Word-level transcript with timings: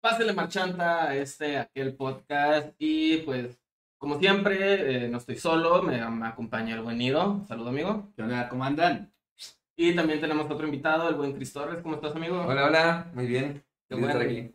Pásele 0.00 0.32
marchanta 0.32 1.04
a 1.04 1.16
este, 1.16 1.58
aquel 1.58 1.94
podcast. 1.94 2.74
Y 2.78 3.18
pues, 3.18 3.60
como 3.98 4.18
siempre, 4.18 5.04
eh, 5.04 5.08
no 5.08 5.18
estoy 5.18 5.36
solo, 5.36 5.82
me, 5.82 6.04
me 6.10 6.26
acompaña 6.26 6.74
el 6.74 6.82
buen 6.82 6.98
Nido. 6.98 7.44
Saludo, 7.46 7.68
amigo. 7.68 8.12
¿Qué 8.16 8.22
onda? 8.22 8.48
¿Cómo 8.48 8.64
andan? 8.64 9.12
Y 9.76 9.94
también 9.94 10.20
tenemos 10.20 10.50
otro 10.50 10.66
invitado, 10.66 11.08
el 11.08 11.14
buen 11.14 11.32
Cris 11.32 11.52
Torres. 11.52 11.82
¿Cómo 11.82 11.96
estás, 11.96 12.14
amigo? 12.14 12.40
Hola, 12.40 12.66
hola, 12.66 13.10
muy 13.14 13.26
bien. 13.26 13.64
Qué 13.88 13.94
bueno. 13.94 14.08
estar 14.08 14.22
aquí. 14.26 14.54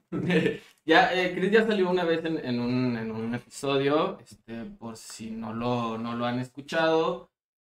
ya, 0.86 1.14
eh, 1.14 1.34
Chris 1.36 1.52
ya 1.52 1.66
salió 1.66 1.90
una 1.90 2.04
vez 2.04 2.26
en, 2.26 2.44
en 2.44 2.60
un, 2.60 2.98
en 2.98 3.12
un 3.12 3.34
episodio, 3.36 4.20
este, 4.20 4.66
por 4.66 4.98
si 4.98 5.32
no 5.32 5.54
lo, 5.54 5.98
no 5.98 6.16
lo 6.16 6.26
han 6.26 6.40
escuchado. 6.40 7.30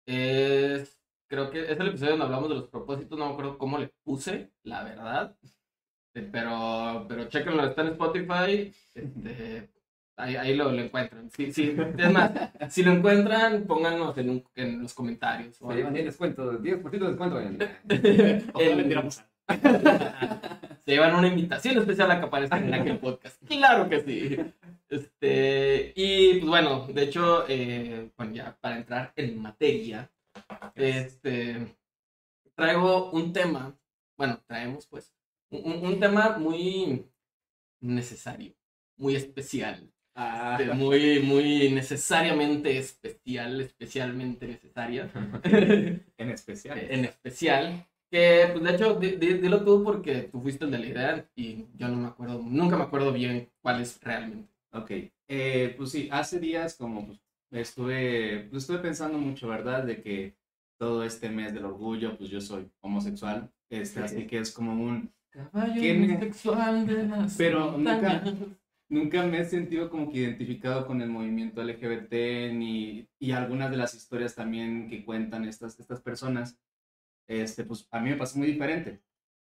Es, 0.07 1.01
creo 1.29 1.51
que 1.51 1.73
es 1.73 1.81
el 1.81 1.89
episodio 1.89 2.13
donde 2.13 2.27
hablamos 2.27 2.49
de 2.51 2.57
los 2.57 2.69
propósitos, 2.69 3.19
no 3.19 3.27
me 3.27 3.33
acuerdo 3.33 3.59
cómo 3.59 3.79
le 3.79 3.91
puse, 4.05 4.53
la 4.63 4.85
verdad. 4.85 5.37
Eh, 6.15 6.29
Pero, 6.31 7.07
pero 7.09 7.25
chequenlo, 7.29 7.67
está 7.67 7.83
en 7.83 7.89
Spotify. 7.89 8.73
Este, 8.95 9.69
ahí, 10.17 10.37
ahí 10.37 10.55
lo, 10.57 10.71
lo 10.71 10.81
encuentran. 10.83 11.29
Sí, 11.31 11.53
sí, 11.53 11.75
es 11.99 12.13
más, 12.13 12.31
si 12.71 12.83
lo 12.85 12.93
encuentran, 12.93 13.65
pónganos 13.67 14.17
en, 14.19 14.31
un- 14.31 14.45
en 14.55 14.83
los 14.83 14.95
comentarios. 14.95 15.57
o 15.61 15.67
Se 15.67 15.73
algo 15.73 15.77
llevan 15.77 15.95
10 15.95 16.05
descuento, 16.07 16.59
10% 16.61 16.91
de 17.07 17.09
descuento. 17.09 17.41
El- 17.41 17.59
se 20.85 20.91
llevan 20.93 21.15
una 21.17 21.29
invitación 21.29 21.77
especial 21.79 22.11
a 22.11 22.19
que 22.21 22.27
aparezcan 22.27 22.65
en 22.65 22.75
aquel 22.75 22.99
podcast. 22.99 23.43
Claro 23.47 23.89
que 23.89 24.01
sí. 24.01 24.37
Este, 24.89 25.93
y 25.97 26.35
pues 26.39 26.47
bueno, 26.49 26.87
de 26.87 27.03
hecho, 27.03 27.45
eh, 27.49 28.11
bueno, 28.17 28.33
ya 28.35 28.57
para 28.61 28.77
entrar 28.77 29.13
en 29.17 29.41
materia, 29.43 30.11
este, 30.75 31.75
traigo 32.55 33.11
un 33.11 33.33
tema, 33.33 33.75
bueno, 34.17 34.41
traemos 34.47 34.87
pues, 34.87 35.13
un, 35.59 35.87
un 35.87 36.01
tema 36.01 36.37
muy 36.39 37.07
necesario, 37.81 38.55
muy 38.97 39.17
especial, 39.17 39.91
Ah, 40.17 40.57
este, 40.61 40.73
muy, 40.75 41.19
muy 41.25 41.71
necesariamente 41.73 42.79
especial, 42.79 43.61
especialmente 43.61 44.47
necesaria. 44.47 45.11
en 45.45 46.31
especial. 46.31 46.79
en 46.79 47.05
especial. 47.07 47.87
Que, 48.09 48.49
pues, 48.53 48.63
de 48.63 48.75
hecho, 48.75 48.95
di- 48.95 49.17
di- 49.17 49.39
dilo 49.39 49.65
tú 49.65 49.83
porque 49.83 50.29
tú 50.31 50.41
fuiste 50.41 50.67
el 50.67 50.71
de 50.71 50.79
la 50.79 50.87
idea 50.87 51.31
y 51.35 51.67
yo 51.75 51.89
no 51.89 51.97
me 51.97 52.07
acuerdo, 52.07 52.41
nunca 52.47 52.77
me 52.77 52.85
acuerdo 52.85 53.13
bien 53.13 53.51
cuál 53.61 53.81
es 53.83 54.01
realmente. 54.03 54.49
Ok. 54.73 54.93
Eh, 55.27 55.75
pues 55.77 55.91
sí, 55.91 56.09
hace 56.13 56.39
días 56.39 56.75
como 56.77 57.07
pues, 57.07 57.19
estuve, 57.51 58.47
pues, 58.51 58.63
estuve 58.63 58.79
pensando 58.79 59.19
mucho, 59.19 59.49
¿verdad? 59.49 59.83
De 59.83 60.01
que 60.01 60.37
todo 60.79 61.03
este 61.03 61.29
mes 61.29 61.53
del 61.55 61.65
orgullo, 61.65 62.17
pues 62.17 62.31
yo 62.31 62.41
soy 62.41 62.71
homosexual. 62.83 63.51
Este, 63.69 63.99
Sí. 63.99 64.05
Así 64.05 64.27
que 64.29 64.39
es 64.39 64.53
como 64.53 64.81
un... 64.81 65.13
Caballo 65.35 65.75
¿Quién- 65.75 66.19
sexual 66.21 66.87
de 66.87 67.07
las 67.09 67.37
Pero 67.37 67.73
nunca- 67.73 67.93
montañas. 67.99 68.35
Nunca 68.89 69.27
me 69.27 69.41
he 69.41 69.45
sentido 69.45 69.91
como 69.91 70.11
que 70.11 70.19
identificado 70.19 70.87
con 70.87 71.01
el 71.03 71.09
movimiento 71.09 71.63
LGBT 71.63 72.53
ni, 72.53 73.09
y 73.19 73.33
algunas 73.33 73.71
de 73.71 73.77
las 73.79 73.95
historias 73.95 74.35
también 74.35 74.89
que 74.89 75.05
cuentan 75.05 75.45
estas, 75.47 75.81
estas 75.81 76.01
personas, 76.01 76.61
este, 77.29 77.65
pues 77.65 77.89
a 77.91 77.99
mí 77.99 78.11
me 78.11 78.17
pasó 78.17 78.39
muy 78.39 78.47
diferente. 78.47 79.01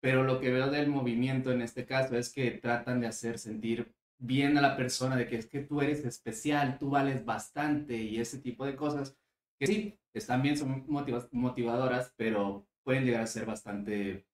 Pero 0.01 0.23
lo 0.23 0.39
que 0.39 0.51
veo 0.51 0.71
del 0.71 0.87
movimiento 0.89 1.51
en 1.51 1.61
este 1.61 1.85
caso 1.85 2.17
es 2.17 2.31
que 2.33 2.49
tratan 2.51 2.99
de 3.01 3.07
hacer 3.07 3.37
sentir 3.37 3.93
bien 4.17 4.57
a 4.57 4.61
la 4.61 4.75
persona, 4.77 5.15
de 5.17 5.27
que 5.27 5.35
es 5.35 5.45
que 5.47 5.59
tú 5.59 5.81
eres 5.81 6.05
especial, 6.05 6.77
tú 6.79 6.89
vales 6.89 7.23
bastante 7.25 7.97
y 7.97 8.19
ese 8.19 8.39
tipo 8.39 8.65
de 8.65 8.75
cosas, 8.75 9.17
que 9.59 9.67
sí, 9.67 9.99
están 10.13 10.41
bien, 10.41 10.57
son 10.57 10.85
motiva- 10.87 11.27
motivadoras, 11.31 12.13
pero 12.17 12.65
pueden 12.83 13.03
llegar 13.05 13.21
a 13.21 13.27
ser 13.27 13.45
bastante 13.45 14.25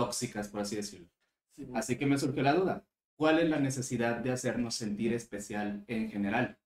tóxicas, 0.00 0.48
por 0.48 0.60
así 0.60 0.76
decirlo. 0.76 1.08
Sí. 1.56 1.68
Así 1.74 1.96
que 1.96 2.06
me 2.06 2.18
surgió 2.18 2.42
la 2.42 2.54
duda. 2.54 2.84
¿Cuál 3.16 3.38
es 3.38 3.48
la 3.50 3.60
necesidad 3.60 4.16
de 4.16 4.32
hacernos 4.32 4.74
sentir 4.74 5.12
especial 5.12 5.84
en 5.88 6.10
general? 6.10 6.58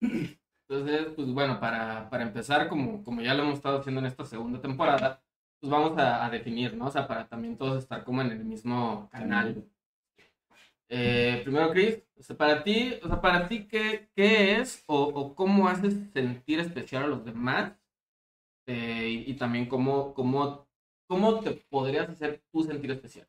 Entonces, 0.00 1.12
pues 1.14 1.28
bueno, 1.32 1.60
para, 1.60 2.08
para 2.10 2.24
empezar, 2.24 2.68
como, 2.68 3.04
como 3.04 3.20
ya 3.20 3.34
lo 3.34 3.42
hemos 3.42 3.56
estado 3.56 3.78
haciendo 3.78 4.00
en 4.00 4.06
esta 4.06 4.24
segunda 4.24 4.60
temporada, 4.60 5.22
pues 5.60 5.70
vamos 5.70 5.96
a, 5.98 6.24
a 6.24 6.30
definir, 6.30 6.74
¿no? 6.76 6.86
O 6.86 6.90
sea, 6.90 7.06
para 7.06 7.28
también 7.28 7.56
todos 7.56 7.78
estar 7.82 8.02
como 8.02 8.22
en 8.22 8.32
el 8.32 8.44
mismo 8.44 9.08
canal. 9.10 9.64
Eh, 10.88 11.40
primero, 11.44 11.70
Chris, 11.70 12.02
o 12.18 12.22
sea, 12.22 12.36
para 12.36 12.62
ti, 12.62 12.94
o 13.02 13.08
sea, 13.08 13.20
para 13.20 13.48
ti, 13.48 13.66
¿qué, 13.66 14.08
qué 14.14 14.60
es 14.60 14.84
o, 14.86 15.02
o 15.02 15.34
cómo 15.34 15.68
haces 15.68 15.94
sentir 16.12 16.60
especial 16.60 17.04
a 17.04 17.08
los 17.08 17.24
demás? 17.24 17.72
Eh, 18.66 19.24
y, 19.26 19.30
y 19.30 19.34
también 19.34 19.66
cómo, 19.66 20.14
cómo, 20.14 20.65
cómo 21.06 21.40
te 21.40 21.52
podrías 21.70 22.08
hacer 22.08 22.42
tú 22.52 22.62
sentir 22.64 22.90
especial. 22.90 23.26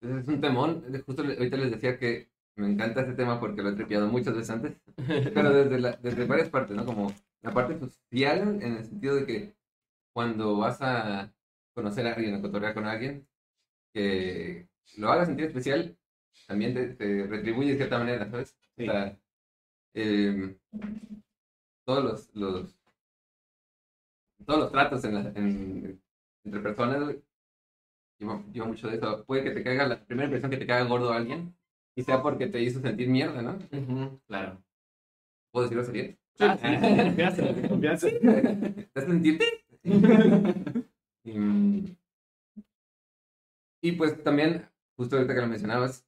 Entonces 0.00 0.28
es 0.28 0.34
un 0.34 0.40
temón. 0.40 0.84
Justo 1.04 1.22
ahorita 1.22 1.56
les 1.56 1.70
decía 1.70 1.98
que 1.98 2.28
me 2.56 2.68
encanta 2.68 3.00
este 3.00 3.14
tema 3.14 3.40
porque 3.40 3.62
lo 3.62 3.70
he 3.70 3.74
tripeado 3.74 4.08
muchas 4.08 4.34
veces 4.34 4.50
antes. 4.50 4.76
Pero 5.34 5.50
desde, 5.52 5.78
la- 5.78 5.96
desde 5.96 6.24
varias 6.26 6.50
partes, 6.50 6.76
¿no? 6.76 6.84
Como 6.84 7.12
la 7.42 7.52
parte 7.52 7.78
social, 7.78 8.62
en 8.62 8.76
el 8.76 8.84
sentido 8.84 9.16
de 9.16 9.26
que 9.26 9.56
cuando 10.14 10.56
vas 10.56 10.78
a 10.82 11.32
conocer 11.74 12.06
a 12.06 12.14
alguien 12.14 12.34
o 12.36 12.42
cotorrear 12.42 12.74
con 12.74 12.86
alguien, 12.86 13.26
que 13.94 14.68
lo 14.98 15.10
hagas 15.10 15.28
sentir 15.28 15.46
especial, 15.46 15.96
también 16.46 16.74
te, 16.74 16.88
te 16.94 17.26
retribuye 17.26 17.70
de 17.72 17.76
cierta 17.76 17.98
manera, 17.98 18.30
¿sabes? 18.30 18.56
O 18.78 18.82
sea, 18.84 19.18
em, 19.94 20.58
todos 21.84 22.04
los, 22.04 22.34
los 22.34 22.76
todos 24.46 24.60
los 24.60 24.72
tratos 24.72 25.04
en 25.04 25.14
la- 25.14 25.32
en- 25.34 26.02
entre 26.46 26.60
personas 26.60 27.16
lleva 28.18 28.66
mucho 28.66 28.88
de 28.88 28.96
eso. 28.96 29.24
Puede 29.26 29.44
que 29.44 29.50
te 29.50 29.62
caiga 29.62 29.86
la 29.86 30.04
primera 30.04 30.26
impresión 30.26 30.50
que 30.50 30.56
te 30.56 30.66
caiga 30.66 30.88
gordo 30.88 31.12
a 31.12 31.16
alguien 31.16 31.54
y 31.94 32.02
sea 32.02 32.22
porque 32.22 32.46
te 32.46 32.62
hizo 32.62 32.80
sentir 32.80 33.08
mierda, 33.08 33.42
¿no? 33.42 33.58
Claro. 34.26 34.62
¿Puedo 35.50 35.68
decirlo 35.68 35.84
serio? 35.84 36.16
Ah, 36.38 36.56
sí. 36.56 36.66
Confianza, 37.02 37.68
confianza. 37.68 38.08
¿Te 38.20 38.90
hace 38.94 39.06
sentirte? 39.06 39.44
y, 41.24 41.96
y 43.80 43.92
pues 43.92 44.22
también, 44.22 44.68
justo 44.96 45.16
ahorita 45.16 45.34
que 45.34 45.40
lo 45.40 45.46
mencionabas, 45.46 46.06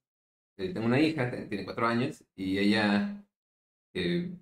eh, 0.58 0.72
tengo 0.72 0.86
una 0.86 1.00
hija, 1.00 1.30
tiene 1.48 1.64
cuatro 1.64 1.86
años, 1.86 2.24
y 2.34 2.58
ella 2.58 3.24
eh, 3.94 4.32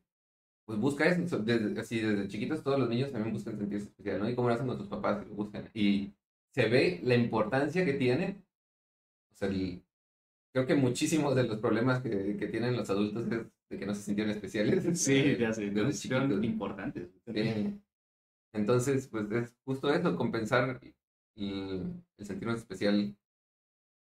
pues 0.66 0.78
busca 0.80 1.06
eso, 1.06 1.38
desde, 1.40 1.80
así 1.80 2.00
desde 2.00 2.28
chiquitos 2.28 2.62
todos 2.64 2.78
los 2.80 2.88
niños 2.90 3.12
también 3.12 3.32
buscan 3.34 3.58
sentirse 3.58 3.86
especial, 3.88 4.20
¿no? 4.20 4.30
Y 4.30 4.34
cómo 4.36 4.48
lo 4.48 4.54
hacen 4.54 4.66
nuestros 4.66 4.90
papás, 4.90 5.22
que 5.24 5.30
lo 5.30 5.36
buscan. 5.36 5.70
Y 5.74 6.12
se 6.54 6.68
ve 6.68 7.00
la 7.04 7.14
importancia 7.16 7.84
que 7.84 7.94
tiene, 7.94 8.42
o 9.32 9.36
sea, 9.36 9.48
el- 9.48 9.82
creo 10.52 10.66
que 10.66 10.74
muchísimos 10.74 11.34
de 11.36 11.44
los 11.44 11.58
problemas 11.60 12.02
que, 12.02 12.36
que 12.38 12.48
tienen 12.48 12.76
los 12.76 12.90
adultos 12.90 13.24
es 13.32 13.46
de 13.70 13.78
que 13.78 13.86
no 13.86 13.94
se 13.94 14.02
sintieron 14.02 14.32
especiales. 14.32 14.84
Sí, 14.96 15.36
ya 15.38 15.52
sé. 15.52 15.72
Son 15.74 15.92
chiquitos. 15.92 16.44
importantes. 16.44 17.08
Sí. 17.26 17.80
Entonces, 18.52 19.08
pues 19.08 19.30
es 19.32 19.56
justo 19.64 19.92
eso, 19.92 20.16
compensar 20.16 20.80
el, 21.36 21.94
el 22.16 22.26
sentirnos 22.26 22.58
especial. 22.60 23.16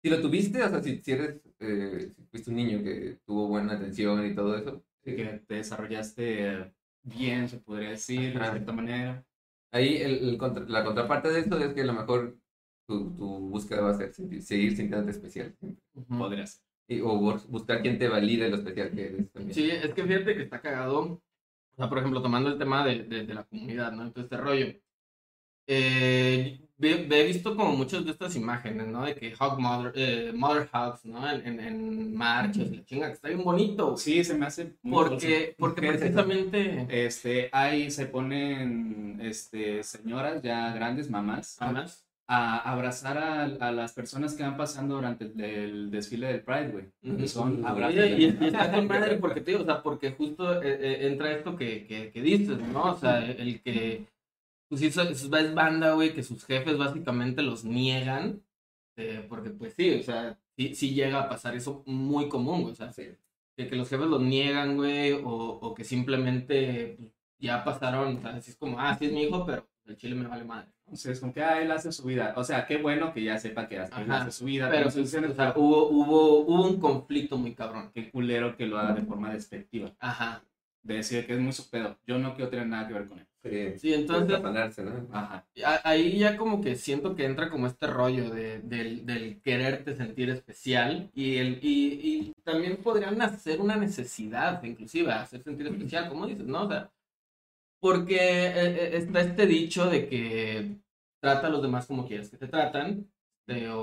Si 0.03 0.11
lo 0.11 0.21
tuviste, 0.21 0.63
o 0.63 0.69
sea, 0.69 0.83
si, 0.83 1.01
si 1.01 1.13
eres, 1.13 1.41
eh, 1.61 2.11
si 2.15 2.23
fuiste 2.27 2.51
un 2.51 2.57
niño 2.57 2.83
que 2.83 3.19
tuvo 3.25 3.49
buena 3.49 3.75
atención 3.75 4.27
y 4.27 4.35
todo 4.35 4.57
eso, 4.57 4.85
Sí, 5.05 5.17
que 5.17 5.25
te 5.47 5.55
desarrollaste 5.55 6.73
bien, 7.03 7.49
se 7.49 7.59
podría 7.59 7.91
decir, 7.91 8.39
de 8.39 8.45
cierta 8.51 8.73
manera. 8.73 9.25
ahí 9.73 9.97
el, 9.97 10.29
el 10.29 10.39
contra- 10.39 10.65
la 10.69 10.85
contraparte 10.85 11.29
de 11.31 11.41
esto 11.41 11.59
es 11.59 11.75
que 11.75 11.81
a 11.81 11.85
lo 11.87 11.93
mejor 11.95 12.39
tu, 12.87 13.11
tu 13.17 13.39
búsqueda 13.51 13.81
va 13.83 13.91
a 13.91 13.95
ser 13.95 14.13
seguir 14.15 14.77
sintiéndote 14.77 15.11
especial. 15.11 15.57
Ujú. 15.95 16.19
Podría 16.19 16.47
ser. 16.47 16.63
Y- 16.89 17.01
o 17.01 17.17
bus- 17.19 17.49
buscar 17.49 17.81
quien 17.83 17.99
te 17.99 18.09
valide 18.09 18.49
lo 18.49 18.57
especial 18.57 18.91
que 18.91 19.07
eres 19.07 19.31
también. 19.33 19.55
Sí, 19.55 19.71
es 19.71 19.93
que 19.95 20.05
fíjate 20.05 20.37
que 20.37 20.43
está 20.43 20.61
cagado. 20.61 21.01
O 21.01 21.77
sea, 21.77 21.89
por 21.89 21.99
ejemplo, 21.99 22.21
tomando 22.23 22.51
el 22.51 22.59
tema 22.59 22.85
de, 22.85 23.05
de, 23.05 23.25
de 23.25 23.35
la 23.35 23.45
comunidad, 23.45 23.93
¿no? 23.93 24.03
Entonces, 24.03 24.25
este 24.31 24.37
rollo. 24.37 24.67
Eh, 25.67 26.59
he 26.83 27.27
visto 27.27 27.55
como 27.55 27.77
muchas 27.77 28.05
de 28.05 28.11
estas 28.11 28.35
imágenes, 28.37 28.89
¿no? 28.89 29.05
De 29.05 29.15
que 29.15 29.35
hug 29.35 29.59
mother, 29.59 29.93
eh, 29.95 30.33
mother 30.35 30.69
hugs, 30.73 31.05
¿no? 31.05 31.31
En, 31.31 31.47
en, 31.47 31.61
en 31.61 32.15
marchas, 32.15 32.71
la 32.71 32.85
chinga, 32.85 33.07
que 33.09 33.13
está 33.15 33.29
bien 33.29 33.45
bonito. 33.45 33.97
Sí, 33.97 34.25
se 34.25 34.35
me 34.35 34.47
hace 34.47 34.75
muy 34.83 34.93
Porque, 34.93 35.55
porque 35.59 35.89
precisamente. 35.89 36.87
Este, 36.91 37.49
ahí 37.53 37.91
se 37.91 38.07
ponen 38.07 39.19
este, 39.23 39.83
señoras 39.83 40.43
ya 40.43 40.73
grandes, 40.75 41.11
mamás, 41.11 41.59
a 42.29 42.73
abrazar 42.73 43.19
a, 43.19 43.43
a 43.45 43.73
las 43.73 43.93
personas 43.93 44.35
que 44.35 44.43
van 44.43 44.57
pasando 44.57 44.95
durante 44.95 45.25
el, 45.25 45.41
el 45.41 45.91
desfile 45.91 46.29
del 46.29 46.41
Pride, 46.41 46.69
güey. 46.69 47.29
Son 47.29 47.65
abrazos. 47.67 47.97
Y, 47.97 48.25
y 48.25 48.25
está 48.47 48.73
con 48.73 48.87
madre 48.87 49.17
porque 49.21 49.41
te 49.41 49.51
digo, 49.51 49.63
o 49.63 49.67
sea, 49.67 49.83
porque 49.83 50.13
justo 50.13 50.63
eh, 50.63 50.79
eh, 50.81 51.09
entra 51.09 51.33
esto 51.33 51.57
que, 51.57 51.87
que, 51.87 52.11
que 52.11 52.23
dices, 52.23 52.59
¿no? 52.73 52.93
O 52.93 52.99
sea, 52.99 53.25
el 53.25 53.61
que, 53.61 54.07
pues 54.73 54.81
sí, 54.81 54.87
eso- 54.87 55.03
eso 55.03 55.37
es 55.37 55.55
banda, 55.55 55.93
güey, 55.93 56.15
que 56.15 56.23
sus 56.23 56.47
jefes 56.47 56.79
básicamente 56.79 57.43
los 57.43 57.63
niegan, 57.63 58.41
eh, 58.97 59.27
porque 59.29 59.51
pues 59.51 59.75
sí, 59.77 59.93
o 60.01 60.03
sea, 60.03 60.39
sí, 60.57 60.75
sí 60.75 60.95
llega 60.95 61.21
a 61.21 61.29
pasar 61.29 61.55
eso 61.55 61.83
muy 61.85 62.31
común, 62.31 62.63
güey, 62.63 62.73
o 62.73 62.75
sea, 62.75 62.91
que, 62.91 63.19
que 63.69 63.77
los 63.77 63.91
jefes 63.91 64.07
los 64.07 64.23
niegan, 64.23 64.77
güey, 64.77 65.13
o, 65.13 65.21
o 65.61 65.75
que 65.75 65.85
simplemente 65.85 66.95
pues, 66.99 67.11
ya 67.39 67.63
pasaron, 67.65 68.17
o 68.17 68.21
sea, 68.23 68.31
así 68.37 68.51
es 68.53 68.57
como, 68.57 68.81
ah, 68.81 68.97
sí 68.99 69.05
es 69.05 69.13
mi 69.13 69.25
hijo, 69.25 69.45
pero 69.45 69.69
el 69.85 69.97
chile 69.99 70.15
me 70.15 70.27
vale 70.27 70.45
madre. 70.45 70.69
¿no? 70.87 70.95
O 70.95 70.97
sea, 70.97 71.13
es 71.13 71.21
como 71.21 71.35
que, 71.35 71.43
ah, 71.43 71.61
él 71.61 71.71
hace 71.71 71.93
su 71.93 72.05
vida. 72.05 72.33
O 72.39 72.45
sea, 72.45 72.67
qué 72.67 72.79
bueno 72.79 73.13
que 73.13 73.23
ya 73.23 73.39
sepa 73.39 73.69
que 73.69 73.79
hace, 73.79 73.93
él 74.01 74.11
Ajá. 74.11 74.23
hace 74.23 74.33
su 74.33 74.47
vida. 74.47 74.71
Pero, 74.71 74.91
sus 74.91 75.11
pues, 75.11 75.15
o 75.31 75.35
sea, 75.35 75.53
pero 75.53 75.61
hubo, 75.61 75.89
hubo, 75.89 76.39
hubo 76.41 76.67
un 76.67 76.81
conflicto 76.81 77.37
muy 77.37 77.55
cabrón. 77.55 77.91
qué 77.93 78.11
culero 78.11 78.57
que 78.57 78.67
lo 78.67 78.79
haga 78.79 78.95
de 78.95 79.03
forma 79.03 79.33
despectiva. 79.35 79.93
Ajá. 79.99 80.43
De 80.83 80.95
decir 80.95 81.27
que 81.27 81.35
es 81.35 81.39
muy 81.41 81.53
su 81.53 81.71
pedo. 81.71 81.97
Yo 82.07 82.19
no 82.19 82.35
quiero 82.35 82.51
tener 82.51 82.67
nada 82.67 82.89
que 82.89 82.95
ver 82.95 83.09
con 83.09 83.19
él. 83.21 83.27
Sí, 83.43 83.79
Sí, 83.81 83.95
entonces, 83.95 84.41
¿no? 84.85 85.09
Ajá. 85.13 85.45
ahí 85.85 86.19
ya 86.19 86.37
como 86.37 86.61
que 86.61 86.77
siento 86.77 87.15
que 87.17 87.25
entra 87.25 87.51
como 87.51 87.67
este 87.67 87.87
rollo 87.89 88.31
de, 88.31 88.61
del, 88.61 89.05
del 89.07 89.41
quererte 89.41 89.97
sentir 89.97 90.31
especial 90.31 91.11
y, 91.15 91.37
el, 91.39 91.59
y, 91.63 92.29
y 92.31 92.33
también 92.45 92.77
podrían 92.79 93.21
hacer 93.21 93.61
una 93.61 93.77
necesidad, 93.77 94.63
inclusive, 94.65 95.13
hacer 95.13 95.43
sentir 95.43 95.67
especial, 95.69 96.09
como 96.09 96.27
dices, 96.27 96.47
¿no? 96.47 96.65
O 96.65 96.69
sea, 96.69 96.91
porque 97.81 98.17
eh, 98.17 98.53
eh, 98.95 98.97
está 98.97 99.21
este 99.23 99.47
dicho 99.47 99.87
de 99.91 100.09
que 100.09 100.77
trata 101.21 101.49
a 101.49 101.51
los 101.51 101.63
demás 101.63 101.87
como 101.87 102.07
quieres 102.07 102.31
que 102.31 102.37
te 102.37 102.49
tratan, 102.49 103.11
de- 103.47 103.69
o, 103.71 103.81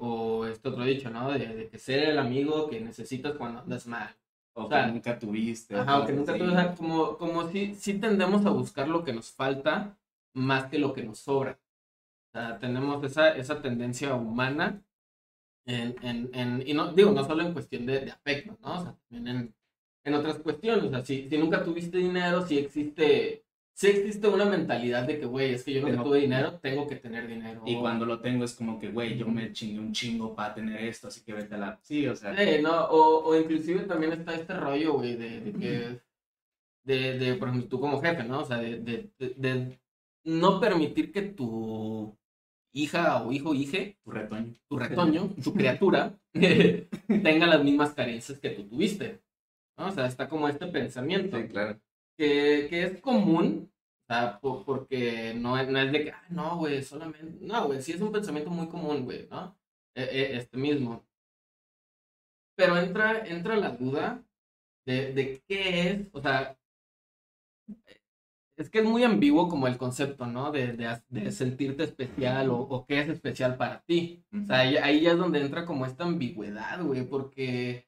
o 0.00 0.46
este 0.46 0.68
otro 0.68 0.84
dicho, 0.84 1.10
¿no? 1.10 1.32
De, 1.32 1.38
de 1.48 1.68
que 1.68 1.78
ser 1.78 2.00
el 2.10 2.18
amigo 2.18 2.68
que 2.68 2.80
necesitas 2.80 3.34
cuando 3.36 3.60
andas 3.60 3.86
mal. 3.86 4.14
O, 4.58 4.64
O 4.64 4.68
sea, 4.68 4.86
que 4.86 4.92
nunca 4.92 5.18
tuviste. 5.18 5.74
o 5.74 5.80
Ajá, 5.80 5.92
aunque 5.92 6.12
cosas 6.14 6.36
nunca 6.36 6.38
tú, 6.38 6.44
o 6.44 6.50
sea, 6.50 6.74
como, 6.74 7.16
como 7.18 7.48
si, 7.48 7.74
si 7.74 7.94
tendemos 7.98 8.44
a 8.46 8.50
buscar 8.50 8.88
lo 8.88 9.04
que 9.04 9.12
nos 9.12 9.30
falta 9.30 9.96
más 10.34 10.66
que 10.66 10.78
lo 10.78 10.92
que 10.92 11.02
nos 11.04 11.18
sobra. 11.18 11.58
O 12.28 12.32
sea, 12.32 12.58
tenemos 12.58 13.02
esa, 13.04 13.36
esa 13.36 13.60
tendencia 13.62 14.14
humana 14.14 14.82
en, 15.66 15.96
en, 16.02 16.30
en, 16.34 16.62
y 16.66 16.74
no, 16.74 16.92
digo, 16.92 17.10
no 17.12 17.24
solo 17.24 17.42
en 17.42 17.52
cuestión 17.52 17.86
de, 17.86 18.00
de 18.00 18.10
afecto, 18.10 18.58
¿no? 18.62 18.78
O 18.78 18.82
sea, 18.82 18.96
también 19.08 19.28
en, 19.36 19.54
en 20.04 20.14
otras 20.14 20.38
cuestiones. 20.38 20.84
O 20.84 20.90
sea, 20.90 21.04
si, 21.04 21.28
si 21.28 21.38
nunca 21.38 21.62
tuviste 21.62 21.98
dinero, 21.98 22.46
si 22.46 22.58
existe, 22.58 23.44
si 23.78 23.86
existe 23.86 24.26
una 24.26 24.44
mentalidad 24.44 25.04
de 25.06 25.20
que, 25.20 25.26
güey, 25.26 25.54
es 25.54 25.62
que 25.62 25.72
yo 25.74 25.80
nunca 25.82 25.92
Tengo- 25.92 26.04
tuve 26.06 26.18
dinero, 26.18 26.58
tengo 26.58 26.86
que 26.88 26.96
tener 26.96 27.28
dinero. 27.28 27.62
Y 27.64 27.76
cuando 27.78 28.06
lo 28.06 28.20
tengo 28.20 28.44
es 28.44 28.54
como 28.54 28.76
que, 28.80 28.88
güey, 28.88 29.16
yo 29.16 29.28
me 29.28 29.52
chingué 29.52 29.78
un 29.78 29.92
chingo 29.92 30.34
para 30.34 30.52
tener 30.54 30.82
esto, 30.84 31.06
así 31.06 31.22
que 31.24 31.32
vete 31.32 31.54
a 31.54 31.58
la... 31.58 31.78
Sí, 31.82 32.04
o 32.08 32.16
sea, 32.16 32.36
Sí, 32.36 32.60
no, 32.60 32.86
o, 32.86 33.24
o 33.28 33.38
inclusive 33.40 33.82
también 33.84 34.12
está 34.12 34.34
este 34.34 34.54
rollo, 34.54 34.94
güey, 34.94 35.14
de, 35.14 35.40
de 35.40 35.52
que, 35.52 36.00
de, 36.84 37.18
de, 37.18 37.34
por 37.34 37.48
ejemplo, 37.48 37.68
tú 37.68 37.78
como 37.78 38.00
jefe, 38.02 38.24
¿no? 38.24 38.40
O 38.40 38.44
sea, 38.44 38.56
de, 38.58 38.80
de, 38.80 39.10
de- 39.18 39.34
de 39.36 39.78
no 40.24 40.58
permitir 40.58 41.12
que 41.12 41.22
tu 41.22 42.18
hija 42.74 43.22
o 43.22 43.30
hijo, 43.32 43.54
hije, 43.54 43.96
tu 44.02 44.10
retoño. 44.10 44.54
tu 44.68 44.76
retoño, 44.76 45.34
tu 45.44 45.54
criatura, 45.54 46.18
tenga 46.34 47.46
las 47.46 47.62
mismas 47.62 47.94
carencias 47.94 48.40
que 48.40 48.50
tú 48.50 48.64
tuviste, 48.68 49.20
¿no? 49.76 49.86
O 49.86 49.92
sea, 49.92 50.06
está 50.06 50.28
como 50.28 50.48
este 50.48 50.66
pensamiento 50.66 51.36
Sí, 51.38 51.46
claro. 51.46 51.78
Que, 52.18 52.68
que 52.70 52.84
es 52.84 53.00
común, 53.02 53.72
o 54.08 54.14
sea, 54.14 54.40
po- 54.40 54.64
porque 54.66 55.34
no, 55.36 55.58
es- 55.58 55.68
no 55.68 55.80
es 55.80 55.92
de 55.92 56.04
que, 56.04 56.12
ah, 56.12 56.26
no, 56.30 56.58
güey, 56.58 56.82
solamente, 56.84 57.38
no, 57.46 57.66
güey, 57.68 57.82
sí 57.82 57.92
es 57.92 58.00
un 58.02 58.12
pensamiento 58.12 58.50
muy 58.50 58.68
común, 58.68 59.04
güey, 59.06 59.28
¿no? 59.30 59.56
E- 59.96 60.04
e- 60.04 60.36
este 60.38 60.58
mismo. 60.58 61.04
Pero 62.56 62.76
entra, 62.76 63.26
entra 63.26 63.56
la 63.56 63.70
duda 63.70 64.22
de, 64.86 65.12
de 65.14 65.42
qué 65.48 65.90
es, 65.90 66.08
o 66.12 66.20
sea, 66.22 66.58
es 68.56 68.70
que 68.70 68.80
es 68.80 68.84
muy 68.84 69.04
ambiguo 69.04 69.48
como 69.48 69.68
el 69.68 69.78
concepto, 69.78 70.26
¿no? 70.26 70.50
De, 70.50 70.72
de, 70.72 71.00
de 71.08 71.30
sentirte 71.32 71.84
especial 71.84 72.50
o, 72.50 72.58
o 72.58 72.86
qué 72.86 73.00
es 73.00 73.08
especial 73.08 73.56
para 73.56 73.82
ti. 73.82 74.24
O 74.42 74.44
sea, 74.46 74.60
ahí, 74.60 74.76
ahí 74.76 75.00
ya 75.02 75.12
es 75.12 75.18
donde 75.18 75.40
entra 75.40 75.64
como 75.64 75.86
esta 75.86 76.04
ambigüedad, 76.04 76.82
güey, 76.82 77.04
porque 77.06 77.86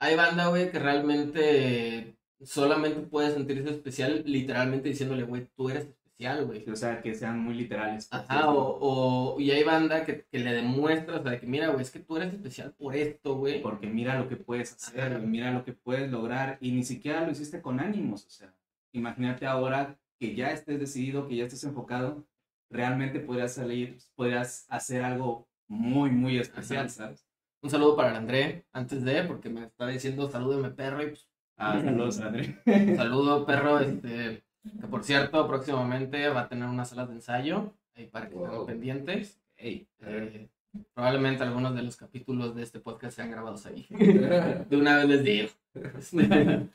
hay 0.00 0.16
banda, 0.16 0.48
güey, 0.48 0.70
que 0.72 0.78
realmente 0.80 2.17
solamente 2.42 3.00
puede 3.00 3.32
sentirse 3.32 3.70
especial 3.70 4.22
literalmente 4.26 4.88
diciéndole, 4.88 5.24
güey, 5.24 5.48
tú 5.56 5.70
eres 5.70 5.86
especial, 5.86 6.46
güey. 6.46 6.68
O 6.70 6.76
sea, 6.76 7.00
que 7.02 7.14
sean 7.14 7.38
muy 7.40 7.54
literales. 7.54 8.08
Ajá, 8.10 8.50
o, 8.50 9.34
o- 9.36 9.40
y 9.40 9.50
hay 9.50 9.64
banda 9.64 10.04
que, 10.04 10.24
que 10.30 10.38
le 10.38 10.52
demuestra, 10.52 11.16
o 11.16 11.22
sea, 11.22 11.38
que 11.40 11.46
mira, 11.46 11.68
güey, 11.68 11.82
es 11.82 11.90
que 11.90 12.00
tú 12.00 12.16
eres 12.16 12.32
especial 12.34 12.72
por 12.74 12.94
esto, 12.96 13.36
güey. 13.36 13.62
Porque 13.62 13.86
mira 13.88 14.18
lo 14.18 14.28
que 14.28 14.36
puedes 14.36 14.72
hacer, 14.72 15.12
Ajá. 15.14 15.18
mira 15.18 15.52
lo 15.52 15.64
que 15.64 15.72
puedes 15.72 16.10
lograr 16.10 16.58
y 16.60 16.72
ni 16.72 16.82
siquiera 16.84 17.24
lo 17.24 17.30
hiciste 17.32 17.62
con 17.62 17.80
ánimos, 17.80 18.26
o 18.26 18.30
sea, 18.30 18.54
imagínate 18.92 19.46
ahora 19.46 19.98
que 20.18 20.34
ya 20.34 20.50
estés 20.52 20.80
decidido, 20.80 21.28
que 21.28 21.36
ya 21.36 21.44
estés 21.44 21.62
enfocado, 21.64 22.26
realmente 22.70 23.20
podrías 23.20 23.54
salir, 23.54 23.98
podrías 24.16 24.66
hacer 24.68 25.02
algo 25.04 25.48
muy, 25.68 26.10
muy 26.10 26.38
especial, 26.38 26.86
Ajá. 26.86 26.88
¿sabes? 26.88 27.24
Un 27.62 27.70
saludo 27.70 27.96
para 27.96 28.10
el 28.10 28.16
André, 28.16 28.66
antes 28.72 29.04
de, 29.04 29.22
porque 29.24 29.48
me 29.48 29.64
está 29.64 29.86
diciendo 29.86 30.28
salúdeme 30.30 30.70
perro, 30.70 31.02
y 31.02 31.06
pues, 31.08 31.27
Ah, 31.58 31.80
saludos, 31.82 32.20
André. 32.20 32.56
saludo 32.96 33.44
perro, 33.44 33.80
este, 33.80 34.44
que 34.80 34.86
por 34.88 35.02
cierto, 35.04 35.46
próximamente 35.46 36.28
va 36.28 36.42
a 36.42 36.48
tener 36.48 36.68
unas 36.68 36.88
salas 36.90 37.08
de 37.08 37.14
ensayo, 37.14 37.74
ahí 37.94 38.06
para 38.06 38.28
que 38.28 38.34
estén 38.36 38.50
Wow. 38.50 38.66
pendientes. 38.66 39.40
Ey, 39.56 39.88
Eh, 40.00 40.48
probablemente 40.94 41.42
algunos 41.42 41.74
de 41.74 41.82
los 41.82 41.96
capítulos 41.96 42.54
de 42.54 42.62
este 42.62 42.78
podcast 42.78 43.16
sean 43.16 43.30
grabados 43.32 43.66
ahí. 43.66 43.86
De 44.70 44.76
una 44.76 44.98
vez 44.98 45.08
les 45.08 45.24
digo. 45.24 45.48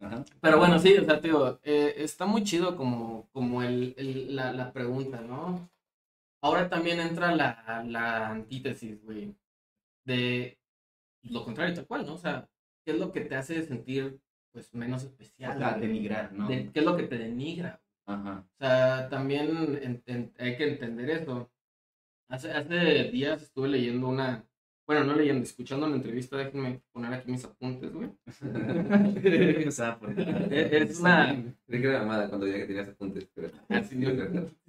ajá. 0.00 0.24
Pero 0.40 0.58
bueno, 0.58 0.78
sí, 0.78 0.94
o 0.98 1.04
sea, 1.04 1.20
tío, 1.20 1.58
eh, 1.62 1.94
está 1.98 2.26
muy 2.26 2.42
chido 2.44 2.76
como, 2.76 3.28
como 3.32 3.62
el, 3.62 3.94
el- 3.96 4.36
la, 4.36 4.52
la 4.52 4.72
pregunta, 4.72 5.20
¿no? 5.22 5.70
Ahora 6.42 6.68
también 6.68 7.00
entra 7.00 7.34
la, 7.34 7.84
la 7.86 8.28
antítesis, 8.28 9.02
güey, 9.02 9.34
de 10.06 10.58
lo 11.22 11.44
contrario, 11.44 11.74
tal 11.74 11.86
cual, 11.86 12.06
¿no? 12.06 12.14
O 12.14 12.18
sea, 12.18 12.48
¿qué 12.84 12.92
es 12.92 12.98
lo 12.98 13.12
que 13.12 13.20
te 13.22 13.36
hace 13.36 13.62
sentir, 13.62 14.18
pues, 14.52 14.72
menos 14.74 15.04
especial? 15.04 15.56
O 15.56 15.58
sea, 15.58 15.78
denigrar, 15.78 16.32
¿no? 16.32 16.48
De- 16.48 16.70
¿Qué 16.72 16.80
es 16.80 16.84
lo 16.84 16.96
que 16.96 17.04
te 17.04 17.18
denigra? 17.18 17.80
Ajá. 18.06 18.44
O 18.54 18.58
sea, 18.58 19.08
también 19.08 19.78
en- 19.82 20.02
en- 20.06 20.32
hay 20.38 20.56
que 20.56 20.68
entender 20.68 21.10
eso. 21.10 21.50
Hace, 22.28 22.50
hace 22.52 23.04
días 23.10 23.42
estuve 23.42 23.68
leyendo 23.68 24.08
una, 24.08 24.44
bueno, 24.86 25.04
no 25.04 25.14
leyendo, 25.14 25.42
escuchando 25.44 25.86
una 25.86 25.96
entrevista, 25.96 26.36
déjenme 26.36 26.80
poner 26.92 27.12
aquí 27.12 27.30
mis 27.30 27.44
apuntes, 27.44 27.92
güey. 27.92 28.10
Por- 30.00 30.18
Es 30.52 31.00
una, 31.00 31.54
Creí 31.66 31.80
que 31.80 31.88
era 31.88 32.00
mamada 32.00 32.28
cuando 32.28 32.46
ya 32.46 32.54
que 32.54 32.66
tenías 32.66 32.88
apuntes, 32.88 33.28
pero... 33.34 33.50
Así 33.68 33.96
no, 33.96 34.10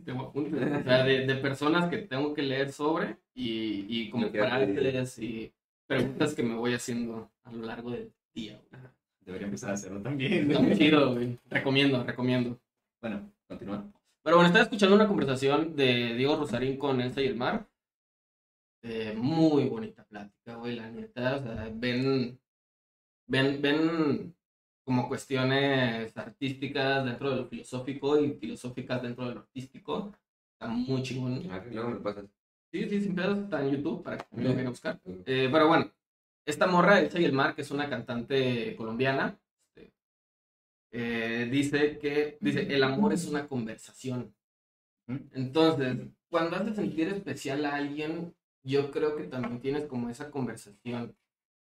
tengo 0.03 0.23
apuntes, 0.27 0.61
o 0.61 0.83
sea, 0.83 1.03
de, 1.03 1.25
de 1.25 1.35
personas 1.35 1.89
que 1.89 1.97
tengo 1.99 2.33
que 2.33 2.43
leer 2.43 2.71
sobre 2.71 3.17
y, 3.33 3.85
y 3.89 4.11
frases 4.31 5.19
y 5.19 5.53
preguntas 5.95 6.33
que 6.33 6.43
me 6.43 6.55
voy 6.55 6.73
haciendo 6.73 7.29
a 7.43 7.51
lo 7.51 7.65
largo 7.65 7.91
del 7.91 8.13
día. 8.33 8.61
güey. 8.69 8.81
Debería 9.25 9.47
empezar 9.47 9.71
a 9.71 9.73
hacerlo 9.73 10.01
también. 10.01 10.49
Está 10.49 10.61
muy 10.63 10.77
chido, 10.77 11.13
güey. 11.13 11.37
Recomiendo, 11.49 12.03
recomiendo. 12.03 12.59
Bueno, 13.01 13.29
continúa. 13.47 13.83
Pero 14.23 14.37
bueno, 14.37 14.47
estaba 14.47 14.63
escuchando 14.63 14.95
una 14.95 15.07
conversación 15.07 15.75
de 15.75 16.15
Diego 16.15 16.37
Rosarín 16.37 16.77
con 16.77 17.01
Elsa 17.01 17.21
y 17.21 17.25
el 17.25 17.35
Mar. 17.35 17.67
Eh, 18.83 19.13
muy 19.17 19.65
bonita 19.67 20.03
plática, 20.05 20.55
güey, 20.55 20.75
la 20.75 20.89
neta. 20.89 21.35
O 21.37 21.43
sea, 21.43 21.69
ven, 21.73 22.39
ven, 23.27 23.61
ven 23.61 24.35
como 24.85 25.07
cuestiones 25.09 26.15
artísticas 26.17 27.05
dentro 27.05 27.31
de 27.31 27.35
lo 27.35 27.45
filosófico 27.47 28.19
y 28.19 28.33
filosóficas 28.33 29.01
dentro 29.01 29.27
de 29.27 29.35
lo 29.35 29.41
artístico. 29.41 30.13
Está 30.53 30.67
muy 30.71 31.03
chingón. 31.03 31.43
Ah, 31.51 31.63
Luego 31.69 31.89
me 31.89 31.95
lo 31.95 32.03
pasas. 32.03 32.25
Sí, 32.71 32.89
sí, 32.89 33.01
sin 33.01 33.15
pedos, 33.15 33.39
está 33.39 33.61
en 33.61 33.71
YouTube 33.71 34.01
para 34.01 34.17
que 34.17 34.25
me 34.31 34.43
lo 34.43 34.49
vayan 34.51 34.67
a 34.67 34.69
buscar. 34.69 35.01
Eh, 35.25 35.49
pero 35.51 35.67
bueno, 35.67 35.91
esta 36.45 36.67
morra, 36.67 36.99
Elsa 36.99 37.19
y 37.19 37.25
el 37.25 37.33
Mar, 37.33 37.53
que 37.53 37.63
es 37.63 37.71
una 37.71 37.89
cantante 37.89 38.75
colombiana, 38.77 39.37
este, 39.75 39.93
eh, 40.91 41.49
dice 41.51 41.99
que 41.99 42.37
dice, 42.39 42.73
el 42.73 42.83
amor 42.83 43.11
es 43.11 43.27
una 43.27 43.45
conversación. 43.47 44.33
Entonces, 45.33 45.97
cuando 46.29 46.55
haces 46.55 46.77
sentir 46.77 47.09
especial 47.09 47.65
a 47.65 47.75
alguien, 47.75 48.33
yo 48.63 48.89
creo 48.91 49.17
que 49.17 49.23
también 49.23 49.59
tienes 49.59 49.85
como 49.85 50.09
esa 50.09 50.31
conversación, 50.31 51.13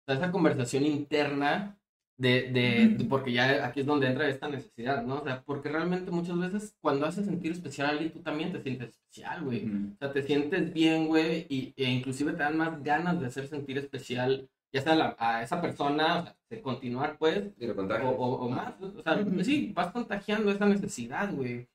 o 0.02 0.04
sea, 0.04 0.16
esa 0.16 0.30
conversación 0.30 0.84
interna 0.84 1.78
de, 2.18 2.50
de, 2.52 2.88
de- 2.98 3.04
porque 3.04 3.32
ya 3.32 3.64
aquí 3.66 3.80
es 3.80 3.86
donde 3.86 4.08
entra 4.08 4.28
esta 4.28 4.48
necesidad, 4.48 5.04
¿no? 5.04 5.20
O 5.20 5.24
sea, 5.24 5.42
porque 5.44 5.68
realmente 5.68 6.10
muchas 6.10 6.38
veces 6.38 6.76
cuando 6.80 7.06
haces 7.06 7.26
sentir 7.26 7.52
especial 7.52 7.86
a 7.88 7.90
alguien, 7.92 8.12
tú 8.12 8.20
también 8.22 8.52
te 8.52 8.60
sientes 8.62 8.90
especial, 8.90 9.44
güey. 9.44 9.64
O 9.94 9.96
sea, 9.98 10.12
te 10.12 10.22
sientes 10.22 10.72
bien, 10.74 11.06
güey, 11.06 11.46
y, 11.48 11.72
e 11.76 11.84
inclusive 11.90 12.32
te 12.32 12.38
dan 12.42 12.58
más 12.58 12.82
ganas 12.82 13.20
de 13.20 13.26
hacer 13.26 13.46
sentir 13.48 13.78
especial, 13.78 14.48
ya 14.72 14.82
sea 14.82 14.94
la- 14.96 15.16
a 15.18 15.42
esa 15.44 15.60
persona, 15.62 16.18
o 16.20 16.22
sea, 16.24 16.36
de 16.50 16.60
continuar, 16.62 17.18
pues, 17.18 17.52
Y 17.58 17.66
lo 17.66 17.72
o, 17.74 17.76
contagio. 17.76 18.10
o, 18.10 18.34
o 18.46 18.48
más. 18.50 18.74
O 18.82 19.02
sea, 19.02 19.24
sí, 19.44 19.72
vas 19.74 19.92
contagiando 19.92 20.50
esa 20.50 20.66
necesidad, 20.66 21.32
güey. 21.32 21.68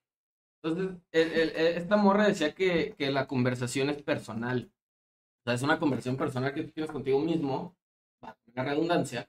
Entonces, 0.61 0.97
el- 1.11 1.31
el- 1.31 1.49
el- 1.55 1.77
esta 1.77 1.97
morra 1.97 2.27
decía 2.27 2.53
que, 2.53 2.95
que 2.97 3.11
la 3.11 3.27
conversación 3.27 3.89
es 3.89 4.01
personal. 4.01 4.71
O 5.41 5.43
sea, 5.45 5.53
es 5.55 5.61
una 5.61 5.79
conversación 5.79 6.17
personal 6.17 6.53
que 6.53 6.63
tú 6.63 6.71
tienes 6.71 6.91
contigo 6.91 7.19
mismo, 7.19 7.75
la 8.55 8.63
redundancia, 8.63 9.25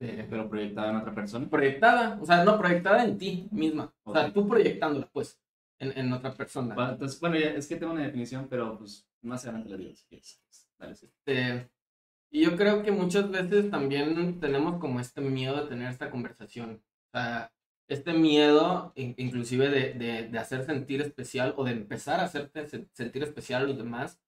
eh, 0.00 0.26
Pero 0.28 0.48
proyectado 0.48 0.90
en 0.90 0.96
otra 0.96 1.14
persona. 1.14 1.48
proyectada, 1.48 2.18
o 2.20 2.26
sea, 2.26 2.44
no, 2.44 2.58
proyectada 2.58 3.04
en 3.04 3.18
ti 3.18 3.48
misma. 3.50 3.92
O 4.04 4.12
sea, 4.12 4.32
tú 4.32 4.46
proyectándola, 4.46 5.08
pues, 5.12 5.40
en, 5.78 5.96
en 5.98 6.12
otra 6.12 6.32
persona. 6.34 6.74
Bueno, 6.74 6.92
entonces, 6.92 7.20
bueno, 7.20 7.36
ya, 7.38 7.50
es 7.50 7.66
que 7.66 7.76
tengo 7.76 7.92
una 7.92 8.02
definición, 8.04 8.46
pero 8.48 8.78
pues 8.78 9.06
más 9.22 9.44
adelante 9.44 9.70
la 9.70 9.76
digo 9.76 9.94
si 9.94 10.04
quieres. 10.06 10.40
Dale, 10.78 10.94
sí. 10.96 11.06
Este, 11.06 11.70
y 12.30 12.44
yo 12.44 12.56
creo 12.56 12.82
que 12.82 12.92
muchas 12.92 13.30
veces 13.30 13.70
también 13.70 14.40
tenemos 14.40 14.78
como 14.80 15.00
este 15.00 15.20
miedo 15.20 15.62
de 15.62 15.68
tener 15.68 15.90
esta 15.90 16.10
conversación. 16.10 16.82
O 17.14 17.18
sea, 17.18 17.52
este 17.88 18.12
miedo, 18.12 18.92
in- 18.96 19.14
inclusive 19.16 19.68
de, 19.70 19.94
de, 19.94 20.28
de 20.28 20.38
hacer 20.38 20.64
sentir 20.64 21.00
especial 21.02 21.54
o 21.56 21.64
de 21.64 21.72
empezar 21.72 22.20
a 22.20 22.24
hacerte 22.24 22.66
se- 22.68 22.88
sentir 22.92 23.22
especial 23.22 23.62
a 23.64 23.66
los 23.68 23.78
demás, 23.78 24.20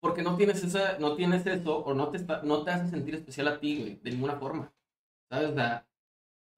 porque 0.00 0.22
no 0.22 0.36
tienes, 0.36 0.62
esa, 0.62 0.98
no 0.98 1.16
tienes 1.16 1.46
eso 1.46 1.78
o 1.78 1.94
no 1.94 2.10
te, 2.10 2.18
no 2.44 2.62
te 2.64 2.70
hace 2.70 2.88
sentir 2.90 3.14
especial 3.16 3.48
a 3.48 3.58
ti, 3.58 3.78
güey, 3.80 4.00
de 4.02 4.10
ninguna 4.12 4.36
forma. 4.38 4.72
¿Sabes? 5.30 5.50
O 5.50 5.54
sea, 5.54 5.86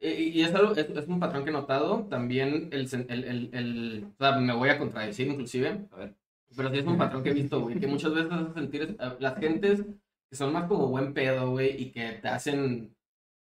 y, 0.00 0.08
y 0.08 0.42
es, 0.42 0.54
algo, 0.54 0.72
es, 0.72 0.88
es 0.90 1.06
un 1.08 1.20
patrón 1.20 1.44
que 1.44 1.50
he 1.50 1.52
notado. 1.52 2.06
También 2.10 2.68
el, 2.72 2.88
el, 2.92 3.24
el, 3.24 3.50
el- 3.52 4.06
o 4.18 4.24
sea, 4.24 4.38
me 4.38 4.54
voy 4.54 4.68
a 4.68 4.78
contradecir 4.78 5.26
inclusive. 5.28 5.86
A 5.92 5.96
ver. 5.96 6.14
Pero 6.56 6.70
sí 6.70 6.78
es 6.78 6.86
un 6.86 6.96
patrón 6.98 7.22
que 7.22 7.30
he 7.30 7.34
visto, 7.34 7.60
güey, 7.60 7.78
que 7.78 7.86
muchas 7.86 8.14
veces 8.14 8.32
hace 8.32 8.52
sentir 8.54 8.96
las 9.20 9.36
gentes 9.38 9.82
que 10.30 10.36
son 10.36 10.52
más 10.52 10.66
como 10.66 10.88
buen 10.88 11.12
pedo, 11.14 11.50
güey, 11.50 11.82
y 11.82 11.90
que 11.90 12.12
te 12.22 12.28
hacen, 12.28 12.94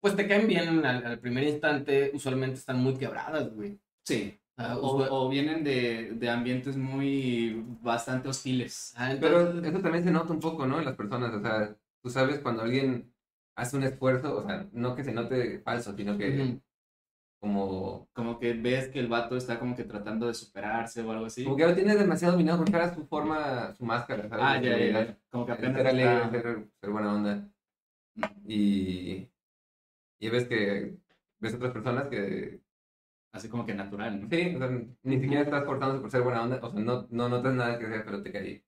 pues 0.02 0.16
te 0.16 0.28
caen 0.28 0.48
bien 0.48 0.86
al, 0.86 1.06
al 1.06 1.20
primer 1.20 1.44
instante, 1.44 2.12
usualmente 2.14 2.58
están 2.58 2.80
muy 2.82 2.96
quebradas, 2.96 3.54
güey. 3.54 3.80
Sí. 4.06 4.40
O 4.58 4.62
sea, 4.62 4.78
O, 4.78 5.26
o 5.26 5.30
vienen 5.30 5.64
de, 5.64 6.12
de 6.14 6.30
ambientes 6.30 6.78
muy 6.78 7.64
bastante 7.82 8.28
hostiles. 8.30 8.94
Ah, 8.98 9.14
Pero 9.20 9.42
entonces- 9.42 9.72
eso 9.72 9.82
también 9.82 10.04
se 10.04 10.12
nota 10.12 10.34
un 10.34 10.40
poco, 10.40 10.66
¿no? 10.68 10.80
En 10.80 10.86
las 10.86 10.96
personas, 10.96 11.34
o 11.34 11.42
sea, 11.42 11.76
tú 12.02 12.10
sabes 12.10 12.40
cuando 12.40 12.64
alguien 12.64 13.12
hace 13.60 13.78
un 13.78 13.84
esfuerzo, 13.84 14.38
o 14.38 14.44
sea, 14.44 14.68
no 14.72 14.96
que 14.96 15.04
se 15.04 15.14
note 15.14 15.60
falso, 15.60 15.94
sino 15.96 16.18
que 16.18 16.60
como, 17.40 18.08
Como 18.14 18.38
que 18.40 18.54
ves 18.54 18.90
que 18.90 19.00
el 19.00 19.08
vato 19.08 19.38
está 19.38 19.60
como 19.60 19.76
que 19.76 19.86
tratando 19.86 20.28
de 20.28 20.34
superarse 20.34 21.02
o 21.02 21.12
algo 21.12 21.26
así. 21.26 21.44
como 21.44 21.56
que 21.56 21.66
lo 21.68 21.76
tiene 21.76 21.96
demasiado 21.96 22.34
dominado 22.34 22.60
porque 22.60 22.76
era 22.76 22.94
su 22.94 23.06
forma, 23.08 23.74
su 23.76 23.86
máscara, 23.86 24.28
¿sabes? 24.28 24.46
Ah, 24.46 24.62
ya, 24.62 24.78
ya. 24.78 25.18
Como 25.30 25.46
que 25.46 25.52
apenas 25.54 25.78
ser 25.78 25.88
alegre, 25.88 26.16
está- 26.16 26.32
ser, 26.32 26.68
ser 26.82 26.90
buena 26.90 27.14
onda. 27.14 27.50
Y, 28.46 29.30
y 30.20 30.30
ves 30.30 30.48
que 30.48 30.98
ves 31.40 31.54
otras 31.54 31.72
personas 31.72 32.08
que 32.08 32.62
Así 33.32 33.48
como 33.48 33.64
que 33.64 33.76
natural, 33.76 34.22
¿no? 34.22 34.28
sí, 34.28 34.56
o 34.56 34.58
sea, 34.58 34.70
ni 35.04 35.20
siquiera 35.22 35.44
estás 35.44 35.64
forzándose 35.64 36.02
por 36.02 36.10
ser 36.10 36.24
buena 36.24 36.42
onda, 36.42 36.60
o 36.64 36.72
sea, 36.72 36.80
no, 36.80 37.08
no 37.12 37.30
notas 37.30 37.54
nada 37.54 37.78
que 37.78 37.86
sea, 37.88 38.04
pero 38.04 38.24
te 38.24 38.32
cae. 38.32 38.64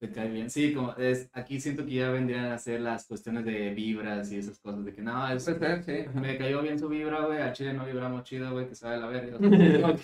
Te 0.00 0.10
cae 0.12 0.28
bien. 0.28 0.50
Sí, 0.50 0.74
como 0.74 0.92
es, 0.96 1.30
aquí 1.32 1.58
siento 1.60 1.84
que 1.86 1.92
ya 1.94 2.10
vendrían 2.10 2.46
a 2.46 2.58
ser 2.58 2.80
las 2.80 3.06
cuestiones 3.06 3.44
de 3.46 3.70
vibras 3.72 4.30
y 4.32 4.36
esas 4.38 4.58
cosas, 4.58 4.84
de 4.84 4.92
que 4.94 5.00
no, 5.00 5.28
es, 5.30 5.44
ser, 5.44 5.82
sí. 5.82 6.04
me 6.18 6.36
cayó 6.36 6.60
bien 6.60 6.78
su 6.78 6.88
vibra, 6.88 7.24
güey, 7.24 7.40
al 7.40 7.52
chile 7.54 7.72
no 7.72 7.86
vibramos 7.86 8.24
chido, 8.24 8.52
güey, 8.52 8.68
que 8.68 8.74
sabe 8.74 8.98
la 8.98 9.06
verga. 9.06 9.38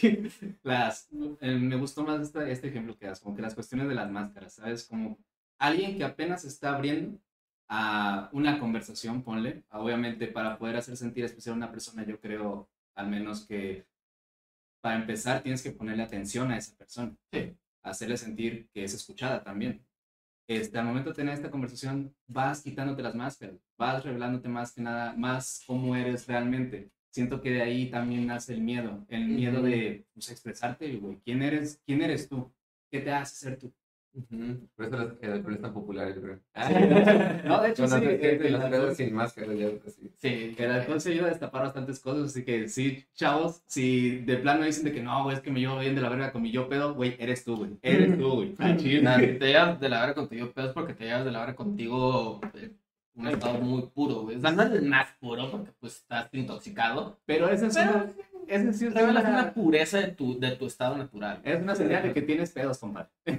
Las, 0.63 1.09
eh, 1.41 1.55
me 1.55 1.77
gustó 1.77 2.03
más 2.05 2.21
esta- 2.23 2.49
este 2.49 2.69
ejemplo 2.69 2.97
que 2.97 3.07
das, 3.07 3.21
como 3.21 3.37
que 3.37 3.43
las 3.43 3.55
cuestiones 3.55 3.89
de 3.89 3.95
las 3.95 4.11
máscaras, 4.11 4.55
¿sabes? 4.55 4.87
Como 4.87 5.19
alguien 5.59 5.97
que 5.99 6.05
apenas 6.05 6.45
está 6.45 6.75
abriendo 6.77 7.19
a 7.69 8.31
una 8.33 8.59
conversación, 8.59 9.23
ponle, 9.23 9.65
obviamente 9.71 10.29
para 10.29 10.57
poder 10.59 10.77
hacer 10.77 10.97
sentir 10.97 11.25
especial 11.25 11.55
a 11.55 11.57
una 11.59 11.71
persona, 11.71 12.05
yo 12.07 12.19
creo, 12.21 12.71
al 12.95 13.09
menos 13.09 13.47
que 13.47 13.85
para 14.81 14.97
empezar 14.97 15.43
tienes 15.43 15.63
que 15.63 15.73
ponerle 15.73 16.03
atención 16.05 16.51
a 16.51 16.57
esa 16.57 16.75
persona, 16.77 17.15
Sí. 17.33 17.55
Hacerle 17.83 18.17
sentir 18.17 18.69
que 18.73 18.85
es 18.85 18.95
escuchada 18.95 19.43
también. 19.43 19.85
Este, 20.49 20.79
al 20.79 20.85
momento 20.87 21.11
de 21.11 21.17
tener 21.17 21.35
esta 21.35 21.51
conversación, 21.51 22.15
vas 22.27 22.63
quitándote 22.63 23.03
las 23.03 23.15
máscaras, 23.15 23.57
vas 23.79 24.05
revelándote 24.05 24.49
más 24.49 24.73
que 24.73 24.83
nada, 24.83 25.13
más 25.13 25.63
cómo 25.67 25.95
eres 25.95 26.27
realmente. 26.27 26.91
Siento 27.11 27.41
que 27.41 27.51
de 27.51 27.63
ahí 27.63 27.91
también 27.91 28.27
nace 28.27 28.55
el 28.55 28.61
miedo, 28.61 29.05
el 29.09 29.29
miedo 29.29 29.63
de 29.63 30.07
pues, 30.13 30.31
expresarte, 30.31 30.97
güey. 30.97 31.21
¿Quién 31.25 31.43
eres, 31.43 31.81
¿Quién 31.87 32.03
eres 32.03 32.29
tú? 32.29 32.53
¿Qué 32.91 33.01
te 33.01 33.13
hace 33.13 33.37
ser 33.37 33.59
tú? 33.59 33.73
Ujú. 34.13 34.69
Por 34.75 34.87
eso 34.87 34.97
los- 34.97 35.13
el 35.21 35.33
alcohol 35.33 35.55
es 35.55 35.61
tan 35.61 35.73
popular, 35.73 36.13
yo 36.15 36.21
creo. 36.21 36.41
No, 37.45 37.63
de 37.63 37.71
hecho, 37.71 37.87
sí. 37.87 37.95
el- 37.97 38.03
el 38.47 38.53
las 38.53 38.65
alcohol- 38.65 38.95
sin 38.97 39.15
máscara, 39.15 39.55
ya 39.55 39.69
así. 39.87 40.11
Sí. 40.19 40.55
Que 40.57 40.65
el 40.65 40.71
alcohol 40.73 41.01
se 41.01 41.13
ayuda 41.13 41.27
a 41.27 41.31
destapar 41.31 41.63
bastantes 41.63 42.01
cosas, 42.01 42.25
así 42.31 42.45
que 42.45 42.69
sí, 42.69 43.05
chavos, 43.15 43.63
si 43.67 44.19
de 44.19 44.37
plano 44.39 44.65
dicen 44.65 44.85
de 44.85 44.93
que 44.93 45.03
no, 45.03 45.23
güey, 45.25 45.37
es 45.37 45.43
que 45.43 45.51
me 45.53 45.61
llevo 45.61 45.79
bien 45.79 45.95
de 45.95 46.01
la 46.01 46.09
verga 46.09 46.33
con 46.33 46.43
mi 46.43 46.51
yo 46.51 46.69
pedo, 46.69 46.95
güey, 46.95 47.17
eres 47.21 47.45
tú, 47.45 47.57
güey, 47.57 47.79
eres 47.83 48.19
tú, 48.19 48.31
güey. 48.35 48.55
Si 48.81 49.39
te 49.39 49.47
llevas 49.47 49.79
de 49.81 49.89
la 49.89 50.01
verga 50.01 50.15
contigo, 50.15 50.51
pero 50.55 50.69
es 50.69 50.73
porque 50.75 50.95
te 50.95 51.05
llevas 51.05 51.25
de 51.25 51.31
la 51.33 51.41
verga 51.41 51.55
contigo 51.55 52.41
eh, 52.55 52.71
un 53.15 53.29
estado 53.29 53.59
muy 53.61 53.83
puro, 53.95 54.23
güey. 54.23 54.37
O 54.37 54.41
sea, 54.41 54.51
no 54.51 54.63
es 54.63 54.71
el 54.73 54.83
más 54.89 55.09
puro 55.21 55.51
porque 55.51 55.71
pues 55.79 55.97
estás 55.99 56.29
intoxicado, 56.33 57.19
Pero 57.27 57.49
esa 57.49 57.67
es 57.69 57.75
Pero- 57.77 58.07
es 58.51 58.81
revelas 58.95 59.25
una 59.25 59.31
una, 59.43 59.55
pureza 59.55 59.99
de 59.99 60.09
tu, 60.09 60.39
de 60.39 60.51
tu 60.57 60.67
estado 60.67 60.97
natural. 60.99 61.41
es 61.45 61.61
una 61.63 61.75
señal 61.75 62.03
de 62.03 62.13
que 62.13 62.23
tienes 62.23 62.51
pedos, 62.53 62.79
compadre. 62.79 63.09
Hay 63.27 63.39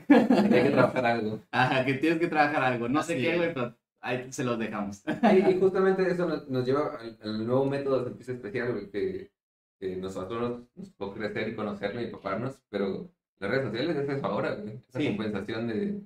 que 0.63 0.69
trabajar 0.71 1.05
algo. 1.05 1.39
Ajá, 1.51 1.85
que 1.85 1.93
tienes 1.95 2.19
que 2.19 2.27
trabajar 2.27 2.63
algo, 2.63 2.87
no 2.89 3.03
sé 3.03 3.13
Así 3.13 3.21
qué, 3.23 3.37
güey, 3.37 3.53
pero 3.53 3.75
ahí 4.01 4.27
se 4.31 4.43
los 4.43 4.57
dejamos. 4.57 5.03
Y, 5.33 5.51
y 5.51 5.53
justamente 5.59 6.09
eso 6.09 6.27
nos, 6.27 6.47
nos 6.49 6.65
lleva 6.65 6.97
al, 6.99 7.17
al 7.21 7.45
nuevo 7.45 7.65
método 7.65 7.99
de 7.99 8.05
sentirse 8.09 8.33
especial, 8.33 8.71
güey, 8.71 8.89
que, 8.89 9.31
que 9.79 9.95
nosotros 9.97 10.61
nos 10.75 10.95
tocó 10.95 11.13
crecer 11.13 11.49
y 11.49 11.55
conocerlo 11.55 12.01
y 12.01 12.05
empaparnos, 12.05 12.61
pero 12.69 13.09
las 13.39 13.49
redes 13.51 13.65
sociales 13.65 13.95
es 13.97 14.09
eso 14.09 14.25
ahora, 14.25 14.55
güey. 14.55 14.75
Esa 14.77 14.99
Sí. 14.99 15.07
compensación 15.07 15.67
de, 15.67 15.99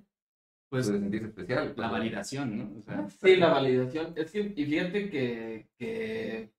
Pues 0.69 0.88
de 0.88 1.00
sentirse 1.00 1.27
especial. 1.27 1.74
la 1.75 1.89
validación, 1.89 2.57
¿no? 2.57 2.79
O 2.79 2.81
sea, 2.81 3.07
Sí, 3.09 3.35
la 3.35 3.50
validación. 3.50 4.13
Es 4.15 4.31
que, 4.31 4.53
y 4.55 4.65
fíjate 4.65 5.09
que, 5.09 5.67
que 5.77 6.50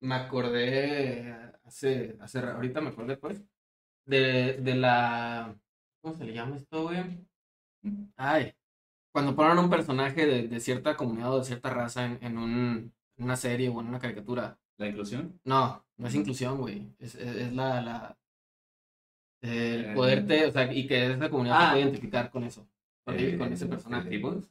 me 0.00 0.14
acordé 0.14 1.32
hace, 1.64 2.16
hace, 2.20 2.38
ahorita 2.40 2.80
me 2.80 2.88
acordé 2.90 3.16
pues, 3.16 3.42
de, 4.06 4.54
de 4.60 4.74
la, 4.76 5.56
¿cómo 6.02 6.14
se 6.16 6.24
le 6.24 6.32
llama 6.34 6.56
esto, 6.56 6.84
güey? 6.84 7.26
Ay, 8.16 8.52
cuando 9.12 9.34
ponen 9.36 9.58
un 9.58 9.70
personaje 9.70 10.26
de, 10.26 10.48
de 10.48 10.60
cierta 10.60 10.96
comunidad 10.96 11.32
o 11.34 11.38
de 11.40 11.44
cierta 11.44 11.70
raza 11.70 12.04
en, 12.06 12.18
en, 12.22 12.38
un, 12.38 12.94
en 13.16 13.24
una 13.24 13.36
serie 13.36 13.68
o 13.68 13.80
en 13.80 13.88
una 13.88 13.98
caricatura. 14.00 14.58
la 14.78 14.88
inclusión. 14.88 15.40
No, 15.44 15.84
no 15.96 16.06
es 16.08 16.14
inclusión, 16.14 16.58
güey. 16.58 16.94
Es, 16.98 17.14
es, 17.16 17.36
es 17.36 17.52
la, 17.52 17.80
la, 17.82 18.18
el 19.42 19.84
Eh, 19.86 19.94
poderte, 19.94 20.46
o 20.46 20.50
sea, 20.50 20.72
y 20.72 20.86
que 20.86 21.12
esa 21.12 21.30
comunidad 21.30 21.56
ah. 21.58 21.64
se 21.64 21.68
puede 21.70 21.82
identificar 21.82 22.30
con 22.30 22.44
eso, 22.44 22.68
con, 23.04 23.14
Eh, 23.18 23.36
con 23.38 23.52
ese 23.52 23.66
personaje. 23.66 24.10
¿Tipos? 24.10 24.50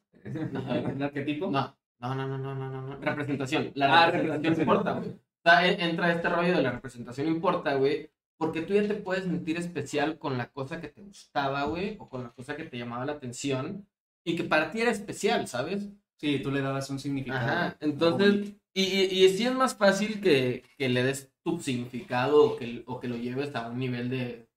Ajá. 0.53 0.79
¿El 0.91 1.03
arquetipo? 1.03 1.51
No, 1.51 1.77
no, 1.99 2.15
no, 2.15 2.27
no, 2.27 2.37
no, 2.37 2.55
no, 2.55 2.69
no, 2.69 2.81
no. 2.81 2.97
Representación. 2.99 3.71
La 3.75 4.03
Ah, 4.03 4.05
representación 4.11 4.55
representación. 4.55 4.59
importa, 4.59 4.93
güey. 4.93 5.19
Entra 5.45 6.11
este 6.11 6.29
rollo 6.29 6.55
de 6.55 6.61
la 6.63 6.71
representación 6.71 7.27
importa, 7.27 7.75
güey. 7.75 8.09
Porque 8.37 8.61
tú 8.63 8.73
ya 8.73 8.87
te 8.87 8.95
puedes 8.95 9.23
sentir 9.23 9.57
especial 9.57 10.17
con 10.17 10.37
la 10.37 10.51
cosa 10.51 10.81
que 10.81 10.89
te 10.89 11.01
gustaba, 11.01 11.63
güey. 11.65 11.95
O 11.99 12.09
con 12.09 12.23
la 12.23 12.31
cosa 12.31 12.55
que 12.57 12.65
te 12.65 12.77
llamaba 12.77 13.05
la 13.05 13.13
atención. 13.13 13.87
Y 14.25 14.35
que 14.35 14.43
para 14.43 14.71
ti 14.71 14.81
era 14.81 14.91
especial, 14.91 15.47
¿sabes? 15.47 15.89
Sí, 16.17 16.39
tú 16.39 16.51
le 16.51 16.61
dabas 16.61 16.89
un 16.89 16.99
significado. 16.99 17.39
Ajá. 17.39 17.77
Entonces, 17.79 18.53
y, 18.73 18.83
y, 18.83 19.23
y 19.25 19.29
sí 19.29 19.45
es 19.45 19.53
más 19.53 19.75
fácil 19.75 20.19
que, 20.19 20.63
que 20.77 20.89
le 20.89 21.03
des 21.03 21.31
tu 21.43 21.59
significado 21.59 22.43
o 22.43 22.57
que, 22.57 22.83
o 22.87 22.99
que 22.99 23.07
lo 23.07 23.15
lleves 23.17 23.53
a 23.55 23.67
un 23.69 23.77
nivel 23.79 24.09
de, 24.09 24.47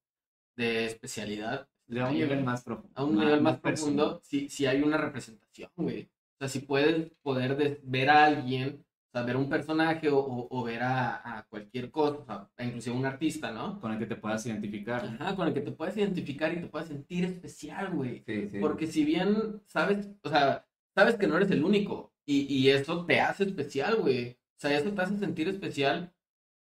de 0.56 0.86
especialidad. 0.86 1.68
Le 1.86 2.00
da 2.00 2.08
un 2.08 2.14
nivel 2.14 2.42
más 2.44 2.62
profundo. 2.62 2.92
a 2.94 3.04
un 3.04 3.16
nivel 3.18 3.40
más 3.42 3.58
personal. 3.60 3.94
profundo 3.96 4.20
si, 4.24 4.48
si 4.48 4.66
hay 4.66 4.82
una 4.82 4.96
representación, 4.98 5.70
güey. 5.76 6.02
O 6.04 6.38
sea, 6.40 6.48
si 6.48 6.60
puedes 6.60 7.10
poder 7.22 7.56
de- 7.56 7.80
ver 7.82 8.10
a 8.10 8.24
alguien, 8.26 8.84
o 9.08 9.12
sea, 9.12 9.22
ver 9.22 9.36
un 9.36 9.48
personaje 9.48 10.08
o, 10.10 10.18
o- 10.18 10.48
o 10.50 10.64
ver 10.64 10.82
a, 10.82 11.38
a 11.38 11.42
cualquier 11.44 11.90
cosa, 11.90 12.42
o 12.44 12.50
sea, 12.56 12.66
inclusive 12.66 12.94
un 12.96 13.06
artista, 13.06 13.50
¿no? 13.52 13.80
Con 13.80 13.92
el 13.92 13.98
que 13.98 14.06
te 14.06 14.16
puedas 14.16 14.44
identificar. 14.46 15.04
Ajá, 15.04 15.34
con 15.36 15.48
el 15.48 15.54
que 15.54 15.60
te 15.62 15.72
puedes 15.72 15.96
identificar 15.96 16.52
y 16.52 16.60
te 16.60 16.66
puedes 16.68 16.88
sentir 16.88 17.24
especial, 17.24 17.90
güey. 17.94 18.22
Sí, 18.26 18.48
sí. 18.50 18.58
Porque 18.60 18.86
si 18.86 19.04
bien 19.04 19.62
sabes, 19.66 20.08
o 20.22 20.28
sea, 20.28 20.66
sabes 20.94 21.16
que 21.16 21.26
no 21.26 21.36
eres 21.36 21.50
el 21.50 21.64
único 21.64 22.12
y, 22.26 22.42
y 22.54 22.70
eso 22.70 23.06
te 23.06 23.20
hace 23.20 23.44
especial, 23.44 23.96
güey. 23.96 24.32
O 24.32 24.60
sea, 24.60 24.76
eso 24.76 24.92
te 24.92 25.02
hace 25.02 25.16
sentir 25.18 25.48
especial 25.48 26.12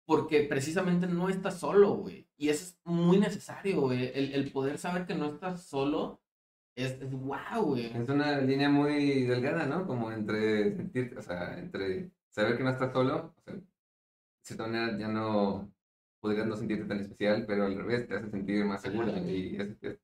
porque 0.07 0.43
precisamente 0.43 1.07
no 1.09 1.29
estás 1.29 1.59
solo, 1.59 1.95
güey. 1.97 2.29
Y 2.37 2.49
eso 2.51 2.65
es 2.65 2.79
muy 2.85 3.19
necesario, 3.19 3.81
güey. 3.81 4.11
El, 4.15 4.33
el 4.35 4.53
poder 4.53 4.79
saber 4.79 5.07
que 5.07 5.15
no 5.15 5.27
estás 5.27 5.65
solo 5.65 6.21
es, 6.77 6.93
es 7.01 7.11
wow, 7.13 7.63
güey. 7.65 7.87
Es 7.87 8.09
una 8.09 8.39
línea 8.41 8.69
muy 8.69 9.23
delgada, 9.25 9.67
¿no? 9.67 9.87
Como 9.87 10.13
entre 10.13 10.77
sentir, 10.77 11.15
o 11.19 11.23
sea, 11.23 11.59
entre 11.59 12.11
saber 12.37 12.59
que 12.59 12.65
no 12.65 12.71
estás 12.71 12.93
solo, 12.93 13.35
o 13.35 13.43
sea, 13.43 13.55
de 13.55 13.63
cierta 14.43 14.67
manera 14.67 14.99
ya 14.99 15.09
no 15.09 15.73
podrías 16.21 16.47
no 16.47 16.57
sentirte 16.57 16.85
tan 16.85 17.01
especial, 17.01 17.45
pero 17.47 17.65
al 17.65 17.77
revés, 17.77 18.07
te 18.07 18.15
hace 18.15 18.31
sentir 18.31 18.65
más 18.65 18.83
segura 18.83 19.09
Ajá. 19.09 19.21
y 19.21 19.57
más 19.57 19.69
especial. 19.69 20.01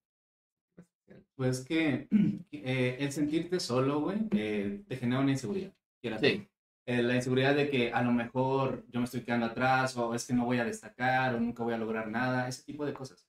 Pues 1.37 1.61
que 1.69 2.09
eh, 2.51 2.97
el 2.99 3.13
sentirte 3.13 3.61
solo, 3.61 4.01
güey, 4.01 4.29
eh, 4.31 4.83
te 4.89 4.97
genera 4.97 5.21
una 5.21 5.33
inseguridad. 5.33 5.75
Sí. 6.21 6.49
Eh, 6.87 7.03
la 7.03 7.15
inseguridad 7.15 7.55
de 7.55 7.71
que 7.71 7.93
a 7.93 8.03
lo 8.03 8.13
mejor 8.13 8.85
yo 8.89 8.99
me 8.99 9.05
estoy 9.05 9.21
quedando 9.21 9.47
atrás 9.47 9.97
o 9.97 10.15
es 10.15 10.27
que 10.27 10.33
no 10.33 10.47
voy 10.47 10.59
a 10.59 10.65
destacar 10.65 11.35
o 11.35 11.41
nunca 11.41 11.63
voy 11.63 11.75
a 11.75 11.79
lograr 11.79 12.09
nada, 12.09 12.49
ese 12.49 12.65
tipo 12.65 12.87
de 12.87 12.95
cosas. 12.95 13.29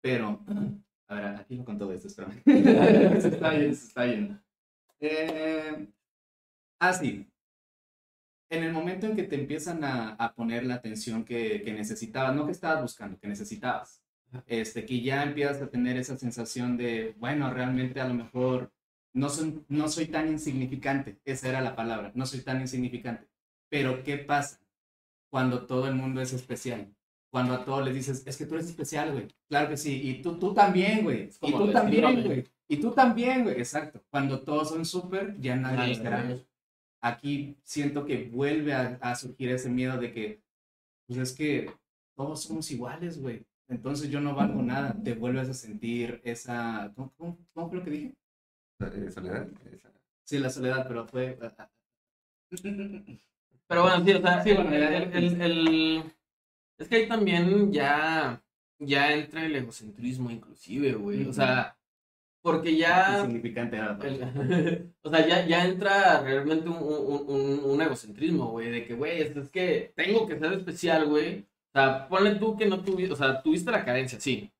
Pero, 0.00 0.42
a 1.08 1.14
ver, 1.14 1.24
aquí 1.36 1.62
con 1.62 1.78
todo 1.78 1.92
esto, 1.92 2.08
espérame. 2.08 2.42
se 3.20 3.28
está 3.28 3.50
bien, 3.50 3.70
está 3.70 4.04
bien. 4.04 4.42
Eh, 4.98 5.88
ah, 6.80 6.92
sí. 6.94 7.30
En 8.50 8.64
el 8.64 8.72
momento 8.72 9.06
en 9.06 9.16
que 9.16 9.22
te 9.22 9.36
empiezan 9.36 9.84
a, 9.84 10.10
a 10.14 10.34
poner 10.34 10.66
la 10.66 10.74
atención 10.74 11.24
que, 11.24 11.62
que 11.62 11.72
necesitabas, 11.72 12.34
no 12.34 12.46
que 12.46 12.52
estabas 12.52 12.82
buscando, 12.82 13.18
que 13.18 13.28
necesitabas, 13.28 14.02
este, 14.46 14.84
que 14.84 15.00
ya 15.00 15.22
empiezas 15.22 15.62
a 15.62 15.70
tener 15.70 15.96
esa 15.96 16.18
sensación 16.18 16.76
de, 16.76 17.14
bueno, 17.18 17.52
realmente 17.52 18.00
a 18.00 18.08
lo 18.08 18.14
mejor 18.14 18.72
no 19.12 19.28
soy, 19.28 19.64
no 19.68 19.88
soy 19.88 20.06
tan 20.06 20.28
insignificante, 20.28 21.20
esa 21.24 21.48
era 21.48 21.60
la 21.60 21.76
palabra, 21.76 22.12
no 22.14 22.26
soy 22.26 22.40
tan 22.40 22.60
insignificante. 22.60 23.28
Pero 23.68 24.02
¿qué 24.02 24.18
pasa? 24.18 24.60
cuando 25.30 25.64
todo 25.66 25.86
el 25.88 25.94
mundo 25.94 26.20
es 26.20 26.32
especial. 26.32 26.92
Cuando 27.30 27.54
a 27.54 27.64
todos 27.64 27.84
les 27.84 27.94
dices, 27.94 28.24
es 28.26 28.36
que 28.36 28.44
tú 28.44 28.56
eres 28.56 28.66
especial, 28.66 29.12
güey. 29.12 29.28
Claro 29.48 29.68
que 29.68 29.76
sí. 29.76 30.00
Y 30.02 30.20
tú, 30.20 30.38
tú 30.38 30.52
también, 30.52 31.04
güey. 31.04 31.30
Y 31.40 31.52
tú 31.52 31.70
también, 31.70 32.24
güey. 32.24 32.44
Y 32.68 32.76
tú 32.78 32.90
también, 32.90 33.44
güey. 33.44 33.56
Exacto. 33.56 34.02
Cuando 34.10 34.40
todos 34.40 34.68
son 34.70 34.84
súper, 34.84 35.40
ya 35.40 35.54
nadie 35.54 35.94
será. 35.94 36.24
los 36.24 36.44
Aquí 37.02 37.56
siento 37.62 38.04
que 38.04 38.24
vuelve 38.24 38.74
a, 38.74 38.98
a 39.00 39.14
surgir 39.14 39.50
ese 39.50 39.70
miedo 39.70 39.98
de 39.98 40.12
que, 40.12 40.42
pues 41.06 41.18
es 41.18 41.32
que 41.32 41.70
todos 42.16 42.42
somos 42.42 42.70
iguales, 42.70 43.20
güey. 43.20 43.44
Entonces 43.68 44.10
yo 44.10 44.20
no 44.20 44.34
valgo 44.34 44.62
nada. 44.62 44.94
Te 45.02 45.14
vuelves 45.14 45.48
a 45.48 45.54
sentir 45.54 46.20
esa... 46.24 46.92
¿Cómo, 46.94 47.12
cómo, 47.16 47.38
cómo 47.54 47.68
fue 47.68 47.78
lo 47.78 47.84
que 47.84 47.90
dije? 47.90 48.14
Eh, 48.80 49.10
Soledad. 49.10 49.48
Sí, 50.24 50.38
la 50.38 50.50
soledad, 50.50 50.86
pero 50.88 51.06
fue... 51.06 51.38
Pero 53.68 53.82
bueno, 53.82 54.04
sí, 54.04 54.12
o 54.12 54.20
sea, 54.20 54.42
Sí, 54.42 54.50
el- 54.50 54.56
bueno, 54.56 54.72
el- 54.74 55.40
el- 55.42 56.02
es 56.78 56.88
que 56.88 56.96
ahí 56.96 57.08
también 57.08 57.72
ya, 57.72 58.42
ya 58.80 59.12
entra 59.14 59.44
el 59.46 59.54
egocentrismo 59.54 60.30
inclusive, 60.30 60.94
güey. 60.94 61.26
O 61.26 61.32
sea, 61.32 61.76
porque 62.42 62.76
ya... 62.76 63.18
Insignificante 63.20 63.76
era 63.76 63.98
el- 64.02 64.92
o 65.02 65.10
sea, 65.10 65.26
ya, 65.26 65.46
ya 65.46 65.64
entra 65.66 66.20
realmente 66.22 66.68
un, 66.68 66.76
un, 66.76 67.24
un, 67.28 67.60
un 67.64 67.82
egocentrismo, 67.82 68.50
güey, 68.50 68.70
de 68.70 68.84
que, 68.84 68.94
güey, 68.94 69.22
es, 69.22 69.50
que 69.50 69.92
tengo 69.94 70.26
que 70.26 70.38
ser 70.38 70.52
especial, 70.54 71.06
güey. 71.06 71.46
O 71.74 71.78
sea, 71.78 72.08
ponle 72.08 72.34
tú 72.36 72.56
que 72.56 72.66
no 72.66 72.82
tuviste, 72.82 73.12
o 73.12 73.16
sea, 73.16 73.42
tuviste 73.42 73.70
la 73.70 73.84
carencia, 73.84 74.18
sí. 74.20 74.50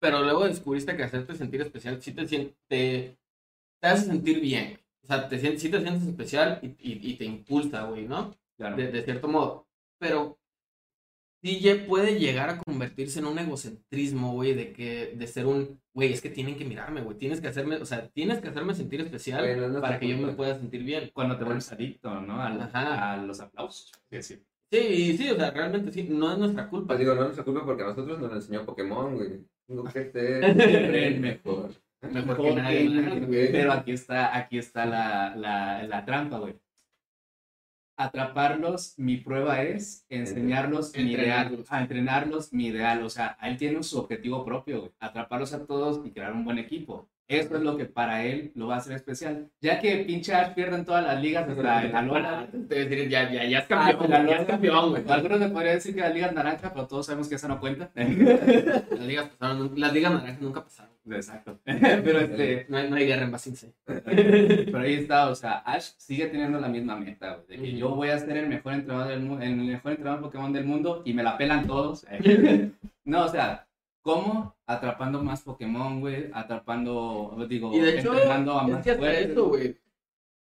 Pero 0.00 0.22
luego 0.22 0.46
descubriste 0.46 0.96
que 0.96 1.02
hacerte 1.02 1.34
sentir 1.34 1.60
especial 1.60 2.00
sí 2.00 2.12
te 2.12 2.26
siente, 2.26 2.54
te, 2.68 3.18
te 3.80 3.86
hace 3.88 4.06
sentir 4.06 4.40
bien. 4.40 4.78
O 5.02 5.06
sea, 5.06 5.28
te 5.28 5.38
sientes, 5.38 5.62
sí 5.62 5.70
te 5.70 5.80
sientes 5.80 6.06
especial 6.06 6.60
y, 6.62 6.66
y, 6.68 7.10
y 7.12 7.16
te 7.16 7.24
impulsa, 7.24 7.84
güey, 7.84 8.06
¿no? 8.06 8.34
Claro. 8.56 8.76
de, 8.76 8.88
de 8.92 9.02
cierto 9.02 9.28
modo. 9.28 9.66
Pero 9.98 10.37
sí 11.42 11.60
ya 11.60 11.86
puede 11.86 12.18
llegar 12.18 12.50
a 12.50 12.58
convertirse 12.58 13.20
en 13.20 13.26
un 13.26 13.38
egocentrismo, 13.38 14.32
güey, 14.32 14.54
de 14.54 14.72
que, 14.72 15.14
de 15.16 15.26
ser 15.26 15.46
un, 15.46 15.80
güey, 15.94 16.12
es 16.12 16.20
que 16.20 16.30
tienen 16.30 16.56
que 16.56 16.64
mirarme, 16.64 17.02
güey, 17.02 17.16
tienes 17.16 17.40
que 17.40 17.48
hacerme, 17.48 17.76
o 17.76 17.86
sea, 17.86 18.08
tienes 18.08 18.38
que 18.38 18.48
hacerme 18.48 18.74
sentir 18.74 19.00
especial 19.00 19.72
no 19.72 19.80
para 19.80 19.98
que 19.98 20.08
yo 20.08 20.18
me 20.18 20.32
pueda 20.32 20.58
sentir 20.58 20.82
bien. 20.82 21.10
Cuando 21.12 21.36
te 21.36 21.44
vuelves 21.44 21.70
adicto, 21.72 22.20
¿no? 22.20 22.40
A, 22.40 22.48
Ajá. 22.48 23.12
a 23.12 23.16
los 23.18 23.40
aplausos. 23.40 23.92
Sí, 24.70 25.16
sí, 25.16 25.30
o 25.30 25.36
sea, 25.36 25.50
realmente 25.50 25.90
sí, 25.90 26.02
no 26.10 26.32
es 26.32 26.38
nuestra 26.38 26.68
culpa. 26.68 26.88
Pues 26.88 26.98
digo, 26.98 27.14
no 27.14 27.20
es 27.22 27.26
nuestra 27.28 27.44
culpa 27.44 27.64
porque 27.64 27.82
a 27.82 27.86
nosotros 27.86 28.18
nos 28.20 28.32
enseñó 28.32 28.66
Pokémon, 28.66 29.14
güey. 29.16 29.46
Tengo 29.66 29.84
que 29.84 29.90
ser 30.10 30.12
Siempre 30.56 31.06
el 31.06 31.20
mejor. 31.20 31.70
Mejor 32.02 32.36
que 32.36 32.54
nadie. 32.54 33.48
Pero 33.50 33.72
aquí 33.72 33.92
está, 33.92 34.36
aquí 34.36 34.58
está 34.58 34.84
la, 34.84 35.34
la, 35.34 35.82
la 35.84 36.04
trampa, 36.04 36.38
güey. 36.38 36.54
Atraparlos, 37.98 38.94
mi 38.96 39.16
prueba 39.16 39.62
es 39.62 40.06
enseñarlos 40.08 40.96
mi 40.96 41.12
ideal. 41.12 41.64
A 41.68 41.80
entrenarlos, 41.80 42.52
mi 42.52 42.66
ideal. 42.68 43.02
O 43.02 43.10
sea, 43.10 43.36
él 43.42 43.56
tiene 43.56 43.82
su 43.82 43.98
objetivo 43.98 44.44
propio, 44.44 44.80
güey. 44.80 44.92
Atraparlos 45.00 45.52
a 45.52 45.66
todos 45.66 46.06
y 46.06 46.12
crear 46.12 46.32
un 46.32 46.44
buen 46.44 46.58
equipo. 46.58 47.08
Esto 47.26 47.56
es 47.56 47.62
lo 47.62 47.76
que 47.76 47.84
para 47.84 48.24
él 48.24 48.52
lo 48.54 48.68
va 48.68 48.76
a 48.76 48.78
hacer 48.78 48.94
especial. 48.94 49.50
Ya 49.60 49.80
que 49.80 49.96
pinche 49.98 50.32
Ash 50.32 50.54
pierde 50.54 50.76
en 50.76 50.84
todas 50.84 51.04
las 51.04 51.20
ligas 51.20 51.46
hasta 51.46 51.82
en 51.84 51.92
la 51.92 52.02
lona. 52.02 52.48
Decir, 52.52 53.08
ya, 53.08 53.30
ya, 53.30 53.44
ya 53.44 53.58
es 53.58 53.64
Ah, 53.68 53.90
campeón, 53.92 54.10
la 54.10 54.26
ya 54.26 54.36
es 54.36 54.46
campeón, 54.46 54.90
güey. 54.90 55.04
Algunos 55.08 55.40
me 55.40 55.48
podrían 55.48 55.74
decir 55.74 55.94
que 55.94 56.00
la 56.00 56.08
liga 56.08 56.28
es 56.28 56.32
naranja, 56.32 56.72
pero 56.72 56.86
todos 56.86 57.04
sabemos 57.04 57.28
que 57.28 57.34
esa 57.34 57.48
no 57.48 57.60
cuenta. 57.60 57.90
Las 57.94 59.00
ligas 59.00 59.28
pasaron, 59.36 59.72
las 59.78 59.92
ligas 59.92 60.12
naranjas 60.12 60.40
nunca 60.40 60.62
pasaron. 60.64 60.87
Exacto. 61.16 61.58
Pero 61.64 62.20
este, 62.20 62.66
No 62.68 62.76
hay, 62.76 62.90
no 62.90 62.96
hay 62.96 63.06
guerra 63.06 63.24
en 63.24 63.32
Basinse. 63.32 63.74
Pero 63.84 64.78
ahí 64.78 64.94
está, 64.94 65.28
o 65.28 65.34
sea, 65.34 65.58
Ash 65.58 65.90
sigue 65.96 66.26
teniendo 66.26 66.60
la 66.60 66.68
misma 66.68 66.96
meta, 66.96 67.34
güey, 67.34 67.46
de 67.46 67.64
que 67.64 67.76
yo 67.76 67.90
voy 67.94 68.08
a 68.08 68.18
ser 68.18 68.36
el 68.36 68.48
mejor 68.48 68.74
entrenador 68.74 69.08
del 69.08 69.20
mundo, 69.20 69.44
el 69.44 69.56
mejor 69.56 69.92
entrenador 69.92 70.22
Pokémon 70.22 70.52
del 70.52 70.64
mundo 70.64 71.02
y 71.04 71.12
me 71.12 71.22
la 71.22 71.36
pelan 71.36 71.66
todos. 71.66 72.06
no, 73.04 73.24
o 73.24 73.28
sea, 73.28 73.66
¿cómo? 74.02 74.56
Atrapando 74.66 75.22
más 75.22 75.42
Pokémon, 75.42 76.00
güey, 76.00 76.30
atrapando, 76.32 77.36
digo, 77.48 77.74
Y 77.74 77.80
de 77.80 77.98
hecho, 77.98 78.12
entrenando 78.12 78.58
a 78.58 78.66
es 78.66 78.72
más 78.72 78.84
que 78.84 78.90
hasta 78.90 79.02
fuertes. 79.02 79.30
eso, 79.30 79.48
güey. 79.48 79.76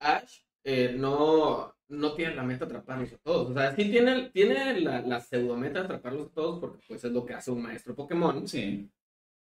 Ash 0.01 0.41
eh, 0.65 0.95
no, 0.99 1.75
no 1.89 2.15
tiene 2.15 2.35
la 2.35 2.43
meta 2.43 2.65
de 2.65 2.73
atraparlos 2.73 3.13
a 3.13 3.19
todos. 3.19 3.51
O 3.51 3.55
sea, 3.55 3.75
sí 3.75 3.91
tiene, 3.91 4.31
tiene 4.31 4.81
la, 4.81 5.03
la 5.03 5.21
pseudometa 5.21 5.81
de 5.81 5.85
atraparlos 5.85 6.29
a 6.29 6.35
todos 6.35 6.61
porque 6.61 6.81
pues 6.87 7.05
es 7.05 7.13
lo 7.13 7.25
que 7.25 7.35
hace 7.35 7.51
un 7.51 7.63
maestro 7.63 7.95
Pokémon. 7.95 8.47
Sí, 8.47 8.91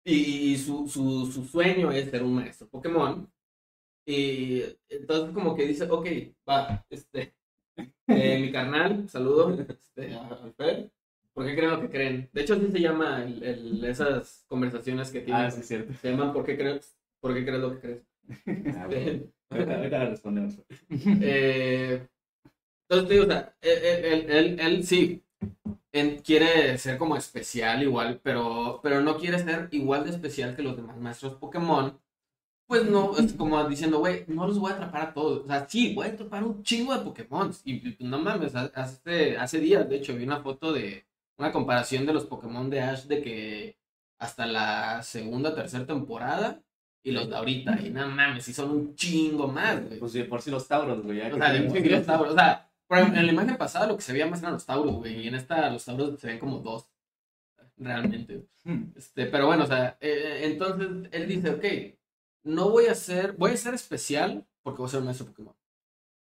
Y, 0.05 0.53
y 0.53 0.59
su, 0.59 0.89
su, 0.89 1.31
su 1.31 1.45
sueño 1.45 1.93
es 1.93 2.11
ser 2.11 2.23
un 2.23 2.35
maestro 2.35 2.69
Pokémon. 2.69 3.31
Y 4.07 4.63
entonces 4.89 5.33
como 5.35 5.55
que 5.55 5.67
dice, 5.67 5.85
ok, 5.91 6.07
va, 6.49 6.85
este, 6.91 7.35
eh, 8.09 8.39
mi 8.41 8.51
carnal, 8.53 9.09
saludo 9.09 9.57
este, 9.69 10.15
a 10.15 10.29
Alfred. 10.29 10.91
¿Por 11.35 11.47
qué 11.47 11.55
creen 11.57 11.71
lo 11.71 11.81
que 11.81 11.91
creen? 11.91 12.31
De 12.33 12.43
hecho, 12.43 12.55
así 12.55 12.71
se 12.71 12.81
llama 12.81 13.25
el, 13.25 13.43
el- 13.43 13.85
esas 13.85 14.45
conversaciones 14.49 15.11
que 15.11 15.21
tienen. 15.21 15.45
ah, 15.47 15.51
sí, 15.51 15.63
cierto. 15.63 15.95
Se 15.95 16.11
llaman 16.11 16.33
¿Por 16.33 16.45
qué 16.45 16.57
crees, 16.59 16.95
¿por 17.21 17.33
qué 17.35 17.45
crees 17.45 17.61
lo 17.61 17.73
que 17.75 17.81
crees? 17.81 18.03
Ah, 18.77 18.87
bueno. 18.87 19.25
Ahorita, 19.51 20.07
respondemos. 20.07 20.61
Eh, 21.23 22.07
entonces, 22.89 23.09
digo, 23.11 23.25
o 23.25 23.27
sea, 23.27 23.55
él, 23.63 23.79
él- 23.85 24.05
él- 24.05 24.31
él- 24.31 24.61
él 24.61 24.85
sí 24.85 25.23
en- 25.93 26.19
quiere 26.21 26.79
ser 26.79 26.99
como 26.99 27.17
especial 27.17 27.83
igual, 27.83 28.21
pero, 28.23 28.81
pero 28.83 29.01
no 29.03 29.17
quiere 29.19 29.39
ser 29.39 29.69
igual 29.73 30.05
de 30.05 30.11
especial 30.11 30.57
que 30.57 30.63
los 30.63 30.77
demás 30.77 30.97
maestros 30.99 31.35
Pokémon. 31.35 31.99
Pues 32.67 32.85
no, 32.87 33.17
es 33.19 33.35
como 33.35 33.63
diciendo, 33.69 33.99
güey, 33.99 34.25
no 34.29 34.47
los 34.47 34.59
voy 34.59 34.73
a 34.73 34.75
atrapar 34.77 35.03
a 35.03 35.15
todos. 35.15 35.45
O 35.45 35.47
sea, 35.47 35.69
sí, 35.69 35.95
voy 35.95 36.07
a 36.07 36.11
atrapar 36.11 36.43
un 36.45 36.63
chingo 36.63 36.95
de 36.97 37.05
Pokémon. 37.05 37.53
Y, 37.65 37.97
no 38.01 38.19
mames, 38.19 38.55
ha- 38.57 38.71
hace, 38.75 39.37
hace 39.37 39.59
días, 39.59 39.89
de 39.89 39.97
hecho, 39.97 40.15
vi 40.17 40.25
una 40.25 40.41
foto 40.43 40.73
de 40.73 41.05
una 41.39 41.53
comparación 41.53 42.07
de 42.07 42.15
los 42.15 42.25
Pokémon 42.27 42.71
de 42.71 42.81
Ash 42.81 43.05
de 43.05 43.21
que 43.23 43.77
hasta 44.19 44.47
la 44.47 45.03
segunda, 45.03 45.55
tercera 45.55 45.85
temporada 45.87 46.63
y 47.03 47.11
los 47.11 47.29
de 47.29 47.37
ahorita. 47.37 47.79
Y 47.83 47.91
no 47.91 48.09
mames, 48.09 48.45
sí 48.45 48.55
son 48.55 48.71
un 48.71 48.95
chingo 48.95 49.49
más, 49.49 49.85
güey. 49.85 49.99
Pues 49.99 50.13
sí, 50.13 50.23
por 50.23 50.41
si 50.41 50.51
los 50.51 50.67
Tauros, 50.67 51.03
güey. 51.03 51.21
O 51.21 51.25
que 51.25 51.37
sea, 51.37 51.53
de 51.53 51.91
los 51.91 52.07
Tauros. 52.07 52.33
O 52.33 52.37
sea, 52.37 52.71
por 52.93 52.99
ejemplo, 52.99 53.21
en 53.21 53.27
la 53.27 53.33
imagen 53.33 53.57
pasada 53.57 53.87
lo 53.87 53.97
que 53.97 54.03
se 54.03 54.13
veía 54.13 54.27
más 54.27 54.41
eran 54.43 54.53
los 54.53 54.67
Tauros, 54.67 54.97
güey. 54.97 55.21
Y 55.23 55.29
en 55.29 55.35
esta 55.35 55.71
los 55.71 55.83
Tauros 55.83 56.21
se 56.21 56.27
ven 56.27 56.39
como 56.39 56.59
dos. 56.59 56.87
Realmente. 57.79 58.47
Hmm. 58.65 58.93
Este, 58.95 59.25
pero 59.25 59.47
bueno, 59.47 59.65
o 59.65 59.67
sea, 59.67 59.97
eh, 59.99 60.41
entonces 60.43 61.09
él 61.11 61.27
dice, 61.27 61.51
ok, 61.53 61.65
no 62.45 62.69
voy 62.69 62.87
a 62.89 62.95
ser, 62.95 63.33
voy 63.33 63.53
a 63.53 63.57
ser 63.57 63.73
especial 63.73 64.47
porque 64.63 64.79
voy 64.83 64.89
a 64.89 64.91
ser 64.91 65.01
un 65.01 65.07
maestro 65.07 65.27
Pokémon. 65.29 65.55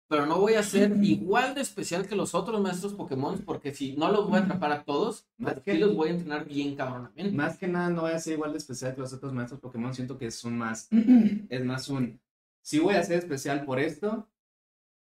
Pero 0.07 0.25
no 0.25 0.39
voy 0.39 0.55
a 0.55 0.63
ser 0.63 0.91
igual 1.03 1.53
de 1.53 1.61
especial 1.61 2.07
que 2.07 2.15
los 2.15 2.33
otros 2.33 2.59
maestros 2.59 2.93
Pokémon 2.95 3.37
porque 3.45 3.71
si 3.71 3.95
no 3.95 4.11
los 4.11 4.27
voy 4.27 4.39
a 4.39 4.41
atrapar 4.43 4.71
a 4.71 4.83
todos, 4.83 5.27
Más 5.37 5.53
pues 5.53 5.65
que- 5.65 5.73
sí 5.73 5.77
los 5.77 5.95
voy 5.95 6.07
a 6.09 6.11
entrenar 6.13 6.45
bien 6.45 6.75
cabronamente. 6.75 7.31
Más 7.31 7.59
que 7.59 7.67
nada 7.67 7.91
no 7.91 8.01
voy 8.01 8.13
a 8.13 8.19
ser 8.19 8.33
igual 8.33 8.53
de 8.53 8.57
especial 8.57 8.95
que 8.95 9.01
los 9.01 9.13
otros 9.13 9.33
maestros 9.33 9.59
Pokémon, 9.59 9.93
siento 9.93 10.17
que 10.17 10.25
es 10.25 10.43
un 10.43 10.57
más, 10.57 10.87
es 11.49 11.63
más 11.63 11.89
un, 11.89 12.19
sí 12.63 12.79
voy 12.79 12.95
a 12.95 13.03
ser 13.03 13.19
especial 13.19 13.65
por 13.65 13.79
esto, 13.79 14.27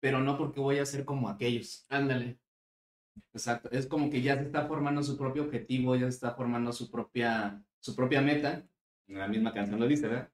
pero 0.01 0.21
no 0.21 0.37
porque 0.37 0.61
voy 0.61 0.79
a 0.79 0.87
ser 0.87 1.05
como 1.05 1.29
aquellos. 1.29 1.87
Ándale. 1.89 2.39
Exacto, 3.33 3.69
es 3.73 3.87
como 3.87 4.11
que 4.11 4.23
ya 4.23 4.37
se 4.37 4.45
está 4.45 4.67
formando 4.67 5.03
su 5.03 5.17
propio 5.17 5.45
objetivo, 5.45 5.95
ya 5.97 6.03
se 6.03 6.09
está 6.09 6.35
formando 6.35 6.73
su 6.73 6.91
propia, 6.91 7.63
su 7.81 7.95
propia 7.95 8.21
meta, 8.21 8.65
la 9.09 9.29
misma 9.29 9.53
canción 9.53 9.81
lo 9.81 9.87
dice, 9.87 10.07
¿verdad? 10.07 10.31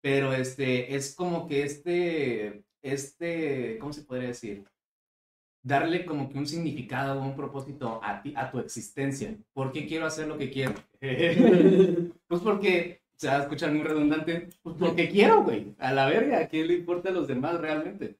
Pero 0.00 0.32
este, 0.32 0.94
es 0.94 1.14
como 1.14 1.46
que 1.46 1.62
este, 1.62 2.64
este, 2.82 3.78
¿cómo 3.78 3.92
se 3.92 4.02
podría 4.02 4.28
decir? 4.28 4.64
Darle 5.62 6.06
como 6.06 6.30
que 6.30 6.38
un 6.38 6.46
significado, 6.46 7.20
un 7.20 7.36
propósito 7.36 8.00
a 8.02 8.22
ti, 8.22 8.32
a 8.34 8.50
tu 8.50 8.60
existencia. 8.60 9.36
¿Por 9.52 9.72
qué 9.72 9.86
quiero 9.86 10.06
hacer 10.06 10.26
lo 10.26 10.38
que 10.38 10.50
quiero? 10.50 10.74
Pues 12.30 12.42
porque, 12.42 13.02
se 13.16 13.26
va 13.26 13.38
a 13.38 13.42
escuchar 13.42 13.72
muy 13.72 13.82
redundante, 13.82 14.50
pues 14.62 14.76
porque 14.78 15.08
quiero, 15.08 15.42
güey. 15.42 15.74
A 15.78 15.92
la 15.92 16.06
verga, 16.06 16.38
¿a 16.38 16.46
quién 16.46 16.68
le 16.68 16.74
importa 16.74 17.08
a 17.08 17.12
los 17.12 17.26
demás 17.26 17.60
realmente? 17.60 18.19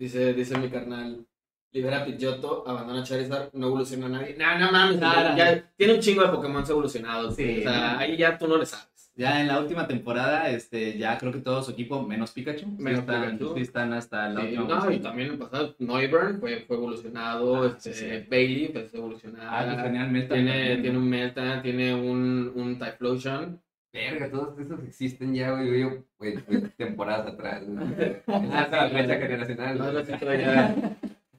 Dice, 0.00 0.32
dice 0.34 0.56
mi 0.58 0.68
carnal, 0.70 1.26
libera 1.72 1.98
a 1.98 2.04
Pidgeotto, 2.06 2.64
abandona 2.66 3.00
a 3.02 3.04
Charizard, 3.04 3.50
no 3.52 3.66
evoluciona 3.66 4.06
a 4.06 4.08
nadie. 4.08 4.34
No, 4.38 4.58
no 4.58 4.72
mames, 4.72 4.98
ya 4.98 5.70
tiene 5.76 5.94
un 5.94 6.00
chingo 6.00 6.22
de 6.22 6.28
Pokémon 6.30 6.64
evolucionados. 6.68 7.36
Sí. 7.36 7.44
güey. 7.44 7.58
O 7.60 7.62
sea, 7.70 7.98
ahí 7.98 8.16
ya 8.16 8.38
tú 8.38 8.48
no 8.48 8.56
le 8.56 8.64
sabes. 8.66 8.88
Ya 9.14 9.40
en 9.42 9.48
la 9.48 9.60
última 9.60 9.86
temporada, 9.86 10.48
este, 10.48 10.96
ya 10.96 11.18
creo 11.18 11.30
que 11.32 11.40
todo 11.40 11.62
su 11.62 11.72
equipo, 11.72 12.02
menos 12.02 12.30
Pikachu, 12.30 12.64
sí 12.78 12.84
están, 12.88 13.32
Pikachu. 13.32 13.54
sí 13.54 13.60
están 13.60 13.92
hasta 13.92 14.28
la 14.30 14.40
Sí, 14.40 14.56
última. 14.56 14.80
no, 14.86 14.90
y 14.90 14.98
también 15.00 15.28
en 15.28 15.34
el 15.34 15.38
pasado, 15.38 15.76
Noivern 15.78 16.40
fue, 16.40 16.60
fue 16.66 16.76
evolucionado, 16.76 17.64
Ah, 17.64 17.76
este. 17.84 18.26
Bailey 18.30 18.68
pues 18.72 18.94
evolucionado. 18.94 19.50
Ah, 19.50 19.76
pues 20.10 20.28
tiene, 20.28 20.78
tiene 20.78 20.96
un 20.96 21.10
Meta, 21.10 21.60
tiene 21.60 21.94
un, 21.94 22.50
un 22.54 22.78
Typhlosion. 22.78 23.60
Verga, 23.92 24.30
todos 24.30 24.58
esos 24.58 24.82
existen 24.84 25.34
ya, 25.34 25.50
güey. 25.50 25.80
Yo, 25.80 26.04
güey, 26.18 26.36
güey, 26.46 26.62
temporadas 26.76 27.26
atrás. 27.34 27.64
güey. 27.66 28.22
Hasta 28.52 28.84
la 28.86 28.88
fecha 28.90 29.16
generacional. 29.18 29.78
No, 29.78 29.92
no, 29.92 30.04
sí, 30.04 30.12
todavía- 30.18 30.96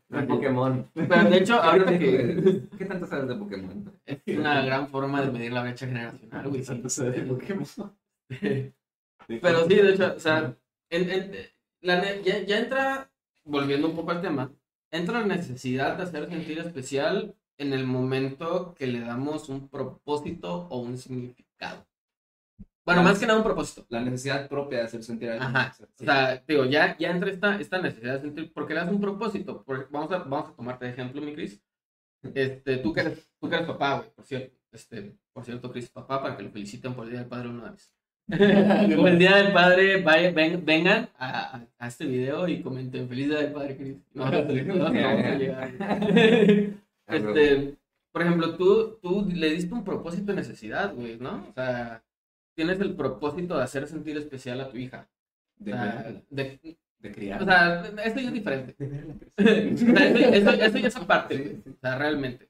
De 0.09 0.23
Pokémon. 0.23 0.89
Pero 0.93 1.23
de 1.29 1.37
hecho, 1.37 1.55
ahorita 1.61 1.97
que 1.97 2.63
¿Qué 2.77 2.83
tanto 2.85 3.05
sabes 3.07 3.29
de 3.29 3.35
Pokémon? 3.35 3.93
es 4.05 4.19
una 4.37 4.61
gran 4.65 4.89
forma 4.89 5.21
de 5.21 5.31
medir 5.31 5.53
la 5.53 5.63
brecha 5.63 5.87
generacional, 5.87 6.49
güey. 6.49 6.63
sí. 6.65 6.73
Entonces, 6.73 7.15
de 7.15 7.21
Pokémon. 7.21 7.65
Pero 9.27 9.67
sí, 9.67 9.75
de 9.75 9.93
hecho, 9.93 10.13
o 10.15 10.19
sea, 10.19 10.53
en- 10.89 11.09
en- 11.09 11.31
la 11.81 12.01
ne- 12.01 12.21
ya, 12.23 12.39
ya 12.43 12.59
entra, 12.59 13.09
volviendo 13.45 13.87
un 13.87 13.95
poco 13.95 14.11
al 14.11 14.21
tema, 14.21 14.51
entra 14.91 15.21
la 15.21 15.27
necesidad 15.35 15.95
de 15.95 16.03
hacer 16.03 16.29
sentir 16.29 16.59
especial 16.59 17.33
en 17.57 17.71
el 17.73 17.85
momento 17.85 18.73
que 18.77 18.87
le 18.87 18.99
damos 18.99 19.47
un 19.49 19.69
propósito 19.69 20.67
o 20.69 20.79
un 20.79 20.97
significado. 20.97 21.85
Bueno, 22.95 23.03
más 23.09 23.19
que 23.19 23.25
nada 23.25 23.37
un 23.39 23.43
propósito. 23.43 23.85
La 23.89 24.01
necesidad 24.01 24.47
propia 24.47 24.79
de 24.79 24.83
hacer 24.85 25.03
sentir 25.03 25.29
a 25.29 25.33
alguien. 25.33 25.55
Ajá. 25.55 25.73
Sí. 25.73 25.83
O 25.83 26.03
sea, 26.05 26.43
digo, 26.47 26.65
ya, 26.65 26.97
ya 26.97 27.09
entra 27.11 27.29
esta, 27.29 27.59
esta 27.59 27.81
necesidad 27.81 28.15
de 28.15 28.21
sentir, 28.21 28.51
porque 28.53 28.73
le 28.73 28.79
das 28.81 28.89
un 28.91 29.01
propósito. 29.01 29.63
Por- 29.63 29.89
vamos, 29.91 30.11
a, 30.11 30.19
vamos 30.19 30.49
a 30.49 30.55
tomarte 30.55 30.85
de 30.85 30.91
ejemplo, 30.91 31.21
mi 31.21 31.33
Cris. 31.33 31.61
Este, 32.33 32.77
tú 32.77 32.93
que 32.93 33.01
eres, 33.01 33.29
tú 33.39 33.49
que 33.49 33.55
eres 33.55 33.67
papá, 33.67 33.97
güey, 33.97 34.09
por 34.15 34.25
cierto. 34.25 34.55
Este, 34.71 35.15
por 35.33 35.43
cierto, 35.43 35.71
Cris, 35.71 35.89
papá, 35.89 36.21
para 36.21 36.37
que 36.37 36.43
lo 36.43 36.51
feliciten 36.51 36.93
por 36.93 37.05
el 37.05 37.11
Día 37.11 37.19
del 37.21 37.29
Padre 37.29 37.49
una 37.49 37.71
vez. 37.71 37.93
Como 38.95 39.07
el 39.07 39.17
Día 39.19 39.35
del 39.37 39.51
Padre, 39.51 40.01
vaya- 40.01 40.31
ven- 40.31 40.63
vengan 40.63 41.09
a, 41.17 41.55
a- 41.57 41.67
a 41.79 41.87
este 41.87 42.05
video 42.05 42.47
y 42.47 42.61
comenten 42.61 43.09
Feliz 43.09 43.27
Día 43.29 43.39
del 43.39 43.51
Padre, 43.51 43.75
Cris. 43.77 43.97
No, 44.13 44.29
no, 44.29 44.43
no, 44.43 44.89
no. 44.89 44.91
Este, 47.07 47.75
por 48.13 48.21
ejemplo, 48.21 48.55
tú, 48.55 48.97
tú 49.01 49.27
le 49.33 49.49
diste 49.51 49.73
un 49.73 49.83
propósito 49.83 50.31
de 50.31 50.35
necesidad, 50.37 50.93
güey, 50.93 51.17
¿no? 51.17 51.45
O 51.49 51.53
sea, 51.53 52.03
tienes 52.55 52.79
el 52.79 52.95
propósito 52.95 53.57
de 53.57 53.63
hacer 53.63 53.87
sentir 53.87 54.17
especial 54.17 54.61
a 54.61 54.69
tu 54.69 54.77
hija. 54.77 55.07
De, 55.57 55.71
verla, 55.73 56.21
de- 56.29 56.77
de 56.99 57.11
criar. 57.11 57.41
o 57.41 57.45
sea, 57.45 57.83
esto 58.03 58.19
ya 58.19 58.27
es 58.27 58.33
diferente. 58.33 58.75
eso, 59.37 60.51
eso- 60.51 60.77
ya 60.77 60.87
es 60.87 60.95
aparte. 60.95 61.61
O 61.67 61.79
sea, 61.79 61.97
realmente. 61.97 62.49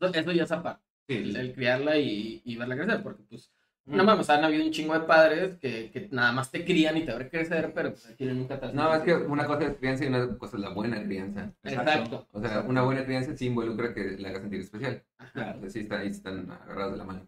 Eso, 0.00 0.12
eso 0.14 0.32
ya 0.32 0.44
es 0.44 0.52
aparte. 0.52 0.82
El, 1.08 1.36
el 1.36 1.52
criarla 1.52 1.98
y, 1.98 2.40
y 2.44 2.56
verla 2.56 2.76
crecer, 2.76 3.02
porque 3.02 3.22
pues, 3.28 3.50
no 3.84 4.04
mames, 4.04 4.30
han 4.30 4.44
habido 4.44 4.64
un 4.64 4.70
chingo 4.70 4.94
de 4.94 5.00
padres 5.00 5.56
que, 5.58 5.90
que 5.90 6.08
nada 6.12 6.32
más 6.32 6.50
te 6.50 6.64
crían 6.64 6.96
y 6.96 7.04
te 7.04 7.12
ven 7.14 7.28
crecer, 7.28 7.72
pero 7.74 7.90
pues 7.90 8.06
aquí 8.08 8.24
nunca 8.24 8.58
te 8.58 8.72
No, 8.72 8.94
es 8.94 9.02
que 9.02 9.12
una 9.14 9.44
cosa 9.46 9.64
es 9.66 9.76
crianza 9.76 10.04
y 10.04 10.08
una 10.08 10.38
cosa 10.38 10.56
es 10.56 10.62
la 10.62 10.68
buena 10.70 11.02
crianza. 11.02 11.52
Exacto. 11.64 12.28
O 12.32 12.40
sea, 12.40 12.60
una 12.60 12.82
buena 12.82 13.04
crianza 13.04 13.36
sí 13.36 13.46
involucra 13.46 13.92
que 13.92 14.02
le 14.16 14.28
haga 14.28 14.40
sentir 14.40 14.60
especial. 14.60 15.02
Ajá. 15.18 15.54
O 15.56 15.60
sea, 15.60 15.70
sí 15.70 15.80
está, 15.80 15.98
ahí 15.98 16.08
están 16.08 16.50
agarrados 16.50 16.92
de 16.92 16.98
la 16.98 17.04
mano. 17.04 17.26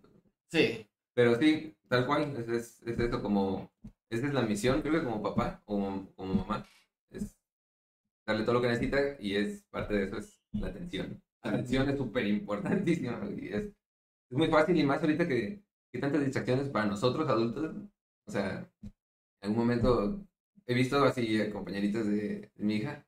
Sí. 0.48 0.86
Pero 1.14 1.36
sí, 1.38 1.76
tal 1.88 2.06
cual, 2.06 2.36
es, 2.36 2.48
es, 2.48 2.82
es 2.82 2.98
eso 2.98 3.22
como, 3.22 3.70
esa 4.10 4.26
es 4.26 4.34
la 4.34 4.42
misión, 4.42 4.82
creo 4.82 4.94
que 4.94 5.04
como 5.04 5.22
papá 5.22 5.62
o 5.66 6.06
como, 6.16 6.34
mamá, 6.34 6.66
es 7.10 7.36
darle 8.26 8.44
todo 8.44 8.54
lo 8.54 8.62
que 8.62 8.68
necesita 8.68 8.98
y 9.20 9.36
es 9.36 9.64
parte 9.70 9.94
de 9.94 10.04
eso 10.04 10.18
es 10.18 10.40
la 10.52 10.68
atención. 10.68 11.22
La 11.42 11.50
atención 11.52 11.88
es 11.88 11.98
súper 11.98 12.26
importantísima 12.26 13.20
y 13.36 13.48
es, 13.48 13.64
es 13.66 14.38
muy 14.38 14.48
fácil 14.48 14.76
y 14.78 14.84
más 14.84 15.00
ahorita 15.02 15.28
que, 15.28 15.62
que 15.92 15.98
tantas 15.98 16.24
distracciones 16.24 16.68
para 16.70 16.86
nosotros 16.86 17.28
adultos, 17.28 17.76
o 18.26 18.30
sea, 18.30 18.68
en 18.82 19.50
algún 19.50 19.58
momento 19.58 20.26
he 20.66 20.74
visto 20.74 21.04
así 21.04 21.40
a 21.40 21.52
compañeritas 21.52 22.06
de, 22.06 22.50
de 22.54 22.64
mi 22.64 22.76
hija 22.76 23.06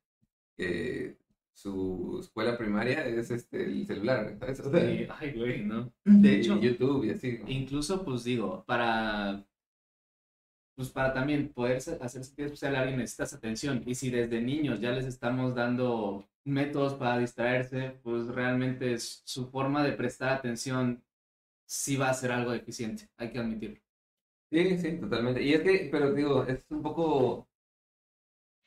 que 0.57 1.17
su 1.57 2.19
escuela 2.21 2.57
primaria 2.59 3.07
es 3.07 3.31
este 3.33 3.65
el 3.65 3.87
celular, 3.87 4.37
¿sabes? 4.39 4.61
O 4.61 4.71
sea, 4.71 4.81
Sí, 4.81 5.07
Ay, 5.11 5.33
güey, 5.33 5.65
¿no? 5.65 5.93
De 6.05 6.35
y 6.35 6.41
hecho, 6.41 6.61
YouTube 6.61 7.05
y 7.05 7.11
así. 7.11 7.41
incluso, 7.47 8.05
pues 8.05 8.25
digo, 8.25 8.65
para. 8.67 9.45
Pues 10.77 10.91
para 10.91 11.13
también 11.15 11.53
poder 11.53 11.77
hacer 11.79 12.23
sentir 12.25 12.47
especial 12.47 12.77
a 12.77 12.81
alguien 12.81 12.99
necesitas 12.99 13.33
atención. 13.33 13.83
Y 13.87 13.95
si 13.95 14.11
desde 14.11 14.41
niños 14.43 14.81
ya 14.81 14.91
les 14.93 15.07
estamos 15.07 15.55
dando 15.55 16.29
métodos 16.45 16.95
para 16.95 17.19
distraerse, 17.19 17.99
pues 18.03 18.27
realmente 18.29 18.93
es- 18.93 19.23
su 19.25 19.49
forma 19.51 19.83
de 19.83 19.93
prestar 19.93 20.31
atención 20.31 21.03
sí 21.67 21.97
va 21.97 22.11
a 22.11 22.15
ser 22.15 22.33
algo 22.33 22.53
deficiente, 22.53 23.11
hay 23.19 23.31
que 23.33 23.39
admitirlo. 23.41 23.81
Sí, 24.51 24.79
sí, 24.79 24.99
totalmente. 24.99 25.43
Y 25.43 25.53
es 25.55 25.63
que, 25.63 25.89
pero 25.91 26.13
digo, 26.13 26.45
es 26.47 26.65
un 26.71 26.83
poco, 26.83 27.49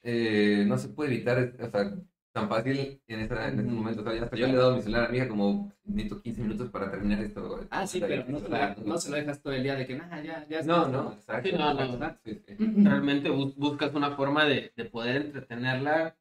eh, 0.01 0.65
no 0.67 0.77
se 0.77 0.89
puede 0.89 1.13
evitar, 1.15 1.53
o 1.59 1.69
sea, 1.69 1.93
tan 2.31 2.47
fácil 2.47 3.01
en, 3.07 3.19
esa, 3.21 3.47
en 3.47 3.59
ese 3.59 3.67
Ujú. 3.67 3.75
momento. 3.77 4.01
O 4.01 4.03
sea, 4.03 4.13
ya 4.15 4.23
hasta 4.23 4.35
yo 4.37 4.47
le 4.47 4.53
he 4.53 4.55
dado 4.57 4.75
mi 4.75 4.81
celular 4.81 5.05
a 5.05 5.09
mi 5.09 5.17
hija 5.17 5.27
como, 5.27 5.71
necesito 5.85 6.21
15 6.21 6.41
minutos 6.41 6.69
para 6.69 6.91
terminar 6.91 7.19
esto. 7.21 7.59
Ah, 7.71 7.87
sí, 7.87 7.99
pero 7.99 8.23
no 8.27 8.39
se, 8.39 8.49
lo, 8.49 8.57
no 8.85 8.97
se 8.97 9.09
lo 9.09 9.15
dejas 9.17 9.41
todo 9.41 9.53
el 9.53 9.63
día 9.63 9.75
de 9.75 9.87
que, 9.87 9.95
nada, 9.95 10.21
ya, 10.21 10.45
ya. 10.47 10.61
No, 10.63 10.85
está". 10.85 10.91
no, 10.91 11.13
exacto. 11.13 11.49
Sí, 11.49 11.55
no, 11.57 11.73
no. 11.73 11.83
exacto, 11.83 12.21
sí, 12.25 12.41
sí. 12.47 12.55
realmente 12.83 13.29
bus- 13.29 13.55
buscas 13.55 13.93
una 13.95 14.11
forma 14.15 14.45
de, 14.45 14.71
de 14.75 14.85
poder 14.85 15.17
entretenerla 15.23 16.15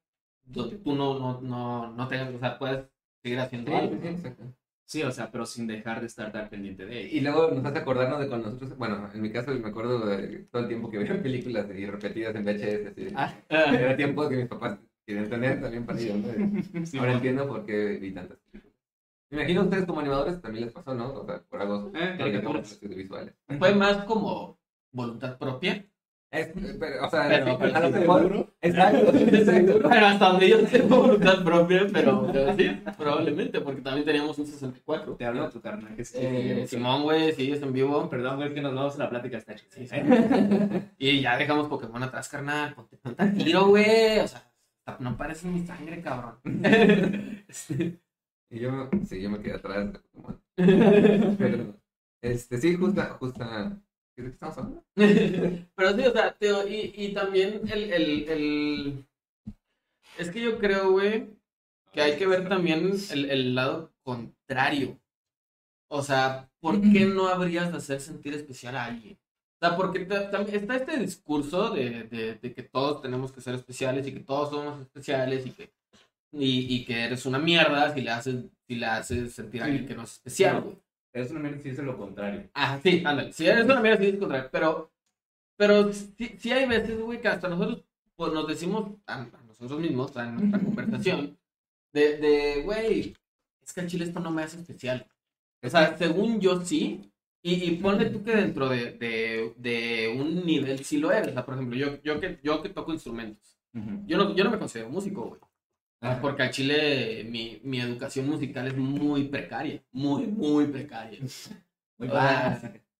donde 0.44 0.76
tú 0.78 0.94
no, 0.94 1.18
no, 1.18 1.40
no, 1.42 1.92
no 1.92 2.08
tengas, 2.08 2.34
o 2.34 2.38
sea, 2.38 2.58
puedes 2.58 2.86
seguir 3.22 3.38
haciendo 3.40 3.70
Sí, 3.70 3.76
algo. 3.76 3.96
sí, 4.00 4.08
exacto. 4.08 4.42
Sí, 4.86 5.02
o 5.02 5.10
sea, 5.12 5.30
pero 5.30 5.44
sin 5.44 5.66
dejar 5.66 6.00
de 6.00 6.06
estar 6.06 6.32
tan 6.32 6.48
pendiente 6.48 6.86
de 6.86 7.00
ella. 7.02 7.08
Y 7.12 7.20
luego 7.20 7.50
nos 7.50 7.62
hace 7.66 7.78
acordarnos 7.80 8.20
de 8.20 8.28
cuando 8.28 8.46
nosotros, 8.48 8.78
bueno, 8.78 9.10
en 9.12 9.20
mi 9.20 9.30
caso 9.30 9.50
me 9.52 9.68
acuerdo 9.68 10.06
de 10.06 10.46
todo 10.50 10.62
el 10.62 10.68
tiempo 10.68 10.90
que 10.90 10.96
veía 10.96 11.22
películas 11.22 11.66
y 11.76 11.84
repetidas 11.84 12.34
en 12.34 12.44
VHS. 12.46 12.86
Así. 12.86 13.08
Ah. 13.14 13.34
Era 13.50 13.96
tiempo 13.98 14.26
que 14.30 14.36
mis 14.36 14.46
papás 14.46 14.78
querían 15.08 15.30
tener 15.30 15.60
también 15.60 15.86
para 15.86 15.98
ellos. 15.98 16.16
¿no? 16.72 16.86
Sí, 16.86 16.98
Ahora 16.98 17.12
bueno. 17.12 17.12
entiendo 17.14 17.48
por 17.48 17.64
qué 17.64 17.98
vi 18.00 18.12
tantas 18.12 18.38
películas. 18.38 18.76
Me 19.30 19.38
imagino 19.40 19.60
a 19.60 19.64
ustedes 19.64 19.84
como 19.86 20.00
animadores 20.00 20.40
también 20.40 20.64
les 20.66 20.74
pasó, 20.74 20.94
¿no? 20.94 21.12
O 21.14 21.24
sea, 21.26 21.42
por 21.48 21.60
algo. 21.60 21.90
Eh, 21.94 22.14
caricaturas. 22.18 22.78
visuales. 22.82 23.34
Fue 23.58 23.74
más 23.74 24.04
como 24.04 24.58
voluntad 24.92 25.38
propia. 25.38 25.84
Es, 26.30 26.50
pero, 26.78 27.06
o 27.06 27.10
sea, 27.10 27.26
Pero- 27.26 27.44
sí, 27.46 27.50
a 27.74 27.80
lo 27.80 27.90
pero- 27.90 28.00
mejor. 28.00 28.54
Exacto, 28.60 29.16
exacto. 29.16 29.80
Bueno, 29.88 30.06
hasta 30.06 30.28
donde 30.28 30.48
yo 30.50 30.58
sé 30.66 30.82
voluntad 30.82 31.42
propia, 31.42 31.86
pero, 31.90 32.28
pero 32.30 32.54
sí, 32.56 32.82
probablemente, 32.98 33.60
porque 33.62 33.80
también 33.80 34.04
teníamos 34.04 34.38
un 34.38 34.46
64. 34.46 35.14
Te 35.16 35.24
hablo 35.24 35.48
tu 35.48 35.60
carnal. 35.62 35.94
Que 35.96 36.04
sí, 36.04 36.18
Eh, 36.20 36.60
sí. 36.66 36.76
Simón, 36.76 37.02
güey, 37.04 37.32
sigues 37.32 37.62
en 37.62 37.72
vivo. 37.72 38.10
Perdón, 38.10 38.36
güey, 38.36 38.48
es 38.48 38.54
que 38.54 38.60
nos 38.60 38.74
vamos 38.74 38.94
a 38.96 38.98
la 38.98 39.08
plática 39.10 39.38
esta 39.38 39.56
Sí, 39.56 39.86
sí. 39.86 39.96
Y 40.98 41.20
ya 41.22 41.38
dejamos 41.38 41.68
Pokémon 41.68 42.02
atrás, 42.02 42.28
carnal. 42.28 42.74
Ponte, 42.74 42.96
ponte 42.98 43.26
tiro, 43.30 43.68
güey. 43.68 44.18
O 44.20 44.28
sea, 44.28 44.42
no 45.00 45.16
parece 45.16 45.48
mi 45.48 45.66
sangre, 45.66 46.02
cabrón. 46.02 46.38
Este, 47.48 48.00
Y 48.50 48.60
yo, 48.60 48.88
sí, 49.08 49.20
yo 49.22 49.30
me 49.30 49.40
quedé 49.40 49.54
atrás. 49.54 50.00
Pero, 50.56 51.74
este, 52.22 52.58
sí, 52.58 52.74
justa, 52.76 53.16
justa. 53.20 53.70
¿De 54.16 54.22
qué 54.24 54.28
estamos 54.28 54.58
hablando? 54.58 54.84
Pero 54.94 55.96
sí, 55.96 56.06
o 56.06 56.12
sea, 56.12 56.36
Teo, 56.36 56.66
y, 56.68 56.92
y 56.96 57.14
también 57.14 57.62
el, 57.68 57.92
el, 57.92 58.28
el... 58.28 59.06
Es 60.18 60.30
que 60.30 60.40
yo 60.42 60.58
creo, 60.58 60.90
güey, 60.90 61.30
que 61.92 62.02
hay 62.02 62.18
que 62.18 62.26
ver 62.26 62.48
también 62.48 62.92
el, 63.10 63.30
el 63.30 63.54
lado 63.54 63.92
contrario. 64.02 64.98
O 65.88 66.02
sea, 66.02 66.50
¿por 66.60 66.80
qué 66.80 67.06
no 67.06 67.28
habrías 67.28 67.72
de 67.72 67.78
hacer 67.78 68.00
sentir 68.00 68.34
especial 68.34 68.76
a 68.76 68.86
alguien? 68.86 69.18
O 69.60 69.66
sea, 69.66 69.76
porque 69.76 70.00
ta- 70.04 70.30
tam- 70.30 70.48
está 70.48 70.76
este 70.76 70.96
discurso 70.98 71.70
de, 71.70 72.04
de, 72.04 72.34
de 72.36 72.54
que 72.54 72.62
todos 72.62 73.02
tenemos 73.02 73.32
que 73.32 73.40
ser 73.40 73.54
especiales 73.56 74.06
y 74.06 74.12
que 74.12 74.20
todos 74.20 74.50
somos 74.50 74.80
especiales 74.80 75.46
y 75.46 75.50
que, 75.50 75.72
y, 76.32 76.74
y 76.76 76.84
que 76.84 77.04
eres 77.04 77.26
una 77.26 77.38
mierda 77.40 77.92
si 77.92 78.00
le 78.02 78.10
haces, 78.10 78.44
si 78.68 78.76
le 78.76 78.86
haces 78.86 79.34
sentir 79.34 79.62
a 79.62 79.64
alguien 79.66 79.86
que 79.86 79.94
no 79.96 80.02
es 80.04 80.12
especial, 80.12 80.60
güey. 80.62 80.76
Es 81.12 81.30
una 81.32 81.40
mierda 81.40 81.58
si 81.60 81.70
dice 81.70 81.82
lo 81.82 81.96
contrario. 81.98 82.48
Ah, 82.54 82.78
sí, 82.82 83.02
ándale. 83.04 83.32
Si 83.32 83.46
eres 83.46 83.64
una 83.64 83.80
mierda, 83.80 83.98
sí 83.98 84.10
es 84.10 84.16
contrario. 84.18 84.48
Pero, 84.52 84.92
pero 85.56 85.92
sí, 85.92 86.36
sí 86.38 86.52
hay 86.52 86.66
veces, 86.66 87.00
güey, 87.00 87.20
que 87.20 87.28
hasta 87.28 87.48
nosotros 87.48 87.82
pues, 88.14 88.32
nos 88.32 88.46
decimos 88.46 88.92
a, 89.06 89.22
a 89.22 89.42
nosotros 89.46 89.80
mismos, 89.80 90.14
en 90.16 90.36
nuestra 90.36 90.60
conversación, 90.60 91.36
de, 91.92 92.18
de, 92.18 92.62
güey, 92.62 93.16
es 93.62 93.72
que 93.72 93.80
el 93.80 93.88
chile 93.88 94.04
esto 94.04 94.20
no 94.20 94.30
me 94.30 94.42
hace 94.42 94.58
especial. 94.58 95.04
O 95.64 95.68
sea, 95.68 95.96
según 95.96 96.40
yo 96.40 96.60
sí. 96.64 97.10
Y, 97.48 97.64
y 97.64 97.70
ponle 97.76 98.06
tú 98.10 98.22
que 98.22 98.34
dentro 98.36 98.68
de, 98.68 98.92
de, 98.92 99.54
de 99.56 100.14
un 100.18 100.44
nivel 100.44 100.84
sí 100.84 100.98
lo 100.98 101.10
eres. 101.12 101.28
O 101.28 101.32
sea, 101.32 101.44
por 101.46 101.54
ejemplo, 101.54 101.76
yo, 101.76 102.02
yo, 102.02 102.20
que, 102.20 102.38
yo 102.42 102.62
que 102.62 102.68
toco 102.68 102.92
instrumentos. 102.92 103.56
Yo 104.06 104.16
no, 104.18 104.34
yo 104.34 104.42
no 104.44 104.50
me 104.50 104.58
considero 104.58 104.88
músico, 104.90 105.22
güey. 105.28 105.40
Ajá. 106.00 106.20
Porque 106.20 106.42
a 106.42 106.50
Chile 106.50 107.24
mi, 107.28 107.60
mi 107.62 107.80
educación 107.80 108.28
musical 108.28 108.66
es 108.66 108.76
muy 108.76 109.24
precaria. 109.24 109.82
Muy, 109.92 110.26
muy 110.26 110.66
precaria. 110.66 111.20
Muy 111.98 112.08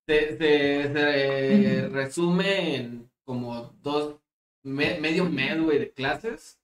se, 0.07 0.37
se, 0.37 0.93
se 0.93 1.89
resume 1.89 2.75
en 2.75 3.09
como 3.23 3.73
dos, 3.81 4.15
me- 4.63 4.99
medio 4.99 5.25
mes, 5.29 5.61
güey, 5.61 5.79
de 5.79 5.91
clases 5.91 6.58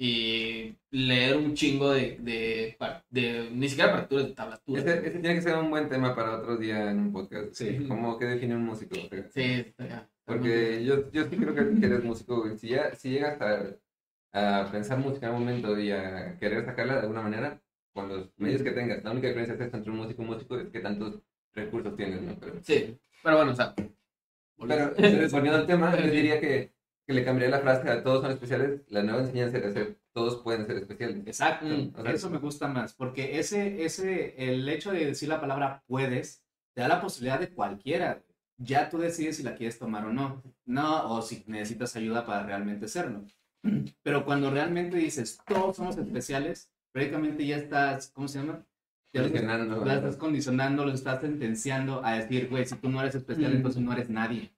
y 0.00 0.76
leer 0.92 1.36
un 1.36 1.54
chingo 1.54 1.90
de, 1.90 2.18
de, 2.20 2.76
par- 2.78 3.04
de 3.10 3.50
ni 3.52 3.68
siquiera 3.68 3.92
partituras 3.92 4.28
de 4.28 4.32
tablaturas. 4.34 4.84
Ese, 4.84 4.98
ese 5.08 5.18
tiene 5.18 5.34
que 5.34 5.42
ser 5.42 5.56
un 5.56 5.70
buen 5.70 5.88
tema 5.88 6.14
para 6.14 6.36
otro 6.38 6.56
día 6.56 6.90
en 6.90 7.00
un 7.00 7.12
podcast. 7.12 7.52
Sí. 7.52 7.84
¿Cómo 7.88 8.16
que 8.18 8.26
define 8.26 8.54
un 8.54 8.64
músico? 8.64 8.94
O 8.96 9.08
sea, 9.08 9.28
Sí, 9.34 9.74
ya. 9.78 10.08
Porque 10.24 10.84
yo, 10.84 11.10
yo 11.10 11.24
sí 11.28 11.36
creo 11.36 11.54
que, 11.54 11.80
que 11.80 11.86
eres 11.86 12.04
músico. 12.04 12.46
Si, 12.56 12.68
ya, 12.68 12.94
si 12.94 13.10
llegas 13.10 13.40
a, 13.40 14.60
a 14.62 14.70
pensar 14.70 14.98
música 14.98 15.26
en 15.28 15.34
un 15.34 15.40
momento 15.40 15.78
y 15.80 15.90
a 15.90 16.36
querer 16.38 16.64
sacarla 16.64 16.94
de 16.94 17.00
alguna 17.00 17.22
manera, 17.22 17.60
con 17.92 18.08
los 18.08 18.30
medios 18.36 18.62
que 18.62 18.70
tengas, 18.70 19.02
la 19.02 19.10
única 19.10 19.26
diferencia 19.28 19.54
es 19.54 19.74
entre 19.74 19.90
un 19.90 19.96
músico 19.96 20.22
y 20.22 20.24
un 20.26 20.30
músico 20.32 20.58
es 20.58 20.68
que 20.68 20.80
tantos 20.80 21.18
recursos 21.54 21.96
tienes, 21.96 22.22
¿no? 22.22 22.36
Pero, 22.38 22.54
Sí, 22.62 22.96
pero 23.24 23.36
bueno, 23.38 23.50
o 23.52 23.54
sea. 23.56 23.74
pero 23.74 24.94
volviendo 25.32 25.58
al 25.58 25.66
tema, 25.66 25.96
yo 25.98 26.08
diría 26.10 26.38
que, 26.40 26.70
que 27.08 27.14
le 27.14 27.24
cambiaría 27.24 27.56
la 27.56 27.62
frase 27.62 27.88
a 27.88 28.02
todos 28.02 28.20
son 28.20 28.30
especiales, 28.30 28.82
la 28.88 29.02
nueva 29.02 29.22
enseñanza 29.22 29.56
era 29.56 29.72
ser 29.72 29.98
todos 30.12 30.42
pueden 30.42 30.66
ser 30.66 30.76
especiales. 30.76 31.26
Exacto. 31.26 31.64
Mm, 31.66 31.92
o 31.96 32.02
sea, 32.02 32.12
Eso 32.12 32.28
me 32.28 32.36
gusta 32.38 32.68
más, 32.68 32.92
porque 32.92 33.38
ese, 33.38 33.82
ese, 33.84 34.34
el 34.36 34.68
hecho 34.68 34.92
de 34.92 35.06
decir 35.06 35.28
la 35.28 35.40
palabra 35.40 35.82
puedes, 35.86 36.44
te 36.74 36.82
da 36.82 36.88
la 36.88 37.00
posibilidad 37.00 37.40
de 37.40 37.48
cualquiera. 37.48 38.22
Ya 38.58 38.90
tú 38.90 38.98
decides 38.98 39.36
si 39.38 39.42
la 39.42 39.54
quieres 39.54 39.78
tomar 39.78 40.04
o 40.04 40.12
no. 40.12 40.42
No, 40.66 41.10
o 41.12 41.22
si 41.22 41.44
necesitas 41.46 41.96
ayuda 41.96 42.26
para 42.26 42.42
realmente 42.44 42.88
serlo. 42.88 43.22
Pero 44.02 44.24
cuando 44.26 44.50
realmente 44.50 44.98
dices, 44.98 45.38
todos 45.46 45.76
somos 45.76 45.96
especiales, 45.96 46.68
prácticamente 46.92 47.46
ya 47.46 47.56
estás, 47.56 48.10
¿cómo 48.12 48.28
se 48.28 48.40
llama? 48.40 48.66
Ya 49.14 49.22
lo 49.22 49.28
estás- 49.28 49.40
Condicionando. 49.40 49.84
lo 49.84 49.92
estás 49.92 50.16
condicionando, 50.16 50.84
lo 50.84 50.92
estás 50.92 51.20
sentenciando 51.22 52.04
a 52.04 52.18
decir, 52.18 52.48
güey, 52.50 52.66
si 52.66 52.74
tú 52.76 52.90
no 52.90 53.00
eres 53.00 53.14
especial, 53.14 53.52
Mm. 53.52 53.56
entonces 53.56 53.80
no 53.82 53.92
eres 53.94 54.10
nadie. 54.10 54.52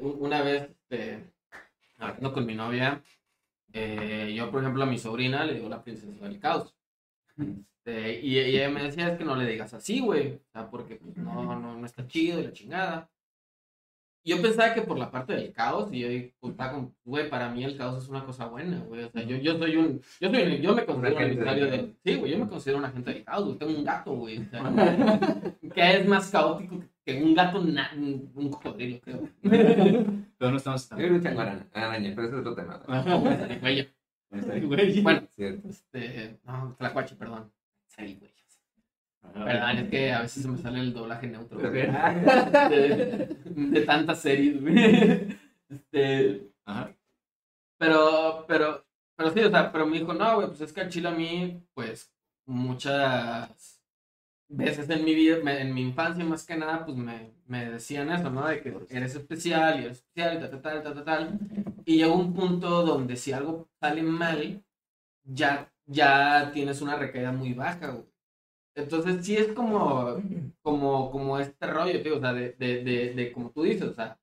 U- 0.00 0.24
una 0.24 0.40
vez, 0.42 0.68
este, 0.88 1.24
hablando 1.98 2.32
con 2.32 2.46
mi 2.46 2.54
novia, 2.54 3.02
eh, 3.72 4.32
yo, 4.36 4.50
por 4.50 4.62
ejemplo, 4.62 4.82
a 4.82 4.86
mi 4.86 4.98
sobrina 4.98 5.44
le 5.44 5.54
digo 5.54 5.68
la 5.68 5.82
princesa 5.82 6.24
del 6.24 6.38
caos. 6.40 6.74
Este, 7.86 8.20
y, 8.20 8.38
ella 8.38 8.68
me 8.68 8.82
decía, 8.82 9.12
es 9.12 9.18
que 9.18 9.24
no 9.24 9.36
le 9.36 9.46
digas 9.46 9.72
así, 9.74 10.00
güey. 10.00 10.40
Porque 10.70 10.96
pues, 10.96 11.16
no, 11.16 11.58
no, 11.58 11.76
no 11.76 11.86
está 11.86 12.06
chido 12.06 12.40
y 12.40 12.44
la 12.44 12.52
chingada. 12.52 13.10
Yo 14.26 14.42
pensaba 14.42 14.74
que 14.74 14.82
por 14.82 14.98
la 14.98 15.10
parte 15.10 15.34
del 15.34 15.52
caos, 15.52 15.88
y 15.92 16.00
yo 16.00 16.48
estaba 16.50 16.72
como, 16.72 16.92
güey, 17.04 17.30
para 17.30 17.48
mí 17.50 17.62
el 17.64 17.76
caos 17.76 18.02
es 18.02 18.08
una 18.10 18.24
cosa 18.24 18.46
buena, 18.46 18.80
güey. 18.80 19.04
O 19.04 19.10
sea, 19.10 19.22
yo, 19.22 19.36
yo 19.36 19.56
soy 19.56 19.76
un, 19.76 20.00
yo 20.20 20.30
soy, 20.30 20.60
yo 20.60 20.74
me 20.74 20.84
considero 20.84 21.16
un 21.16 21.36
caos. 21.44 21.56
del, 21.60 21.94
sí, 22.04 22.14
güey, 22.16 22.32
yo 22.32 22.38
me 22.38 22.48
considero 22.48 22.78
un 22.78 22.84
agente 22.86 23.12
del 23.14 23.24
caos, 23.24 23.44
güey. 23.44 23.56
Tengo 23.58 23.78
un 23.78 23.84
gato, 23.84 24.12
güey. 24.14 24.38
O 24.38 24.50
sea, 24.50 25.52
que 25.74 25.90
es 25.96 26.06
más 26.08 26.30
caótico 26.30 26.82
que 27.04 27.22
un 27.22 27.34
gato, 27.34 27.62
na- 27.62 27.92
un 27.96 28.30
un 28.34 28.50
cocodrilo, 28.50 29.00
creo. 29.00 29.28
Pero 29.42 30.50
no 30.50 30.56
estamos 30.56 30.88
Yo 30.90 30.96
creo 30.96 31.12
que 31.14 31.20
tengo 31.20 31.40
araña, 31.40 31.66
araña, 31.72 32.12
pero 32.14 32.26
ese 32.26 32.34
es 32.36 32.40
otro 32.40 32.54
tema. 32.56 32.80
Güey, 33.60 33.88
Güey. 34.66 35.02
Bueno, 35.02 35.22
Cierto. 35.36 35.68
este, 35.68 36.38
no, 36.44 36.74
Tlacuache, 36.78 37.14
perdón. 37.14 37.50
Sí, 37.86 38.16
güey. 38.18 38.32
Perdón, 39.34 39.78
es 39.78 39.90
que 39.90 40.12
a 40.12 40.22
veces 40.22 40.42
se 40.42 40.48
me 40.48 40.58
sale 40.58 40.80
el 40.80 40.92
doblaje 40.94 41.26
neutro. 41.26 41.58
güey. 41.58 41.72
De, 42.70 43.36
de 43.54 43.80
tantas 43.82 44.20
series, 44.20 44.60
güey. 44.60 45.38
Este, 45.68 46.48
Ajá. 46.64 46.90
pero, 47.78 48.44
pero, 48.48 48.84
pero 49.16 49.30
sí, 49.30 49.40
o 49.40 49.50
sea, 49.50 49.72
pero 49.72 49.86
me 49.86 49.98
dijo, 49.98 50.14
no, 50.14 50.36
güey, 50.36 50.48
pues 50.48 50.60
es 50.62 50.72
que 50.72 50.80
al 50.82 50.88
chile 50.88 51.08
a 51.08 51.12
mí, 51.12 51.62
pues, 51.74 52.12
muchas 52.46 53.80
veces 54.48 54.88
en 54.90 55.04
mi 55.04 55.14
vida, 55.14 55.38
me- 55.42 55.60
en 55.60 55.74
mi 55.74 55.82
infancia 55.82 56.24
más 56.24 56.44
que 56.46 56.56
nada, 56.56 56.84
pues 56.84 56.96
me, 56.96 57.32
me 57.46 57.68
decían 57.70 58.10
eso, 58.10 58.30
¿no? 58.30 58.46
De 58.46 58.60
que 58.62 58.74
eres 58.90 59.14
especial 59.16 59.80
y 59.80 59.84
eres 59.86 59.98
especial 59.98 60.36
y 60.36 60.40
tal, 60.40 60.50
tal, 60.50 60.62
tal, 60.62 60.82
tal, 60.82 60.94
tal, 60.94 61.04
tal. 61.04 61.38
Y 61.84 61.96
llegó 61.98 62.14
un 62.14 62.32
punto 62.34 62.82
donde 62.84 63.16
si 63.16 63.32
algo 63.32 63.68
sale 63.80 64.02
mal, 64.02 64.62
ya, 65.24 65.72
ya 65.86 66.50
tienes 66.52 66.80
una 66.82 66.96
recaída 66.96 67.32
muy 67.32 67.54
baja, 67.54 67.88
güey. 67.88 68.06
Entonces 68.76 69.24
sí 69.24 69.36
es 69.36 69.52
como, 69.52 70.22
como, 70.62 71.10
como 71.10 71.38
este 71.38 71.66
rollo, 71.66 72.02
tío, 72.02 72.18
o 72.18 72.20
sea, 72.20 72.34
de, 72.34 72.52
de, 72.52 72.84
de, 72.84 73.14
de 73.14 73.32
como 73.32 73.50
tú 73.50 73.62
dices, 73.62 73.84
o 73.84 73.94
sea, 73.94 74.20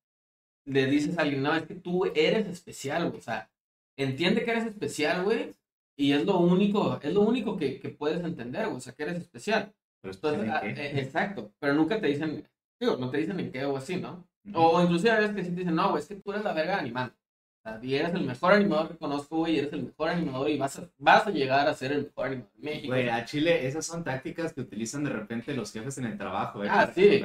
le 0.66 0.86
dices 0.86 1.18
a 1.18 1.24
alguien, 1.24 1.44
no, 1.44 1.56
es 1.56 1.64
que 1.66 1.76
tú 1.76 2.06
eres 2.06 2.48
especial, 2.48 3.10
güey, 3.10 3.20
o 3.20 3.24
sea, 3.24 3.52
entiende 3.98 4.46
que 4.46 4.52
eres 4.52 4.66
especial, 4.68 5.24
güey, 5.24 5.52
y 5.98 6.14
es 6.14 6.26
lo 6.26 6.40
único, 6.40 7.00
es 7.02 7.14
lo 7.14 7.22
único 7.22 7.58
que, 7.58 7.80
que 7.80 7.90
puedes 7.90 8.24
entender, 8.24 8.66
güey, 8.66 8.78
o 8.78 8.82
sea, 8.82 8.94
que 8.94 9.04
eres 9.04 9.18
especial. 9.18 9.74
Pero 10.02 10.14
Entonces, 10.14 10.42
especial 10.42 10.64
ah, 10.64 10.82
eh, 10.82 11.00
exacto, 11.02 11.54
pero 11.60 11.74
nunca 11.74 12.00
te 12.00 12.08
dicen, 12.08 12.48
digo, 12.80 12.98
no 12.98 13.10
te 13.10 13.18
dicen 13.18 13.40
en 13.40 13.52
qué 13.52 13.66
o 13.66 13.78
así, 13.78 13.96
¿no? 13.98 14.28
O 14.54 14.82
inclusive 14.82 15.12
a 15.12 15.20
veces 15.20 15.36
que 15.36 15.44
sí 15.44 15.50
te 15.52 15.62
dicen, 15.62 15.76
no, 15.76 15.92
güey, 15.92 16.02
es 16.02 16.08
que 16.08 16.16
tú 16.16 16.32
eres 16.32 16.44
la 16.44 16.54
verga 16.54 16.78
animando. 16.78 17.16
O 17.16 17.23
sea, 17.64 17.80
y 17.82 17.96
eres 17.96 18.14
el 18.14 18.26
mejor 18.26 18.54
animador 18.54 18.90
que 18.90 18.98
conozco, 18.98 19.38
güey, 19.38 19.60
eres 19.60 19.74
el 19.74 19.84
mejor 19.84 20.10
animador 20.10 20.50
y 20.50 20.58
vas 20.58 20.80
a, 20.80 20.90
vas 20.98 21.28
a 21.28 21.32
llegar 21.32 21.68
a 21.68 21.74
ser 21.74 21.92
el 21.94 22.04
mejor 22.04 22.28
animador 22.28 22.52
de 22.56 22.64
México. 22.64 22.88
Güey, 22.88 23.10
a 23.10 23.26
Chile 23.26 23.68
esas 23.68 23.86
son 23.86 24.04
tácticas 24.04 24.54
que 24.54 24.62
utilizan 24.62 25.04
de 25.04 25.12
repente 25.12 25.54
los 25.54 25.72
jefes 25.72 25.98
en 25.98 26.06
el 26.06 26.18
trabajo, 26.18 26.64
eh, 26.64 26.68
Ah, 26.70 26.92
sí. 26.94 27.24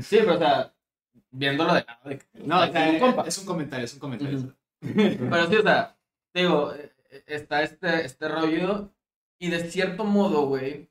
Sí, 0.00 0.18
pero 0.20 0.34
o 0.34 0.38
sea, 0.38 0.72
viéndolo 1.30 1.74
de 1.74 1.84
de 2.04 2.22
No, 2.44 2.62
o 2.62 2.66
sea, 2.72 2.90
un 2.90 2.98
compa. 2.98 3.22
es 3.26 3.38
un 3.38 3.46
comentario, 3.46 3.84
es 3.84 3.94
un 3.94 4.00
comentario. 4.00 4.54
Pero 4.80 5.46
sí, 5.48 5.56
o 5.56 5.62
sea, 5.62 5.96
digo, 6.34 6.72
eh, 6.74 6.92
eh, 7.10 7.24
está 7.26 7.62
este, 7.62 8.04
este 8.04 8.28
rollo 8.28 8.90
y 9.38 9.50
de 9.50 9.68
cierto 9.70 10.04
modo, 10.04 10.46
güey, 10.46 10.88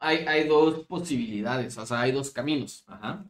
hay, 0.00 0.18
hay 0.26 0.46
dos 0.48 0.86
posibilidades, 0.86 1.76
o 1.78 1.86
sea, 1.86 2.00
hay 2.00 2.12
dos 2.12 2.30
caminos. 2.30 2.84
Ajá. 2.86 3.24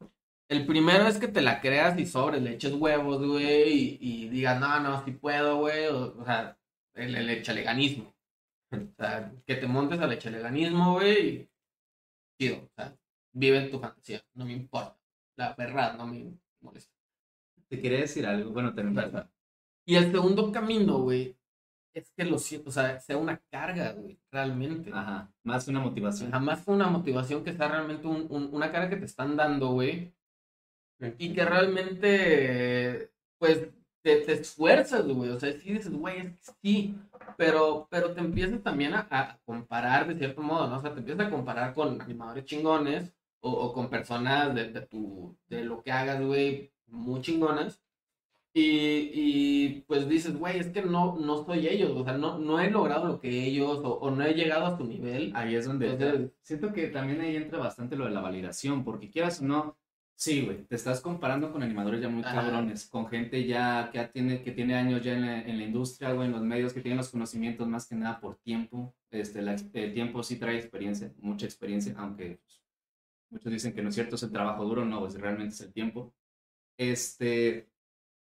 El 0.49 0.67
primero 0.67 1.07
es 1.07 1.19
que 1.19 1.29
te 1.29 1.43
la 1.43 1.61
creas 1.61 1.99
y 1.99 2.07
sobre, 2.07 2.41
le 2.41 2.53
eches 2.55 2.73
huevos, 2.73 3.25
güey, 3.27 3.99
y, 4.01 4.25
y 4.25 4.29
digas, 4.29 4.59
no, 4.59 4.81
no, 4.81 5.05
sí 5.05 5.13
puedo, 5.13 5.59
güey, 5.59 5.87
o, 5.89 6.17
o 6.19 6.25
sea, 6.25 6.59
el, 6.95 7.15
el 7.15 7.31
echaleganismo. 7.31 8.15
O 8.71 8.77
sea, 8.99 9.33
que 9.47 9.55
te 9.57 9.67
montes 9.67 9.99
al 10.01 10.13
echaleganismo, 10.13 10.95
güey, 10.95 11.29
y 11.29 11.51
chido, 12.39 12.65
o 12.65 12.71
sea, 12.77 12.97
vive 13.33 13.59
en 13.59 13.71
tu 13.71 13.79
fantasía, 13.81 14.23
no 14.35 14.45
me 14.45 14.53
importa. 14.53 14.99
La 15.37 15.55
verdad 15.55 15.97
no 15.97 16.07
me 16.07 16.39
molesta. 16.61 16.93
Te 17.69 17.81
quería 17.81 18.01
decir 18.01 18.27
algo, 18.27 18.51
bueno, 18.53 18.75
te 18.75 18.83
Y 19.87 19.97
el 19.97 20.13
segundo 20.13 20.53
camino, 20.53 20.99
güey, 21.01 21.37
es 21.95 22.11
que 22.13 22.25
lo 22.25 22.39
siento, 22.39 22.69
o 22.71 22.73
sea, 22.73 23.01
sea 23.01 23.17
una 23.17 23.39
carga, 23.51 23.93
güey, 23.93 24.19
realmente. 24.31 24.91
Ajá, 24.93 25.33
más 25.45 25.65
que 25.65 25.71
una 25.71 25.81
motivación. 25.81 26.31
Jamás 26.31 26.63
fue 26.63 26.75
una 26.75 26.89
motivación 26.89 27.43
que 27.45 27.55
sea 27.55 27.69
realmente 27.69 28.07
un- 28.07 28.27
un- 28.31 28.55
una 28.55 28.71
carga 28.71 28.91
que 28.91 28.97
te 28.97 29.07
están 29.07 29.37
dando, 29.37 29.69
güey. 29.73 30.15
Y 31.19 31.33
que 31.33 31.45
realmente, 31.45 33.11
pues, 33.39 33.69
te, 34.03 34.17
te 34.23 34.33
esfuerzas, 34.33 35.07
güey. 35.07 35.31
O 35.31 35.39
sea, 35.39 35.53
sí 35.53 35.73
dices, 35.73 35.93
güey, 35.93 36.19
es 36.21 36.33
que 36.33 36.53
sí. 36.63 36.97
Pero, 37.37 37.87
pero 37.91 38.13
te 38.15 38.21
empiezas 38.21 38.63
también 38.63 38.95
a, 38.95 39.07
a 39.11 39.39
comparar 39.45 40.09
de 40.09 40.17
cierto 40.19 40.43
modo, 40.43 40.67
¿no? 40.69 40.79
O 40.79 40.81
sea, 40.81 40.93
te 40.93 41.01
empiezas 41.01 41.27
a 41.27 41.31
comparar 41.31 41.75
con 41.75 42.01
animadores 42.01 42.45
chingones 42.47 43.13
o, 43.41 43.51
o 43.53 43.73
con 43.73 43.89
personas 43.91 44.55
de, 44.55 44.73
de, 44.73 44.81
tu, 44.83 45.37
de 45.49 45.65
lo 45.65 45.83
que 45.83 45.93
hagas, 45.93 46.21
güey, 46.25 46.73
muy 46.87 47.21
chingonas. 47.23 47.81
Y, 48.55 49.11
y 49.15 49.81
pues 49.87 50.09
dices, 50.09 50.37
güey, 50.37 50.59
es 50.59 50.69
que 50.69 50.83
no, 50.83 51.17
no 51.21 51.45
soy 51.45 51.69
ellos, 51.69 51.93
o 51.95 52.03
sea, 52.05 52.15
no, 52.19 52.39
no 52.39 52.59
he 52.61 52.71
logrado 52.71 53.07
lo 53.07 53.21
que 53.21 53.45
ellos 53.47 53.79
o, 53.85 53.95
o 54.01 54.11
no 54.11 54.25
he 54.25 54.35
llegado 54.35 54.67
a 54.67 54.77
su 54.77 54.85
nivel. 54.85 55.33
Ahí 55.37 55.55
es 55.55 55.67
donde 55.67 55.93
Entonces- 55.93 56.33
siento 56.43 56.73
que 56.73 56.89
también 56.89 57.21
ahí 57.21 57.37
entra 57.37 57.59
bastante 57.59 57.95
lo 57.97 58.07
de 58.07 58.11
la 58.13 58.21
validación, 58.23 58.85
porque 58.85 59.11
quieras 59.11 59.41
o 59.43 59.45
no, 59.45 59.78
sí, 60.19 60.45
güey, 60.45 60.65
te 60.65 60.75
estás 60.75 61.01
comparando 61.01 61.53
con 61.53 61.63
animadores 61.63 62.01
ya 62.01 62.09
muy 62.09 62.25
Ajá. 62.25 62.43
cabrones, 62.43 62.89
con 62.89 63.07
gente 63.07 63.47
ya 63.47 63.89
que 63.93 64.05
tiene, 64.09 64.43
que 64.43 64.51
tiene 64.51 64.75
años 64.75 65.03
ya 65.03 65.15
en 65.15 65.23
la, 65.23 65.43
en 65.43 65.59
la 65.59 65.65
industria, 65.65 66.13
güey, 66.13 66.27
en 66.27 66.33
los 66.33 66.43
medios, 66.43 66.73
que 66.73 66.81
tienen 66.81 66.99
los 66.99 67.09
conocimientos 67.09 67.69
más 67.69 67.87
que 67.87 67.95
nada 67.95 68.19
por 68.19 68.37
tiempo. 68.39 68.95
Este, 69.13 69.43
la 69.43 69.55
el 69.55 69.95
tiempo 69.95 70.23
sí 70.25 70.37
trae 70.37 70.57
experiencia, 70.57 71.13
mucha 71.19 71.47
experiencia, 71.47 71.95
aunque 71.97 72.41
muchos 73.31 73.53
dicen 73.53 73.73
que 73.73 73.81
no 73.81 73.91
es 73.91 73.95
cierto, 73.95 74.17
es 74.17 74.23
el 74.25 74.33
trabajo 74.33 74.65
duro, 74.65 74.85
no, 74.85 74.99
pues 74.99 75.15
realmente 75.15 75.55
es 75.55 75.61
el 75.61 75.73
tiempo. 75.73 76.13
Este, 76.77 77.69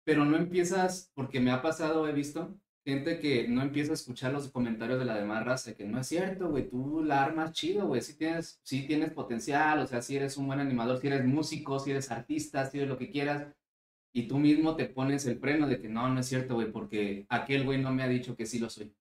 pero 0.02 0.24
no 0.24 0.38
empiezas, 0.38 1.12
porque 1.14 1.40
me 1.40 1.50
ha 1.50 1.61
pasado, 1.61 2.09
he 2.09 2.12
visto, 2.12 2.59
gente 2.84 3.18
que 3.20 3.46
no 3.48 3.62
empieza 3.62 3.92
a 3.92 3.94
escuchar 3.94 4.32
los 4.32 4.50
comentarios 4.50 4.98
de 4.98 5.04
la 5.04 5.16
demás 5.16 5.44
raza, 5.44 5.74
que 5.74 5.84
no 5.86 6.00
es 6.00 6.06
cierto, 6.08 6.50
güey, 6.50 6.68
tú 6.68 7.02
la 7.04 7.22
armas 7.24 7.52
chido, 7.52 7.86
güey, 7.86 8.00
sí 8.02 8.14
tienes, 8.16 8.60
sí 8.64 8.86
tienes 8.86 9.12
potencial, 9.12 9.78
o 9.80 9.86
sea, 9.86 10.02
si 10.02 10.16
eres 10.16 10.36
un 10.36 10.46
buen 10.48 10.60
animador, 10.60 11.00
si 11.00 11.06
eres 11.08 11.24
músico, 11.24 11.78
si 11.78 11.90
eres 11.92 12.10
artista, 12.10 12.68
si 12.70 12.78
eres 12.78 12.88
lo 12.90 12.98
que 12.98 13.10
quieras, 13.10 13.46
y 14.12 14.28
tú 14.28 14.38
mismo 14.38 14.76
te 14.76 14.86
pones 14.86 15.26
el 15.26 15.38
freno 15.38 15.66
de 15.68 15.80
que 15.80 15.88
no, 15.88 16.08
no 16.08 16.20
es 16.20 16.26
cierto, 16.26 16.54
güey, 16.54 16.72
porque 16.72 17.26
aquel 17.28 17.64
güey 17.64 17.80
no 17.80 17.92
me 17.92 18.02
ha 18.02 18.08
dicho 18.08 18.36
que 18.36 18.46
sí 18.46 18.58
lo 18.58 18.70
soy. 18.70 18.94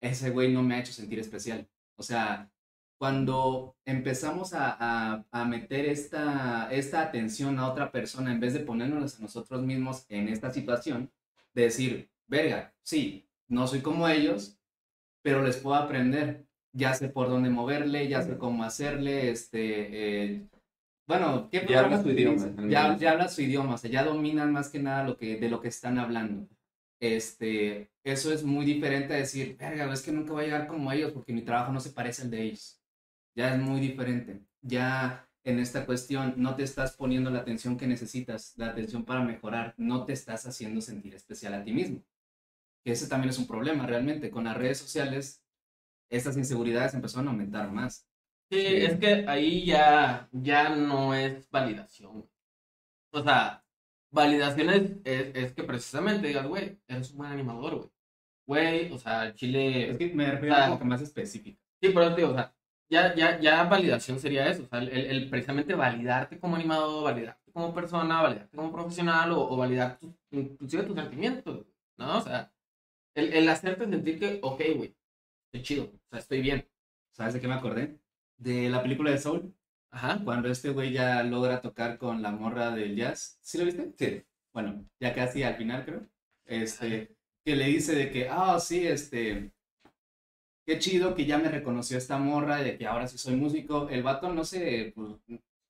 Ese 0.00 0.30
güey 0.30 0.52
no 0.52 0.62
me 0.62 0.74
ha 0.74 0.80
hecho 0.80 0.92
sentir 0.92 1.18
especial. 1.18 1.68
O 1.96 2.02
sea, 2.02 2.50
cuando 2.98 3.76
empezamos 3.84 4.52
a, 4.54 4.76
a- 4.78 5.24
a 5.30 5.44
meter 5.44 5.86
esta, 5.86 6.70
esta 6.72 7.02
atención 7.02 7.58
a 7.58 7.68
otra 7.70 7.92
persona 7.92 8.32
en 8.32 8.40
vez 8.40 8.54
de 8.54 8.60
ponernos 8.60 9.18
a 9.18 9.22
nosotros 9.22 9.62
mismos 9.62 10.06
en 10.08 10.28
esta 10.28 10.50
situación, 10.50 11.10
de 11.54 11.62
decir, 11.62 12.10
verga, 12.30 12.74
sí, 12.82 13.28
no 13.48 13.66
soy 13.66 13.80
como 13.82 14.08
ellos, 14.08 14.58
pero 15.22 15.42
les 15.42 15.56
puedo 15.58 15.76
aprender. 15.76 16.46
Ya 16.72 16.94
sé 16.94 17.08
por 17.08 17.28
dónde 17.28 17.50
moverle, 17.50 18.08
ya 18.08 18.22
sé 18.22 18.38
cómo 18.38 18.62
hacerle, 18.62 19.30
este, 19.30 20.34
eh, 20.34 20.48
bueno, 21.06 21.48
¿qué 21.50 21.58
Ya 21.62 21.66
programas 21.66 22.02
su 22.02 22.10
idioma, 22.10 22.68
Ya, 22.68 22.96
ya 22.96 23.10
hablas 23.10 23.34
su 23.34 23.42
idioma, 23.42 23.74
o 23.74 23.78
sea, 23.78 23.90
ya 23.90 24.04
dominan 24.04 24.52
más 24.52 24.68
que 24.68 24.78
nada 24.78 25.02
lo 25.02 25.16
que, 25.16 25.36
de 25.36 25.50
lo 25.50 25.60
que 25.60 25.66
están 25.66 25.98
hablando. 25.98 26.48
Este, 27.00 27.90
eso 28.04 28.32
es 28.32 28.44
muy 28.44 28.64
diferente 28.64 29.14
a 29.14 29.16
decir, 29.16 29.56
verga, 29.58 29.92
es 29.92 30.02
que 30.02 30.12
nunca 30.12 30.32
voy 30.32 30.42
a 30.44 30.46
llegar 30.46 30.66
como 30.68 30.92
ellos 30.92 31.10
porque 31.10 31.32
mi 31.32 31.42
trabajo 31.42 31.72
no 31.72 31.80
se 31.80 31.90
parece 31.90 32.22
al 32.22 32.30
de 32.30 32.42
ellos. 32.42 32.80
Ya 33.34 33.52
es 33.54 33.60
muy 33.60 33.80
diferente. 33.80 34.40
Ya 34.62 35.28
en 35.42 35.58
esta 35.58 35.86
cuestión 35.86 36.34
no 36.36 36.54
te 36.54 36.62
estás 36.62 36.96
poniendo 36.96 37.30
la 37.30 37.40
atención 37.40 37.76
que 37.76 37.88
necesitas, 37.88 38.54
la 38.56 38.68
atención 38.68 39.04
para 39.04 39.24
mejorar, 39.24 39.74
no 39.78 40.04
te 40.04 40.12
estás 40.12 40.46
haciendo 40.46 40.80
sentir 40.80 41.14
especial 41.14 41.54
a 41.54 41.64
ti 41.64 41.72
mismo. 41.72 42.04
Que 42.84 42.92
ese 42.92 43.08
también 43.08 43.30
es 43.30 43.38
un 43.38 43.46
problema 43.46 43.86
realmente. 43.86 44.30
Con 44.30 44.44
las 44.44 44.56
redes 44.56 44.78
sociales, 44.78 45.42
estas 46.10 46.36
inseguridades 46.36 46.94
empezaron 46.94 47.28
a 47.28 47.30
aumentar 47.32 47.70
más. 47.70 48.06
Sí, 48.50 48.58
es 48.66 48.98
que 48.98 49.24
ahí 49.28 49.64
ya, 49.66 50.28
ya 50.32 50.70
no 50.70 51.14
es 51.14 51.48
validación. 51.50 52.28
O 53.12 53.22
sea, 53.22 53.64
validación 54.12 54.70
es, 54.70 54.90
es, 55.04 55.34
es 55.36 55.52
que 55.52 55.62
precisamente 55.62 56.26
digas, 56.28 56.46
güey, 56.46 56.78
eres 56.88 57.10
un 57.12 57.18
buen 57.18 57.30
animador, 57.32 57.76
güey. 57.76 57.90
Güey, 58.46 58.92
o 58.92 58.98
sea, 58.98 59.26
el 59.26 59.34
Chile... 59.34 59.90
Es 59.90 59.98
que 59.98 60.12
me 60.12 60.28
refiero 60.30 60.54
Ah. 60.56 60.62
a 60.62 60.64
algo 60.66 60.78
que 60.80 60.84
más 60.84 61.00
específico. 61.00 61.60
Sí, 61.80 61.90
pero 61.94 62.10
digo, 62.16 62.30
o 62.30 62.34
sea, 62.34 62.52
ya, 62.90 63.14
ya, 63.14 63.38
ya 63.38 63.62
validación 63.64 64.18
sería 64.18 64.48
eso, 64.48 64.64
o 64.64 64.66
sea, 64.66 64.80
el, 64.80 64.88
el 64.88 65.30
precisamente 65.30 65.74
validarte 65.74 66.40
como 66.40 66.56
animador, 66.56 67.04
validarte 67.04 67.52
como 67.52 67.72
persona, 67.72 68.20
validarte 68.22 68.56
como 68.56 68.72
profesional 68.72 69.30
o, 69.30 69.48
o 69.48 69.56
validar 69.56 69.98
tus- 70.00 70.12
inclusive 70.32 70.82
tus 70.82 70.96
sentimientos. 70.96 71.64
¿no? 71.96 72.18
O 72.18 72.20
sea, 72.20 72.52
el, 73.14 73.32
el 73.32 73.48
hacerte 73.48 73.88
sentir 73.88 74.18
que, 74.18 74.38
ok, 74.42 74.60
güey, 74.76 74.94
estoy 75.46 75.62
chido, 75.62 75.84
o 75.84 76.08
sea, 76.10 76.18
estoy 76.18 76.40
bien. 76.42 76.68
¿Sabes 77.12 77.34
de 77.34 77.40
qué 77.40 77.48
me 77.48 77.54
acordé? 77.54 77.98
De 78.38 78.68
la 78.70 78.82
película 78.82 79.10
de 79.10 79.18
Soul, 79.18 79.54
Ajá. 79.90 80.20
cuando 80.24 80.48
este 80.48 80.70
güey 80.70 80.92
ya 80.92 81.22
logra 81.22 81.60
tocar 81.60 81.98
con 81.98 82.22
la 82.22 82.30
morra 82.30 82.70
del 82.70 82.96
jazz. 82.96 83.38
¿Sí 83.42 83.58
lo 83.58 83.64
viste? 83.64 83.92
Sí. 83.98 84.22
Bueno, 84.52 84.84
ya 85.00 85.14
casi 85.14 85.42
al 85.42 85.56
final, 85.56 85.84
creo. 85.84 86.06
Este, 86.46 87.16
que 87.44 87.56
le 87.56 87.66
dice 87.66 87.94
de 87.94 88.10
que, 88.10 88.28
ah, 88.28 88.58
sí, 88.58 88.86
este, 88.86 89.52
qué 90.66 90.78
chido 90.78 91.14
que 91.14 91.26
ya 91.26 91.38
me 91.38 91.48
reconoció 91.48 91.98
esta 91.98 92.18
morra, 92.18 92.62
de 92.62 92.78
que 92.78 92.86
ahora 92.86 93.06
sí 93.08 93.18
soy 93.18 93.36
músico. 93.36 93.88
El 93.88 94.02
vato 94.02 94.32
no 94.32 94.44
se, 94.44 94.92
pues, 94.94 95.10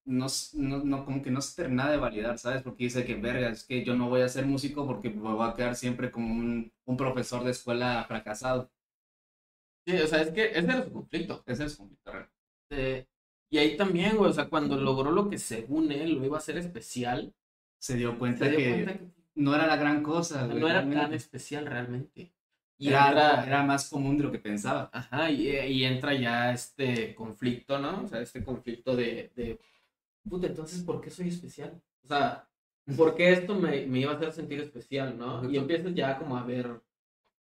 no, 0.04 0.26
no, 0.54 0.78
no, 0.84 1.04
como 1.04 1.22
que 1.22 1.30
no 1.30 1.40
se 1.40 1.62
termina 1.62 1.90
de 1.90 1.96
validar, 1.98 2.38
¿sabes? 2.38 2.62
Porque 2.62 2.84
dice 2.84 3.04
que, 3.04 3.14
verga, 3.16 3.50
es 3.50 3.64
que 3.64 3.84
yo 3.84 3.94
no 3.96 4.08
voy 4.08 4.22
a 4.22 4.28
ser 4.28 4.46
músico 4.46 4.86
porque 4.86 5.10
me 5.10 5.32
voy 5.32 5.48
a 5.48 5.54
quedar 5.54 5.76
siempre 5.76 6.10
como 6.10 6.34
un, 6.34 6.72
un 6.84 6.96
profesor 6.96 7.44
de 7.44 7.52
escuela 7.52 8.04
fracasado. 8.08 8.70
Sí, 9.86 9.94
o 9.96 10.06
sea, 10.06 10.22
es 10.22 10.30
que 10.30 10.44
ese 10.50 10.58
era 10.60 10.84
su 10.84 10.92
conflicto. 10.92 11.42
Ese 11.46 11.64
es 11.64 11.76
conflicto 11.76 12.12
real. 12.12 12.28
Eh, 12.70 13.06
y 13.50 13.58
ahí 13.58 13.76
también, 13.76 14.16
güey, 14.16 14.30
o 14.30 14.32
sea, 14.32 14.48
cuando 14.48 14.76
logró 14.76 15.10
lo 15.10 15.28
que 15.28 15.38
según 15.38 15.90
él 15.92 16.14
lo 16.14 16.24
iba 16.24 16.36
a 16.36 16.38
hacer 16.40 16.56
especial, 16.58 17.34
Se 17.78 17.96
dio 17.96 18.18
cuenta 18.18 18.44
se 18.44 18.50
dio 18.50 18.62
que 18.62 18.68
cuenta 18.68 18.92
que 18.98 19.10
no 19.34 19.54
era 19.54 19.66
la 19.66 19.76
gran 19.76 20.02
cosa, 20.02 20.46
güey, 20.46 20.58
no 20.60 20.68
era 20.68 20.88
tan 20.88 21.12
especial 21.14 21.66
realmente. 21.66 22.32
Y 22.78 22.88
Era, 22.88 23.08
entra, 23.08 23.44
era 23.46 23.62
más 23.64 23.88
común 23.90 24.16
de 24.18 24.24
lo 24.24 24.32
que 24.32 24.38
pensaba. 24.38 24.90
ajá, 24.92 25.30
y, 25.30 25.48
y 25.48 25.84
entra 25.84 26.14
ya 26.14 26.52
este 26.52 27.14
conflicto, 27.14 27.78
¿no? 27.78 28.02
O 28.04 28.06
sea, 28.06 28.20
este 28.20 28.44
conflicto 28.44 28.96
de, 28.96 29.32
de, 29.36 29.60
puta, 30.30 30.46
entonces, 30.48 30.82
¿por 30.84 31.00
qué 31.02 31.10
soy 31.10 31.28
especial? 31.28 31.82
O 32.04 32.08
sea, 32.08 32.48
¿por 32.96 33.14
qué 33.16 33.32
esto 33.32 33.54
me, 33.56 33.86
me 33.86 34.00
iba 34.00 34.12
a 34.12 34.16
hacer 34.16 34.32
sentir 34.32 34.60
especial, 34.60 35.18
no? 35.18 35.48
Y 35.50 35.58
empiezas 35.58 35.94
ya 35.94 36.18
como 36.18 36.36
a 36.38 36.44
ver, 36.44 36.80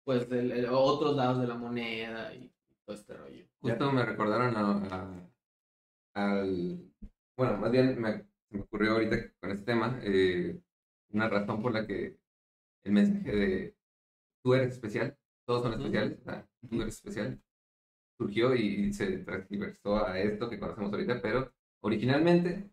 pues, 0.04 0.30
el- 0.32 0.52
el- 0.52 0.66
otros 0.70 1.16
lados 1.16 1.40
de 1.40 1.48
la 1.48 1.54
moneda 1.56 2.34
y 2.34 2.52
todo 2.86 2.96
este 2.96 3.14
rollo. 3.14 3.44
Justo 3.60 3.92
me 3.92 4.04
recordaron 4.04 4.56
a, 4.56 4.72
a- 4.96 5.30
al... 6.14 6.80
Bueno, 7.36 7.58
más 7.58 7.70
bien 7.72 8.00
me, 8.00 8.24
me 8.50 8.60
ocurrió 8.60 8.92
ahorita 8.92 9.16
con 9.40 9.50
este 9.52 9.64
tema 9.66 10.00
eh, 10.02 10.60
una 11.10 11.28
razón 11.28 11.62
por 11.62 11.72
la 11.72 11.86
que 11.86 12.18
el 12.84 12.92
mensaje 12.92 13.36
de 13.36 13.76
tú 14.42 14.54
eres 14.54 14.74
especial, 14.74 15.16
todos 15.46 15.64
son 15.64 15.74
especiales, 15.74 16.18
o 16.20 16.24
sea, 16.24 16.48
tú 16.70 16.82
eres 16.82 16.94
especial, 16.96 17.40
surgió 18.18 18.54
y 18.54 18.92
se 18.92 19.18
transversó 19.18 20.06
a 20.06 20.18
esto 20.20 20.50
que 20.50 20.58
conocemos 20.60 20.92
ahorita, 20.92 21.20
pero 21.22 21.52
originalmente, 21.82 22.70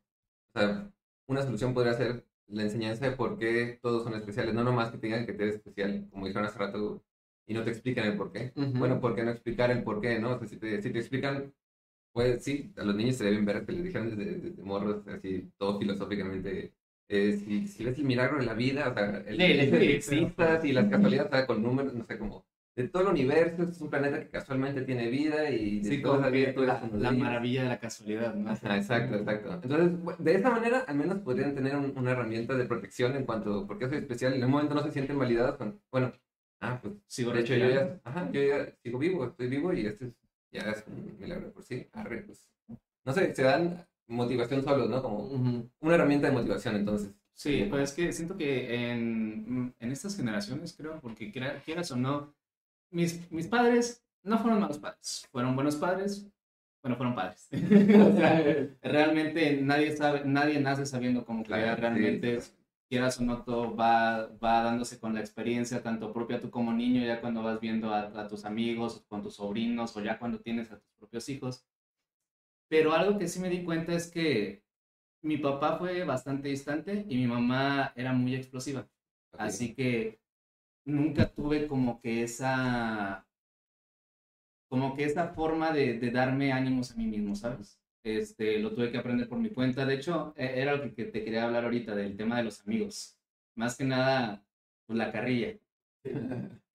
o 0.53 0.59
sea, 0.59 0.91
una 1.27 1.41
solución 1.43 1.73
podría 1.73 1.93
ser 1.93 2.25
la 2.47 2.63
enseñanza 2.63 3.09
de 3.09 3.15
por 3.15 3.37
qué 3.37 3.79
todos 3.81 4.03
son 4.03 4.15
especiales, 4.15 4.53
no 4.53 4.63
nomás 4.63 4.91
que 4.91 4.97
te 4.97 5.07
digan 5.07 5.25
que 5.25 5.33
eres 5.33 5.55
especial, 5.55 6.07
como 6.11 6.25
dijeron 6.27 6.47
hace 6.47 6.59
rato, 6.59 7.03
y 7.47 7.53
no 7.53 7.63
te 7.63 7.71
explican 7.71 8.05
el 8.07 8.17
por 8.17 8.31
qué. 8.31 8.51
Bueno, 8.55 8.99
¿por 9.01 9.15
qué 9.15 9.23
no 9.23 9.31
explicar 9.31 9.71
el 9.71 9.83
por 9.83 10.01
qué, 10.01 10.19
no? 10.19 10.35
O 10.35 10.39
sea, 10.39 10.47
si 10.47 10.57
te, 10.57 10.81
si 10.81 10.91
te 10.91 10.99
explican, 10.99 11.53
pues 12.13 12.43
sí, 12.43 12.73
a 12.77 12.83
los 12.83 12.95
niños 12.95 13.17
se 13.17 13.25
deben 13.25 13.45
ver 13.45 13.65
que 13.65 13.71
les 13.73 13.83
dijeron 13.83 14.15
desde, 14.15 14.39
desde 14.39 14.63
morros, 14.63 15.07
así, 15.07 15.51
todo 15.57 15.79
filosóficamente, 15.79 16.73
eh, 17.07 17.33
si, 17.37 17.67
si 17.67 17.85
ves 17.85 17.97
el 17.97 18.05
milagro 18.05 18.39
de 18.39 18.45
la 18.45 18.53
vida, 18.53 18.89
o 18.89 18.93
sea, 18.93 19.23
el, 19.25 19.37
Sí, 19.37 19.43
el 19.43 20.69
y 20.69 20.71
las 20.73 20.89
casualidades, 20.89 21.31
o 21.31 21.35
sea, 21.35 21.47
con 21.47 21.63
números, 21.63 21.93
no 21.93 22.05
sé, 22.05 22.19
como 22.19 22.45
de 22.83 22.87
todo 22.87 23.03
el 23.03 23.09
universo, 23.09 23.63
es 23.63 23.81
un 23.81 23.89
planeta 23.89 24.21
que 24.21 24.29
casualmente 24.29 24.83
tiene 24.83 25.09
vida 25.09 25.49
y 25.49 25.81
de 25.81 25.89
Sí, 25.89 26.01
como 26.01 26.21
la, 26.21 26.89
la 26.93 27.11
maravilla 27.11 27.63
de 27.63 27.67
la 27.69 27.77
casualidad, 27.79 28.33
¿no? 28.33 28.51
Ajá, 28.51 28.77
exacto, 28.77 29.15
exacto. 29.17 29.59
Entonces, 29.61 30.17
de 30.17 30.35
esa 30.35 30.49
manera, 30.49 30.79
al 30.87 30.95
menos 30.95 31.19
podrían 31.19 31.53
tener 31.53 31.75
un- 31.75 31.93
una 31.97 32.11
herramienta 32.11 32.55
de 32.55 32.63
protección 32.63 33.17
en 33.17 33.25
cuanto, 33.25 33.67
porque 33.67 33.89
soy 33.89 33.97
especial, 33.97 34.33
en 34.33 34.45
un 34.45 34.51
momento 34.51 34.75
no 34.75 34.83
se 34.83 34.91
sienten 34.93 35.19
validados 35.19 35.57
con, 35.57 35.77
bueno, 35.91 36.13
ah, 36.61 36.79
pues, 36.81 36.93
Sigo 37.07 37.33
de 37.33 37.41
hecho 37.41 37.55
yo 37.55 37.69
ya, 37.69 37.99
ajá, 38.05 38.31
yo 38.31 38.41
ya 38.41 38.73
sigo 38.81 38.97
vivo, 38.97 39.25
estoy 39.25 39.47
vivo 39.49 39.73
y 39.73 39.85
este 39.85 40.05
es- 40.05 40.13
ya 40.51 40.61
es 40.71 40.85
un 40.87 41.17
milagro 41.19 41.51
por 41.51 41.63
sí, 41.63 41.85
arre, 41.91 42.21
pues, 42.21 42.49
no 43.03 43.11
sé, 43.11 43.35
se 43.35 43.43
dan 43.43 43.85
motivación 44.07 44.63
solos, 44.63 44.89
¿no? 44.89 45.01
Como 45.03 45.25
Ujú. 45.25 45.69
una 45.81 45.95
herramienta 45.95 46.27
de 46.27 46.33
motivación, 46.33 46.77
entonces. 46.77 47.11
Sí, 47.33 47.67
pues 47.69 47.89
es 47.89 47.95
que 47.95 48.11
siento 48.13 48.35
que 48.37 48.91
en, 48.91 49.73
en 49.79 49.91
estas 49.91 50.15
generaciones, 50.15 50.73
creo, 50.77 50.99
porque 51.01 51.29
quiera- 51.31 51.61
quieras 51.65 51.91
o 51.91 51.95
no, 51.97 52.33
mis, 52.91 53.29
mis 53.31 53.47
padres 53.47 54.05
no 54.23 54.37
fueron 54.39 54.59
malos 54.59 54.79
padres, 54.79 55.27
fueron 55.31 55.55
buenos 55.55 55.75
padres, 55.77 56.27
bueno, 56.83 56.97
fueron 56.97 57.15
padres. 57.15 57.49
o 57.53 58.15
sea, 58.15 58.43
realmente 58.81 59.61
nadie 59.61 59.95
sabe, 59.95 60.23
nadie 60.25 60.59
nace 60.59 60.85
sabiendo 60.85 61.25
cómo 61.25 61.43
Claro, 61.43 61.75
realmente, 61.75 62.41
sí. 62.41 62.51
quieras 62.89 63.19
o 63.19 63.23
no, 63.23 63.43
todo 63.43 63.75
va, 63.75 64.27
va 64.43 64.63
dándose 64.63 64.99
con 64.99 65.13
la 65.13 65.19
experiencia, 65.21 65.83
tanto 65.83 66.13
propia 66.13 66.39
tú 66.39 66.49
como 66.49 66.73
niño, 66.73 67.05
ya 67.05 67.21
cuando 67.21 67.43
vas 67.43 67.59
viendo 67.59 67.93
a, 67.93 68.01
a 68.21 68.27
tus 68.27 68.45
amigos, 68.45 69.03
con 69.07 69.21
tus 69.23 69.35
sobrinos, 69.35 69.95
o 69.97 70.01
ya 70.01 70.19
cuando 70.19 70.39
tienes 70.41 70.71
a 70.71 70.79
tus 70.79 70.91
propios 70.93 71.27
hijos. 71.29 71.65
Pero 72.67 72.93
algo 72.93 73.17
que 73.17 73.27
sí 73.27 73.39
me 73.39 73.49
di 73.49 73.63
cuenta 73.63 73.93
es 73.93 74.09
que 74.11 74.63
mi 75.21 75.37
papá 75.37 75.77
fue 75.77 76.03
bastante 76.03 76.49
distante 76.49 77.05
y 77.07 77.17
mi 77.17 77.27
mamá 77.27 77.93
era 77.95 78.13
muy 78.13 78.35
explosiva. 78.35 78.87
Así 79.37 79.73
que 79.75 80.21
nunca 80.89 81.29
tuve 81.29 81.67
como 81.67 82.01
que 82.01 82.23
esa, 82.23 83.25
como 84.69 84.95
que 84.95 85.05
esa 85.05 85.29
forma 85.29 85.71
de, 85.71 85.99
darme 86.11 86.51
ánimos 86.51 86.91
a 86.91 86.95
mí 86.95 87.07
mismo, 87.07 87.35
¿sabes? 87.35 87.79
Este, 88.03 88.59
lo 88.59 88.73
tuve 88.73 88.91
que 88.91 88.97
aprender 88.97 89.27
por 89.27 89.39
mi 89.39 89.49
cuenta. 89.49 89.85
De 89.85 89.95
hecho, 89.95 90.33
e- 90.37 90.61
era 90.61 90.75
lo 90.75 90.93
que, 90.95 91.05
te 91.05 91.23
quería 91.23 91.45
hablar 91.45 91.65
ahorita 91.65 91.95
del 91.95 92.15
tema 92.15 92.37
de 92.37 92.43
los 92.43 92.61
amigos. 92.61 93.17
Más 93.55 93.75
que 93.75 93.83
nada, 93.83 94.43
pues 94.85 94.97
la 94.97 95.11
carrilla. 95.11 95.57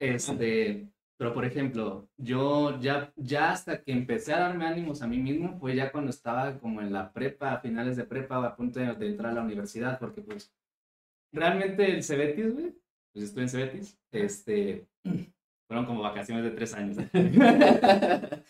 Este, 0.00 0.88
pero 1.16 1.32
por 1.32 1.44
ejemplo, 1.46 2.10
yo 2.18 2.78
ya, 2.80 3.12
ya 3.16 3.52
hasta 3.52 3.82
que 3.82 3.92
empecé 3.92 4.34
a 4.34 4.40
darme 4.40 4.66
ánimos 4.66 5.00
a 5.00 5.06
mí 5.06 5.18
mismo 5.18 5.58
fue 5.58 5.74
ya 5.74 5.90
cuando 5.92 6.10
estaba 6.10 6.58
como 6.58 6.82
en 6.82 6.92
la 6.92 7.12
prepa, 7.12 7.54
a 7.54 7.60
finales 7.60 7.96
de 7.96 8.04
prepa, 8.04 8.44
a 8.44 8.56
punto 8.56 8.80
de, 8.80 8.92
de 8.94 9.06
entrar 9.06 9.32
a 9.32 9.34
la 9.36 9.42
universidad, 9.42 9.98
porque 9.98 10.20
pues 10.20 10.52
realmente 11.32 11.90
el 11.90 12.02
Cebetis, 12.02 12.52
güey, 12.52 12.74
pues 13.14 13.26
estuve 13.26 13.44
en 13.44 13.48
Cebetis, 13.48 13.96
este, 14.10 14.88
fueron 15.68 15.86
como 15.86 16.02
vacaciones 16.02 16.44
de 16.44 16.50
tres 16.50 16.74
años. 16.74 16.96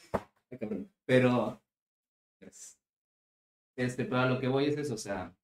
Cabrón. 0.59 0.91
pero, 1.05 1.63
pues, 2.41 2.79
este, 3.77 4.07
pero 4.07 4.21
a 4.21 4.27
lo 4.27 4.41
que 4.41 4.49
voy 4.49 4.67
es 4.67 4.79
eso, 4.79 4.95
o 4.95 4.99
sea, 4.99 5.35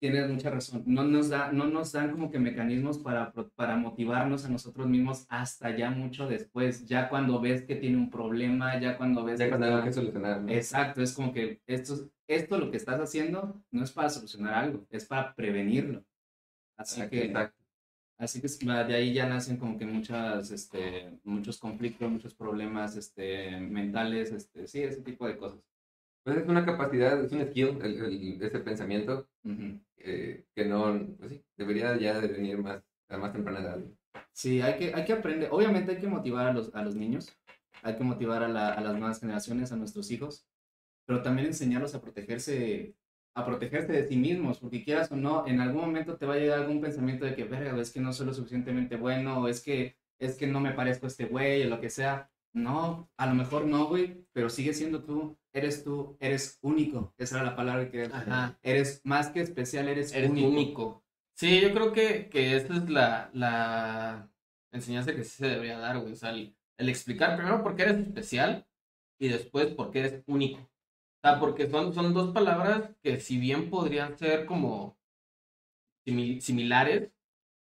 tienes 0.00 0.28
mucha 0.28 0.50
razón. 0.50 0.82
No 0.84 1.04
nos, 1.04 1.30
da, 1.30 1.50
no 1.50 1.66
nos 1.66 1.92
dan 1.92 2.10
como 2.10 2.30
que 2.30 2.38
mecanismos 2.38 2.98
para, 2.98 3.32
para 3.54 3.76
motivarnos 3.76 4.44
a 4.44 4.50
nosotros 4.50 4.86
mismos 4.86 5.24
hasta 5.30 5.74
ya 5.74 5.90
mucho 5.90 6.28
después, 6.28 6.84
ya 6.84 7.08
cuando 7.08 7.40
ves 7.40 7.62
que 7.62 7.76
tiene 7.76 7.96
un 7.96 8.10
problema, 8.10 8.78
ya 8.78 8.98
cuando 8.98 9.24
ves 9.24 9.38
Ya 9.38 9.46
que 9.46 9.50
cuando 9.50 9.68
algo 9.68 9.84
que 9.84 9.92
solucionar, 9.94 10.42
¿no? 10.42 10.52
Exacto, 10.52 11.00
es 11.00 11.14
como 11.14 11.32
que 11.32 11.62
esto, 11.66 12.10
esto 12.26 12.58
lo 12.58 12.70
que 12.70 12.76
estás 12.76 13.00
haciendo 13.00 13.62
no 13.70 13.82
es 13.82 13.92
para 13.92 14.10
solucionar 14.10 14.54
algo, 14.54 14.86
es 14.90 15.06
para 15.06 15.34
prevenirlo. 15.34 16.04
Así 16.76 17.00
Exacto, 17.00 17.10
que, 17.10 17.24
exacto. 17.26 17.61
Así 18.22 18.40
que 18.40 18.48
de 18.48 18.94
ahí 18.94 19.12
ya 19.12 19.28
nacen 19.28 19.56
como 19.56 19.76
que 19.76 19.84
muchas, 19.84 20.50
este, 20.50 21.18
muchos 21.24 21.58
conflictos, 21.58 22.10
muchos 22.10 22.34
problemas 22.34 22.96
este, 22.96 23.58
mentales, 23.60 24.30
este, 24.32 24.66
sí, 24.66 24.82
ese 24.82 25.02
tipo 25.02 25.26
de 25.26 25.36
cosas. 25.36 25.60
Pues 26.24 26.36
es 26.38 26.48
una 26.48 26.64
capacidad, 26.64 27.22
es 27.24 27.32
un 27.32 27.44
skill, 27.46 27.78
el- 27.82 27.96
el- 28.04 28.42
ese 28.42 28.60
pensamiento 28.60 29.28
Ujú. 29.44 29.80
eh, 29.98 30.44
que 30.54 30.64
no, 30.64 31.00
pues 31.18 31.30
sí, 31.32 31.42
debería 31.56 31.96
ya 31.98 32.20
de 32.20 32.28
venir 32.28 32.58
más, 32.58 32.80
a 33.08 33.16
más 33.18 33.32
temprana 33.32 33.60
edad. 33.60 33.78
Sí, 34.32 34.60
hay 34.60 34.78
que, 34.78 34.94
hay 34.94 35.04
que 35.04 35.12
aprender, 35.12 35.48
obviamente 35.50 35.92
hay 35.92 35.98
que 35.98 36.06
motivar 36.06 36.46
a 36.46 36.52
los, 36.52 36.72
a 36.74 36.82
los 36.82 36.94
niños, 36.94 37.36
hay 37.82 37.96
que 37.96 38.04
motivar 38.04 38.42
a, 38.44 38.48
la- 38.48 38.72
a 38.72 38.80
las 38.80 38.94
nuevas 38.96 39.18
generaciones, 39.20 39.72
a 39.72 39.76
nuestros 39.76 40.10
hijos, 40.12 40.46
pero 41.06 41.22
también 41.22 41.48
enseñarlos 41.48 41.94
a 41.96 42.00
protegerse, 42.00 42.94
a 43.34 43.44
protegerse 43.46 43.92
de 43.92 44.06
sí 44.08 44.16
mismos, 44.16 44.58
porque 44.60 44.84
quieras 44.84 45.10
o 45.10 45.16
no, 45.16 45.46
en 45.46 45.60
algún 45.60 45.82
momento 45.82 46.16
te 46.16 46.26
va 46.26 46.34
a 46.34 46.38
llegar 46.38 46.58
algún 46.60 46.80
pensamiento 46.80 47.24
de 47.24 47.34
que, 47.34 47.44
verga, 47.44 47.80
es 47.80 47.90
que 47.90 48.00
no 48.00 48.12
soy 48.12 48.26
lo 48.26 48.34
suficientemente 48.34 48.96
bueno, 48.96 49.40
o 49.40 49.48
es 49.48 49.62
que, 49.62 49.96
es 50.18 50.36
que 50.36 50.46
no 50.46 50.60
me 50.60 50.72
parezco 50.72 51.06
a 51.06 51.08
este 51.08 51.24
güey, 51.26 51.62
o 51.64 51.68
lo 51.68 51.80
que 51.80 51.90
sea. 51.90 52.30
No, 52.54 53.10
a 53.16 53.26
lo 53.26 53.34
mejor 53.34 53.64
no, 53.64 53.86
güey, 53.86 54.26
pero 54.32 54.50
sigue 54.50 54.74
siendo 54.74 55.02
tú, 55.04 55.38
eres 55.54 55.82
tú, 55.84 56.18
eres 56.20 56.58
único, 56.60 57.14
esa 57.16 57.36
era 57.40 57.46
la 57.50 57.56
palabra 57.56 57.90
que 57.90 58.04
Ajá. 58.04 58.58
eres 58.62 59.00
más 59.04 59.30
que 59.30 59.40
especial, 59.40 59.88
eres, 59.88 60.12
Eres 60.12 60.30
único. 60.30 60.48
único. 60.48 61.04
Sí, 61.34 61.60
yo 61.62 61.72
creo 61.72 61.92
que, 61.92 62.28
que 62.28 62.54
esta 62.56 62.76
es 62.76 62.90
la, 62.90 63.30
la 63.32 64.30
enseñanza 64.70 65.14
que 65.14 65.24
sí 65.24 65.30
se 65.38 65.46
debería 65.46 65.78
dar, 65.78 65.98
güey. 65.98 66.12
O 66.12 66.16
sea, 66.16 66.30
el, 66.30 66.54
el 66.76 66.88
explicar 66.90 67.36
primero 67.36 67.62
por 67.62 67.74
qué 67.74 67.84
eres 67.84 67.98
especial 68.00 68.66
y 69.18 69.28
después 69.28 69.68
por 69.68 69.90
qué 69.90 70.00
eres 70.00 70.22
único. 70.26 70.70
O 71.24 71.28
sea, 71.28 71.38
porque 71.38 71.70
son, 71.70 71.92
son 71.94 72.12
dos 72.14 72.32
palabras 72.32 72.90
que 73.02 73.18
si 73.20 73.38
bien 73.38 73.70
podrían 73.70 74.18
ser 74.18 74.44
como 74.44 74.96
simi- 76.06 76.40
similares, 76.40 77.10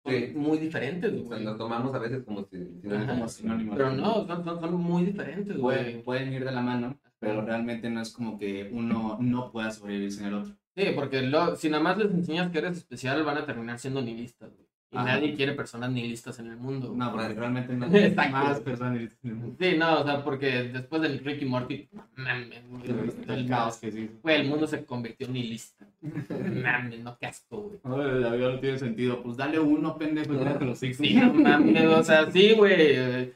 son 0.04 0.14
Sí. 0.14 0.32
muy 0.34 0.58
diferentes, 0.58 1.12
O 1.12 1.16
sea, 1.18 1.24
güey. 1.26 1.44
nos 1.44 1.58
tomamos 1.58 1.94
a 1.94 1.98
veces 1.98 2.24
como 2.24 2.44
si, 2.44 2.58
si 2.80 2.86
no 2.88 2.96
Ajá. 2.96 3.06
Como 3.14 3.28
sinónimos. 3.28 3.76
Pero 3.76 3.92
no, 3.92 4.26
son, 4.26 4.44
son, 4.44 4.60
son 4.60 4.74
muy 4.74 5.04
diferentes, 5.04 5.56
pueden, 5.58 5.92
güey. 5.92 6.02
pueden 6.04 6.32
ir 6.32 6.44
de 6.44 6.52
la 6.52 6.60
mano, 6.60 6.98
pero 7.18 7.42
realmente 7.44 7.88
no 7.90 8.00
es 8.00 8.12
como 8.12 8.38
que 8.38 8.68
uno 8.72 9.18
no 9.20 9.50
pueda 9.52 9.70
sobrevivir 9.70 10.12
sin 10.12 10.26
el 10.26 10.34
otro. 10.34 10.54
Sí, 10.76 10.86
porque 10.94 11.22
lo- 11.22 11.54
si 11.56 11.68
nada 11.68 11.82
más 11.82 11.98
les 11.98 12.10
enseñas 12.12 12.50
que 12.50 12.58
eres 12.58 12.76
especial, 12.78 13.22
van 13.24 13.38
a 13.38 13.46
terminar 13.46 13.78
siendo 13.78 14.00
nihilistas, 14.02 14.52
güey. 14.54 14.61
Y 14.92 14.98
Ajá. 14.98 15.06
nadie 15.06 15.34
quiere 15.34 15.54
personas 15.54 15.90
nihilistas 15.90 16.38
en 16.38 16.48
el 16.48 16.58
mundo. 16.58 16.92
No, 16.94 17.10
porque 17.10 17.28
realmente 17.28 17.72
no 17.72 17.86
hay 18.20 18.30
más 18.30 18.60
personas 18.60 19.00
en 19.00 19.10
el 19.22 19.34
mundo. 19.34 19.56
Sí, 19.58 19.74
no, 19.78 20.00
o 20.00 20.04
sea, 20.04 20.22
porque 20.22 20.64
después 20.64 21.00
del 21.00 21.18
Ricky 21.20 21.46
Morty, 21.46 21.88
mames, 22.16 22.68
güey, 22.68 22.82
El 23.28 23.48
caos 23.48 23.78
que 23.78 23.90
sí. 23.90 24.10
Güey, 24.22 24.42
el 24.42 24.48
mundo 24.48 24.66
se 24.66 24.84
convirtió 24.84 25.26
en 25.26 25.32
nihilista. 25.32 25.86
Mames, 26.62 27.00
no, 27.00 27.16
qué 27.16 27.26
asco, 27.26 27.62
güey. 27.62 27.78
No, 27.84 27.96
la 27.96 28.32
vida 28.34 28.50
no 28.50 28.60
tiene 28.60 28.78
sentido. 28.78 29.22
Pues 29.22 29.38
dale 29.38 29.58
uno, 29.58 29.96
pendejo, 29.96 30.34
y 30.34 30.64
los 30.64 30.78
six. 30.78 30.98
Sí, 30.98 31.14
no 31.14 31.32
mames, 31.32 31.86
o 31.86 32.02
sea, 32.02 32.30
sí, 32.30 32.52
güey. 32.52 33.32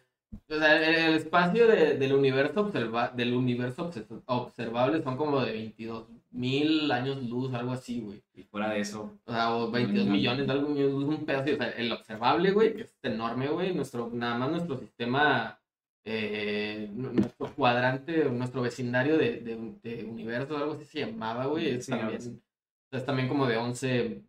O 0.49 0.59
sea, 0.59 1.07
el, 1.09 1.15
espacio 1.15 1.67
de- 1.67 1.97
del 1.99 2.13
universo 2.13 2.61
observa, 2.63 3.09
del 3.09 3.35
universo 3.35 3.91
obse- 3.91 4.07
observable 4.27 5.03
son 5.03 5.17
como 5.17 5.41
de 5.41 5.53
22 5.53 6.05
mil 6.31 6.91
años 6.93 7.23
luz, 7.25 7.53
algo 7.55 7.73
así, 7.73 8.01
güey. 8.01 8.23
Y 8.35 8.43
fuera 8.43 8.71
de 8.71 8.81
eso, 8.81 9.13
O 9.25 9.33
sea, 9.33 9.55
o 9.55 9.71
22 9.71 10.05
Ujú. 10.05 10.13
millones 10.15 10.47
de 10.47 10.53
algo, 10.53 10.69
un 10.69 11.25
pedazo. 11.25 11.53
O 11.53 11.57
sea, 11.57 11.71
el 11.71 11.91
observable, 11.93 12.51
güey, 12.53 12.75
que 12.75 12.83
es 12.83 12.95
enorme, 13.03 13.49
güey. 13.49 13.75
Nuestro, 13.75 14.11
nada 14.13 14.37
más 14.39 14.51
nuestro 14.51 14.79
sistema, 14.79 15.59
eh, 16.05 16.89
nu- 16.93 17.13
nuestro 17.13 17.53
cuadrante, 17.55 18.25
nuestro 18.27 18.63
vecindario 18.63 19.17
de, 19.19 19.41
de, 19.41 19.75
de 19.83 20.05
universo, 20.05 20.57
algo 20.57 20.75
así 20.75 20.85
se 20.85 21.01
llamaba, 21.01 21.47
güey. 21.47 21.71
Es 21.71 21.87
Sí, 21.87 21.91
también, 21.93 22.21
sí. 22.21 22.29
o 22.31 22.89
sea, 22.91 22.99
es 23.01 23.07
también 23.07 23.29
como 23.29 23.47
de 23.47 23.57
11 23.57 24.23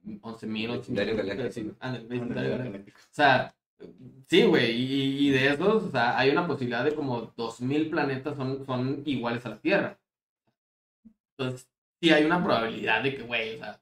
mil, 0.48 0.70
8 0.72 0.80
Vecindario 0.80 1.16
galáctico. 1.18 1.76
vecindario 2.10 2.58
galáctico. 2.58 2.98
O 3.00 3.14
sea, 3.14 3.54
sí, 4.28 4.44
güey, 4.44 4.72
y, 4.72 5.28
y 5.28 5.32
de 5.32 5.50
esos, 5.50 5.84
o 5.84 5.92
sea, 5.92 6.18
hay 6.18 6.30
una 6.30 6.48
posibilidad 6.48 6.84
de 6.84 6.96
como 6.96 7.34
2000 7.36 7.90
planetas 7.90 8.36
son, 8.36 8.66
son 8.66 9.04
iguales 9.06 9.46
a 9.46 9.50
la 9.50 9.60
Tierra. 9.60 10.00
Entonces, 11.38 11.70
sí 12.02 12.10
hay 12.12 12.26
una 12.26 12.44
probabilidad 12.44 13.04
de 13.04 13.16
que, 13.16 13.24
güey, 13.24 13.56
o 13.56 13.58
sea, 13.60 13.80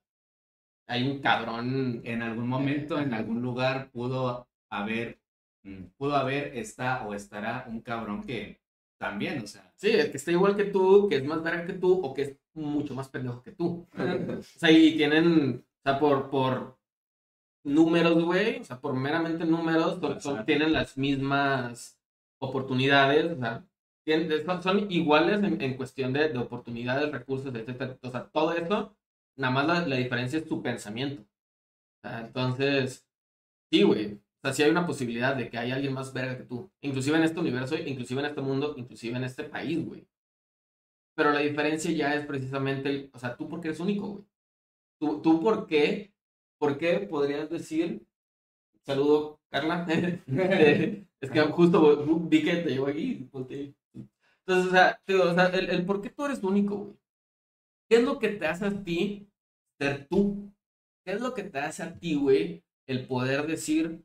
hay 0.88 1.10
un 1.10 1.20
cabrón. 1.22 2.02
en 2.04 2.22
algún 2.22 2.48
momento, 2.48 3.00
en 3.00 3.14
algún 3.14 3.42
lugar, 3.42 3.90
pudo 3.92 4.48
haber, 4.70 5.20
mm, 5.64 5.84
pudo 5.98 6.16
haber, 6.16 6.58
está 6.58 7.08
o 7.08 7.14
estará 7.14 7.66
un 7.68 7.82
cabrón 7.82 8.24
que 8.24 8.60
también, 8.98 9.44
o 9.44 9.48
sea, 9.48 9.72
Sí, 9.78 9.92
que 9.92 10.18
está 10.18 10.32
igual 10.32 10.56
que 10.56 10.66
tú, 10.66 11.08
que 11.10 11.18
es 11.18 11.26
más 11.26 11.44
verga 11.44 11.66
que 11.66 11.74
tú, 11.74 12.00
o 12.02 12.14
que 12.14 12.22
es 12.22 12.36
mucho 12.54 12.96
más 12.96 13.10
pendejo 13.10 13.42
que 13.42 13.52
tú. 13.52 13.88
O 14.40 14.60
sea, 14.60 14.72
y 14.72 14.96
tienen, 14.96 15.66
o 15.80 15.82
sea, 15.84 16.00
por, 16.00 16.30
por 16.30 16.78
números, 17.66 18.24
güey, 18.24 18.60
o 18.62 18.64
sea, 18.64 18.80
por 18.80 18.94
meramente 18.96 19.46
números, 19.46 20.00
tienen 20.46 20.74
las 20.74 20.98
mismas 20.98 22.00
oportunidades, 22.40 23.32
o 23.34 23.40
sea, 23.40 23.66
tienen- 24.06 24.46
son, 24.46 24.64
son 24.64 24.92
iguales 24.92 25.44
en, 25.44 25.62
en 25.62 25.76
cuestión 25.78 26.14
de, 26.14 26.30
de 26.30 26.38
oportunidades, 26.40 27.12
recursos, 27.12 27.54
etcétera. 27.56 27.98
O 28.04 28.12
sea, 28.12 28.26
todo 28.30 28.54
eso, 28.54 28.96
nada 29.38 29.54
más 29.54 29.68
la, 29.68 29.88
la 29.88 29.96
diferencia 29.98 30.40
es 30.40 30.48
tu 30.48 30.62
pensamiento. 30.62 31.24
O 31.24 31.48
sea, 32.10 32.22
entonces, 32.22 33.08
sí, 33.72 33.84
güey. 33.84 34.16
O 34.16 34.20
sea, 34.44 34.54
sí 34.54 34.64
hay 34.64 34.72
una 34.72 34.86
posibilidad 34.88 35.36
de 35.36 35.50
que 35.50 35.58
haya 35.58 35.76
alguien 35.76 35.94
más 35.94 36.14
verga 36.14 36.38
que 36.38 36.44
tú. 36.46 36.72
Inclusive 36.82 37.18
en 37.18 37.24
este 37.26 37.40
universo, 37.40 37.76
inclusive 37.78 38.22
en 38.22 38.28
este 38.28 38.42
mundo, 38.42 38.76
inclusive 38.78 39.18
en 39.18 39.24
este 39.26 39.44
país, 39.46 39.86
güey. 39.86 40.08
Pero 41.16 41.32
la 41.32 41.40
diferencia 41.40 41.92
ya 41.92 42.14
es 42.16 42.26
precisamente, 42.26 42.90
el- 42.90 43.10
o 43.14 43.20
sea, 43.20 43.36
tú 43.38 43.48
porque 43.48 43.70
eres 43.70 43.80
único, 43.80 44.08
güey. 44.08 44.26
Tú, 45.00 45.22
tú 45.22 45.42
por 45.44 45.68
qué, 45.68 46.15
por 46.58 46.78
qué 46.78 47.00
podrías 47.00 47.50
decir, 47.50 48.06
saludo, 48.84 49.40
Carla. 49.50 49.86
es 50.28 51.32
que 51.32 51.42
justo 51.42 52.06
vi 52.30 52.44
que 52.44 52.58
te 52.58 52.70
llevo 52.70 52.88
aquí. 52.88 53.30
Entonces, 53.34 53.76
o 54.48 54.72
sea, 54.72 55.02
te 55.06 55.14
digo, 55.14 55.26
o 55.26 55.34
sea, 55.34 55.48
el, 55.48 55.70
el 55.70 55.86
por 55.86 56.02
qué 56.02 56.10
tú 56.10 56.26
eres 56.26 56.44
único, 56.44 56.76
güey. 56.78 56.98
¿Qué 57.90 57.98
es 57.98 58.04
lo 58.04 58.20
que 58.20 58.30
te 58.30 58.48
hace 58.48 58.66
a 58.66 58.84
ti 58.84 59.30
ser 59.80 60.08
tú? 60.08 60.52
¿Qué 61.04 61.14
es 61.14 61.22
lo 61.22 61.34
que 61.34 61.44
te 61.44 61.60
hace 61.60 61.84
a 61.84 62.00
ti, 62.00 62.16
güey, 62.16 62.64
el 62.88 63.08
poder 63.08 63.46
decir, 63.46 64.04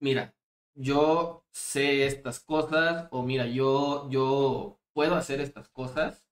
mira, 0.00 0.34
yo 0.74 1.44
sé 1.50 2.06
estas 2.06 2.40
cosas, 2.40 3.08
o 3.10 3.22
mira, 3.22 3.46
yo, 3.46 4.08
yo 4.10 4.80
puedo 4.92 5.16
hacer 5.16 5.40
estas 5.40 5.68
cosas, 5.68 6.24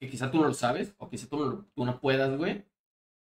que 0.00 0.08
quizá 0.08 0.30
tú 0.30 0.38
no 0.38 0.48
lo 0.48 0.54
sabes, 0.54 0.94
o 0.98 1.08
quizá 1.10 1.28
tú 1.28 1.36
no, 1.38 1.66
tú 1.74 1.84
no 1.84 2.00
puedas, 2.00 2.36
güey, 2.36 2.64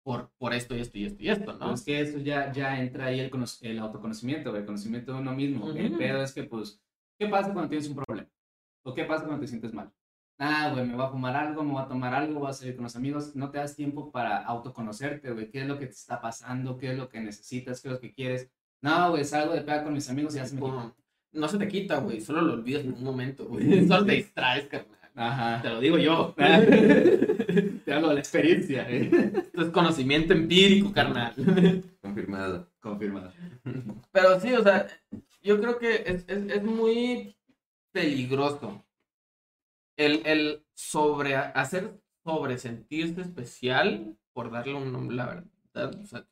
por, 0.03 0.31
por 0.39 0.53
esto 0.53 0.77
y 0.77 0.81
esto 0.81 0.99
y 0.99 1.05
esto 1.07 1.23
y 1.23 1.31
esto, 1.31 1.53
¿no? 1.55 1.75
Es 1.75 1.83
que 1.83 2.01
eso 2.01 2.19
ya, 2.19 2.53
ya 2.53 2.81
entra 2.81 3.07
ahí 3.07 3.21
el, 3.21 3.31
el 3.63 3.79
autoconocimiento, 3.79 4.55
el 4.57 4.65
conocimiento 4.67 5.13
de 5.13 5.21
uno 5.21 5.33
mismo. 5.35 5.71
El 5.71 5.91
Ujú. 5.91 5.99
pedo 5.99 6.23
es 6.23 6.33
que, 6.33 6.45
pues, 6.45 6.81
¿qué 7.19 7.27
pasa 7.29 7.53
cuando 7.53 7.69
tienes 7.69 7.89
un 7.89 7.97
problema? 7.97 8.29
¿O 8.85 8.95
qué 8.95 9.05
pasa 9.05 9.25
cuando 9.25 9.41
te 9.41 9.49
sientes 9.49 9.73
mal? 9.73 9.93
Ah, 10.39 10.71
güey, 10.73 10.85
me 10.85 10.97
voy 10.97 11.05
a 11.05 11.09
fumar 11.09 11.37
algo, 11.37 11.63
me 11.63 11.73
voy 11.73 11.83
a 11.83 11.87
tomar 11.87 12.13
algo, 12.15 12.41
voy 12.41 12.51
a 12.51 12.53
salir 12.53 12.75
con 12.75 12.83
los 12.83 12.97
amigos. 12.97 13.37
No 13.37 13.51
te 13.51 13.59
das 13.59 13.77
tiempo 13.77 14.11
para 14.11 14.39
autoconocerte, 14.39 15.31
güey. 15.31 15.51
¿Qué 15.51 15.61
es 15.61 15.69
lo 15.69 15.79
que 15.79 15.87
te 15.87 15.93
está 15.93 16.21
pasando? 16.21 16.77
¿Qué 16.79 16.91
es 16.91 16.99
lo 16.99 17.09
que 17.09 17.21
necesitas? 17.21 17.81
¿Qué 17.81 17.89
es 17.89 17.95
lo 17.95 18.01
que 18.01 18.13
quieres? 18.13 18.51
No, 18.81 19.11
güey, 19.11 19.25
salgo 19.25 19.55
de 19.55 19.61
pega 19.61 19.85
con 19.85 19.93
mis 19.93 20.11
amigos 20.11 20.35
y 20.35 20.39
ya 20.39 20.47
se 20.47 20.57
me 20.57 20.63
quita. 20.63 20.95
No 21.33 21.49
se 21.49 21.59
te 21.59 21.69
quita, 21.69 21.99
güey, 21.99 22.21
solo 22.21 22.43
lo 22.43 22.55
olvidas 22.55 22.85
en 22.85 22.95
un 22.95 23.05
momento, 23.05 23.47
güey. 23.47 23.63
Solo 23.89 24.05
te 24.05 24.13
distraes, 24.13 24.67
carnal. 24.67 24.99
Ajá. 25.15 25.61
Te 25.63 25.69
lo 25.71 25.81
digo 25.81 25.99
yo. 25.99 26.35
Te 27.85 27.93
hablo 27.93 28.09
de 28.09 28.15
la 28.15 28.21
experiencia. 28.21 28.89
¿eh? 28.91 29.11
Esto 29.35 29.63
es 29.63 29.69
conocimiento 29.71 30.33
empírico, 30.33 30.93
carnal. 30.93 31.35
Confirmado. 32.01 32.69
Confirmado. 32.81 33.33
Pero 34.11 34.41
sí, 34.41 34.53
o 34.55 34.63
sea, 34.63 34.87
yo 35.43 35.61
creo 35.61 35.79
que 35.79 35.97
es, 36.07 36.25
es, 36.29 36.51
es 36.51 36.63
muy 36.63 37.37
peligroso 37.93 38.85
el, 39.97 40.23
el 40.27 40.65
sobre 40.75 41.37
hacer 41.37 42.01
sobre 42.25 42.57
sentirse 42.57 43.21
especial, 43.21 44.17
por 44.33 44.51
darle 44.51 44.75
un 44.75 44.93
nombre, 44.93 45.17
la 45.17 45.27
verdad. 45.27 45.95
O 46.01 46.07
sea, 46.07 46.25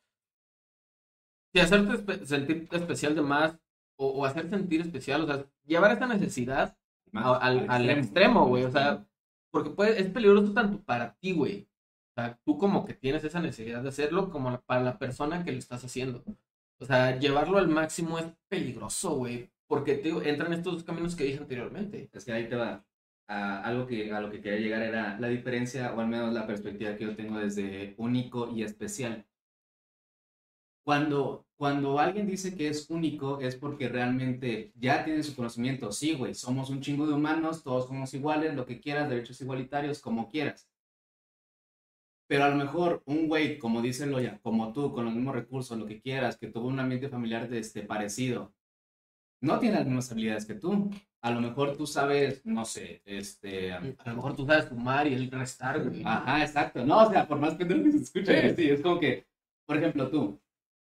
si 1.53 1.59
hacerte 1.59 1.93
espe- 1.93 2.25
sentir 2.25 2.67
especial 2.71 3.13
de 3.15 3.21
más, 3.21 3.57
o, 3.97 4.07
o 4.07 4.25
hacer 4.25 4.49
sentir 4.49 4.81
especial, 4.81 5.21
o 5.21 5.27
sea, 5.27 5.45
llevar 5.65 5.91
esa 5.91 6.07
necesidad 6.07 6.77
al, 7.13 7.69
al 7.69 7.89
extremo, 7.89 8.47
güey. 8.47 8.63
O 8.63 8.71
sea, 8.71 9.05
porque 9.51 9.69
puede, 9.71 9.99
es 9.99 10.09
peligroso 10.09 10.53
tanto 10.53 10.81
para 10.83 11.15
ti, 11.15 11.33
güey. 11.33 11.67
O 12.11 12.21
sea, 12.21 12.39
tú 12.45 12.57
como 12.57 12.85
que 12.85 12.93
tienes 12.93 13.23
esa 13.23 13.39
necesidad 13.39 13.83
de 13.83 13.89
hacerlo, 13.89 14.29
como 14.29 14.59
para 14.61 14.83
la 14.83 14.97
persona 14.97 15.43
que 15.43 15.51
lo 15.51 15.57
estás 15.57 15.83
haciendo. 15.83 16.23
O 16.79 16.85
sea, 16.85 17.17
llevarlo 17.19 17.57
al 17.57 17.67
máximo 17.67 18.19
es 18.19 18.25
peligroso, 18.49 19.15
güey. 19.15 19.51
Porque 19.67 19.95
te 19.95 20.09
entran 20.29 20.51
estos 20.51 20.73
dos 20.73 20.83
caminos 20.83 21.15
que 21.15 21.23
dije 21.23 21.39
anteriormente. 21.39 22.09
Es 22.11 22.25
que 22.25 22.33
ahí 22.33 22.47
te 22.49 22.55
va. 22.55 22.85
A 23.27 23.61
algo 23.63 23.87
que 23.87 24.11
a 24.11 24.19
lo 24.19 24.29
que 24.29 24.41
quería 24.41 24.59
llegar 24.59 24.81
era 24.81 25.17
la 25.17 25.29
diferencia, 25.29 25.93
o 25.93 26.01
al 26.01 26.07
menos 26.09 26.33
la 26.33 26.45
perspectiva 26.45 26.97
que 26.97 27.05
yo 27.05 27.15
tengo 27.15 27.39
desde 27.39 27.93
único 27.97 28.49
y 28.49 28.63
especial. 28.63 29.25
Cuando, 30.83 31.45
cuando 31.57 31.99
alguien 31.99 32.25
dice 32.25 32.55
que 32.55 32.67
es 32.67 32.89
único 32.89 33.39
es 33.39 33.55
porque 33.55 33.87
realmente 33.87 34.71
ya 34.75 35.05
tiene 35.05 35.21
su 35.21 35.35
conocimiento. 35.35 35.91
Sí, 35.91 36.13
güey, 36.13 36.33
somos 36.33 36.69
un 36.69 36.81
chingo 36.81 37.05
de 37.05 37.13
humanos, 37.13 37.63
todos 37.63 37.87
somos 37.87 38.13
iguales, 38.13 38.55
lo 38.55 38.65
que 38.65 38.79
quieras, 38.79 39.09
derechos 39.09 39.39
igualitarios, 39.41 39.99
como 39.99 40.27
quieras. 40.27 40.67
Pero 42.27 42.45
a 42.45 42.49
lo 42.49 42.55
mejor 42.55 43.03
un 43.05 43.27
güey, 43.27 43.59
como 43.59 43.81
dice 43.81 44.07
Loya, 44.07 44.39
como 44.41 44.71
tú, 44.73 44.93
con 44.93 45.05
los 45.05 45.13
mismos 45.13 45.35
recursos, 45.35 45.77
lo 45.77 45.85
que 45.85 46.01
quieras, 46.01 46.37
que 46.37 46.47
tuvo 46.47 46.67
un 46.67 46.79
ambiente 46.79 47.09
familiar 47.09 47.49
de 47.49 47.59
este, 47.59 47.83
parecido, 47.83 48.53
no 49.41 49.59
tiene 49.59 49.75
las 49.75 49.85
mismas 49.85 50.11
habilidades 50.11 50.45
que 50.45 50.53
tú. 50.53 50.89
A 51.21 51.29
lo 51.29 51.41
mejor 51.41 51.75
tú 51.75 51.85
sabes, 51.85 52.43
no 52.45 52.65
sé, 52.65 53.01
este... 53.05 53.73
A 53.73 53.81
lo 53.81 54.15
mejor 54.15 54.35
tú 54.35 54.45
sabes 54.45 54.69
fumar 54.69 55.07
y 55.07 55.13
el 55.13 55.29
restar, 55.29 55.83
güey. 55.83 56.01
Ajá, 56.05 56.41
exacto. 56.41 56.85
No, 56.85 57.05
o 57.05 57.09
sea, 57.11 57.27
por 57.27 57.37
más 57.37 57.55
que 57.55 57.65
se 57.65 57.97
escuche, 57.97 58.55
sí, 58.55 58.69
es 58.69 58.81
como 58.81 58.99
que, 58.99 59.27
por 59.65 59.77
ejemplo, 59.77 60.09
tú, 60.09 60.39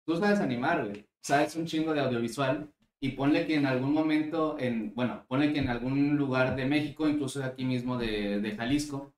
tú 0.07 0.17
sabes 0.17 0.41
animar, 0.41 0.87
güey, 0.87 1.07
sabes 1.21 1.57
un 1.57 1.67
chingo 1.67 1.93
de 1.93 2.01
audiovisual 2.01 2.73
y 3.01 3.11
ponle 3.11 3.47
que 3.47 3.57
en 3.57 3.67
algún 3.67 3.93
momento, 3.93 4.57
en, 4.59 4.95
bueno, 4.95 5.27
ponle 5.29 5.53
que 5.53 5.59
en 5.59 5.69
algún 5.69 6.17
lugar 6.17 6.57
de 6.57 6.65
México, 6.65 7.09
incluso 7.09 7.41
de 7.41 7.47
aquí 7.47 7.65
mismo 7.65 7.99
de, 7.99 8.41
de 8.41 8.57
Jalisco, 8.57 9.13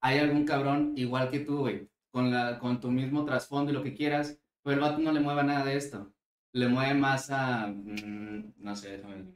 hay 0.00 0.18
algún 0.18 0.44
cabrón 0.44 0.92
igual 0.96 1.30
que 1.30 1.40
tú, 1.40 1.58
güey, 1.58 1.88
con, 2.10 2.30
la, 2.30 2.58
con 2.58 2.80
tu 2.80 2.90
mismo 2.90 3.24
trasfondo 3.24 3.72
y 3.72 3.74
lo 3.74 3.82
que 3.82 3.94
quieras, 3.94 4.38
pero 4.62 4.74
el 4.76 4.80
vato 4.80 4.98
no 5.00 5.12
le 5.12 5.20
mueve 5.20 5.42
nada 5.44 5.64
de 5.64 5.76
esto. 5.76 6.12
Le 6.52 6.68
mueve 6.68 6.94
más 6.94 7.30
a, 7.30 7.66
mm, 7.66 8.54
no 8.58 8.76
sé, 8.76 8.98
déjame. 8.98 9.34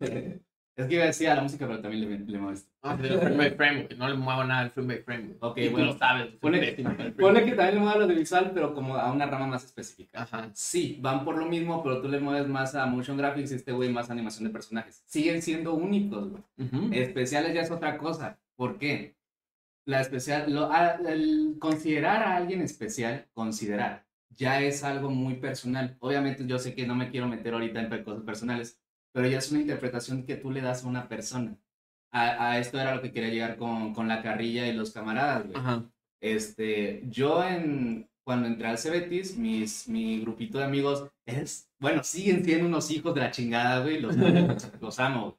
Es 0.76 0.86
que 0.86 0.94
iba 0.94 1.04
a 1.04 1.06
decir 1.06 1.28
a 1.30 1.34
la 1.34 1.42
música, 1.42 1.66
pero 1.66 1.80
también 1.80 2.08
le, 2.08 2.18
le 2.18 2.38
mueve 2.38 2.58
esto. 2.58 2.70
Ah, 2.82 2.98
pero 3.00 3.18
frame 3.18 3.36
by 3.36 3.50
frame. 3.52 3.88
No 3.96 4.08
le 4.08 4.14
muevo 4.14 4.44
nada 4.44 4.60
al 4.60 4.70
frame 4.70 4.94
by 4.96 5.02
frame. 5.04 5.34
Ok, 5.40 5.56
Y 5.58 5.64
tú 5.66 5.70
bueno. 5.72 5.86
lo 5.86 5.98
sabes. 5.98 6.26
frame 6.26 6.38
Ponle 6.40 6.60
by 7.40 7.44
que 7.46 7.52
también 7.56 7.74
le 7.76 7.80
mueve 7.80 7.94
a 7.94 7.98
lo 7.98 8.04
audiovisual, 8.04 8.50
pero 8.52 8.74
como 8.74 8.94
a 8.94 9.10
una 9.10 9.24
rama 9.24 9.46
más 9.46 9.64
específica. 9.64 10.22
Ajá. 10.22 10.50
Sí, 10.52 10.98
van 11.00 11.24
por 11.24 11.38
lo 11.38 11.46
mismo, 11.46 11.82
pero 11.82 12.02
tú 12.02 12.08
le 12.08 12.20
mueves 12.20 12.46
más 12.46 12.74
a 12.74 12.84
motion 12.84 13.16
graphics 13.16 13.52
y 13.52 13.54
este 13.54 13.72
güey 13.72 13.90
más 13.90 14.10
a 14.10 14.12
animación 14.12 14.44
de 14.44 14.50
personajes. 14.50 15.02
Siguen 15.06 15.40
siendo 15.40 15.72
únicos, 15.74 16.28
güey. 16.30 16.42
Ujú. 16.58 16.90
Especiales 16.92 17.54
ya 17.54 17.62
es 17.62 17.70
otra 17.70 17.96
cosa. 17.96 18.38
¿Por 18.54 18.76
qué? 18.78 19.16
La 19.86 20.00
especial, 20.02 20.52
lo- 20.52 20.70
a- 20.70 20.98
el 21.08 21.56
considerar 21.58 22.22
a 22.22 22.36
alguien 22.36 22.60
especial, 22.60 23.26
considerar, 23.32 24.04
ya 24.30 24.60
es 24.60 24.84
algo 24.84 25.08
muy 25.10 25.34
personal. 25.36 25.96
Obviamente 26.00 26.44
yo 26.46 26.58
sé 26.58 26.74
que 26.74 26.86
no 26.86 26.94
me 26.94 27.08
quiero 27.10 27.28
meter 27.28 27.54
ahorita 27.54 27.80
en 27.80 28.02
cosas 28.04 28.24
personales, 28.24 28.78
pero 29.16 29.28
ya 29.28 29.38
es 29.38 29.50
una 29.50 29.62
interpretación 29.62 30.24
que 30.24 30.36
tú 30.36 30.50
le 30.50 30.60
das 30.60 30.84
a 30.84 30.88
una 30.88 31.08
persona. 31.08 31.56
A, 32.12 32.50
a 32.50 32.58
esto 32.58 32.78
era 32.78 32.94
lo 32.94 33.00
que 33.00 33.12
quería 33.12 33.30
llegar 33.30 33.56
con, 33.56 33.94
con 33.94 34.08
la 34.08 34.20
carrilla 34.20 34.66
y 34.66 34.74
los 34.74 34.90
camaradas, 34.90 35.46
güey. 35.46 35.56
Ajá. 35.56 35.90
Este, 36.20 37.02
yo 37.08 37.42
en, 37.42 38.10
cuando 38.26 38.46
entré 38.46 38.66
al 38.68 38.76
Cebetis, 38.76 39.38
mis, 39.38 39.88
mi 39.88 40.20
grupito 40.20 40.58
de 40.58 40.64
amigos 40.64 41.08
es, 41.24 41.66
bueno, 41.78 42.04
siguen 42.04 42.44
siendo 42.44 42.66
unos 42.66 42.90
hijos 42.90 43.14
de 43.14 43.22
la 43.22 43.30
chingada, 43.30 43.80
güey, 43.80 44.00
los, 44.00 44.14
los 44.82 45.00
amo. 45.00 45.38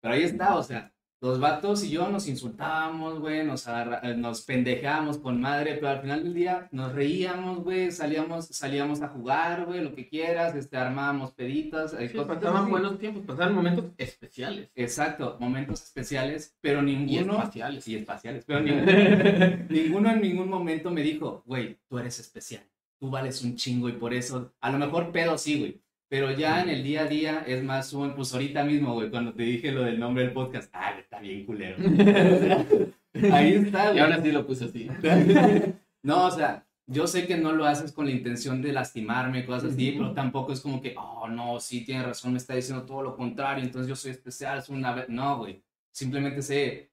Pero 0.00 0.14
ahí 0.14 0.22
está, 0.22 0.54
o 0.54 0.62
sea, 0.62 0.94
los 1.20 1.40
vatos 1.40 1.82
y 1.82 1.90
yo 1.90 2.08
nos 2.10 2.28
insultábamos, 2.28 3.18
güey, 3.20 3.44
nos, 3.44 3.66
eh, 3.66 4.14
nos 4.16 4.42
pendejábamos 4.42 5.18
con 5.18 5.40
madre, 5.40 5.74
pero 5.76 5.88
al 5.88 6.00
final 6.02 6.22
del 6.24 6.34
día 6.34 6.68
nos 6.72 6.92
reíamos, 6.92 7.64
güey, 7.64 7.90
salíamos, 7.90 8.46
salíamos 8.48 9.00
a 9.02 9.08
jugar, 9.08 9.64
güey, 9.64 9.82
lo 9.82 9.94
que 9.94 10.08
quieras, 10.08 10.54
este, 10.54 10.76
armábamos 10.76 11.32
peditas, 11.32 11.94
eh, 11.94 12.08
Sí, 12.08 12.16
cosas 12.16 12.36
pasaban 12.36 12.62
así. 12.62 12.70
buenos 12.70 12.98
tiempos, 12.98 13.24
pasaban 13.26 13.54
momentos 13.54 13.86
especiales. 13.96 14.70
Exacto, 14.74 15.36
momentos 15.40 15.82
especiales, 15.82 16.56
pero 16.60 16.82
Y 16.82 16.84
ninguno... 16.96 17.34
espaciales. 17.34 17.88
y 17.88 17.96
espaciales, 17.96 18.44
pero 18.46 18.60
ninguno, 18.60 18.86
ninguno 19.70 20.10
en 20.10 20.20
ningún 20.20 20.48
momento 20.50 20.90
me 20.90 21.00
dijo, 21.02 21.42
güey, 21.46 21.78
tú 21.88 21.98
eres 21.98 22.18
especial, 22.20 22.62
tú 23.00 23.10
vales 23.10 23.42
un 23.42 23.56
chingo 23.56 23.88
y 23.88 23.92
por 23.92 24.12
eso, 24.12 24.52
a 24.60 24.70
lo 24.70 24.78
mejor 24.78 25.12
pedo 25.12 25.38
sí, 25.38 25.58
güey, 25.58 25.80
pero 26.08 26.30
ya 26.32 26.62
en 26.62 26.70
el 26.70 26.82
día 26.84 27.02
a 27.02 27.06
día 27.06 27.44
es 27.46 27.62
más 27.62 27.92
un, 27.92 28.14
pues 28.14 28.32
ahorita 28.32 28.64
mismo, 28.64 28.94
güey, 28.94 29.10
cuando 29.10 29.32
te 29.34 29.42
dije 29.42 29.72
lo 29.72 29.82
del 29.82 29.98
nombre 29.98 30.24
del 30.24 30.32
podcast, 30.32 30.70
ah, 30.72 30.96
está 30.98 31.20
bien 31.20 31.44
culero. 31.44 31.76
Ahí 33.32 33.54
está, 33.54 33.86
Y 33.86 33.92
güey. 33.92 33.98
ahora 34.00 34.22
sí 34.22 34.30
lo 34.32 34.46
puse 34.46 34.64
así. 34.66 34.88
No, 36.02 36.26
o 36.26 36.30
sea, 36.30 36.64
yo 36.86 37.08
sé 37.08 37.26
que 37.26 37.36
no 37.36 37.50
lo 37.50 37.64
haces 37.64 37.90
con 37.90 38.04
la 38.06 38.12
intención 38.12 38.62
de 38.62 38.72
lastimarme, 38.72 39.44
cosas 39.44 39.72
así, 39.72 39.90
pero 39.98 40.12
tampoco 40.12 40.52
es 40.52 40.60
como 40.60 40.80
que, 40.80 40.94
oh, 40.96 41.26
no, 41.26 41.58
sí, 41.58 41.84
tiene 41.84 42.04
razón, 42.04 42.30
me 42.30 42.38
está 42.38 42.54
diciendo 42.54 42.84
todo 42.84 43.02
lo 43.02 43.16
contrario, 43.16 43.64
entonces 43.64 43.88
yo 43.88 43.96
soy 43.96 44.12
especial, 44.12 44.60
es 44.60 44.68
una 44.68 44.94
vez. 44.94 45.08
No, 45.08 45.38
güey. 45.38 45.64
Simplemente 45.90 46.42
sé 46.42 46.92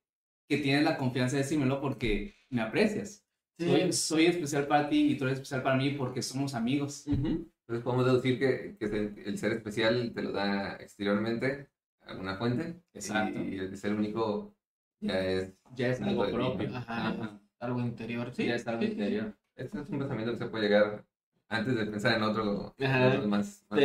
que 0.49 0.57
tienes 0.57 0.83
la 0.83 0.97
confianza 0.97 1.35
de 1.35 1.43
decírmelo 1.43 1.79
porque 1.79 2.33
me 2.49 2.61
aprecias. 2.63 3.23
Sí. 3.59 3.67
Soy, 3.67 3.93
soy 3.93 4.25
especial 4.25 4.65
para 4.65 4.89
ti 4.89 5.11
y 5.11 5.15
tú 5.15 5.25
eres 5.25 5.35
especial 5.35 5.61
para 5.61 5.75
mí 5.75 5.91
porque 5.91 6.23
somos 6.23 6.55
amigos. 6.55 7.05
Ujú. 7.05 7.47
Entonces 7.63 7.83
podemos 7.83 8.05
deducir 8.05 8.39
que, 8.39 8.77
el 9.25 9.37
ser 9.37 9.53
especial 9.53 10.11
te 10.13 10.21
lo 10.21 10.31
da 10.31 10.75
exteriormente 10.75 11.69
alguna 12.01 12.35
fuente. 12.35 12.81
Exacto. 12.93 13.39
Y, 13.39 13.55
y 13.55 13.59
el 13.59 13.77
ser 13.77 13.93
único 13.93 14.55
ya 14.99 15.19
es. 15.19 15.53
Ya 15.75 15.87
es 15.87 16.01
algo 16.01 16.29
propio. 16.29 16.75
Ajá. 16.75 17.09
Ajá. 17.09 17.39
Algo 17.59 17.79
interior. 17.79 18.33
Sí, 18.33 18.45
Ya 18.45 18.55
es 18.55 18.67
algo 18.67 18.81
sí, 18.81 18.87
sí, 18.87 18.93
sí. 18.93 18.99
interior. 18.99 19.37
Este 19.55 19.79
es 19.79 19.89
un 19.89 19.99
pensamiento 19.99 20.33
que 20.33 20.37
se 20.39 20.45
puede 20.47 20.63
llegar 20.67 21.05
antes 21.47 21.75
de 21.75 21.85
pensar 21.85 22.17
en 22.17 22.23
otro, 22.23 22.75
otro 22.75 23.27
más, 23.27 23.63
más 23.69 23.79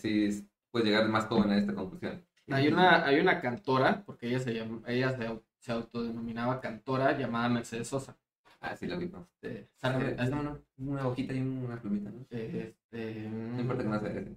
sí, 0.00 0.48
puedes 0.70 0.88
llegar 0.88 1.08
más 1.08 1.24
joven 1.26 1.50
a 1.50 1.58
esta 1.58 1.74
conclusión. 1.74 2.24
Hay 2.50 2.68
una, 2.68 3.06
hay 3.06 3.20
una 3.20 3.40
cantora, 3.40 4.02
porque 4.04 4.28
ella 4.28 4.40
se, 4.40 4.52
llama, 4.52 4.82
ella 4.86 5.16
se 5.58 5.72
autodenominaba 5.72 6.60
cantora, 6.60 7.16
llamada 7.16 7.48
Mercedes 7.48 7.88
Sosa. 7.88 8.16
Ah, 8.66 8.74
sí, 8.76 8.86
lo 8.86 8.96
vi. 8.98 9.06
¿no? 9.06 9.26
Este, 9.34 9.68
sabe- 9.76 10.16
es 10.18 10.28
una, 10.30 10.56
una 10.78 11.06
hojita 11.06 11.34
y 11.34 11.40
una 11.40 11.76
plumita, 11.80 12.10
¿no? 12.10 12.24
este, 12.30 13.28
No 13.28 13.60
importa 13.60 13.82
que 13.82 13.88
no 13.90 14.00
se 14.00 14.36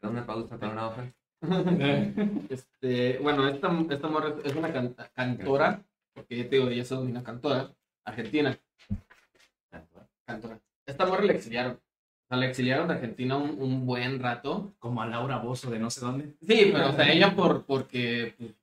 Para 0.00 0.12
una 0.12 0.24
pausa, 0.26 0.56
para 0.58 0.72
una 0.72 0.86
hoja. 0.88 1.12
Este, 2.50 3.18
bueno, 3.18 3.48
esta, 3.48 3.68
esta 3.90 4.08
morra 4.08 4.34
es 4.44 4.54
una 4.54 4.72
can- 4.72 4.94
cantora, 5.14 5.82
porque 6.14 6.44
te 6.44 6.56
digo, 6.56 6.68
ella 6.68 6.82
es 6.82 6.90
una 6.92 7.22
cantora, 7.22 7.70
argentina. 8.04 8.56
Cantora. 10.24 10.60
Esta 10.86 11.06
morra 11.06 11.24
la 11.24 11.32
exiliaron. 11.32 11.72
O 11.72 12.28
sea, 12.28 12.36
la 12.38 12.46
exiliaron 12.46 12.88
de 12.88 12.94
Argentina 12.94 13.36
un, 13.36 13.60
un 13.60 13.86
buen 13.86 14.20
rato. 14.20 14.74
Como 14.78 15.00
a 15.02 15.06
Laura 15.06 15.38
Bozo 15.38 15.70
de 15.70 15.78
no 15.78 15.90
sé 15.90 16.00
dónde. 16.00 16.34
Sí, 16.42 16.70
pero 16.72 16.90
o 16.90 16.92
sea, 16.92 17.10
ella 17.10 17.34
por, 17.34 17.64
porque 17.64 18.34
pues, 18.38 18.54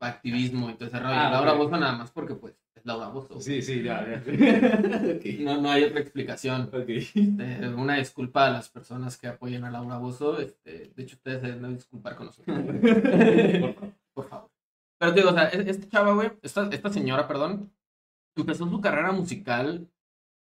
activismo 0.00 0.70
y 0.70 0.74
todo 0.74 0.88
ese 0.88 0.98
rollo. 0.98 1.14
Ah, 1.14 1.30
Laura 1.30 1.52
ok. 1.52 1.58
Bozo 1.58 1.76
nada 1.76 1.92
más 1.96 2.10
porque 2.10 2.34
pues 2.34 2.54
es 2.54 2.63
Laura 2.84 3.08
Bozo. 3.08 3.40
Sí, 3.40 3.62
sí, 3.62 3.82
ya, 3.82 4.04
ya. 4.06 4.22
No, 5.40 5.60
no 5.60 5.70
hay 5.70 5.84
otra 5.84 6.00
explicación. 6.00 6.70
Eh, 6.72 7.72
una 7.76 7.96
disculpa 7.96 8.46
a 8.46 8.50
las 8.50 8.68
personas 8.68 9.16
que 9.16 9.26
apoyen 9.26 9.64
a 9.64 9.70
Laura 9.70 9.96
Bozo. 9.98 10.38
Este, 10.38 10.92
de 10.94 11.02
hecho, 11.02 11.16
ustedes 11.16 11.40
se 11.40 11.52
deben 11.52 11.74
disculpar 11.76 12.14
con 12.16 12.26
nosotros. 12.26 12.56
Por 14.14 14.28
favor. 14.28 14.50
Pero 14.98 15.14
te 15.14 15.20
digo, 15.20 15.30
o 15.30 15.34
sea, 15.34 15.44
es- 15.48 15.66
esta 15.66 15.88
chava, 15.88 16.12
güey, 16.14 16.30
esta, 16.42 16.68
esta 16.70 16.90
señora, 16.90 17.26
perdón, 17.26 17.72
empezó 18.36 18.68
su 18.68 18.80
carrera 18.80 19.12
musical 19.12 19.88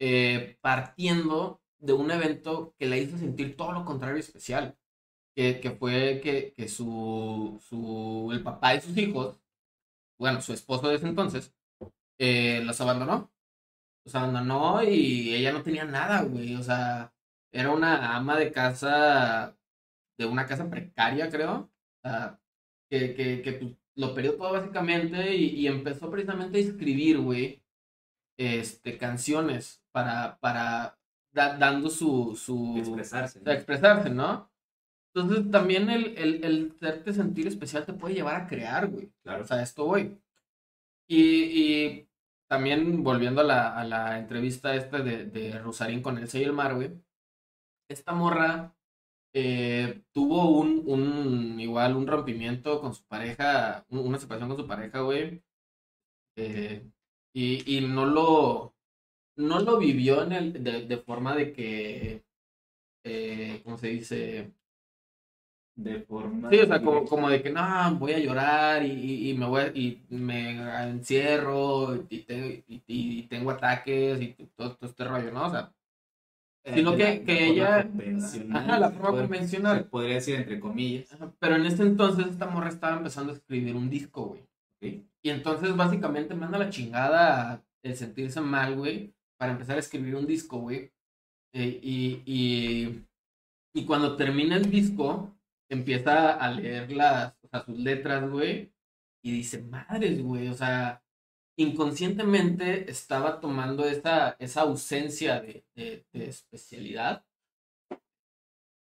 eh, 0.01 0.57
partiendo 0.61 1.61
de 1.81 1.93
un 1.93 2.11
evento 2.11 2.75
que 2.79 2.87
la 2.87 2.97
hizo 2.99 3.19
sentir 3.19 3.57
todo 3.57 3.73
lo 3.73 3.85
contrario 3.85 4.19
especial. 4.19 4.77
Que, 5.37 5.61
que 5.61 5.71
fue 5.71 6.21
que, 6.23 6.53
que 6.57 6.69
su, 6.69 7.61
su, 7.63 8.31
el 8.33 8.43
papá 8.43 8.73
de 8.73 8.81
sus 8.81 8.97
hijos, 8.97 9.41
bueno, 10.19 10.41
su 10.41 10.53
esposo 10.53 10.89
de 10.89 10.97
ese 10.97 11.07
entonces, 11.09 11.55
eh, 12.19 12.63
los 12.65 12.81
abandonó. 12.81 13.31
Los 14.05 14.15
abandonó 14.15 14.83
y 14.83 15.35
ella 15.35 15.53
no 15.53 15.63
tenía 15.63 15.85
nada, 15.85 16.23
güey. 16.23 16.55
O 16.57 16.63
sea, 16.63 17.13
era 17.53 17.71
una 17.73 18.17
ama 18.17 18.39
de 18.39 18.53
casa, 18.53 19.57
de 20.19 20.27
una 20.27 20.47
casa 20.47 20.69
precaria, 20.71 21.31
creo. 21.31 21.71
O 22.05 22.09
sea, 22.09 22.41
que, 22.91 23.15
que, 23.15 23.43
que 23.43 23.53
pues, 23.53 23.73
lo 23.97 24.15
perdió 24.15 24.37
todo 24.37 24.53
básicamente 24.53 25.35
y, 25.37 25.47
y 25.61 25.67
empezó 25.67 26.11
precisamente 26.11 26.59
a 26.59 26.63
escribir, 26.63 27.19
güey, 27.21 27.63
este, 28.39 28.97
canciones 28.99 29.83
para, 29.93 30.39
para 30.41 30.99
da- 31.33 31.59
dando 31.59 31.91
su, 31.91 32.37
su, 32.37 32.77
Expresarse. 32.79 33.41
o 33.41 33.43
sea, 33.43 33.55
expresarse, 33.55 34.11
¿no? 34.11 34.51
Entonces 35.15 35.51
también 35.51 35.91
el, 35.91 36.17
el, 36.17 36.45
el 36.45 36.73
hacerte 36.77 37.13
sentir 37.13 37.47
especial 37.49 37.85
te 37.87 37.93
puede 37.93 38.15
llevar 38.15 38.37
a 38.37 38.47
crear, 38.47 38.89
güey. 38.89 39.13
Claro. 39.23 39.43
O 39.45 39.47
sea, 39.47 39.63
esto 39.63 39.85
voy. 39.87 40.19
Y, 41.09 41.19
y 41.45 42.08
también 42.49 43.05
volviendo 43.05 43.41
a 43.43 43.45
la, 43.45 43.79
a 43.79 43.85
la 43.85 44.19
entrevista 44.19 44.75
esta 44.75 44.99
de, 45.01 45.27
de 45.27 45.59
Rosarín 45.59 46.03
con 46.03 46.19
el 46.19 46.53
mar, 46.53 46.75
güey. 46.75 46.93
Esta 47.89 48.13
morra 48.15 48.75
eh, 49.35 50.03
tuvo 50.13 50.51
un, 50.61 50.83
un, 50.87 51.61
igual, 51.61 51.97
un 51.97 52.07
rompimiento 52.07 52.81
con 52.81 52.95
su 52.95 53.05
pareja, 53.07 53.87
un- 53.91 54.01
una 54.01 54.19
separación 54.19 54.49
con 54.51 54.59
su 54.59 54.67
pareja, 54.69 55.01
güey. 55.01 55.43
Eh, 56.37 56.91
y, 57.35 57.79
y 57.79 57.81
no 57.87 58.07
lo, 58.07 58.75
no 59.37 59.61
lo 59.61 59.79
vivió 59.79 60.23
en 60.25 60.33
el, 60.33 60.65
de, 60.65 60.87
de 60.87 60.99
forma 60.99 61.35
de 61.37 61.53
que, 61.53 62.25
eh, 63.05 63.61
¿cómo 63.65 63.79
se 63.79 63.89
dice? 63.89 64.55
De 65.79 66.01
forma. 66.01 66.51
Sí, 66.51 66.59
o 66.59 66.67
sea, 66.67 66.83
como, 66.83 67.05
como 67.05 67.29
de 67.31 67.41
que 67.41 67.51
no, 67.51 67.95
voy 68.01 68.13
a 68.13 68.19
llorar 68.19 68.85
y, 68.85 68.91
y- 68.91 69.31
y 69.31 69.35
me 69.35 69.47
voy 69.47 69.61
a- 69.63 69.73
y 69.73 70.03
me 70.11 70.59
encierro 70.91 71.95
y, 72.09 72.19
te- 72.25 72.65
y- 72.67 73.23
tengo 73.29 73.53
ataques 73.53 74.21
y 74.21 74.35
todo, 74.57 74.75
todo 74.77 74.91
este 74.91 75.05
rollo, 75.05 75.31
¿no? 75.31 75.47
O 75.47 75.51
sea, 75.51 75.73
sino 76.75 76.97
que- 76.97 77.05
la- 77.05 77.25
que 77.25 77.35
la 77.35 77.47
ella- 77.47 77.89
Ajá, 78.55 78.79
la 78.81 78.91
forma 78.91 79.21
convencional. 79.23 79.85
Podría 79.85 80.15
decir 80.17 80.35
entre 80.35 80.59
comillas. 80.59 81.13
Ajá, 81.13 81.33
Pero 81.39 81.55
en 81.55 81.67
ese 81.67 81.83
entonces 81.85 82.27
esta 82.27 82.47
morra 82.47 82.69
estaba 82.71 82.97
empezando 82.97 83.33
a 83.33 83.37
escribir 83.37 83.77
un 83.77 83.89
disco, 83.89 84.27
güey. 84.27 84.43
Y 85.23 85.31
entonces 85.31 85.77
básicamente 85.77 86.35
manda 86.35 86.59
la 86.59 86.71
chingada 86.71 87.63
el 87.85 87.95
sentirse 87.97 88.41
mal, 88.41 88.75
güey, 88.75 89.13
para 89.39 89.53
empezar 89.53 89.77
a 89.77 89.81
escribir 89.81 90.17
un 90.17 90.27
disco, 90.27 90.59
güey. 90.59 90.91
Eh, 91.55 91.79
y, 91.83 92.23
y, 92.27 93.05
y 93.75 93.85
cuando 93.85 94.17
termina 94.17 94.57
el 94.57 94.69
disco, 94.71 95.35
empieza 95.69 96.33
a 96.35 96.51
leer 96.53 96.91
las, 96.93 97.35
o 97.43 97.49
sea, 97.49 97.65
sus 97.65 97.79
letras, 97.79 98.29
güey, 98.31 98.73
y 99.23 99.33
dice, 99.33 99.63
madres, 99.63 100.23
güey, 100.23 100.49
o 100.49 100.55
sea, 100.55 101.03
inconscientemente 101.57 102.91
estaba 102.91 103.41
tomando 103.41 103.85
esa, 103.87 104.37
esa 104.39 104.63
ausencia 104.63 105.41
de, 105.41 105.65
de, 105.75 106.07
de 106.13 106.27
especialidad. 106.29 107.25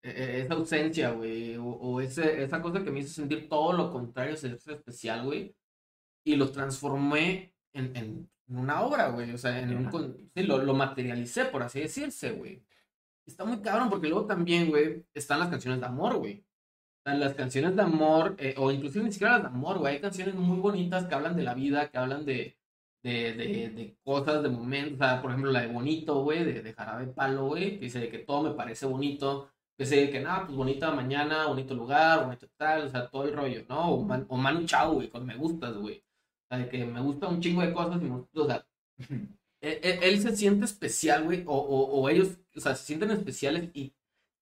E- 0.02 0.10
e- 0.10 0.40
Esa 0.42 0.54
ausencia, 0.54 1.10
güey, 1.10 1.56
o, 1.56 1.64
o 1.66 2.00
ese, 2.00 2.42
esa 2.42 2.62
cosa 2.62 2.82
que 2.84 2.90
me 2.90 3.00
hizo 3.00 3.10
sentir 3.14 3.48
todo 3.48 3.72
lo 3.72 3.92
contrario, 3.92 4.36
ser 4.36 4.52
especial, 4.66 5.24
güey, 5.24 5.54
y 6.24 6.36
lo 6.36 6.50
transformé 6.52 7.54
en, 7.72 7.96
en 7.96 8.30
una 8.48 8.82
obra, 8.82 9.08
güey. 9.10 9.32
O 9.32 9.38
sea, 9.38 9.58
en 9.60 9.76
un 9.76 10.30
sí, 10.34 10.42
lo, 10.44 10.58
lo 10.62 10.74
materialicé, 10.74 11.46
por 11.46 11.62
así 11.62 11.80
decirse, 11.80 12.32
güey. 12.32 12.64
Está 13.26 13.44
muy 13.44 13.60
cabrón, 13.60 13.90
porque 13.90 14.08
luego 14.08 14.26
también, 14.26 14.68
güey, 14.70 15.04
están 15.14 15.40
las 15.40 15.48
canciones 15.50 15.80
de 15.80 15.86
amor, 15.86 16.16
güey. 16.18 16.44
Las 17.14 17.34
canciones 17.34 17.76
de 17.76 17.82
amor, 17.82 18.36
eh, 18.38 18.54
o 18.58 18.70
inclusive 18.70 19.04
ni 19.04 19.12
siquiera 19.12 19.34
las 19.34 19.42
de 19.42 19.48
amor, 19.48 19.78
güey. 19.78 19.94
Hay 19.94 20.00
canciones 20.00 20.34
muy 20.34 20.58
bonitas 20.58 21.06
que 21.06 21.14
hablan 21.14 21.36
de 21.36 21.42
la 21.42 21.54
vida, 21.54 21.90
que 21.90 21.98
hablan 21.98 22.24
de, 22.24 22.56
de, 23.02 23.32
de, 23.34 23.70
de 23.70 23.96
cosas, 24.04 24.42
de 24.42 24.48
momentos. 24.48 24.94
O 24.94 24.98
sea, 24.98 25.20
por 25.22 25.30
ejemplo, 25.30 25.50
la 25.52 25.62
de 25.62 25.68
Bonito, 25.68 26.22
güey, 26.22 26.44
de, 26.44 26.62
de 26.62 26.72
Jarabe 26.74 27.06
Palo, 27.08 27.46
güey, 27.46 27.78
que 27.78 27.84
dice 27.86 28.08
que 28.08 28.18
todo 28.18 28.42
me 28.50 28.54
parece 28.56 28.86
bonito. 28.86 29.50
Que 29.76 29.84
dice 29.84 30.10
que 30.10 30.20
nada, 30.20 30.44
pues 30.46 30.56
bonita 30.56 30.90
mañana, 30.92 31.46
bonito 31.46 31.74
lugar, 31.74 32.24
bonito 32.24 32.48
tal, 32.56 32.82
o 32.86 32.88
sea, 32.88 33.08
todo 33.08 33.24
el 33.24 33.32
rollo, 33.34 33.64
¿no? 33.68 33.92
O, 33.92 34.02
Man- 34.04 34.26
o 34.28 34.36
Manu 34.36 34.64
Chao, 34.66 34.94
güey, 34.94 35.08
con 35.08 35.24
me 35.24 35.36
gustas, 35.36 35.76
güey. 35.76 35.98
O 35.98 36.48
sea, 36.56 36.58
de 36.64 36.68
que 36.68 36.84
me 36.84 37.00
gusta 37.00 37.28
un 37.28 37.40
chingo 37.40 37.62
de 37.62 37.72
cosas 37.72 38.00
y 38.02 38.04
me 38.06 38.16
gusta, 38.16 38.40
o 38.42 38.46
sea, 38.46 38.66
él, 39.60 39.78
él- 39.82 39.98
él 40.02 40.20
se 40.20 40.36
siente 40.36 40.64
especial, 40.64 41.24
güey, 41.24 41.44
o, 41.46 41.54
o, 41.56 42.00
o 42.02 42.08
ellos, 42.08 42.38
o 42.56 42.60
sea, 42.60 42.74
se 42.74 42.84
sienten 42.86 43.10
especiales 43.10 43.70
y 43.74 43.94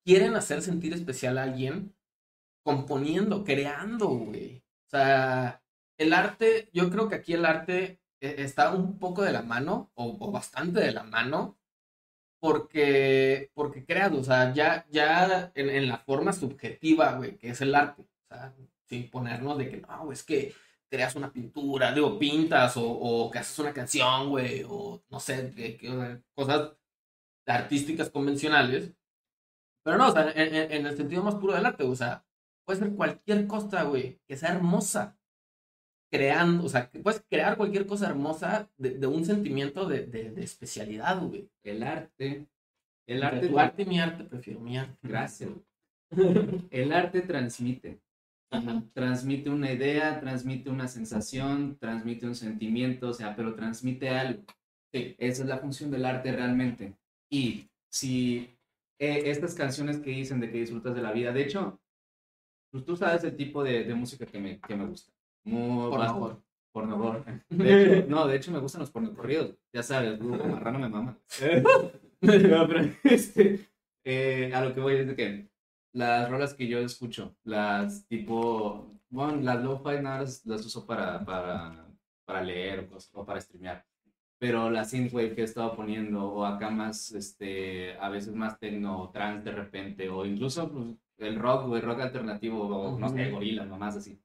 quieren 0.04 0.34
hacer 0.36 0.62
sentir 0.62 0.92
especial 0.94 1.38
a 1.38 1.44
alguien 1.44 1.94
componiendo, 2.66 3.44
creando, 3.44 4.08
güey. 4.08 4.64
O 4.88 4.90
sea, 4.90 5.62
el 5.98 6.12
arte, 6.12 6.70
yo 6.74 6.90
creo 6.90 7.08
que 7.08 7.16
aquí 7.16 7.32
el 7.34 7.46
arte 7.46 8.00
eh, 8.20 8.36
está 8.40 8.72
un 8.74 8.98
poco 8.98 9.22
de 9.22 9.32
la 9.32 9.42
mano, 9.42 9.90
o, 9.94 10.18
o 10.20 10.32
bastante 10.32 10.80
de 10.80 10.92
la 10.92 11.04
mano, 11.04 11.58
porque, 12.40 13.50
porque 13.54 13.84
creas, 13.86 14.12
o 14.12 14.24
sea, 14.24 14.52
ya, 14.54 14.86
ya 14.90 15.52
en, 15.54 15.70
en 15.70 15.88
la 15.88 15.98
forma 15.98 16.32
subjetiva, 16.32 17.14
güey, 17.14 17.36
que 17.38 17.50
es 17.50 17.60
el 17.60 17.74
arte, 17.74 18.02
o 18.02 18.26
sea, 18.28 18.54
sin 18.88 19.10
ponernos 19.10 19.58
de 19.58 19.70
que, 19.70 19.76
no, 19.78 20.12
es 20.12 20.22
que 20.24 20.54
creas 20.90 21.16
una 21.16 21.32
pintura, 21.32 21.92
digo, 21.92 22.18
pintas 22.18 22.76
o, 22.76 22.84
o 22.88 23.30
que 23.30 23.38
haces 23.40 23.58
una 23.58 23.72
canción, 23.72 24.30
güey, 24.30 24.64
o 24.68 25.02
no 25.10 25.20
sé, 25.20 25.52
que, 25.54 25.76
que, 25.76 26.22
cosas 26.34 26.72
artísticas 27.46 28.10
convencionales. 28.10 28.92
Pero 29.84 29.98
no, 29.98 30.08
o 30.08 30.12
sea, 30.12 30.30
en- 30.32 30.72
en 30.72 30.86
el 30.86 30.96
sentido 30.96 31.22
más 31.24 31.36
puro 31.36 31.54
del 31.54 31.66
arte, 31.66 31.84
o 31.84 31.94
sea, 31.96 32.25
puede 32.66 32.80
ser 32.80 32.90
cualquier 32.94 33.46
cosa, 33.46 33.84
güey, 33.84 34.20
que 34.26 34.36
sea 34.36 34.50
hermosa. 34.50 35.16
Creando, 36.10 36.64
o 36.64 36.68
sea, 36.68 36.90
puedes 37.02 37.24
crear 37.28 37.56
cualquier 37.56 37.86
cosa 37.86 38.08
hermosa 38.08 38.70
de, 38.76 38.90
de 38.90 39.06
un 39.06 39.24
sentimiento 39.24 39.88
de, 39.88 40.06
de, 40.06 40.30
de 40.30 40.42
especialidad, 40.42 41.20
güey. 41.20 41.50
El 41.64 41.82
arte. 41.82 42.46
El 43.08 43.22
arte. 43.22 43.48
tu 43.48 43.58
arte 43.58 43.82
y 43.82 43.86
mi 43.86 44.00
arte, 44.00 44.24
prefiero 44.24 44.60
mi 44.60 44.76
arte. 44.76 44.96
Gracias. 45.02 45.50
El 46.70 46.92
arte 46.92 47.22
transmite. 47.22 48.00
Ajá. 48.50 48.82
Transmite 48.94 49.50
una 49.50 49.72
idea, 49.72 50.20
transmite 50.20 50.70
una 50.70 50.88
sensación, 50.88 51.76
transmite 51.78 52.26
un 52.26 52.34
sentimiento, 52.34 53.08
o 53.08 53.12
sea, 53.12 53.34
pero 53.34 53.54
transmite 53.54 54.08
algo. 54.08 54.44
Sí. 54.92 55.14
Esa 55.18 55.42
es 55.42 55.48
la 55.48 55.58
función 55.58 55.90
del 55.90 56.04
arte 56.04 56.32
realmente. 56.32 56.94
Y 57.30 57.68
si 57.90 58.56
eh, 58.98 59.22
estas 59.26 59.54
canciones 59.54 59.98
que 59.98 60.10
dicen 60.10 60.40
de 60.40 60.50
que 60.50 60.58
disfrutas 60.58 60.94
de 60.94 61.02
la 61.02 61.12
vida, 61.12 61.32
de 61.32 61.42
hecho, 61.42 61.80
pues 62.76 62.84
tú 62.84 62.94
sabes 62.94 63.24
el 63.24 63.34
tipo 63.34 63.64
de, 63.64 63.84
de 63.84 63.94
música 63.94 64.26
que 64.26 64.38
me, 64.38 64.60
que 64.60 64.76
me 64.76 64.84
gusta. 64.84 65.10
Muy 65.44 65.90
favor. 65.90 66.42
pornogor. 66.70 67.24
De 67.48 68.00
hecho, 68.00 68.06
no, 68.10 68.26
de 68.26 68.36
hecho 68.36 68.52
me 68.52 68.58
gustan 68.58 68.82
los 68.82 68.90
pornocorridos. 68.90 69.56
Ya 69.72 69.82
sabes, 69.82 70.20
Hugo 70.20 70.44
Marrano 70.46 70.78
me 70.78 70.90
mama. 70.90 71.18
No, 72.20 72.68
pero, 72.68 72.90
este, 73.04 73.66
eh, 74.04 74.52
a 74.52 74.62
lo 74.62 74.74
que 74.74 74.80
voy 74.80 74.96
es 74.96 75.06
de 75.06 75.16
que 75.16 75.48
las 75.94 76.28
rolas 76.28 76.52
que 76.52 76.68
yo 76.68 76.80
escucho, 76.80 77.34
las 77.44 78.06
tipo, 78.08 78.92
bueno, 79.08 79.40
las 79.40 79.64
lo-fi 79.64 80.02
nada 80.02 80.20
las, 80.20 80.44
las 80.44 80.66
uso 80.66 80.84
para, 80.84 81.24
para, 81.24 81.88
para 82.26 82.42
leer 82.42 82.90
o, 82.92 83.20
o 83.20 83.24
para 83.24 83.40
streamear. 83.40 83.86
Pero 84.38 84.68
la 84.70 84.84
synthwave 84.84 85.34
que 85.34 85.40
he 85.40 85.44
estado 85.44 85.74
poniendo, 85.74 86.30
o 86.30 86.44
acá 86.44 86.68
más, 86.68 87.10
este, 87.12 87.96
a 87.96 88.10
veces 88.10 88.34
más 88.34 88.58
techno 88.58 89.00
o 89.00 89.10
trance 89.10 89.48
de 89.48 89.56
repente, 89.56 90.10
o 90.10 90.26
incluso 90.26 90.70
pues, 90.70 90.88
el 91.18 91.38
rock 91.38 91.74
el 91.74 91.82
rock 91.82 92.00
alternativo, 92.00 92.66
o 92.66 92.98
no 92.98 93.08
sé, 93.08 93.30
gorilas, 93.30 93.66
nomás 93.66 93.96
así. 93.96 94.20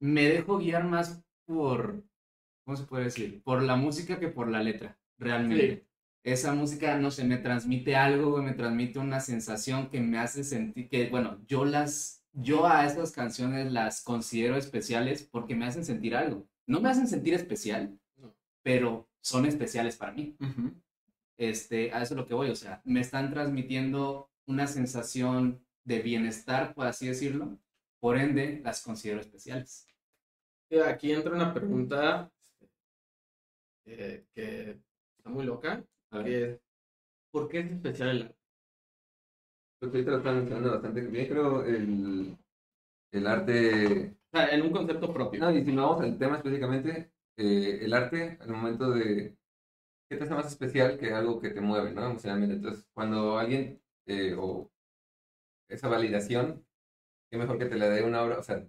Me 0.00 0.28
dejo 0.28 0.58
guiar 0.58 0.84
más 0.84 1.22
por, 1.46 2.02
¿cómo 2.64 2.76
se 2.76 2.84
puede 2.84 3.04
decir? 3.04 3.42
Por 3.42 3.62
la 3.62 3.76
música 3.76 4.18
que 4.18 4.28
por 4.28 4.48
la 4.48 4.62
letra, 4.62 4.98
realmente. 5.18 5.86
Esa 6.22 6.52
música, 6.54 6.98
no 6.98 7.10
sé, 7.12 7.24
me 7.24 7.36
transmite 7.36 7.94
algo, 7.94 8.32
güey, 8.32 8.44
me 8.44 8.52
transmite 8.52 8.98
una 8.98 9.20
sensación 9.20 9.88
que 9.88 10.00
me 10.00 10.18
hace 10.18 10.42
sentir 10.42 10.88
que, 10.88 11.08
bueno, 11.08 11.38
yo 11.46 11.64
las, 11.64 12.24
yo 12.32 12.66
a 12.66 12.84
esas 12.84 13.12
canciones 13.12 13.70
las 13.70 14.02
considero 14.02 14.56
especiales 14.56 15.22
porque 15.22 15.54
me 15.54 15.66
hacen 15.66 15.84
sentir 15.84 16.16
algo. 16.16 16.48
No 16.66 16.80
me 16.80 16.88
hacen 16.88 17.06
sentir 17.06 17.34
especial, 17.34 17.96
No. 18.16 18.34
pero 18.64 19.08
son 19.20 19.46
especiales 19.46 19.96
para 19.96 20.12
mí. 20.12 20.36
Ujú. 20.40 20.74
Este, 21.38 21.92
a 21.92 22.02
eso 22.02 22.14
es 22.14 22.18
lo 22.18 22.26
que 22.26 22.34
voy, 22.34 22.50
o 22.50 22.56
sea, 22.56 22.82
me 22.84 23.00
están 23.00 23.30
transmitiendo 23.30 24.28
una 24.46 24.66
sensación 24.66 25.64
de 25.84 26.00
bienestar, 26.00 26.74
por 26.74 26.86
así 26.86 27.06
decirlo, 27.08 27.58
por 28.00 28.16
ende, 28.18 28.60
las 28.64 28.82
considero 28.82 29.20
especiales. 29.20 29.86
Aquí 30.84 31.12
entra 31.12 31.32
una 31.32 31.54
pregunta 31.54 32.30
eh, 33.84 34.24
que 34.32 34.80
está 35.16 35.30
muy 35.30 35.44
loca, 35.44 35.84
A 36.10 36.18
ver. 36.18 36.60
¿por 37.30 37.48
qué 37.48 37.60
es 37.60 37.70
especial 37.70 38.08
el 38.10 38.22
arte? 38.22 38.36
Pues 39.78 39.92
ahorita 39.92 40.10
lo 40.10 40.16
están 40.18 40.36
mencionando 40.36 40.70
bastante 40.72 41.00
bien, 41.02 41.26
creo, 41.28 41.64
el, 41.64 42.36
el 43.12 43.26
arte... 43.26 44.16
O 44.32 44.36
sea, 44.36 44.48
en 44.48 44.62
un 44.62 44.72
concepto 44.72 45.12
propio. 45.12 45.40
No, 45.40 45.50
y 45.50 45.64
si 45.64 45.72
no 45.72 45.82
vamos 45.88 46.02
al 46.02 46.18
tema 46.18 46.36
específicamente, 46.36 47.12
eh, 47.36 47.78
el 47.82 47.92
arte, 47.92 48.38
al 48.40 48.48
momento 48.50 48.90
de... 48.90 49.36
¿Qué 50.08 50.16
te 50.16 50.24
hace 50.24 50.34
más 50.34 50.46
especial 50.46 50.98
que 50.98 51.12
algo 51.12 51.40
que 51.40 51.50
te 51.50 51.60
mueve, 51.60 51.92
¿no? 51.92 52.06
Emocionalmente. 52.06 52.56
Entonces, 52.56 52.86
cuando 52.94 53.38
alguien, 53.38 53.80
eh, 54.06 54.34
o 54.38 54.70
esa 55.68 55.88
validación, 55.88 56.64
qué 57.30 57.38
mejor 57.38 57.58
que 57.58 57.66
te 57.66 57.76
la 57.76 57.88
dé 57.88 58.02
una 58.02 58.22
obra, 58.22 58.38
o 58.38 58.42
sea, 58.42 58.64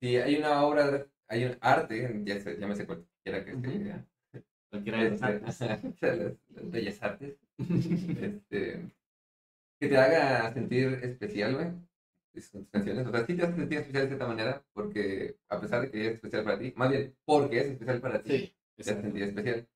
si 0.00 0.16
hay 0.16 0.36
una 0.36 0.64
obra, 0.64 1.06
hay 1.28 1.44
un 1.44 1.58
arte, 1.60 2.22
ya 2.24 2.40
sé, 2.40 2.58
llámese 2.58 2.86
cualquiera 2.86 3.44
que 3.44 3.54
Ujú. 3.54 3.70
sea, 3.84 4.06
Cualquiera 4.70 5.04
de 5.04 5.10
las 5.10 5.22
artes. 5.22 5.60
las, 6.00 6.18
las 6.48 6.70
bellas 6.70 7.02
artes, 7.02 7.36
este, 7.58 8.90
que 9.80 9.88
te 9.88 9.96
haga 9.96 10.52
sentir 10.52 11.00
especial, 11.02 11.54
güey, 11.54 11.72
canciones. 12.70 13.06
O 13.06 13.10
sea, 13.10 13.26
sí 13.26 13.34
te 13.36 13.42
hace 13.42 13.56
sentir 13.56 13.78
especial 13.78 14.02
de 14.04 14.08
cierta 14.08 14.26
manera, 14.28 14.64
porque 14.72 15.36
a 15.48 15.60
pesar 15.60 15.82
de 15.82 15.90
que 15.90 16.06
es 16.06 16.14
especial 16.14 16.44
para 16.44 16.58
ti, 16.58 16.72
más 16.76 16.90
bien 16.90 17.16
porque 17.24 17.58
es 17.60 17.66
especial 17.66 18.00
para 18.00 18.22
ti, 18.22 18.30
Sí, 18.30 18.54
te 18.76 18.82
hace 18.82 19.00
sentir 19.02 19.22
especial. 19.24 19.68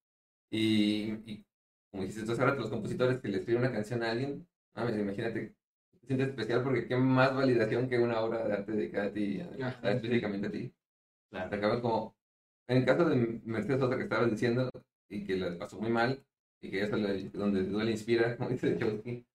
Y, 0.50 1.12
y 1.26 1.44
como 1.90 2.04
tú 2.06 2.32
hace 2.32 2.44
rato, 2.44 2.60
los 2.60 2.70
compositores 2.70 3.20
que 3.20 3.28
le 3.28 3.38
escriben 3.38 3.62
una 3.62 3.72
canción 3.72 4.02
a 4.02 4.12
alguien, 4.12 4.46
mames, 4.74 4.98
imagínate, 4.98 5.54
te 6.00 6.06
sientes 6.06 6.28
especial 6.28 6.62
porque 6.62 6.86
qué 6.86 6.96
más 6.96 7.34
validación 7.34 7.88
que 7.88 7.98
una 7.98 8.20
obra 8.20 8.46
de 8.46 8.52
arte 8.54 8.72
dedicada 8.72 9.06
a 9.06 9.12
ti, 9.12 9.40
a- 9.40 9.90
específicamente 9.90 10.46
a 10.48 10.50
ti. 10.50 10.74
Claro. 11.30 11.50
Te 11.50 11.56
acabas 11.56 11.80
como, 11.80 12.16
en 12.68 12.76
el 12.78 12.84
caso 12.84 13.04
de 13.08 13.40
Mercedes 13.44 13.80
Sosa 13.80 13.96
que 13.96 14.04
estabas 14.04 14.30
diciendo, 14.30 14.70
y 15.08 15.24
que 15.24 15.36
la 15.36 15.58
pasó 15.58 15.80
muy 15.80 15.90
mal, 15.90 16.24
y 16.60 16.70
que 16.70 16.82
eso 16.82 16.96
le, 16.96 17.28
donde 17.30 17.64
duele 17.64 17.92
inspira, 17.92 18.36
como 18.36 18.50
dice 18.50 18.76
Chomsky, 18.78 19.26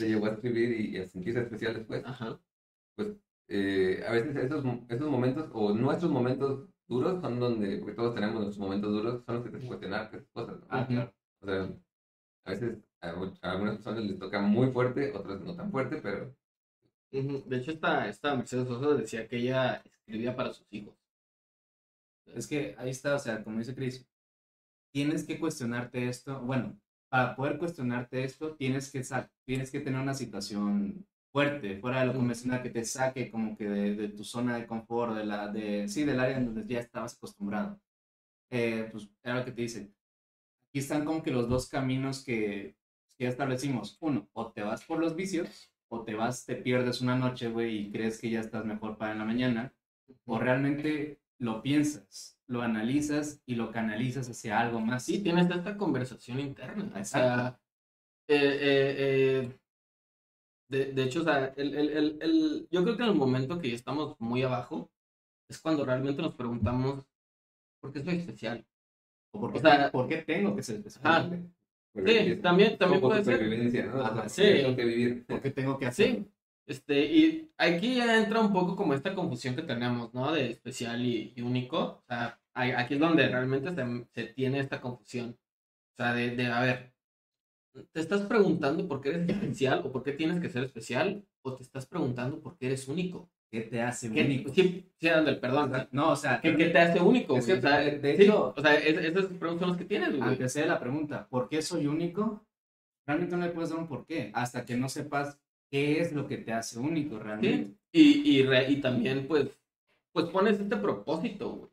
le 0.00 0.08
llevó 0.08 0.26
a 0.26 0.30
escribir 0.30 0.80
y 0.80 0.98
a 0.98 1.08
sentirse 1.08 1.40
especial 1.40 1.74
después. 1.74 2.02
ajá. 2.04 2.40
Eh, 3.48 4.02
a 4.06 4.12
veces 4.12 4.36
esos, 4.36 4.64
esos 4.88 5.10
momentos, 5.10 5.50
o 5.52 5.74
nuestros 5.74 6.10
momentos 6.10 6.66
duros, 6.88 7.20
son 7.20 7.38
donde, 7.38 7.76
porque 7.78 7.94
todos 7.94 8.14
tenemos 8.14 8.36
nuestros 8.36 8.58
momentos 8.58 8.90
duros, 8.90 9.22
son 9.26 9.34
los 9.36 9.44
que 9.44 9.50
te 9.50 9.56
hacen 9.58 9.68
cuestionar 9.68 10.10
esas 10.12 10.26
cosas. 10.32 10.60
¿no? 10.60 10.66
Ah, 10.70 10.86
claro. 10.86 11.12
O 11.40 11.46
sea, 11.46 11.68
a 12.46 12.50
veces 12.50 12.78
a, 13.10 13.48
a 13.48 13.52
algunas 13.52 13.76
personas 13.76 14.04
les 14.04 14.18
toca 14.18 14.40
muy 14.40 14.70
fuerte, 14.70 15.12
otras 15.12 15.40
no 15.40 15.54
tan 15.54 15.70
fuerte, 15.70 15.96
pero. 16.02 16.34
De 17.10 17.56
hecho, 17.56 17.70
esta, 17.70 18.08
esta 18.08 18.34
Mercedes 18.34 18.66
Sosa 18.66 18.94
decía 18.94 19.28
que 19.28 19.36
ella 19.36 19.82
escribía 19.84 20.34
para 20.34 20.52
sus 20.52 20.66
hijos. 20.72 20.94
Es 22.26 22.46
que 22.46 22.74
ahí 22.78 22.90
está, 22.90 23.14
o 23.14 23.18
sea, 23.18 23.44
como 23.44 23.58
dice 23.58 23.74
Chris, 23.74 24.06
tienes 24.92 25.24
que 25.24 25.38
cuestionarte 25.38 26.08
esto. 26.08 26.40
Bueno, 26.40 26.76
para 27.08 27.36
poder 27.36 27.58
cuestionarte 27.58 28.24
esto, 28.24 28.56
tienes 28.56 28.90
que, 28.90 29.02
tienes 29.44 29.70
que 29.70 29.80
tener 29.80 30.00
una 30.00 30.14
situación 30.14 31.06
fuerte, 31.32 31.78
fuera 31.78 32.00
de 32.00 32.06
lo 32.06 32.14
convencional, 32.14 32.62
que 32.62 32.70
te 32.70 32.84
saque 32.84 33.30
como 33.30 33.56
que 33.56 33.68
de, 33.68 33.94
de 33.94 34.08
tu 34.08 34.24
zona 34.24 34.56
de 34.56 34.66
confort, 34.66 35.14
de 35.14 35.24
la, 35.24 35.48
de, 35.48 35.88
sí, 35.88 36.04
del 36.04 36.20
área 36.20 36.38
en 36.38 36.46
donde 36.46 36.66
ya 36.66 36.80
estabas 36.80 37.16
acostumbrado. 37.16 37.80
Eh, 38.50 38.88
pues 38.90 39.08
era 39.22 39.38
lo 39.38 39.44
que 39.44 39.52
te 39.52 39.62
dicen. 39.62 39.94
Aquí 40.70 40.78
están 40.80 41.04
como 41.04 41.22
que 41.22 41.30
los 41.30 41.48
dos 41.48 41.68
caminos 41.68 42.24
que 42.24 42.76
ya 43.18 43.28
establecimos. 43.28 43.96
Uno, 44.00 44.28
o 44.32 44.52
te 44.52 44.62
vas 44.62 44.84
por 44.84 44.98
los 44.98 45.14
vicios, 45.16 45.72
o 45.88 46.02
te 46.02 46.14
vas, 46.14 46.44
te 46.44 46.56
pierdes 46.56 47.00
una 47.00 47.16
noche, 47.16 47.48
güey, 47.48 47.78
y 47.78 47.90
crees 47.90 48.20
que 48.20 48.30
ya 48.30 48.40
estás 48.40 48.64
mejor 48.64 48.96
para 48.96 49.12
en 49.12 49.18
la 49.18 49.24
mañana 49.24 49.72
o 50.26 50.38
realmente 50.38 51.20
lo 51.38 51.62
piensas, 51.62 52.38
lo 52.46 52.62
analizas 52.62 53.42
y 53.46 53.54
lo 53.54 53.70
canalizas 53.70 54.28
hacia 54.28 54.60
algo 54.60 54.80
más. 54.80 55.04
Sí, 55.04 55.22
tienes 55.22 55.50
esta 55.50 55.76
conversación 55.76 56.40
interna. 56.40 56.84
O 56.84 57.04
sea, 57.04 57.34
Exacto. 57.34 57.60
eh, 58.28 58.58
eh, 58.60 58.94
eh, 58.98 59.58
de, 60.68 60.92
de 60.92 61.02
hecho, 61.02 61.20
o 61.20 61.24
sea, 61.24 61.46
el, 61.56 61.74
el, 61.74 62.18
el, 62.20 62.68
yo 62.70 62.82
creo 62.82 62.96
que 62.96 63.02
en 63.02 63.10
el 63.10 63.14
momento 63.14 63.58
que 63.58 63.68
ya 63.68 63.74
estamos 63.74 64.16
muy 64.18 64.42
abajo, 64.42 64.90
es 65.48 65.60
cuando 65.60 65.84
realmente 65.84 66.22
nos 66.22 66.34
preguntamos, 66.34 67.04
¿por 67.80 67.92
qué 67.92 68.02
soy 68.02 68.16
especial? 68.16 68.66
¿O 69.32 69.40
por 69.40 69.52
qué, 69.52 69.58
o 69.58 69.60
sea, 69.60 69.90
por 69.90 70.08
qué 70.08 70.18
tengo 70.18 70.56
que 70.56 70.62
ser 70.62 70.76
especial? 70.76 71.52
Sí, 71.94 72.36
también, 72.42 72.76
también 72.76 73.00
puede 73.00 73.24
ser. 73.24 73.86
¿no? 73.86 74.04
Ajá, 74.04 74.28
sí. 74.28 74.42
Tengo 74.42 74.76
que 74.76 74.84
vivir. 74.84 75.26
¿Por 75.26 75.40
qué 75.40 75.50
tengo 75.50 75.78
que 75.78 75.86
hacer? 75.86 76.06
Sí, 76.16 76.26
este, 76.66 77.04
y 77.04 77.50
aquí 77.56 77.96
ya 77.96 78.18
entra 78.18 78.40
un 78.40 78.52
poco 78.52 78.74
como 78.74 78.94
esta 78.94 79.14
confusión 79.14 79.54
que 79.54 79.62
tenemos, 79.62 80.12
¿no? 80.12 80.32
De 80.32 80.50
especial 80.50 81.04
y, 81.04 81.32
y 81.36 81.42
único. 81.42 81.78
O 81.78 82.04
sea, 82.08 82.40
ahí- 82.54 82.72
aquí 82.72 82.94
es 82.94 83.00
donde 83.00 83.28
realmente 83.28 83.72
se, 83.74 84.06
se 84.12 84.32
tiene 84.32 84.58
esta 84.60 84.80
confusión. 84.80 85.36
O 85.92 85.96
sea, 85.96 86.14
de, 86.14 86.34
de, 86.34 86.46
a 86.46 86.60
ver, 86.60 86.92
¿te 87.92 88.00
estás 88.00 88.22
preguntando 88.22 88.88
por 88.88 89.00
qué 89.00 89.10
eres 89.10 89.28
especial 89.28 89.82
o 89.84 89.92
por 89.92 90.02
qué 90.02 90.12
tienes 90.12 90.40
que 90.40 90.48
ser 90.48 90.64
especial? 90.64 91.24
¿O 91.42 91.54
te 91.54 91.62
estás 91.62 91.86
preguntando 91.86 92.40
por 92.40 92.56
qué 92.56 92.66
eres 92.66 92.88
único? 92.88 93.30
¿Qué 93.54 93.60
te 93.62 93.80
hace 93.82 94.10
¿Qué, 94.10 94.24
único? 94.24 94.52
Sí, 94.52 94.84
sí, 95.00 95.08
Andel, 95.08 95.38
perdón. 95.38 95.72
No, 95.92 96.10
o 96.10 96.16
sea, 96.16 96.40
¿Qué, 96.40 96.56
qué 96.56 96.66
te 96.70 96.78
hace 96.78 97.00
único? 97.00 97.36
Es 97.36 97.46
güey? 97.46 97.60
que, 97.60 97.66
o 97.66 97.70
sea, 97.70 97.78
de- 97.80 97.98
de 98.00 98.16
sí, 98.16 98.22
hecho- 98.24 98.52
o 98.56 98.60
sea, 98.60 98.74
es- 98.74 98.98
esas 98.98 99.26
preguntas 99.26 99.60
son 99.60 99.68
las 99.68 99.78
que 99.78 99.84
tienes, 99.84 100.10
güey. 100.10 100.22
aunque 100.22 100.48
sea 100.48 100.66
la 100.66 100.80
pregunta, 100.80 101.28
¿por 101.28 101.48
qué 101.48 101.62
soy 101.62 101.86
único? 101.86 102.44
Realmente 103.06 103.36
no 103.36 103.44
le 103.46 103.52
puedes 103.52 103.70
dar 103.70 103.78
un 103.78 103.86
por 103.86 104.06
qué, 104.06 104.30
hasta 104.34 104.64
que 104.64 104.76
no 104.76 104.88
sepas 104.88 105.38
qué 105.70 106.00
es 106.00 106.12
lo 106.12 106.26
que 106.26 106.38
te 106.38 106.52
hace 106.52 106.78
único 106.80 107.18
realmente. 107.20 107.74
Sí, 107.92 108.22
y, 108.24 108.38
y, 108.38 108.42
re- 108.42 108.70
y 108.70 108.80
también, 108.80 109.26
pues, 109.28 109.48
pues 110.12 110.26
pones 110.26 110.58
este 110.58 110.76
propósito, 110.76 111.50
güey. 111.52 111.70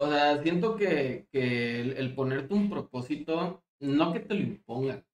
O 0.00 0.08
sea, 0.08 0.42
siento 0.42 0.76
que, 0.76 1.26
que 1.30 1.80
el, 1.82 1.92
el 1.98 2.14
ponerte 2.14 2.54
un 2.54 2.70
propósito 2.70 3.62
no 3.80 4.12
que 4.12 4.20
te 4.20 4.34
lo 4.34 4.40
impongan, 4.40 5.04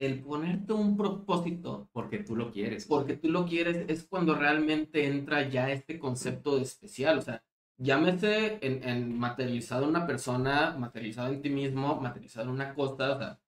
el 0.00 0.22
ponerte 0.22 0.72
un 0.72 0.96
propósito 0.96 1.88
Porque 1.92 2.18
tú 2.18 2.36
lo 2.36 2.50
quieres. 2.52 2.86
porque 2.86 3.16
tú 3.16 3.28
lo 3.30 3.46
quieres 3.46 3.84
es 3.88 4.06
cuando 4.06 4.34
realmente 4.34 5.06
entra 5.06 5.48
ya 5.48 5.70
este 5.70 5.98
concepto 5.98 6.56
de 6.56 6.62
especial, 6.62 7.18
o 7.18 7.22
sea, 7.22 7.42
llámese 7.78 8.58
en, 8.64 8.88
en 8.88 9.18
materializado 9.18 9.84
en 9.84 9.90
una 9.90 10.06
persona, 10.06 10.76
materializado 10.78 11.32
en 11.32 11.42
ti 11.42 11.50
mismo, 11.50 12.00
materializado 12.00 12.46
en 12.46 12.52
una 12.54 12.74
cosa, 12.74 13.14
o 13.16 13.18
sea, 13.18 13.40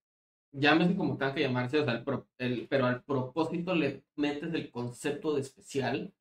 llámese 0.53 0.97
como 0.97 1.17
tenga 1.19 1.35
que 1.35 1.43
llamarse, 1.43 1.81
o 1.81 1.85
sea, 1.85 1.95
el 1.95 2.05
pro- 2.05 2.29
el- 2.39 2.67
pero 2.69 2.87
al 2.87 3.03
propósito 3.05 3.75
le 3.75 4.05
metes 4.17 4.53
el 4.55 4.71
concepto 4.71 5.35
de 5.35 5.43
especial 5.43 6.13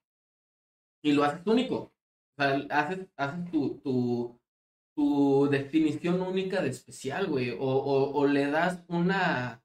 y 1.01 1.11
lo 1.13 1.23
haces 1.23 1.45
único. 1.45 1.75
O 2.37 2.41
sea, 2.41 2.55
haces, 2.69 3.07
haces 3.17 3.51
tu, 3.51 3.79
tu, 3.79 4.39
tu 4.95 5.47
definición 5.49 6.21
única 6.21 6.61
de 6.61 6.69
especial, 6.69 7.27
güey, 7.27 7.51
o, 7.51 7.57
o, 7.59 8.11
o 8.19 8.27
le 8.27 8.47
das 8.47 8.83
una, 8.87 9.63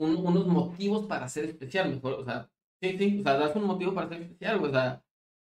un- 0.00 0.16
unos 0.26 0.46
motivos 0.46 1.06
para 1.06 1.28
ser 1.28 1.44
especial, 1.46 1.90
mejor, 1.90 2.14
o 2.14 2.24
sea, 2.24 2.50
sí, 2.82 2.96
sí, 2.98 3.18
o 3.20 3.22
sea, 3.22 3.34
das 3.38 3.56
un 3.56 3.64
motivo 3.64 3.94
para 3.94 4.08
ser 4.08 4.22
especial, 4.22 4.58
güey, 4.58 4.70
o 4.70 4.74
sea, 4.74 5.02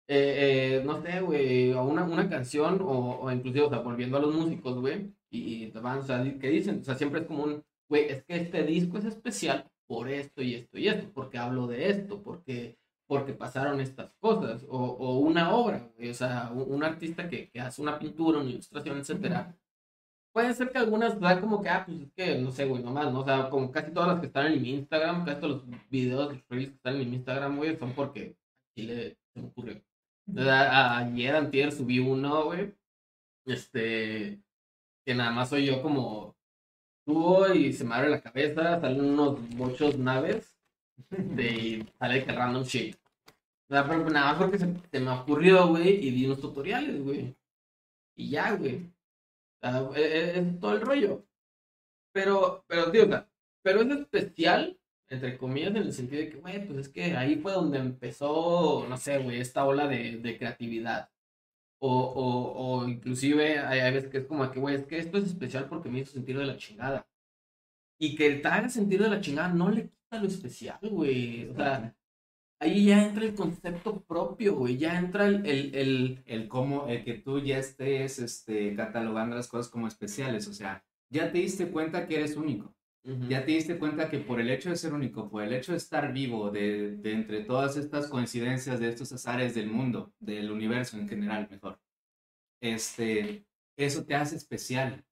eh, 0.08 0.78
eh, 0.80 0.82
no 0.84 1.00
sé, 1.02 1.20
güey, 1.20 1.72
o 1.72 1.84
una, 1.84 2.04
una 2.04 2.28
canción, 2.28 2.80
o, 2.82 3.20
o 3.22 3.32
inclusive, 3.32 3.64
o 3.66 3.70
sea, 3.70 3.78
volviendo 3.80 4.16
a 4.16 4.20
los 4.20 4.34
músicos, 4.34 4.78
güey, 4.80 5.12
y, 5.30 5.64
y 5.64 5.70
te 5.70 5.80
van, 5.80 5.98
o 5.98 6.02
sea, 6.02 6.22
¿qué 6.40 6.48
dicen? 6.50 6.80
O 6.80 6.84
sea, 6.84 6.94
siempre 6.94 7.20
es 7.20 7.26
como 7.26 7.44
un, 7.44 7.64
güey, 7.88 8.04
es 8.08 8.24
que 8.24 8.36
este 8.36 8.62
disco 8.64 8.98
es 8.98 9.04
especial 9.06 9.70
por 9.86 10.08
esto 10.10 10.42
y 10.42 10.54
esto 10.54 10.78
y 10.78 10.88
esto, 10.88 11.10
porque 11.14 11.38
hablo 11.38 11.66
de 11.66 11.88
esto, 11.90 12.22
porque, 12.22 12.78
porque 13.06 13.32
pasaron 13.34 13.80
estas 13.80 14.12
cosas, 14.20 14.64
o, 14.68 14.78
o 14.78 15.18
una 15.18 15.54
obra, 15.54 15.90
güey, 15.96 16.10
o 16.10 16.14
sea, 16.14 16.50
un, 16.54 16.72
un 16.74 16.84
artista 16.84 17.28
que, 17.28 17.50
que 17.50 17.60
hace 17.60 17.82
una 17.82 17.98
pintura, 17.98 18.38
una 18.40 18.50
ilustración, 18.50 18.98
etcétera. 18.98 19.56
Puede 20.34 20.52
ser 20.52 20.70
que 20.72 20.78
algunas 20.78 21.20
da 21.20 21.40
como 21.40 21.62
que, 21.62 21.68
ah, 21.68 21.84
pues 21.86 22.00
es 22.00 22.12
que, 22.12 22.38
no 22.40 22.50
sé, 22.50 22.64
güey, 22.66 22.82
nomás, 22.82 23.12
¿no? 23.12 23.20
O 23.20 23.24
sea, 23.24 23.48
como 23.48 23.70
casi 23.70 23.92
todas 23.92 24.08
las 24.08 24.20
que 24.20 24.26
están 24.26 24.52
en 24.52 24.60
mi 24.60 24.70
Instagram, 24.74 25.24
casi 25.24 25.40
todos 25.40 25.64
los 25.68 25.88
videos, 25.88 26.32
los 26.32 26.42
reels 26.48 26.70
que 26.70 26.74
están 26.74 26.96
en 27.00 27.08
mi 27.10 27.16
Instagram, 27.16 27.56
güey, 27.56 27.76
son 27.78 27.92
porque 27.92 28.36
Chile 28.76 29.16
se 29.32 29.40
me 29.40 29.46
ocurrió. 29.46 29.80
O 30.36 30.42
sea, 30.42 30.62
a- 30.72 30.98
ayer, 30.98 31.36
antier, 31.36 31.70
subí 31.70 32.00
uno, 32.00 32.46
güey, 32.46 32.74
este, 33.46 34.40
que 35.06 35.14
nada 35.14 35.30
más 35.30 35.50
soy 35.50 35.66
yo 35.66 35.80
como 35.82 36.34
subo 37.06 37.52
y 37.52 37.72
se 37.72 37.84
me 37.84 37.94
abre 37.94 38.08
la 38.10 38.20
cabeza, 38.20 38.80
salen 38.80 39.04
unos 39.04 39.38
muchos 39.50 39.98
naves 39.98 40.56
de, 41.10 41.46
y 41.52 41.88
sale 41.98 42.24
que 42.24 42.32
random 42.32 42.64
shit. 42.64 42.96
O 43.68 43.74
sea, 43.74 43.86
pero 43.86 44.10
nada 44.10 44.32
más 44.32 44.36
porque 44.38 44.58
se, 44.58 44.74
se 44.90 45.00
me 45.00 45.10
ocurrió, 45.10 45.68
güey, 45.68 46.06
y 46.06 46.10
di 46.10 46.26
unos 46.26 46.40
tutoriales, 46.40 47.02
güey. 47.04 47.36
Y 48.16 48.30
ya, 48.30 48.52
güey. 48.56 48.92
O 49.64 49.92
sea, 49.94 50.02
e- 50.02 50.02
e- 50.02 50.38
es, 50.40 50.60
todo 50.60 50.72
el 50.74 50.80
rollo. 50.82 51.26
Pero, 52.12 52.64
pero, 52.68 52.90
tío, 52.92 53.08
pero 53.62 53.82
es 53.82 53.90
especial, 53.90 54.78
entre 55.08 55.38
comillas, 55.38 55.70
en 55.70 55.76
el 55.78 55.92
sentido 55.92 56.22
de 56.22 56.30
que, 56.30 56.36
güey, 56.38 56.66
pues 56.66 56.78
es 56.80 56.88
que 56.88 57.16
ahí 57.16 57.36
fue 57.36 57.52
donde 57.52 57.78
empezó, 57.78 58.86
no 58.88 58.96
sé, 58.96 59.18
güey, 59.18 59.40
esta 59.40 59.64
ola 59.66 59.86
de, 59.88 60.18
de 60.18 60.38
creatividad. 60.38 61.10
O, 61.80 61.90
o, 61.92 62.82
o 62.84 62.88
inclusive 62.88 63.58
hay, 63.58 63.80
hay 63.80 63.92
veces 63.94 64.10
que 64.10 64.18
es 64.18 64.26
como 64.26 64.50
que, 64.50 64.60
güey, 64.60 64.76
es 64.76 64.86
que 64.86 64.98
esto 64.98 65.18
es 65.18 65.24
especial 65.26 65.68
porque 65.68 65.88
me 65.90 66.00
hizo 66.00 66.12
sentir 66.12 66.38
de 66.38 66.46
la 66.46 66.56
chingada. 66.56 67.06
Y 67.98 68.16
que 68.16 68.30
te 68.36 68.48
haga 68.48 68.68
sentir 68.68 69.02
de 69.02 69.08
la 69.08 69.20
chingada 69.20 69.48
no 69.48 69.70
le 69.70 69.90
quita 69.90 70.20
lo 70.20 70.26
especial, 70.28 70.78
güey. 70.82 71.48
O 71.50 71.54
sea, 71.54 71.94
ahí 72.60 72.86
ya 72.86 73.06
entra 73.06 73.24
el 73.24 73.34
concepto 73.34 74.02
propio, 74.04 74.56
güey. 74.56 74.76
Ya 74.78 74.98
entra 74.98 75.26
el, 75.26 75.46
el, 75.46 75.74
el, 75.74 76.22
El 76.26 76.48
cómo, 76.48 76.86
el 76.88 77.04
que 77.04 77.14
tú 77.14 77.40
ya 77.40 77.58
estés 77.58 78.18
este, 78.18 78.74
catalogando 78.74 79.36
las 79.36 79.48
cosas 79.48 79.70
como 79.70 79.88
especiales. 79.88 80.48
O 80.48 80.52
sea, 80.54 80.84
ya 81.10 81.30
te 81.32 81.38
diste 81.38 81.70
cuenta 81.70 82.06
que 82.06 82.16
eres 82.16 82.36
único. 82.36 82.74
Ya 83.28 83.44
te 83.44 83.52
diste 83.52 83.78
cuenta 83.78 84.08
que 84.08 84.18
por 84.18 84.40
el 84.40 84.48
hecho 84.50 84.70
de 84.70 84.76
ser 84.76 84.94
único, 84.94 85.28
por 85.28 85.42
el 85.42 85.52
hecho 85.52 85.72
de 85.72 85.78
estar 85.78 86.10
vivo, 86.10 86.50
de, 86.50 86.96
de 86.96 87.12
entre 87.12 87.44
todas 87.44 87.76
estas 87.76 88.08
coincidencias 88.08 88.80
de 88.80 88.88
estos 88.88 89.12
azares 89.12 89.54
del 89.54 89.68
mundo, 89.70 90.14
del 90.18 90.50
universo 90.50 90.96
en 90.96 91.06
general, 91.06 91.46
mejor, 91.50 91.78
este, 92.62 93.46
eso 93.76 94.06
te 94.06 94.14
hace 94.14 94.36
especial. 94.36 95.04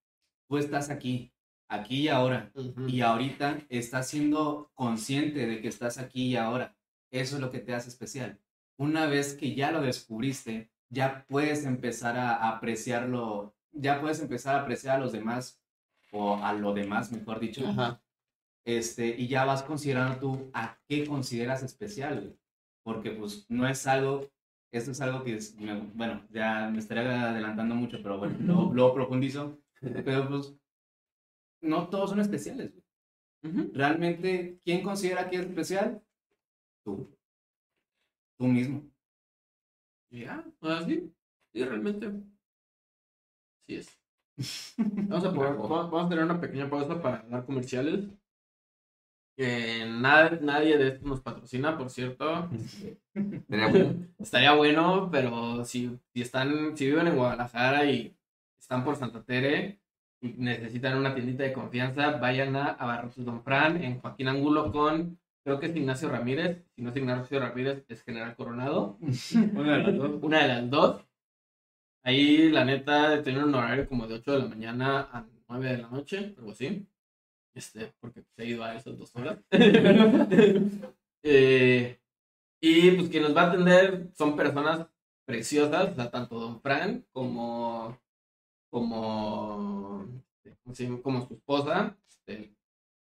Tú 0.48 0.56
estás 0.56 0.88
aquí, 0.88 1.34
aquí 1.68 2.02
y 2.04 2.08
ahora, 2.08 2.50
y 2.86 3.02
ahorita 3.02 3.58
estás 3.68 4.08
siendo 4.08 4.70
consciente 4.74 5.46
de 5.46 5.60
que 5.60 5.68
estás 5.68 5.98
aquí 5.98 6.28
y 6.28 6.36
ahora. 6.36 6.74
Eso 7.12 7.36
es 7.36 7.40
lo 7.40 7.50
que 7.50 7.60
te 7.60 7.74
hace 7.74 7.88
especial. 7.88 8.40
Una 8.78 9.06
vez 9.06 9.34
que 9.34 9.54
ya 9.54 9.70
lo 9.70 9.80
descubriste, 9.80 10.70
ya 10.88 11.24
puedes 11.28 11.64
empezar 11.64 12.16
a 12.16 12.48
apreciarlo, 12.48 13.54
ya 13.72 14.00
puedes 14.00 14.20
empezar 14.20 14.56
a 14.56 14.62
apreciar 14.62 14.96
a 14.96 14.98
los 15.00 15.12
demás 15.12 15.62
o 16.10 16.36
a 16.42 16.52
lo 16.52 16.72
demás, 16.74 17.12
mejor 17.12 17.38
dicho. 17.38 17.66
Ajá. 17.68 18.02
Este, 18.64 19.08
y 19.08 19.28
ya 19.28 19.44
vas 19.44 19.62
considerando 19.62 20.18
tú 20.18 20.50
a 20.54 20.78
qué 20.88 21.06
consideras 21.06 21.62
especial, 21.62 22.20
güey. 22.20 22.38
Porque 22.84 23.10
pues 23.12 23.46
no 23.48 23.68
es 23.68 23.86
algo, 23.86 24.26
esto 24.72 24.90
es 24.90 25.00
algo 25.00 25.22
que 25.22 25.34
es, 25.36 25.54
me- 25.56 25.80
bueno, 25.94 26.26
ya 26.30 26.68
me 26.72 26.78
estaría 26.78 27.30
adelantando 27.30 27.74
mucho, 27.74 27.98
pero 28.02 28.18
bueno, 28.18 28.36
luego, 28.40 28.72
luego 28.74 28.94
profundizo. 28.94 29.58
Pero 30.04 30.28
pues 30.28 30.54
no 31.60 31.88
todos 31.88 32.10
son 32.10 32.20
especiales, 32.20 32.72
güey. 32.72 32.84
Realmente, 33.74 34.60
¿quién 34.64 34.82
considera 34.82 35.28
que 35.28 35.36
es 35.36 35.42
especial? 35.46 36.00
Tú. 36.84 37.08
Tú 38.36 38.46
mismo. 38.46 38.82
Y 40.10 40.20
Ya, 40.20 40.44
o 40.60 40.66
sea, 40.68 40.86
sí, 40.86 41.12
sí, 41.52 41.64
realmente. 41.64 42.08
Sí 43.66 43.74
es. 43.76 43.88
Vamos 45.08 45.24
a, 45.24 45.32
probar- 45.32 45.56
vamos 45.90 46.06
a 46.06 46.08
tener 46.08 46.24
una 46.24 46.40
pequeña 46.40 46.68
pausa 46.70 47.00
para 47.02 47.22
dar 47.24 47.44
comerciales. 47.46 48.06
Eh, 49.38 49.86
nada, 49.88 50.38
nadie 50.42 50.76
de 50.76 50.88
estos 50.88 51.04
nos 51.08 51.20
patrocina, 51.20 51.76
por 51.76 51.90
cierto. 51.90 52.48
Bueno. 53.48 54.06
Estaría 54.18 54.54
bueno, 54.54 55.10
pero 55.10 55.64
si, 55.66 55.98
si 56.14 56.22
están, 56.22 56.76
si 56.76 56.86
viven 56.86 57.08
en 57.08 57.16
Guadalajara 57.16 57.84
y 57.84 58.16
están 58.58 58.84
por 58.84 58.96
Santa 58.96 59.22
Tere 59.22 59.80
y 60.22 60.28
necesitan 60.38 60.96
una 60.98 61.14
tiendita 61.14 61.42
de 61.44 61.52
confianza, 61.52 62.12
vayan 62.18 62.56
a 62.56 62.68
Abarrotes 62.68 63.24
Don 63.24 63.42
Fran 63.42 63.82
en 63.82 64.00
Joaquín 64.00 64.28
Angulo 64.28 64.72
con, 64.72 65.18
creo 65.44 65.60
que 65.60 65.66
es 65.66 65.76
Ignacio 65.76 66.08
Ramírez. 66.08 66.64
Si 66.74 66.82
no 66.82 66.90
es 66.90 66.96
Ignacio 66.96 67.40
Ramírez, 67.40 67.84
es 67.88 68.02
General 68.02 68.34
Coronado. 68.36 68.98
Una 69.54 69.78
de 69.78 69.82
las 69.82 69.96
dos. 69.96 70.22
Una 70.22 70.42
de 70.42 70.48
las 70.48 70.70
dos. 70.70 71.04
Ahí, 72.04 72.50
la 72.50 72.64
neta, 72.64 73.22
tiene 73.22 73.44
un 73.44 73.54
horario 73.54 73.88
como 73.88 74.06
de 74.06 74.14
8 74.14 74.32
de 74.32 74.38
la 74.40 74.46
mañana 74.46 75.08
a 75.12 75.24
9 75.48 75.68
de 75.68 75.78
la 75.78 75.88
noche, 75.88 76.34
algo 76.36 76.50
así. 76.50 76.86
Este, 77.54 77.92
porque 78.00 78.22
se 78.34 78.42
ha 78.42 78.44
ido 78.44 78.64
a 78.64 78.74
esas 78.74 78.98
dos 78.98 79.14
horas. 79.16 79.38
Eh, 81.24 82.00
y 82.60 82.90
pues 82.90 83.08
quien 83.08 83.22
nos 83.22 83.36
va 83.36 83.42
a 83.42 83.48
atender 83.50 84.08
son 84.12 84.34
personas 84.34 84.88
preciosas, 85.24 85.92
o 85.92 85.94
sea, 85.94 86.10
tanto 86.10 86.40
Don 86.40 86.60
Fran 86.60 87.06
como, 87.12 87.96
como, 88.68 90.04
este, 90.42 91.00
como 91.00 91.24
su 91.24 91.34
esposa. 91.34 91.96
Este, 92.08 92.52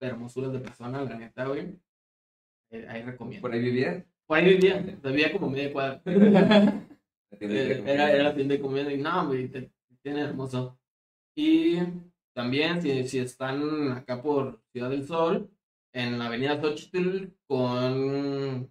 hermosuras 0.00 0.52
de 0.52 0.60
persona, 0.60 1.02
la 1.02 1.16
neta, 1.16 1.44
güey. 1.46 1.78
Eh, 2.70 2.86
ahí 2.88 3.02
recomiendo. 3.02 3.42
Por 3.42 3.52
ahí 3.52 3.60
vivía. 3.60 4.04
Por 4.26 4.38
ahí 4.38 4.44
vivía, 4.56 4.80
vivía 4.80 5.32
como 5.32 5.50
media 5.50 5.72
cuadra. 5.72 6.02
Eh, 7.40 7.84
era, 7.86 8.10
era 8.10 8.24
la 8.24 8.34
tienda 8.34 8.54
de 8.54 8.60
comida 8.60 8.90
y 8.90 8.96
no, 8.96 9.26
güey, 9.26 9.48
te, 9.48 9.70
tiene 10.02 10.22
hermoso. 10.22 10.78
Y 11.36 11.76
también, 12.32 12.80
si, 12.80 13.06
si 13.06 13.18
están 13.18 13.92
acá 13.92 14.20
por 14.22 14.62
Ciudad 14.72 14.90
del 14.90 15.06
Sol, 15.06 15.50
en 15.92 16.18
la 16.18 16.26
avenida 16.26 16.60
Xochitl 16.60 17.34
con 17.46 18.70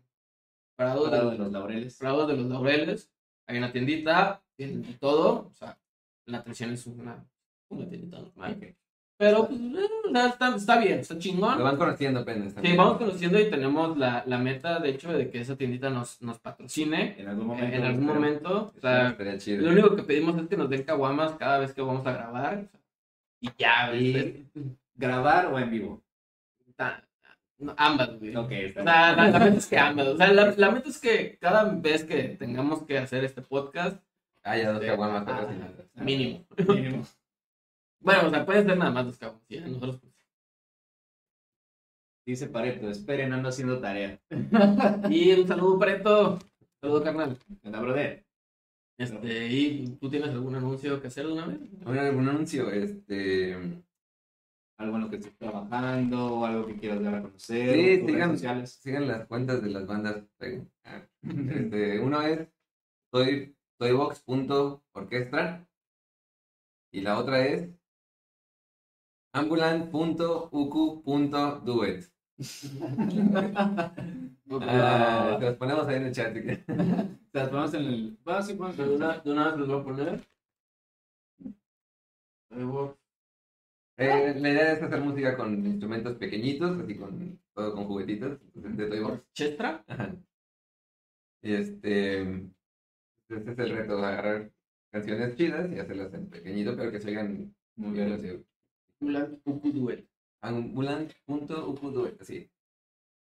Prado, 0.75 1.09
Prado 1.09 1.29
de, 1.29 1.31
de 1.31 1.37
los 1.37 1.51
laureles. 1.51 1.97
Prado 1.97 2.27
de 2.27 2.35
los 2.35 2.47
Laureles, 2.47 3.11
hay 3.47 3.57
una 3.57 3.71
tiendita, 3.71 4.43
tienen 4.55 4.97
todo, 4.99 5.47
o 5.47 5.53
sea, 5.53 5.79
la 6.25 6.39
atención 6.39 6.71
es 6.71 6.85
una, 6.87 7.25
una 7.69 7.87
tiendita 7.87 8.19
normal. 8.19 8.75
Pero, 9.17 9.47
pues, 9.47 9.59
eh, 9.59 10.27
está, 10.29 10.55
está 10.55 10.77
bien, 10.79 10.99
está 10.99 11.17
chingón. 11.17 11.57
Lo 11.57 11.63
van 11.63 11.77
conociendo 11.77 12.19
apenas. 12.19 12.53
Sí, 12.61 12.75
vamos 12.75 12.97
conociendo 12.97 13.39
y 13.39 13.49
tenemos 13.49 13.97
la, 13.97 14.23
la 14.27 14.37
meta, 14.37 14.79
de 14.79 14.89
hecho, 14.89 15.11
de 15.11 15.29
que 15.31 15.39
esa 15.41 15.55
tiendita 15.55 15.89
nos, 15.89 16.21
nos 16.21 16.37
patrocine 16.39 17.15
En 17.19 17.27
algún 17.27 17.41
en, 17.43 17.47
momento. 17.47 17.75
en 17.77 17.83
algún 17.83 18.05
momento. 18.05 18.73
O 18.77 18.79
sea, 18.79 19.17
chido. 19.39 19.63
lo 19.65 19.71
único 19.71 19.95
que 19.95 20.03
pedimos 20.03 20.37
es 20.39 20.47
que 20.47 20.55
nos 20.57 20.69
den 20.69 20.83
caguamas 20.83 21.31
cada 21.33 21.57
vez 21.57 21.73
que 21.73 21.81
vamos 21.81 22.05
a 22.05 22.11
grabar. 22.11 22.65
Y 23.41 23.49
ya. 23.57 23.93
Y 23.95 24.45
grabar 24.95 25.47
o 25.47 25.57
en 25.59 25.71
vivo. 25.71 26.03
No, 27.59 27.73
ambas, 27.75 28.19
güey. 28.19 28.35
Ok, 28.35 28.51
está 28.51 28.83
sea, 28.83 29.15
la, 29.15 29.27
la 29.31 29.39
meta 29.39 29.57
es 29.57 29.65
que 29.65 29.77
ambas. 29.79 30.07
O 30.09 30.17
sea, 30.17 30.31
la, 30.31 30.53
la 30.55 30.71
meta 30.71 30.89
es 30.89 30.99
que 30.99 31.37
cada 31.41 31.63
vez 31.63 32.03
que 32.03 32.23
tengamos 32.37 32.83
que 32.83 32.99
hacer 32.99 33.23
este 33.23 33.41
podcast, 33.41 33.97
Ah, 34.43 34.55
ya 34.55 34.71
dos 34.71 34.81
Sí. 34.81 34.87
caguamas 34.87 35.23
Ah. 35.23 35.25
patrocinadas. 35.25 35.73
mínimo. 35.95 36.45
Mínimo. 36.67 37.03
Bueno, 37.99 38.27
o 38.27 38.29
sea, 38.29 38.45
puede 38.45 38.63
ser 38.63 38.77
nada 38.77 38.91
más 38.91 39.05
dos 39.05 39.17
caguamas. 39.17 39.43
¿sí? 39.47 39.59
Nosotros, 39.59 39.99
pues. 39.99 40.13
Dice 42.25 42.47
Pareto, 42.47 42.89
esperen, 42.89 43.31
ando 43.33 43.49
haciendo 43.49 43.79
tarea. 43.79 44.19
Y 45.09 45.31
un 45.31 45.47
saludo, 45.47 45.79
Pareto. 45.79 46.39
Saludo, 46.81 47.03
carnal. 47.03 47.37
Anda, 47.63 47.79
brother. 47.79 48.25
Este, 48.99 49.47
¿Y 49.47 49.87
tú 49.99 50.09
tienes 50.09 50.29
algún 50.29 50.55
anuncio 50.55 50.99
que 50.99 51.07
hacer 51.07 51.27
de 51.27 51.33
una 51.33 51.45
vez? 51.45 51.59
Un, 51.85 51.97
un 51.97 52.29
anuncio, 52.29 52.69
este. 52.71 53.53
algo 54.77 54.95
en 54.95 55.01
lo 55.03 55.09
que 55.09 55.17
estés 55.17 55.37
trabajando, 55.37 56.39
o 56.39 56.45
algo 56.45 56.65
que 56.65 56.77
quieras 56.77 57.01
dar 57.03 57.15
a 57.15 57.21
conocer, 57.21 57.75
Sí, 57.99 58.05
sigan, 58.07 58.31
sociales. 58.31 58.71
sigan 58.81 59.07
las 59.07 59.25
cuentas 59.27 59.61
de 59.61 59.69
las 59.69 59.85
bandas. 59.85 60.23
Este, 60.39 61.99
uno 61.99 62.21
es 62.23 62.47
soy, 63.13 63.55
soybox.orquestra 63.79 65.67
y 66.91 67.01
la 67.01 67.19
otra 67.19 67.45
es 67.45 67.69
ambulant.uku.duet. 69.37 72.03
Ah, 74.49 75.35
te 75.39 75.45
las 75.45 75.55
ponemos 75.55 75.87
ahí 75.87 75.97
en 75.97 76.03
el 76.03 76.11
chat. 76.13 76.33
Te 76.33 76.63
las 77.33 77.49
ponemos 77.49 77.73
en 77.73 77.83
el. 77.83 78.17
Bueno, 78.23 78.41
sí, 78.41 78.53
ponemos 78.53 78.77
De 78.77 78.95
una, 78.95 79.19
de 79.19 79.31
una 79.31 79.49
vez 79.49 79.59
les 79.59 79.67
voy 79.67 79.79
a 79.79 79.83
poner. 79.83 80.21
Eh, 83.97 84.35
la 84.39 84.49
idea 84.49 84.73
es 84.73 84.81
hacer 84.81 85.01
música 85.01 85.35
con 85.35 85.65
instrumentos 85.65 86.15
pequeñitos, 86.15 86.79
así 86.79 86.95
con 86.95 87.39
todo 87.53 87.73
con 87.73 87.85
juguetitos. 87.85 88.39
De 88.53 88.85
Toybox. 88.85 89.21
Chestra. 89.33 89.83
Ajá. 89.87 90.15
Y 91.41 91.53
este. 91.53 92.21
Este 93.29 93.51
es 93.51 93.59
el 93.59 93.71
reto, 93.71 93.97
agarrar 93.97 94.51
canciones 94.91 95.35
chidas 95.35 95.69
y 95.71 95.79
hacerlas 95.79 96.13
en 96.13 96.29
pequeñito, 96.29 96.75
pero 96.77 96.91
que 96.91 97.01
se 97.01 97.09
oigan 97.09 97.53
Muy 97.75 97.91
bien. 97.91 98.46
Bien. 99.01 99.15
así. 99.15 99.25
Ulan 99.25 99.41
Uku 99.45 99.71
Duel. 99.71 100.07
Ambulant.uku.duet, 100.41 102.21
así. 102.21 102.49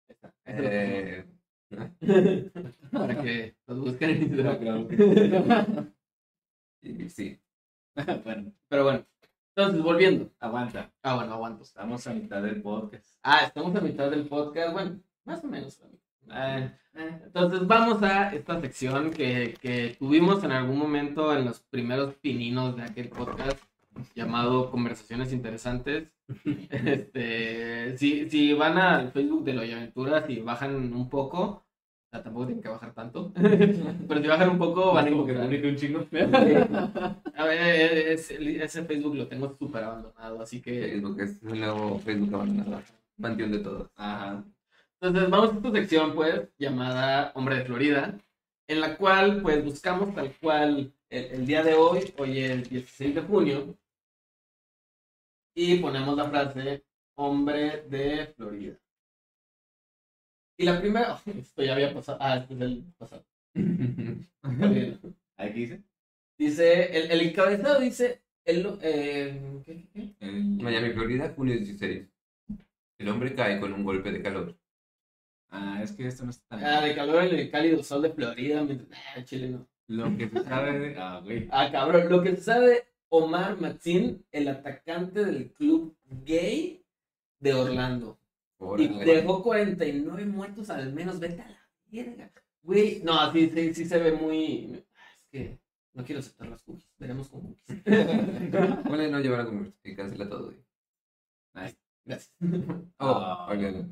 Está. 0.07 0.33
Eh, 0.45 1.25
Para 2.91 3.21
que 3.21 3.55
los 3.67 3.79
busquen 3.79 4.09
en 4.09 4.21
Instagram. 4.23 4.87
sí. 7.09 7.39
bueno, 8.23 8.53
Pero 8.67 8.83
bueno, 8.83 9.05
entonces 9.55 9.83
volviendo. 9.83 10.31
aguanta. 10.39 10.91
Ah, 11.03 11.15
bueno, 11.15 11.33
aguanto. 11.33 11.63
Estamos 11.63 12.05
a 12.07 12.13
mitad 12.13 12.41
del 12.41 12.61
podcast. 12.61 13.15
Ah, 13.23 13.41
estamos 13.45 13.75
a 13.75 13.81
mitad 13.81 14.09
del 14.09 14.27
podcast. 14.27 14.73
Bueno, 14.73 14.99
más 15.25 15.43
o 15.43 15.47
menos. 15.47 15.81
Eh, 16.31 16.71
eh, 16.93 17.21
entonces 17.25 17.65
vamos 17.65 18.01
a 18.03 18.33
esta 18.33 18.59
sección 18.61 19.11
que, 19.11 19.55
que 19.61 19.95
tuvimos 19.97 20.43
en 20.43 20.51
algún 20.51 20.77
momento 20.77 21.35
en 21.35 21.45
los 21.45 21.59
primeros 21.61 22.15
pininos 22.15 22.75
de 22.75 22.83
aquel 22.83 23.09
podcast 23.09 23.59
llamado 24.15 24.71
Conversaciones 24.71 25.33
Interesantes. 25.33 26.09
Este, 26.69 27.97
si, 27.97 28.29
si 28.29 28.53
van 28.53 28.77
al 28.77 29.11
Facebook 29.11 29.43
de 29.43 29.53
Loya 29.53 29.77
Aventuras 29.77 30.29
y 30.29 30.39
bajan 30.41 30.93
un 30.93 31.09
poco, 31.09 31.41
o 31.41 31.63
sea, 32.11 32.21
tampoco 32.21 32.45
tienen 32.45 32.61
que 32.61 32.69
bajar 32.69 32.93
tanto, 32.93 33.31
pero 34.07 34.21
si 34.21 34.27
bajan 34.27 34.49
un 34.51 34.57
poco 34.59 34.93
van 34.93 35.07
a 35.07 35.09
encontrar. 35.09 35.47
un 35.47 35.75
chingo. 35.75 36.05
A 37.35 37.43
ver, 37.45 37.59
eh, 37.61 38.13
ese, 38.13 38.63
ese 38.63 38.83
Facebook 38.83 39.15
lo 39.15 39.27
tengo 39.27 39.55
súper 39.57 39.83
abandonado, 39.83 40.41
así 40.41 40.61
que 40.61 40.89
Facebook 40.91 41.19
es 41.21 41.41
un 41.41 41.59
nuevo 41.59 41.99
Facebook 41.99 42.35
abandonado. 42.35 42.83
Panteón 43.19 43.51
de 43.51 43.59
todos. 43.59 43.89
Ajá. 43.95 44.43
Entonces 45.01 45.29
vamos 45.29 45.51
a 45.51 45.55
esta 45.55 45.71
sección, 45.71 46.13
pues, 46.13 46.49
llamada 46.57 47.31
Hombre 47.35 47.57
de 47.57 47.65
Florida, 47.65 48.17
en 48.67 48.81
la 48.81 48.97
cual, 48.97 49.41
pues, 49.41 49.63
buscamos 49.63 50.13
tal 50.13 50.33
cual 50.41 50.93
el, 51.09 51.25
el 51.25 51.45
día 51.45 51.63
de 51.63 51.73
hoy, 51.73 52.13
hoy 52.17 52.39
es 52.39 52.69
16 52.69 53.15
de 53.15 53.21
junio, 53.21 53.77
y 55.55 55.77
ponemos 55.79 56.15
la 56.15 56.29
frase 56.29 56.85
Hombre 57.17 57.81
de 57.89 58.27
Florida. 58.27 58.79
Y 60.57 60.65
la 60.65 60.79
primera, 60.79 61.15
oh, 61.25 61.29
esto 61.31 61.63
ya 61.63 61.73
había 61.73 61.93
pasado, 61.93 62.17
ah, 62.21 62.37
este 62.37 62.53
es 62.53 62.61
el 62.61 62.83
pasado. 62.97 63.25
¿Ahí 65.37 65.53
qué 65.53 65.59
dice? 65.59 65.83
Dice, 66.37 66.97
el, 66.97 67.11
el 67.11 67.21
encabezado 67.29 67.79
dice, 67.79 68.21
el, 68.45 68.77
eh, 68.81 69.61
¿qué, 69.65 69.87
qué, 69.93 70.15
qué? 70.17 70.25
Miami, 70.31 70.91
Florida, 70.93 71.33
junio 71.35 71.55
16. 71.55 72.07
El 72.97 73.09
hombre 73.09 73.33
cae 73.35 73.59
con 73.59 73.73
un 73.73 73.83
golpe 73.83 74.11
de 74.11 74.21
calor. 74.21 74.57
Ah, 75.49 75.79
es 75.81 75.91
que 75.93 76.07
esto 76.07 76.23
no 76.23 76.29
está 76.31 76.47
tan. 76.47 76.63
Ah, 76.63 76.81
de 76.81 76.95
calor 76.95 77.23
en 77.23 77.35
el 77.35 77.49
cálido 77.49 77.83
sol 77.83 78.01
de 78.01 78.11
Florida, 78.11 78.63
mientras- 78.63 78.99
ah, 79.15 79.23
Chile 79.23 79.49
no. 79.49 79.67
Lo 79.89 80.15
que 80.17 80.29
se 80.29 80.43
sabe 80.43 80.79
de. 80.79 80.95
Ah, 80.97 81.19
güey. 81.23 81.47
Ah, 81.51 81.69
cabrón, 81.71 82.09
lo 82.09 82.21
que 82.23 82.35
se 82.35 82.41
sabe 82.43 82.87
Omar 83.09 83.59
Matzin, 83.59 84.23
el 84.31 84.47
atacante 84.47 85.25
del 85.25 85.51
club 85.51 85.97
gay 86.25 86.85
de 87.39 87.53
Orlando. 87.53 88.17
Y 88.77 88.87
dejó 89.05 89.41
49 89.41 90.25
muertos 90.25 90.69
al 90.69 90.93
menos, 90.93 91.19
vete 91.19 91.41
a 91.41 91.49
la 91.49 91.59
verga. 91.91 92.31
Güey, 92.61 93.01
no, 93.03 93.31
sí, 93.31 93.49
sí, 93.53 93.73
sí 93.73 93.85
se 93.85 93.97
ve 93.97 94.11
muy... 94.11 94.73
Es 94.75 95.27
que 95.31 95.59
no 95.93 96.03
quiero 96.03 96.19
aceptar 96.19 96.49
las 96.49 96.61
cookies, 96.63 96.91
veremos 96.99 97.29
con 97.29 97.41
cookies. 97.53 97.83
No 98.85 99.19
llevar 99.21 99.39
a 99.41 99.45
comer 99.45 99.73
y 99.83 99.95
cancela 99.95 100.27
todo. 100.29 100.45
güey. 100.47 100.57
Gracias. 102.05 102.31
Oh, 102.99 103.07
Ah. 103.07 103.47
olvídalo. 103.49 103.85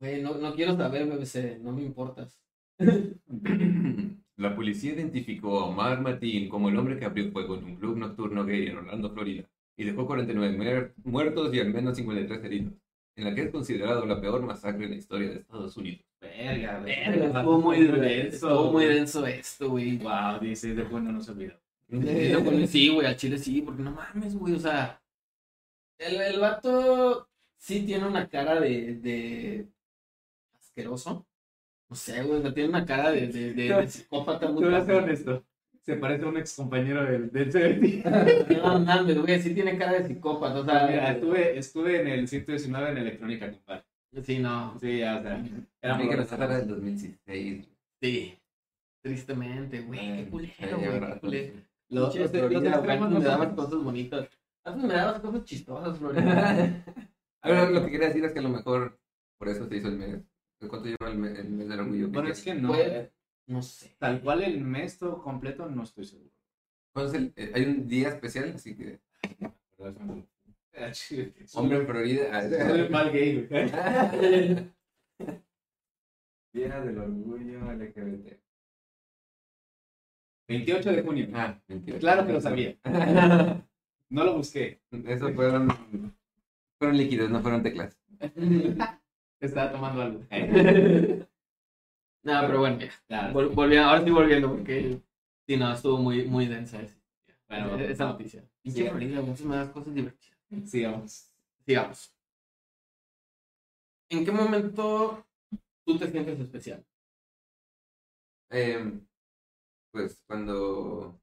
Güey, 0.00 0.22
no, 0.22 0.34
no 0.36 0.54
quiero 0.54 0.76
saber, 0.76 1.06
BBC, 1.06 1.58
no 1.60 1.72
me 1.72 1.82
importas. 1.82 2.40
La 4.36 4.54
policía 4.56 4.92
identificó 4.94 5.60
a 5.60 5.66
Omar 5.66 6.00
Matin 6.00 6.48
como 6.48 6.68
el 6.68 6.76
hombre 6.76 6.98
que 6.98 7.04
abrió 7.04 7.30
fuego 7.30 7.56
en 7.56 7.64
un 7.64 7.76
club 7.76 7.96
nocturno 7.96 8.44
gay 8.44 8.66
en 8.66 8.78
Orlando, 8.78 9.10
Florida, 9.10 9.44
y 9.76 9.84
dejó 9.84 10.06
49 10.06 10.56
muer- 10.58 10.92
muertos 11.04 11.54
y 11.54 11.60
al 11.60 11.72
menos 11.72 11.96
53 11.96 12.44
heridos, 12.44 12.72
en 13.16 13.24
la 13.24 13.34
que 13.34 13.42
es 13.42 13.50
considerado 13.50 14.04
la 14.06 14.20
peor 14.20 14.42
masacre 14.42 14.84
en 14.86 14.90
la 14.90 14.96
historia 14.96 15.28
de 15.30 15.34
Estados 15.36 15.76
Unidos. 15.76 16.00
Verga, 16.20 16.80
Verga, 16.80 17.26
estuvo 17.26 17.60
muy 17.60 17.84
denso, 17.86 18.34
estuvo 18.48 18.72
muy 18.72 18.84
denso 18.86 19.26
esto, 19.26 19.70
güey. 19.70 19.98
Wow, 19.98 20.40
16 20.40 20.76
de 20.76 20.82
junio 20.84 21.12
no 21.12 21.20
se 21.20 21.30
olvidó. 21.30 21.54
Sí, 22.66 22.88
güey, 22.88 23.06
al 23.06 23.16
chile 23.16 23.38
sí, 23.38 23.62
porque 23.62 23.82
no 23.82 23.92
mames, 23.92 24.34
güey, 24.34 24.54
o 24.54 24.58
sea, 24.58 25.00
el, 25.98 26.20
el 26.20 26.40
vato 26.40 27.28
sí 27.56 27.82
tiene 27.86 28.06
una 28.06 28.26
cara 28.28 28.58
de, 28.60 28.94
de 28.96 29.68
asqueroso. 30.58 31.24
No 31.94 31.98
sé, 31.98 32.24
güey, 32.24 32.40
o 32.40 32.42
sea, 32.42 32.52
tiene 32.52 32.70
una 32.70 32.84
cara 32.84 33.12
de, 33.12 33.28
de, 33.28 33.52
de, 33.54 33.68
de 33.72 33.88
psicópata 33.88 34.48
muy 34.48 34.64
Te 34.64 34.68
voy 34.68 34.74
a 34.74 34.84
ser 34.84 34.94
honesto. 34.96 35.44
Se 35.80 35.94
parece 35.94 36.24
a 36.24 36.28
un 36.28 36.36
ex 36.38 36.56
compañero 36.56 37.04
del, 37.04 37.30
del 37.30 37.50
CBT. 37.52 38.50
No 38.64 38.80
mames, 38.80 39.16
güey, 39.16 39.40
sí 39.40 39.54
tiene 39.54 39.78
cara 39.78 39.92
de 39.92 40.08
psicópata, 40.08 40.58
o 40.58 40.64
sea, 40.64 40.88
Mira, 40.88 41.12
estuve, 41.12 41.56
estuve 41.56 42.00
en 42.00 42.08
el 42.08 42.26
119 42.26 42.90
en 42.90 42.98
electrónica, 42.98 43.48
compadre. 43.52 43.84
sí, 44.24 44.40
no, 44.40 44.76
Sí, 44.80 44.98
ya, 44.98 45.18
o 45.18 45.22
sea. 45.22 45.44
Era 45.82 45.96
que 45.96 46.04
muy 46.04 46.16
del 46.16 46.66
2016. 46.66 47.68
sí, 48.02 48.38
tristemente, 49.00 49.80
güey, 49.82 50.16
qué 50.16 50.30
culero, 50.30 50.78
güey, 50.78 51.00
qué 51.12 51.20
culero. 51.20 51.52
Los, 51.90 52.16
los, 52.16 52.32
los 52.32 52.64
extremos 52.64 53.10
no 53.10 53.18
me 53.20 53.24
dabas 53.24 53.46
son- 53.46 53.56
cosas 53.56 53.84
bonitas. 53.84 54.28
Antes 54.64 54.84
me 54.84 54.94
dabas 54.94 55.20
cosas 55.20 55.44
chistosas, 55.44 55.96
Florida. 55.96 56.84
Pero 57.40 57.70
lo 57.70 57.84
que 57.84 57.90
quería 57.92 58.08
decir 58.08 58.24
es 58.24 58.32
que 58.32 58.40
a 58.40 58.42
lo 58.42 58.48
mejor 58.48 58.98
por 59.38 59.48
eso 59.48 59.68
se 59.68 59.76
hizo 59.76 59.86
el 59.86 59.98
mes. 59.98 60.18
¿Cuánto 60.68 60.88
lleva 60.88 61.10
el 61.10 61.18
mes, 61.18 61.38
el 61.38 61.48
mes 61.50 61.68
del 61.68 61.80
orgullo? 61.80 62.08
Bueno, 62.08 62.28
es 62.28 62.42
que 62.42 62.54
no. 62.54 62.74
Sé. 63.62 63.94
Tal 63.98 64.20
cual 64.22 64.42
el 64.42 64.60
mes 64.60 64.98
todo 64.98 65.22
completo, 65.22 65.66
no 65.68 65.82
estoy 65.82 66.04
seguro. 66.04 66.30
¿Cuándo 66.92 67.12
es 67.12 67.18
el- 67.18 67.32
eh, 67.36 67.52
hay 67.54 67.64
un 67.64 67.86
día 67.88 68.08
especial, 68.08 68.52
así 68.54 68.74
que 68.76 69.00
hombre 71.54 71.76
en 71.78 71.86
Florida. 71.86 72.48
Soy 72.68 72.88
mal 72.88 73.12
gay. 73.12 73.48
Día 76.52 76.80
del 76.80 76.98
orgullo 76.98 77.72
LGBT. 77.72 78.38
28 80.48 80.92
de 80.92 81.02
junio. 81.02 81.28
Ah, 81.34 81.58
28. 81.68 81.98
Claro 82.00 82.26
que 82.26 82.32
lo 82.32 82.40
sabía. 82.40 82.76
No 84.10 84.22
lo 84.22 84.36
busqué. 84.36 84.80
Eso 85.06 85.32
fueron, 85.32 85.68
fueron 86.78 86.96
líquidos, 86.96 87.30
no 87.30 87.40
fueron 87.40 87.62
teclas. 87.64 87.98
Estaba 89.44 89.72
tomando 89.72 90.02
algo. 90.02 90.20
No, 92.24 92.40
pero 92.46 92.58
bueno, 92.60 92.78
ya. 93.08 93.28
Ahora 93.28 93.98
estoy 93.98 94.12
volviendo 94.12 94.48
porque 94.50 94.98
sí, 95.46 95.56
no, 95.58 95.70
estuvo 95.74 95.98
muy, 95.98 96.24
muy 96.24 96.46
densa 96.46 96.80
ese- 96.80 96.96
Bueno, 97.48 97.74
esa 97.74 97.84
esa 97.92 98.04
noticia. 98.06 98.42
Pinche. 98.62 98.88
Florida, 98.88 99.20
muchas 99.20 99.44
más 99.46 99.68
cosas 99.68 99.94
divertidas. 99.94 100.38
sigamos. 100.64 101.30
Sigamos. 101.66 102.14
¿En 104.10 104.24
qué 104.24 104.32
momento 104.32 105.26
tú 105.84 105.98
te 105.98 106.10
sientes 106.10 106.40
especial? 106.40 106.84
Em, 108.50 109.06
pues 109.92 110.22
cuando. 110.26 111.20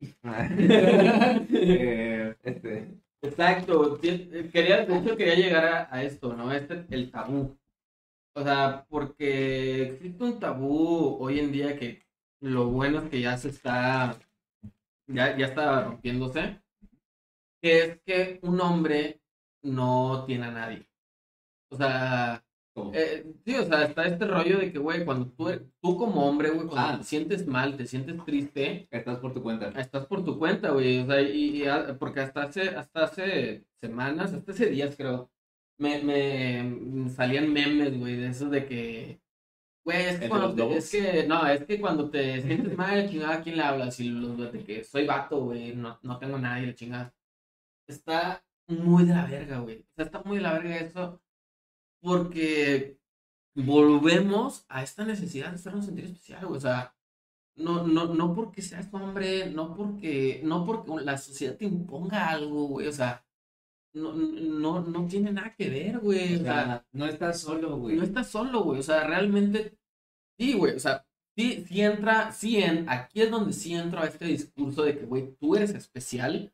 Eh, 1.50 2.36
este, 2.42 2.88
Exacto. 3.22 3.98
eh, 4.02 4.50
Quería, 4.52 4.84
de 4.86 4.98
hecho, 4.98 5.16
quería 5.16 5.34
llegar 5.34 5.88
a, 5.90 6.02
esto, 6.02 6.34
¿no? 6.34 6.52
Este, 6.52 6.86
el 6.90 7.10
tabú. 7.10 7.58
O 8.34 8.42
sea, 8.42 8.86
porque 8.88 9.82
existe 9.94 10.24
un 10.24 10.38
tabú 10.38 11.16
hoy 11.20 11.40
en 11.40 11.52
día 11.52 11.78
que 11.78 12.02
lo 12.40 12.66
bueno 12.66 13.00
es 13.00 13.10
que 13.10 13.20
ya 13.20 13.36
se 13.38 13.48
está, 13.48 14.18
ya, 15.06 15.36
ya 15.36 15.46
está 15.46 15.84
rompiéndose, 15.84 16.60
que 17.62 17.78
es 17.84 18.00
que 18.04 18.38
un 18.42 18.60
hombre 18.60 19.20
no 19.62 20.24
tiene 20.26 20.46
a 20.46 20.50
nadie. 20.50 20.88
O 21.70 21.76
sea. 21.76 22.45
Eh, 22.94 23.32
sí, 23.44 23.54
o 23.56 23.64
sea, 23.64 23.84
está 23.84 24.04
este 24.06 24.26
rollo 24.26 24.58
de 24.58 24.70
que, 24.72 24.78
güey, 24.78 25.04
cuando 25.04 25.26
tú, 25.32 25.48
tú 25.80 25.96
como 25.96 26.26
hombre, 26.28 26.50
güey, 26.50 26.66
cuando 26.66 26.94
Ah. 26.94 26.98
te 26.98 27.04
sientes 27.04 27.46
mal, 27.46 27.76
te 27.76 27.86
sientes 27.86 28.16
triste, 28.24 28.86
Estás 28.90 29.18
por 29.18 29.32
tu 29.32 29.42
cuenta. 29.42 29.68
estás 29.80 30.06
por 30.06 30.24
tu 30.24 30.38
cuenta, 30.38 30.70
güey. 30.70 30.98
O 31.00 31.06
sea, 31.06 31.20
y, 31.22 31.62
y 31.62 31.66
a- 31.66 31.96
porque 31.98 32.20
hasta 32.20 32.42
hace, 32.42 32.68
hasta 32.70 33.04
hace 33.04 33.64
semanas, 33.80 34.32
hasta 34.34 34.52
hace 34.52 34.66
días, 34.70 34.94
creo, 34.96 35.30
me, 35.78 36.02
me 36.02 37.08
salían 37.10 37.52
memes, 37.52 37.98
güey, 37.98 38.16
de 38.16 38.28
eso 38.28 38.48
de 38.50 38.66
que, 38.66 39.20
güey, 39.84 39.98
es 40.04 40.08
que 40.08 40.14
¿El 40.14 40.20
de 40.20 40.28
cuando 40.28 40.54
te- 40.68 40.76
es 40.76 40.90
que, 40.90 41.26
no, 41.26 41.46
es 41.46 41.64
que 41.64 41.80
cuando 41.80 42.10
te 42.10 42.42
sientes 42.42 42.76
mal, 42.76 43.08
chingada, 43.08 43.34
¿a 43.36 43.42
quién 43.42 43.56
le 43.56 43.62
hablas? 43.62 43.98
Y 44.00 44.08
los 44.10 44.52
de 44.52 44.64
que 44.64 44.84
soy 44.84 45.06
vato, 45.06 45.44
güey, 45.44 45.74
no, 45.74 45.98
no 46.02 46.18
tengo 46.18 46.38
nadie, 46.38 46.66
la 46.66 46.74
chingada. 46.74 47.14
Está 47.88 48.44
muy 48.68 49.04
de 49.04 49.14
la 49.14 49.26
verga, 49.26 49.60
güey. 49.60 49.78
O 49.80 49.94
sea, 49.96 50.04
está 50.06 50.22
muy 50.24 50.36
de 50.38 50.42
la 50.42 50.52
verga 50.54 50.76
eso, 50.78 51.20
porque 52.00 52.98
volvemos 53.54 54.64
a 54.68 54.82
esta 54.82 55.04
necesidad 55.04 55.50
de 55.50 55.56
hacernos 55.56 55.86
sentir 55.86 56.04
especial. 56.04 56.44
O 56.46 56.60
sea, 56.60 56.94
no, 57.56 57.86
no, 57.86 58.14
no 58.14 58.34
porque 58.34 58.62
seas 58.62 58.88
hombre, 58.92 59.50
no 59.50 59.74
porque, 59.74 60.40
no 60.44 60.66
porque 60.66 60.92
la 61.04 61.18
sociedad 61.18 61.56
te 61.56 61.64
imponga 61.66 62.30
algo, 62.30 62.68
güey. 62.68 62.86
O 62.88 62.92
sea, 62.92 63.24
no, 63.94 64.12
no, 64.14 64.80
no 64.82 65.06
tiene 65.06 65.32
nada 65.32 65.54
que 65.54 65.70
ver, 65.70 65.98
güey. 66.00 66.36
O 66.36 66.40
O 66.40 66.44
sea, 66.44 66.64
sea, 66.64 66.86
no 66.92 67.06
estás 67.06 67.40
solo, 67.40 67.78
güey. 67.78 67.96
no 67.96 68.02
estás 68.04 68.28
solo, 68.30 68.62
güey. 68.64 68.80
O 68.80 68.82
sea, 68.82 69.06
realmente, 69.06 69.78
sí, 70.38 70.54
güey. 70.54 70.74
O 70.76 70.80
sea, 70.80 71.06
sí, 71.36 71.64
sí 71.66 71.80
entra, 71.82 72.32
sí 72.32 72.58
en, 72.58 72.88
aquí 72.88 73.22
es 73.22 73.30
donde 73.30 73.52
sí 73.52 73.74
entra 73.74 74.06
este 74.06 74.26
discurso 74.26 74.82
de 74.84 74.98
que, 74.98 75.06
güey, 75.06 75.34
tú 75.36 75.56
eres 75.56 75.70
especial. 75.70 76.52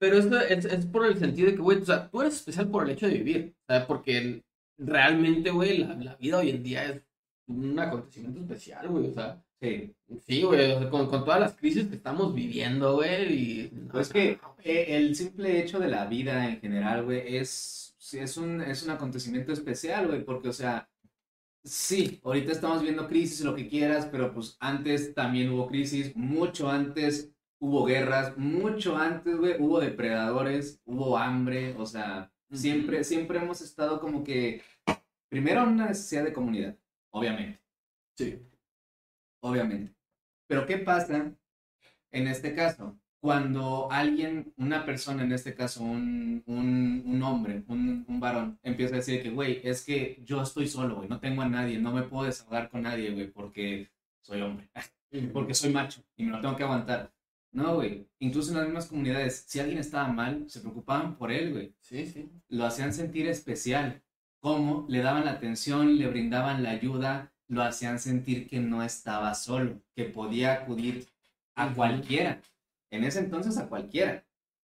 Pero 0.00 0.18
esto 0.18 0.38
es, 0.40 0.64
es 0.64 0.86
por 0.86 1.06
el 1.06 1.18
sentido 1.18 1.48
de 1.50 1.56
que, 1.56 1.62
güey, 1.62 1.78
o 1.82 1.84
sea, 1.84 2.08
tú 2.10 2.20
eres 2.20 2.36
especial 2.36 2.70
por 2.70 2.84
el 2.84 2.90
hecho 2.90 3.06
de 3.08 3.14
vivir. 3.14 3.56
O 3.62 3.72
sea, 3.72 3.86
porque 3.86 4.44
realmente, 4.78 5.50
güey, 5.50 5.78
la, 5.78 5.94
la 5.94 6.16
vida 6.16 6.38
hoy 6.38 6.50
en 6.50 6.62
día 6.62 6.84
es 6.86 7.02
un 7.46 7.78
acontecimiento 7.78 8.40
especial, 8.40 8.88
güey. 8.88 9.08
O 9.10 9.14
sea, 9.14 9.42
Sí. 9.60 9.92
sí, 10.26 10.42
güey, 10.44 10.70
o 10.72 10.78
sea, 10.80 10.90
con, 10.90 11.08
con 11.08 11.24
todas 11.24 11.40
las 11.40 11.56
crisis 11.56 11.88
que 11.88 11.96
estamos 11.96 12.32
viviendo, 12.34 12.94
güey. 12.94 13.32
Y, 13.32 13.68
Pues 13.90 14.08
que 14.08 14.38
eh, 14.62 14.86
el 14.96 15.16
simple 15.16 15.60
hecho 15.60 15.80
de 15.80 15.88
la 15.88 16.06
vida 16.06 16.48
en 16.48 16.60
general, 16.60 17.04
güey, 17.04 17.36
es, 17.36 17.96
es, 18.12 18.36
un, 18.36 18.60
es 18.60 18.84
un 18.84 18.90
acontecimiento 18.90 19.52
especial, 19.52 20.06
güey, 20.06 20.24
porque, 20.24 20.48
o 20.48 20.52
sea, 20.52 20.88
sí, 21.64 22.20
ahorita 22.24 22.52
estamos 22.52 22.82
viendo 22.82 23.08
crisis, 23.08 23.42
lo 23.42 23.54
que 23.54 23.68
quieras, 23.68 24.06
pero 24.10 24.32
pues 24.32 24.56
antes 24.60 25.14
también 25.14 25.50
hubo 25.50 25.66
crisis, 25.68 26.14
mucho 26.16 26.68
antes 26.68 27.30
hubo 27.60 27.84
guerras, 27.84 28.36
mucho 28.38 28.96
antes, 28.96 29.36
güey, 29.36 29.56
hubo 29.60 29.80
depredadores, 29.80 30.80
hubo 30.84 31.18
hambre, 31.18 31.74
o 31.78 31.86
sea, 31.86 32.30
Siempre, 32.52 33.04
siempre 33.04 33.38
hemos 33.38 33.60
estado 33.60 34.00
como 34.00 34.24
que, 34.24 34.62
primero 35.28 35.64
una 35.64 35.88
necesidad 35.88 36.24
de 36.24 36.32
comunidad, 36.32 36.76
obviamente. 37.10 37.60
Sí. 38.16 38.40
obviamente. 39.40 39.94
Pero 40.48 40.66
¿qué 40.66 40.78
pasa 40.78 41.32
en 42.10 42.26
este 42.28 42.54
caso? 42.54 42.98
Cuando 43.20 43.90
alguien, 43.90 44.52
una 44.56 44.84
persona, 44.86 45.24
en 45.24 45.32
este 45.32 45.54
caso 45.54 45.82
un, 45.82 46.42
un, 46.46 47.02
un 47.04 47.22
hombre, 47.22 47.64
un, 47.68 48.04
un 48.08 48.20
varón, 48.20 48.58
empieza 48.62 48.94
a 48.94 48.98
decir 48.98 49.22
que, 49.22 49.30
güey, 49.30 49.60
es 49.64 49.84
que 49.84 50.22
yo 50.24 50.40
estoy 50.42 50.68
solo, 50.68 50.96
güey, 50.96 51.08
no 51.08 51.20
tengo 51.20 51.42
a 51.42 51.48
nadie, 51.48 51.78
no 51.78 51.92
me 51.92 52.02
puedo 52.02 52.24
desahogar 52.24 52.70
con 52.70 52.82
nadie, 52.82 53.10
güey, 53.10 53.28
porque 53.30 53.90
soy 54.22 54.40
hombre, 54.40 54.70
porque 55.32 55.54
soy 55.54 55.72
macho 55.72 56.02
y 56.16 56.24
me 56.24 56.32
lo 56.32 56.40
tengo 56.40 56.56
que 56.56 56.62
aguantar. 56.62 57.12
No, 57.50 57.76
güey, 57.76 58.06
incluso 58.18 58.50
en 58.50 58.56
las 58.58 58.66
mismas 58.66 58.86
comunidades, 58.86 59.44
si 59.48 59.58
alguien 59.58 59.78
estaba 59.78 60.08
mal, 60.08 60.48
se 60.48 60.60
preocupaban 60.60 61.16
por 61.16 61.32
él, 61.32 61.52
güey 61.52 61.74
Sí, 61.80 62.06
sí. 62.06 62.28
lo 62.48 62.64
hacían 62.66 62.92
sentir 62.92 63.26
especial. 63.26 64.02
¿Cómo? 64.40 64.86
Le 64.88 65.00
daban 65.00 65.24
la 65.24 65.32
atención, 65.32 65.98
le 65.98 66.06
brindaban 66.08 66.62
la 66.62 66.70
ayuda, 66.70 67.32
lo 67.48 67.62
hacían 67.62 67.98
sentir 67.98 68.46
que 68.48 68.60
no 68.60 68.82
estaba 68.82 69.34
solo, 69.34 69.80
que 69.96 70.04
podía 70.04 70.52
acudir 70.52 71.06
a 71.56 71.74
cualquiera. 71.74 72.40
En 72.90 73.04
ese 73.04 73.20
entonces 73.20 73.58
a 73.58 73.68
cualquiera. 73.68 74.24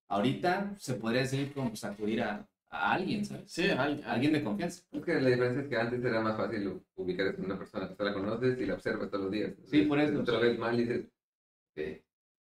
Ahorita 0.10 0.76
se 0.78 0.96
podría 0.96 1.22
decir 1.22 1.54
como 1.54 1.70
pues, 1.70 1.86
acudir 1.86 2.22
a, 2.22 2.46
a 2.70 2.92
alguien, 2.94 3.24
¿sabes? 3.24 3.50
Sí, 3.50 3.70
A 3.70 3.84
alguien 3.84 4.34
de 4.34 4.44
confianza. 4.44 4.84
Es 4.92 5.06
que 5.06 5.22
la 5.22 5.30
diferencia 5.30 5.62
es 5.62 5.70
que 5.70 5.78
antes 5.78 6.04
era 6.04 6.20
más 6.20 6.36
fácil 6.36 6.82
ubicar 6.96 7.28
a 7.28 7.42
una 7.42 7.58
persona 7.58 7.88
que 7.88 7.96
tú 7.96 8.04
la 8.04 8.14
conoces 8.14 8.60
y 8.60 8.66
la 8.66 8.74
observas 8.74 9.10
todos 9.10 9.24
los 9.26 9.32
días. 9.32 9.54
Sí, 9.68 9.84
por 9.84 10.00
eso. 10.00 10.22
Lo 10.22 10.40
ves 10.42 10.60
mal 10.60 10.78
y 10.78 10.84
dices. 10.84 11.06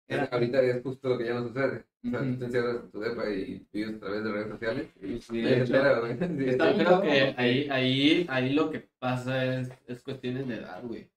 Era- 0.09 0.25
Ahorita 0.31 0.61
es 0.63 0.83
justo 0.83 1.09
lo 1.09 1.19
que 1.19 1.25
ya 1.27 1.35
no 1.35 1.49
sucede. 1.49 1.85
O 2.07 2.11
sea, 2.11 2.21
tú 2.21 2.39
te 2.39 2.45
encierras 2.45 2.77
en 2.85 2.91
tu 2.93 3.01
depa 3.01 3.29
y 3.31 3.67
vives 3.73 3.97
a 3.97 4.01
través 4.01 4.25
de 4.25 4.33
redes 4.33 4.49
sociales. 4.51 4.89
Y 5.03 5.21
Sí, 5.21 5.43
nadie 5.43 5.43
de 5.43 5.57
te 5.57 5.63
hecho, 5.65 5.75
espera, 5.77 5.99
güey. 6.01 6.19
Sí, 6.19 6.45
está 6.51 6.71
Yo 6.73 6.85
creo 6.85 7.03
que 7.03 7.35
ahí, 7.37 7.69
ahí, 7.71 8.27
ahí 8.29 8.53
lo 8.53 8.71
que 8.71 8.89
pasa 8.99 9.45
es, 9.61 9.71
es 9.87 10.03
cuestiones 10.03 10.47
de 10.47 10.55
edad, 10.57 10.83
güey. 10.85 11.11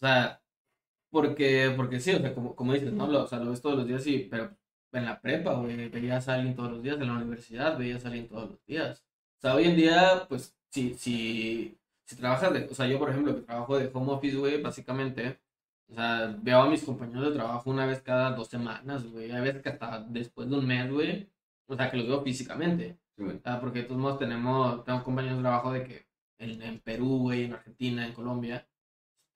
O 0.00 0.06
sea, 0.06 0.40
porque, 1.10 1.72
porque 1.76 2.00
sí, 2.00 2.12
o 2.12 2.18
sea, 2.18 2.34
como, 2.34 2.54
como 2.56 2.72
dices, 2.74 2.92
¿no? 2.92 3.06
Lo, 3.06 3.24
o 3.24 3.26
sea, 3.26 3.38
lo 3.38 3.50
ves 3.50 3.60
todos 3.62 3.76
los 3.76 3.86
días, 3.86 4.02
sí, 4.02 4.26
pero 4.30 4.56
en 4.92 5.04
la 5.04 5.20
prepa, 5.20 5.54
güey, 5.54 5.88
veías 5.88 6.28
a 6.28 6.34
alguien 6.34 6.54
todos 6.56 6.72
los 6.72 6.82
días, 6.82 7.00
en 7.00 7.06
la 7.08 7.14
universidad 7.14 7.78
veías 7.78 8.04
a 8.04 8.08
alguien 8.08 8.28
todos 8.28 8.50
los 8.50 8.64
días. 8.66 9.04
O 9.38 9.40
sea, 9.40 9.54
hoy 9.54 9.64
en 9.64 9.76
día, 9.76 10.26
pues, 10.28 10.56
si, 10.70 10.94
si, 10.94 11.78
si 12.06 12.16
trabajas 12.16 12.52
de, 12.52 12.64
o 12.64 12.74
sea, 12.74 12.86
yo, 12.86 12.98
por 12.98 13.10
ejemplo, 13.10 13.34
que 13.34 13.42
trabajo 13.42 13.78
de 13.78 13.90
home 13.92 14.12
office, 14.12 14.36
güey, 14.36 14.60
básicamente, 14.62 15.38
o 15.88 15.94
sea, 15.94 16.36
veo 16.42 16.62
a 16.62 16.68
mis 16.68 16.82
compañeros 16.82 17.28
de 17.28 17.34
trabajo 17.34 17.70
una 17.70 17.86
vez 17.86 18.00
cada 18.02 18.32
dos 18.32 18.48
semanas, 18.48 19.06
güey. 19.10 19.30
Hay 19.30 19.42
veces 19.42 19.62
que 19.62 19.68
hasta 19.70 20.00
después 20.00 20.48
de 20.48 20.56
un 20.56 20.66
mes, 20.66 20.90
güey, 20.90 21.30
o 21.66 21.76
sea, 21.76 21.90
que 21.90 21.96
los 21.96 22.08
veo 22.08 22.22
físicamente. 22.22 22.98
Sí, 23.16 23.22
güey. 23.24 23.40
Ah, 23.44 23.58
porque 23.60 23.80
de 23.80 23.84
todos 23.86 24.00
modos 24.00 24.18
tenemos, 24.18 24.84
tengo 24.84 25.02
compañeros 25.04 25.38
de 25.38 25.42
trabajo 25.42 25.72
de 25.72 25.84
que 25.84 26.06
en, 26.38 26.62
en 26.62 26.80
Perú, 26.80 27.18
güey, 27.20 27.44
en 27.44 27.54
Argentina, 27.54 28.06
en 28.06 28.12
Colombia. 28.12 28.66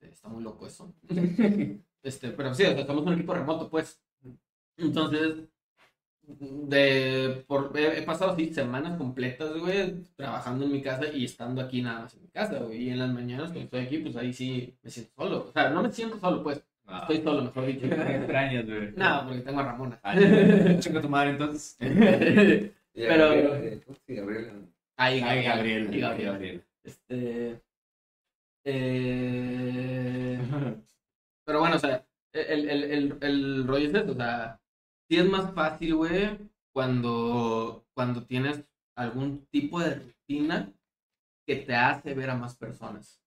Este, 0.00 0.14
está 0.14 0.28
muy 0.28 0.42
loco 0.42 0.66
eso. 0.66 0.94
Este, 2.00 2.30
pero 2.30 2.54
sí, 2.54 2.62
o 2.62 2.74
sea, 2.74 2.86
somos 2.86 3.04
un 3.04 3.14
equipo 3.14 3.34
remoto, 3.34 3.68
pues. 3.68 4.00
Entonces, 4.76 5.48
de, 6.28 7.44
por, 7.46 7.72
he, 7.76 7.98
he 7.98 8.02
pasado 8.02 8.32
así 8.32 8.52
semanas 8.52 8.98
completas, 8.98 9.56
güey, 9.58 10.02
trabajando 10.16 10.66
en 10.66 10.72
mi 10.72 10.82
casa 10.82 11.06
y 11.12 11.24
estando 11.24 11.60
aquí 11.62 11.80
nada 11.82 12.00
más 12.02 12.14
en 12.14 12.22
mi 12.22 12.28
casa, 12.28 12.58
güey. 12.58 12.84
Y 12.84 12.90
en 12.90 12.98
las 12.98 13.10
mañanas 13.12 13.46
cuando 13.52 13.64
estoy 13.64 13.80
aquí, 13.80 13.98
pues 13.98 14.16
ahí 14.16 14.32
sí 14.32 14.76
me 14.82 14.90
siento 14.90 15.12
solo. 15.16 15.46
O 15.48 15.52
sea, 15.52 15.70
no 15.70 15.82
me 15.82 15.90
siento 15.90 16.18
solo, 16.18 16.42
pues. 16.42 16.62
Ah, 16.90 17.00
Estoy 17.02 17.22
solo, 17.22 17.42
mejor 17.42 17.66
dicho. 17.66 17.86
me 17.88 18.16
extrañas, 18.16 18.66
güey. 18.66 18.92
No, 18.96 19.24
porque 19.26 19.40
tengo 19.42 19.60
a 19.60 19.62
Ramona. 19.64 20.00
Ah, 20.02 20.14
Chica 20.80 21.00
tu 21.00 21.08
madre, 21.08 21.30
entonces. 21.30 21.76
Y 22.94 23.02
Pero- 23.02 23.28
Gabriel, 23.28 23.82
eh, 24.08 24.14
Gabriel, 24.16 24.50
Ahí, 24.96 25.20
Ay, 25.20 25.44
Gabriel. 25.44 25.84
Gabriel. 25.86 26.00
Gabriel. 26.00 26.32
Gabriel. 26.32 26.62
Este. 26.82 27.60
eh, 28.64 30.38
pero 31.44 31.60
bueno, 31.60 31.76
o 31.76 31.78
sea, 31.78 32.04
el, 32.32 32.68
el, 32.68 32.84
el, 32.84 33.18
el 33.20 33.66
rollo 33.66 33.86
es 33.88 33.94
eso, 33.94 34.12
o 34.12 34.14
sea, 34.14 34.60
sí 35.08 35.16
es 35.16 35.28
más 35.28 35.52
fácil, 35.54 35.94
güey, 35.94 36.38
cuando, 36.72 37.86
cuando 37.94 38.24
tienes 38.24 38.62
algún 38.94 39.46
tipo 39.46 39.80
de 39.80 39.94
rutina 39.96 40.72
que 41.46 41.56
te 41.56 41.74
hace 41.74 42.14
ver 42.14 42.30
a 42.30 42.36
más 42.36 42.56
personas. 42.56 43.22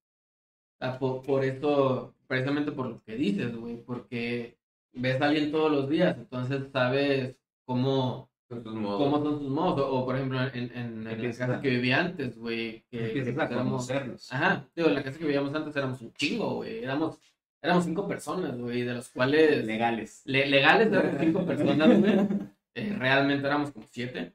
O 0.79 0.85
sea, 0.85 0.99
por, 0.99 1.21
por 1.23 1.43
esto, 1.43 2.15
precisamente 2.27 2.71
por 2.71 2.87
lo 2.87 3.03
que 3.03 3.15
dices, 3.15 3.55
güey, 3.55 3.77
porque 3.83 4.57
ves 4.93 5.21
a 5.21 5.27
alguien 5.27 5.51
todos 5.51 5.71
los 5.71 5.89
días, 5.89 6.17
entonces 6.17 6.71
sabes 6.71 7.35
cómo, 7.65 8.29
cómo 8.47 9.23
son 9.23 9.39
sus 9.39 9.49
modos. 9.49 9.81
O, 9.81 9.99
o, 10.01 10.05
por 10.05 10.15
ejemplo, 10.15 10.41
en, 10.41 10.55
en, 10.55 10.77
en 10.77 11.03
la 11.03 11.11
casa 11.17 11.61
que 11.61 11.69
vivía 11.69 11.99
antes, 11.99 12.37
güey, 12.37 12.85
que, 12.89 13.13
que 13.13 13.19
éramos-. 13.31 13.89
Ajá, 14.31 14.67
digo, 14.75 14.89
en 14.89 14.95
la 14.95 15.03
casa 15.03 15.17
que 15.17 15.25
vivíamos 15.25 15.53
antes 15.53 15.75
éramos 15.75 16.01
un 16.01 16.13
chingo, 16.13 16.55
güey. 16.55 16.83
Éramos, 16.83 17.19
éramos 17.61 17.85
cinco 17.85 18.07
personas, 18.07 18.57
güey, 18.57 18.83
de 18.83 18.93
los 18.95 19.09
cuales 19.09 19.65
Legales. 19.65 20.21
le- 20.25 20.47
legales 20.47 20.87
éramos 20.91 21.19
cinco 21.19 21.45
personas, 21.45 21.99
güey. 21.99 22.15
Eh, 22.73 22.95
realmente 22.97 23.45
éramos 23.45 23.71
como 23.71 23.85
siete. 23.91 24.31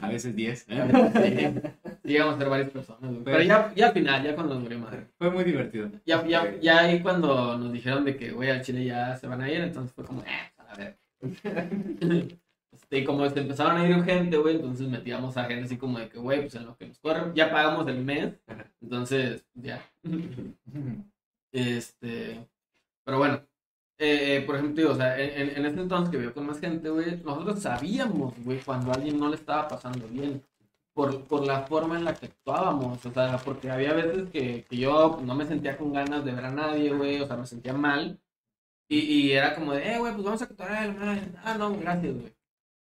A 0.00 0.08
veces 0.08 0.36
10. 0.36 0.66
Sí, 0.68 0.72
llegamos 2.04 2.36
a 2.36 2.38
ser 2.38 2.48
varias 2.48 2.70
personas, 2.70 3.10
güey. 3.10 3.24
Pero 3.24 3.42
ya, 3.42 3.72
ya 3.74 3.88
al 3.88 3.92
final, 3.92 4.22
ya 4.22 4.36
cuando 4.36 4.54
nos 4.54 4.62
murió 4.62 4.78
madre. 4.78 5.08
Fue 5.18 5.30
muy 5.32 5.42
divertido. 5.42 5.90
Ya, 6.06 6.24
ya, 6.24 6.54
ya 6.60 6.78
ahí 6.78 7.00
cuando 7.02 7.58
nos 7.58 7.72
dijeron 7.72 8.04
de 8.04 8.16
que, 8.16 8.30
güey, 8.30 8.50
al 8.50 8.62
Chile 8.62 8.84
ya 8.84 9.16
se 9.16 9.26
van 9.26 9.40
a 9.42 9.50
ir, 9.50 9.60
entonces 9.62 9.92
fue 9.92 10.04
como, 10.04 10.20
eh, 10.22 10.52
a 10.58 10.76
ver. 10.76 10.96
Este, 12.72 12.98
y 12.98 13.04
como 13.04 13.26
este, 13.26 13.40
empezaron 13.40 13.76
a 13.76 13.88
ir 13.88 14.04
gente, 14.04 14.36
güey, 14.36 14.54
entonces 14.54 14.86
metíamos 14.86 15.36
a 15.36 15.44
gente 15.46 15.64
así 15.64 15.76
como 15.76 15.98
de 15.98 16.08
que, 16.08 16.18
güey, 16.20 16.42
pues 16.42 16.54
en 16.54 16.66
lo 16.66 16.76
que 16.76 16.86
nos 16.86 17.00
corren, 17.00 17.34
ya 17.34 17.50
pagamos 17.50 17.88
el 17.88 17.98
mes, 18.04 18.32
entonces, 18.80 19.44
ya. 19.54 19.82
Este, 21.52 22.46
pero 23.04 23.18
bueno, 23.18 23.36
eh, 23.98 24.36
eh, 24.38 24.42
por 24.46 24.56
ejemplo, 24.56 24.92
o 24.92 24.96
sea, 24.96 25.18
en, 25.20 25.50
en, 25.56 25.66
este 25.66 25.80
entonces 25.82 26.10
que 26.10 26.18
vivo 26.18 26.32
con 26.34 26.46
más 26.46 26.60
gente, 26.60 26.88
güey, 26.90 27.22
nosotros 27.22 27.60
sabíamos, 27.62 28.34
güey, 28.44 28.60
cuando 28.60 28.90
a 28.92 28.94
alguien 28.94 29.18
no 29.18 29.28
le 29.28 29.36
estaba 29.36 29.68
pasando 29.68 30.06
bien, 30.08 30.42
por, 30.94 31.24
por 31.26 31.46
la 31.46 31.62
forma 31.66 31.96
en 31.98 32.04
la 32.04 32.14
que 32.14 32.26
actuábamos, 32.26 33.04
o 33.06 33.12
sea, 33.12 33.38
porque 33.44 33.70
había 33.70 33.94
veces 33.94 34.30
que, 34.30 34.64
que 34.64 34.76
yo 34.76 35.20
no 35.24 35.34
me 35.34 35.46
sentía 35.46 35.76
con 35.78 35.92
ganas 35.92 36.24
de 36.24 36.32
ver 36.32 36.44
a 36.46 36.50
nadie, 36.50 36.92
güey, 36.94 37.20
o 37.20 37.26
sea, 37.26 37.36
me 37.36 37.46
sentía 37.46 37.72
mal, 37.74 38.20
y, 38.88 38.98
y 39.00 39.32
era 39.32 39.54
como 39.54 39.72
de, 39.74 39.94
eh, 39.94 39.98
güey, 39.98 40.12
pues 40.14 40.24
vamos 40.24 40.42
a 40.42 40.48
cotorrear, 40.48 40.88
hermano. 40.90 41.22
ah, 41.44 41.56
no, 41.58 41.76
gracias, 41.78 42.14
güey. 42.14 42.34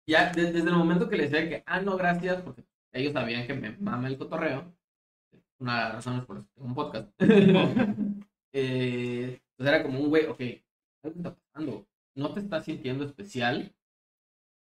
Ya, 0.08 0.32
de- 0.32 0.52
desde 0.52 0.70
el 0.70 0.76
momento 0.76 1.10
que 1.10 1.18
les 1.18 1.32
decía 1.32 1.50
que, 1.50 1.64
ah, 1.66 1.82
no, 1.82 1.98
gracias, 1.98 2.42
porque 2.42 2.66
ellos 2.94 3.14
sabían 3.14 3.48
que 3.48 3.54
me 3.54 3.72
mama 3.78 4.08
el 4.10 4.18
cotorreo, 4.18 4.74
una 5.60 5.78
de 5.78 5.84
las 5.86 5.94
razones 5.96 6.26
por 6.26 6.38
las 6.38 6.46
que 6.46 6.52
tengo 6.56 6.68
un 6.68 6.76
podcast. 6.76 7.10
eh, 8.54 9.42
pues 9.64 9.74
era 9.74 9.84
como 9.84 10.00
un 10.02 10.10
güey, 10.10 10.26
ok, 10.26 10.42
algo 11.04 11.18
está 11.18 11.36
pasando. 11.36 11.88
No 12.16 12.34
te 12.34 12.42
estás 12.42 12.66
sintiendo 12.66 13.06
especial. 13.06 13.74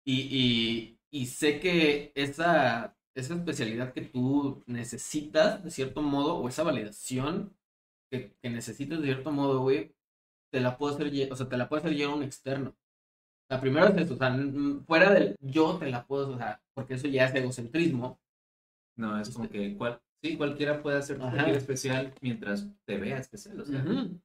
Y, 0.06 0.98
y, 1.12 1.22
y 1.24 1.26
sé 1.28 1.60
que 1.60 2.12
esa, 2.16 2.98
esa 3.16 3.36
especialidad 3.36 3.94
que 3.94 4.02
tú 4.02 4.64
necesitas, 4.68 5.64
de 5.64 5.72
cierto 5.72 6.02
modo, 6.02 6.36
o 6.38 6.50
esa 6.50 6.64
validación 6.64 7.56
que, 8.12 8.34
que 8.42 8.50
necesitas 8.50 9.00
de 9.00 9.06
cierto 9.06 9.32
modo, 9.32 9.62
güey, 9.62 9.96
te 10.52 10.62
la 10.62 10.78
puedo 10.78 10.96
hacer, 10.96 11.32
o 11.32 11.36
sea, 11.36 11.50
te 11.50 11.58
la 11.58 11.70
puede 11.70 11.82
hacer 11.82 11.96
llegar 11.96 12.16
un 12.16 12.24
externo. 12.24 12.76
La 13.50 13.62
primera 13.62 13.90
es 13.90 13.98
eso, 13.98 14.16
o 14.16 14.18
sea, 14.18 14.38
fuera 14.86 15.12
del 15.14 15.36
yo 15.42 15.78
te 15.78 15.90
la 15.90 16.06
puedo, 16.06 16.32
o 16.32 16.38
sea, 16.38 16.62
porque 16.74 16.96
eso 16.96 17.08
ya 17.08 17.26
es 17.26 17.36
egocentrismo. 17.36 18.20
No, 18.98 19.20
es 19.20 19.30
como 19.30 19.50
que 19.50 19.78
cual, 19.78 20.02
sí, 20.22 20.38
cualquiera 20.38 20.82
puede 20.84 20.98
hacer 21.00 21.20
sentir 21.20 21.56
especial 21.56 22.14
mientras 22.22 22.68
te 22.86 22.98
vea 22.98 23.20
especial. 23.20 23.62
O 23.62 23.66
sea, 23.66 23.82
Ujú. 23.84 24.20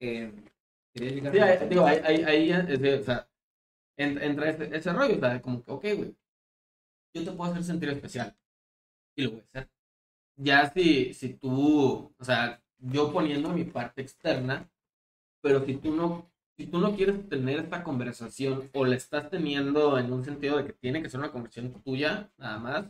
Eh, 0.00 0.32
quería 0.94 1.10
llegar 1.12 1.32
Sí, 1.34 1.38
a- 1.40 1.44
ahí, 1.46 1.68
digo, 1.68 1.86
ahí, 1.86 2.00
ahí, 2.04 2.22
ahí, 2.24 2.52
ese, 2.52 2.94
o 3.00 3.04
sea, 3.04 3.28
en- 3.98 4.22
entra 4.22 4.50
ese, 4.50 4.76
ese 4.76 4.92
rollo, 4.92 5.16
o 5.16 5.20
sea, 5.20 5.42
como 5.42 5.64
que, 5.64 5.72
ok, 5.72 5.84
güey, 5.96 6.16
yo 7.14 7.24
te 7.24 7.32
puedo 7.32 7.50
hacer 7.50 7.64
sentir 7.64 7.88
especial. 7.90 8.36
Y 9.16 9.24
lo 9.24 9.30
voy 9.32 9.40
a 9.40 9.44
hacer. 9.60 9.70
Ya 10.36 10.70
si, 10.72 11.14
si 11.14 11.34
tú, 11.34 12.14
o 12.18 12.24
sea, 12.24 12.62
yo 12.78 13.12
poniendo 13.12 13.50
mi 13.50 13.64
parte 13.64 14.02
externa, 14.02 14.70
pero 15.42 15.64
si 15.64 15.76
tú 15.76 15.94
no, 15.94 16.30
si 16.56 16.66
tú 16.66 16.78
no 16.80 16.94
quieres 16.96 17.28
tener 17.28 17.60
esta 17.60 17.82
conversación 17.84 18.70
o 18.74 18.84
la 18.86 18.96
estás 18.96 19.30
teniendo 19.30 19.98
en 19.98 20.12
un 20.12 20.24
sentido 20.24 20.58
de 20.58 20.66
que 20.66 20.72
tiene 20.74 21.02
que 21.02 21.10
ser 21.10 21.20
una 21.20 21.32
conversación 21.32 21.82
tuya, 21.82 22.32
nada 22.38 22.58
más, 22.58 22.86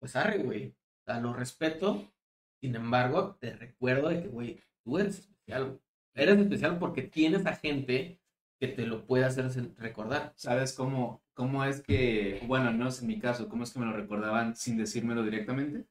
pues 0.00 0.16
arre, 0.16 0.38
güey. 0.38 0.68
O 1.02 1.04
sea, 1.06 1.20
lo 1.20 1.32
respeto. 1.34 2.12
Sin 2.60 2.76
embargo, 2.76 3.36
te 3.40 3.54
recuerdo 3.56 4.08
de 4.10 4.22
que, 4.22 4.28
güey, 4.28 4.60
tú 4.84 4.98
eres 4.98 5.18
especial, 5.20 5.66
güey. 5.66 5.80
Eres 6.14 6.38
especial 6.38 6.78
porque 6.78 7.02
tienes 7.02 7.46
a 7.46 7.54
gente 7.54 8.18
que 8.60 8.68
te 8.68 8.86
lo 8.86 9.06
puede 9.06 9.24
hacer 9.24 9.50
recordar. 9.78 10.32
¿Sabes 10.36 10.72
cómo, 10.72 11.22
cómo 11.34 11.64
es 11.64 11.82
que, 11.82 12.42
bueno, 12.46 12.70
no 12.70 12.88
es 12.88 13.00
en 13.00 13.08
mi 13.08 13.18
caso, 13.18 13.48
cómo 13.48 13.64
es 13.64 13.72
que 13.72 13.80
me 13.80 13.86
lo 13.86 13.92
recordaban 13.92 14.54
sin 14.54 14.76
decírmelo 14.76 15.22
directamente? 15.22 15.86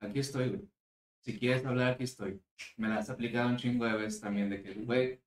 Aquí 0.00 0.18
estoy, 0.20 0.48
güey. 0.50 0.68
Si 1.22 1.38
quieres 1.38 1.64
hablar, 1.66 1.94
aquí 1.94 2.04
estoy. 2.04 2.40
Me 2.76 2.88
la 2.88 2.98
has 2.98 3.10
aplicado 3.10 3.48
un 3.48 3.56
chingo 3.56 3.84
de 3.84 3.94
veces 3.94 4.20
también, 4.20 4.50
de 4.50 4.62
que, 4.62 4.74
güey, 4.74 5.20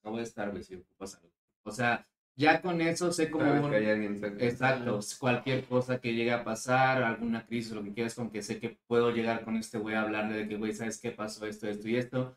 acabo 0.00 0.18
de 0.18 0.24
estar, 0.24 0.50
güey, 0.50 0.62
si 0.62 0.74
ocupas 0.74 1.14
algo. 1.14 1.30
O 1.62 1.70
sea, 1.70 2.06
ya 2.34 2.60
con 2.60 2.80
eso 2.80 3.12
sé 3.12 3.30
cómo... 3.30 3.44
Sabes 3.44 3.70
que 3.70 3.76
hay 3.76 3.86
alguien 3.86 4.18
cerca. 4.18 4.44
Exacto, 4.44 5.00
cualquier 5.18 5.64
cosa 5.64 6.00
que 6.00 6.14
llegue 6.14 6.32
a 6.32 6.44
pasar, 6.44 7.02
alguna 7.02 7.46
crisis, 7.46 7.72
lo 7.72 7.82
que 7.82 7.92
quieras, 7.92 8.14
con 8.14 8.30
que 8.30 8.42
sé 8.42 8.58
que 8.58 8.78
puedo 8.86 9.10
llegar 9.10 9.44
con 9.44 9.56
este 9.56 9.78
güey 9.78 9.94
a 9.94 10.02
hablarle 10.02 10.36
de 10.36 10.48
que, 10.48 10.56
güey, 10.56 10.72
¿sabes 10.72 11.00
qué 11.00 11.10
pasó? 11.10 11.46
Esto, 11.46 11.68
esto 11.68 11.88
y 11.88 11.96
esto. 11.96 12.36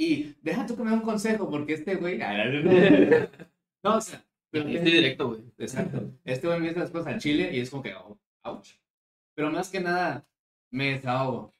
Y 0.00 0.34
deja 0.40 0.64
tú 0.66 0.76
que 0.76 0.82
me 0.82 0.90
dé 0.90 0.96
un 0.96 1.02
consejo, 1.02 1.50
porque 1.50 1.74
este 1.74 1.96
güey. 1.96 2.18
No, 3.84 3.96
o 3.96 4.00
sea, 4.00 4.24
pero 4.50 4.68
Estoy 4.68 4.90
directo, 4.92 5.28
güey. 5.28 5.42
Exacto. 5.58 6.10
Este 6.24 6.46
güey 6.46 6.58
me 6.60 6.68
dice 6.68 6.80
las 6.80 6.90
cosas 6.90 7.14
al 7.14 7.20
chile 7.20 7.50
y 7.54 7.60
es 7.60 7.68
como 7.70 7.82
que, 7.82 7.94
oh, 7.94 8.18
ouch. 8.44 8.70
Pero 9.34 9.50
más 9.50 9.68
que 9.70 9.80
nada, 9.80 10.26
me 10.70 10.92
desahogo. 10.92 11.52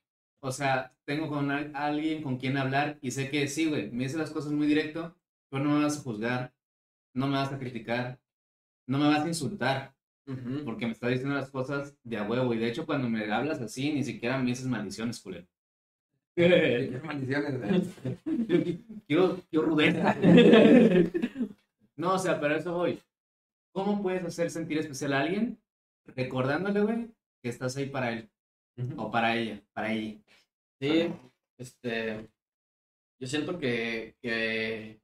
O 0.42 0.52
sea, 0.52 0.94
tengo 1.04 1.28
con 1.28 1.50
al- 1.50 1.70
alguien 1.74 2.22
con 2.22 2.36
quien 2.38 2.56
hablar 2.56 2.98
y 3.02 3.10
sé 3.10 3.30
que 3.30 3.46
sí, 3.48 3.66
güey, 3.66 3.90
me 3.90 4.04
dice 4.04 4.16
las 4.18 4.30
cosas 4.30 4.52
muy 4.52 4.66
directo, 4.66 5.14
pero 5.50 5.62
no 5.64 5.76
me 5.76 5.84
vas 5.84 5.98
a 5.98 6.02
juzgar, 6.02 6.54
no 7.14 7.26
me 7.26 7.36
vas 7.36 7.52
a 7.52 7.58
criticar, 7.58 8.18
no 8.86 8.98
me 8.98 9.08
vas 9.08 9.22
a 9.24 9.28
insultar, 9.28 9.94
porque 10.64 10.86
me 10.86 10.92
está 10.92 11.08
diciendo 11.08 11.34
las 11.34 11.50
cosas 11.50 11.96
de 12.04 12.16
a 12.18 12.22
huevo. 12.22 12.54
Y 12.54 12.58
de 12.58 12.68
hecho, 12.68 12.86
cuando 12.86 13.08
me 13.10 13.30
hablas 13.30 13.60
así, 13.60 13.92
ni 13.92 14.02
siquiera 14.04 14.38
me 14.38 14.46
dices 14.46 14.66
maldiciones, 14.66 15.20
culero. 15.20 15.46
Qué 16.36 17.00
maldiciones. 17.04 17.94
quiero, 19.06 19.38
quiero 19.50 19.66
rudeza. 19.66 20.16
No, 21.96 22.14
o 22.14 22.18
sea, 22.18 22.40
pero 22.40 22.56
eso 22.56 22.72
voy. 22.74 23.00
¿Cómo 23.72 24.02
puedes 24.02 24.24
hacer 24.24 24.50
sentir 24.50 24.78
especial 24.78 25.12
a 25.12 25.20
alguien? 25.20 25.58
Recordándole, 26.06 26.80
güey, 26.80 27.10
que 27.42 27.48
estás 27.50 27.76
ahí 27.76 27.86
para 27.86 28.12
él 28.12 28.28
o 28.96 29.10
para 29.10 29.36
ella, 29.36 29.62
para 29.72 29.92
ella. 29.92 30.18
Sí, 30.80 31.12
este, 31.58 32.28
yo 33.20 33.26
siento 33.26 33.58
que, 33.58 34.16
que 34.22 35.00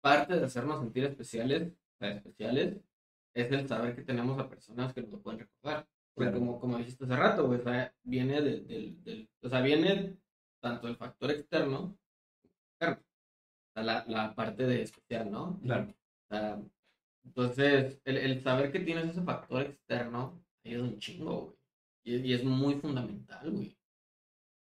parte 0.00 0.36
de 0.38 0.44
hacernos 0.44 0.80
sentir 0.80 1.04
especiales, 1.04 1.72
o 1.72 1.98
sea, 1.98 2.10
especiales, 2.12 2.76
es 3.34 3.50
el 3.50 3.66
saber 3.66 3.96
que 3.96 4.02
tenemos 4.02 4.38
a 4.38 4.48
personas 4.48 4.92
que 4.94 5.02
nos 5.02 5.10
lo 5.10 5.20
pueden 5.22 5.40
recordar. 5.40 5.86
Claro. 6.14 6.38
como, 6.38 6.60
como 6.60 6.76
dijiste 6.78 7.04
hace 7.04 7.16
rato, 7.16 7.46
güey, 7.46 7.58
o 7.60 7.62
sea, 7.64 7.92
viene 8.04 8.40
del, 8.40 8.66
del, 8.66 9.02
del- 9.02 9.28
o 9.42 9.48
sea, 9.48 9.60
viene 9.62 10.14
tanto 10.62 10.88
el 10.88 10.96
factor 10.96 11.30
externo, 11.32 11.98
como 12.78 13.82
la, 13.82 14.04
la 14.06 14.34
parte 14.34 14.64
de 14.66 14.82
especial, 14.82 15.30
¿no? 15.30 15.58
Claro. 15.60 15.88
O 15.90 16.34
sea, 16.34 16.62
entonces, 17.24 18.00
el, 18.04 18.16
el 18.16 18.40
saber 18.42 18.72
que 18.72 18.80
tienes 18.80 19.06
ese 19.06 19.22
factor 19.22 19.62
externo 19.62 20.42
ayuda 20.64 20.84
un 20.84 20.98
chingo, 20.98 21.40
güey. 21.46 21.56
Y, 22.04 22.16
y 22.16 22.32
es 22.34 22.44
muy 22.44 22.74
fundamental, 22.74 23.50
güey. 23.50 23.76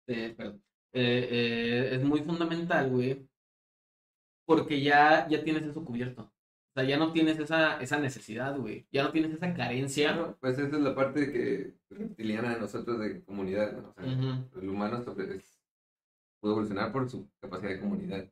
Eh, 0.08 0.34
perdón. 0.36 0.62
Eh, 0.94 1.28
eh, 1.32 1.90
es 1.96 2.04
muy 2.04 2.22
fundamental, 2.22 2.90
güey. 2.90 3.26
Porque 4.46 4.82
ya, 4.82 5.28
ya 5.30 5.44
tienes 5.44 5.64
eso 5.64 5.84
cubierto. 5.86 6.24
O 6.24 6.74
sea, 6.74 6.84
ya 6.84 6.98
no 6.98 7.12
tienes 7.14 7.40
esa, 7.40 7.82
esa 7.82 8.00
necesidad, 8.00 8.58
güey. 8.58 8.86
Ya 8.92 9.04
no 9.04 9.12
tienes 9.12 9.32
esa 9.32 9.54
carencia. 9.54 10.14
Claro, 10.14 10.38
pues 10.40 10.58
esa 10.58 10.76
es 10.76 10.82
la 10.84 10.96
parte 10.96 11.32
que 11.32 11.74
reptiliana 11.90 12.54
de 12.54 12.60
nosotros 12.62 13.00
de 13.00 13.24
comunidad, 13.24 13.74
¿no? 13.74 13.90
O 13.90 13.94
sea, 13.94 14.06
Ujú. 14.06 14.60
el 14.62 14.70
humano 14.70 14.98
es- 15.00 15.51
puede 16.42 16.54
evolucionar 16.54 16.92
por 16.92 17.10
su 17.10 17.30
capacidad 17.40 17.70
de 17.72 17.80
comunidad. 17.80 18.30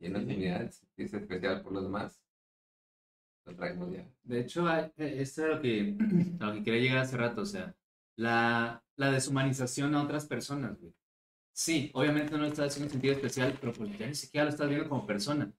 Y 0.00 0.06
en 0.06 0.12
la 0.14 0.18
comunidad 0.18 0.62
es 0.96 1.14
especial 1.14 1.62
por 1.62 1.72
los 1.72 1.84
demás. 1.84 2.22
Lo 3.46 3.56
traemos 3.56 3.92
ya. 3.92 4.06
De 4.22 4.40
hecho, 4.40 4.68
eh, 4.70 4.92
esto 4.96 5.44
era 5.44 5.56
lo 5.56 5.62
que, 5.62 5.96
a 6.40 6.46
lo 6.46 6.54
que 6.54 6.62
quería 6.62 6.80
llegar 6.80 6.98
hace 6.98 7.16
rato, 7.16 7.42
o 7.42 7.46
sea, 7.46 7.74
la, 8.16 8.84
la 8.96 9.10
deshumanización 9.10 9.94
a 9.94 10.02
otras 10.02 10.26
personas, 10.26 10.78
güey. 10.80 10.92
Sí, 11.54 11.90
obviamente 11.94 12.32
no 12.32 12.38
lo 12.38 12.46
estás 12.46 12.72
haciendo 12.72 12.90
sentir 12.90 13.12
especial, 13.12 13.56
pero 13.60 13.72
pues 13.72 13.96
ya 13.98 14.06
ni 14.06 14.14
siquiera 14.14 14.44
lo 14.44 14.50
estás 14.50 14.68
viendo 14.68 14.88
como 14.88 15.06
persona. 15.06 15.52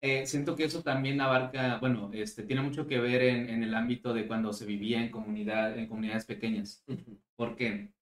Eh, 0.00 0.26
siento 0.26 0.54
que 0.56 0.64
eso 0.64 0.82
también 0.82 1.20
abarca, 1.20 1.78
bueno, 1.78 2.10
este, 2.12 2.44
tiene 2.44 2.62
mucho 2.62 2.86
que 2.86 3.00
ver 3.00 3.22
en, 3.22 3.48
en 3.48 3.62
el 3.62 3.74
ámbito 3.74 4.12
de 4.14 4.26
cuando 4.26 4.52
se 4.52 4.66
vivía 4.66 5.00
en 5.02 5.10
comunidad, 5.10 5.76
en 5.76 5.88
comunidades 5.88 6.24
pequeñas. 6.24 6.84
Ujú. 6.86 7.20
¿Por 7.36 7.56
qué? 7.56 7.92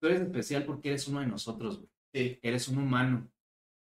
Tú 0.00 0.08
eres 0.08 0.22
especial 0.22 0.64
porque 0.64 0.88
eres 0.90 1.06
uno 1.08 1.20
de 1.20 1.26
nosotros, 1.26 1.78
güey. 1.78 1.90
Sí. 2.12 2.38
Eres 2.42 2.68
un 2.68 2.78
humano. 2.78 3.30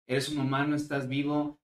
Eres 0.08 0.30
un 0.30 0.40
humano, 0.40 0.76
estás 0.76 1.08
vivo. 1.08 1.60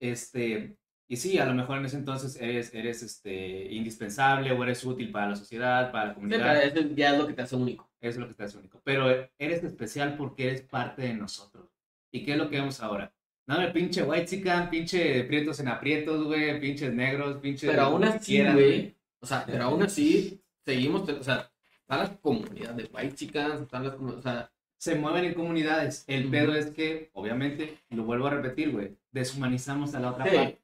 Este, 0.00 0.76
y 1.08 1.16
sí, 1.16 1.38
a 1.38 1.44
lo 1.44 1.54
mejor 1.54 1.78
en 1.78 1.84
ese 1.84 1.96
entonces 1.98 2.40
eres, 2.40 2.72
eres 2.74 3.02
este, 3.02 3.70
indispensable 3.72 4.52
o 4.52 4.62
eres 4.62 4.84
útil 4.84 5.10
para 5.10 5.28
la 5.30 5.36
sociedad, 5.36 5.90
para 5.92 6.06
la 6.06 6.10
Sí, 6.10 6.14
comunidad. 6.14 6.38
pero 6.70 6.80
eso 6.80 6.94
ya 6.94 7.12
es 7.12 7.18
lo 7.18 7.26
que 7.26 7.32
te 7.34 7.42
hace 7.42 7.56
único. 7.56 7.90
Eso 8.00 8.10
es 8.10 8.16
lo 8.18 8.28
que 8.28 8.34
te 8.34 8.44
hace 8.44 8.58
único. 8.58 8.80
Pero 8.84 9.10
eres 9.38 9.62
especial 9.64 10.16
porque 10.16 10.44
eres 10.48 10.62
parte 10.62 11.02
de 11.02 11.14
nosotros. 11.14 11.68
¿Y 12.12 12.24
qué 12.24 12.32
es 12.32 12.38
lo 12.38 12.48
que 12.48 12.56
vemos 12.56 12.80
ahora? 12.80 13.12
No, 13.46 13.60
el 13.60 13.72
pinche 13.72 14.02
white 14.02 14.26
chican, 14.26 14.70
pinche 14.70 15.24
prietos 15.24 15.60
en 15.60 15.68
aprietos, 15.68 16.24
güey, 16.24 16.60
pinches 16.60 16.94
negros, 16.94 17.38
pinches. 17.38 17.68
Pero 17.70 17.82
aún 17.82 18.04
así, 18.04 18.42
güey. 18.42 18.96
O 19.20 19.26
sea, 19.26 19.44
pero 19.44 19.64
aún 19.64 19.82
así, 19.82 20.40
seguimos, 20.64 21.08
o 21.08 21.22
sea, 21.22 21.50
está 21.80 21.98
la 21.98 22.16
comunidad 22.20 22.74
de 22.74 22.84
white 22.84 23.14
chicas, 23.16 23.60
están 23.60 23.84
las 23.84 23.94
comu- 23.96 24.16
o 24.16 24.22
sea, 24.22 24.50
Se 24.80 24.94
mueven 24.94 25.24
en 25.26 25.34
comunidades. 25.34 26.04
El 26.06 26.30
pedo 26.30 26.54
es 26.54 26.70
que, 26.70 27.10
obviamente, 27.12 27.76
lo 27.90 28.04
vuelvo 28.04 28.28
a 28.28 28.30
repetir, 28.30 28.72
güey, 28.72 28.96
deshumanizamos 29.12 29.94
a 29.94 30.00
la 30.00 30.10
otra 30.12 30.24
sí. 30.24 30.36
parte. 30.36 30.58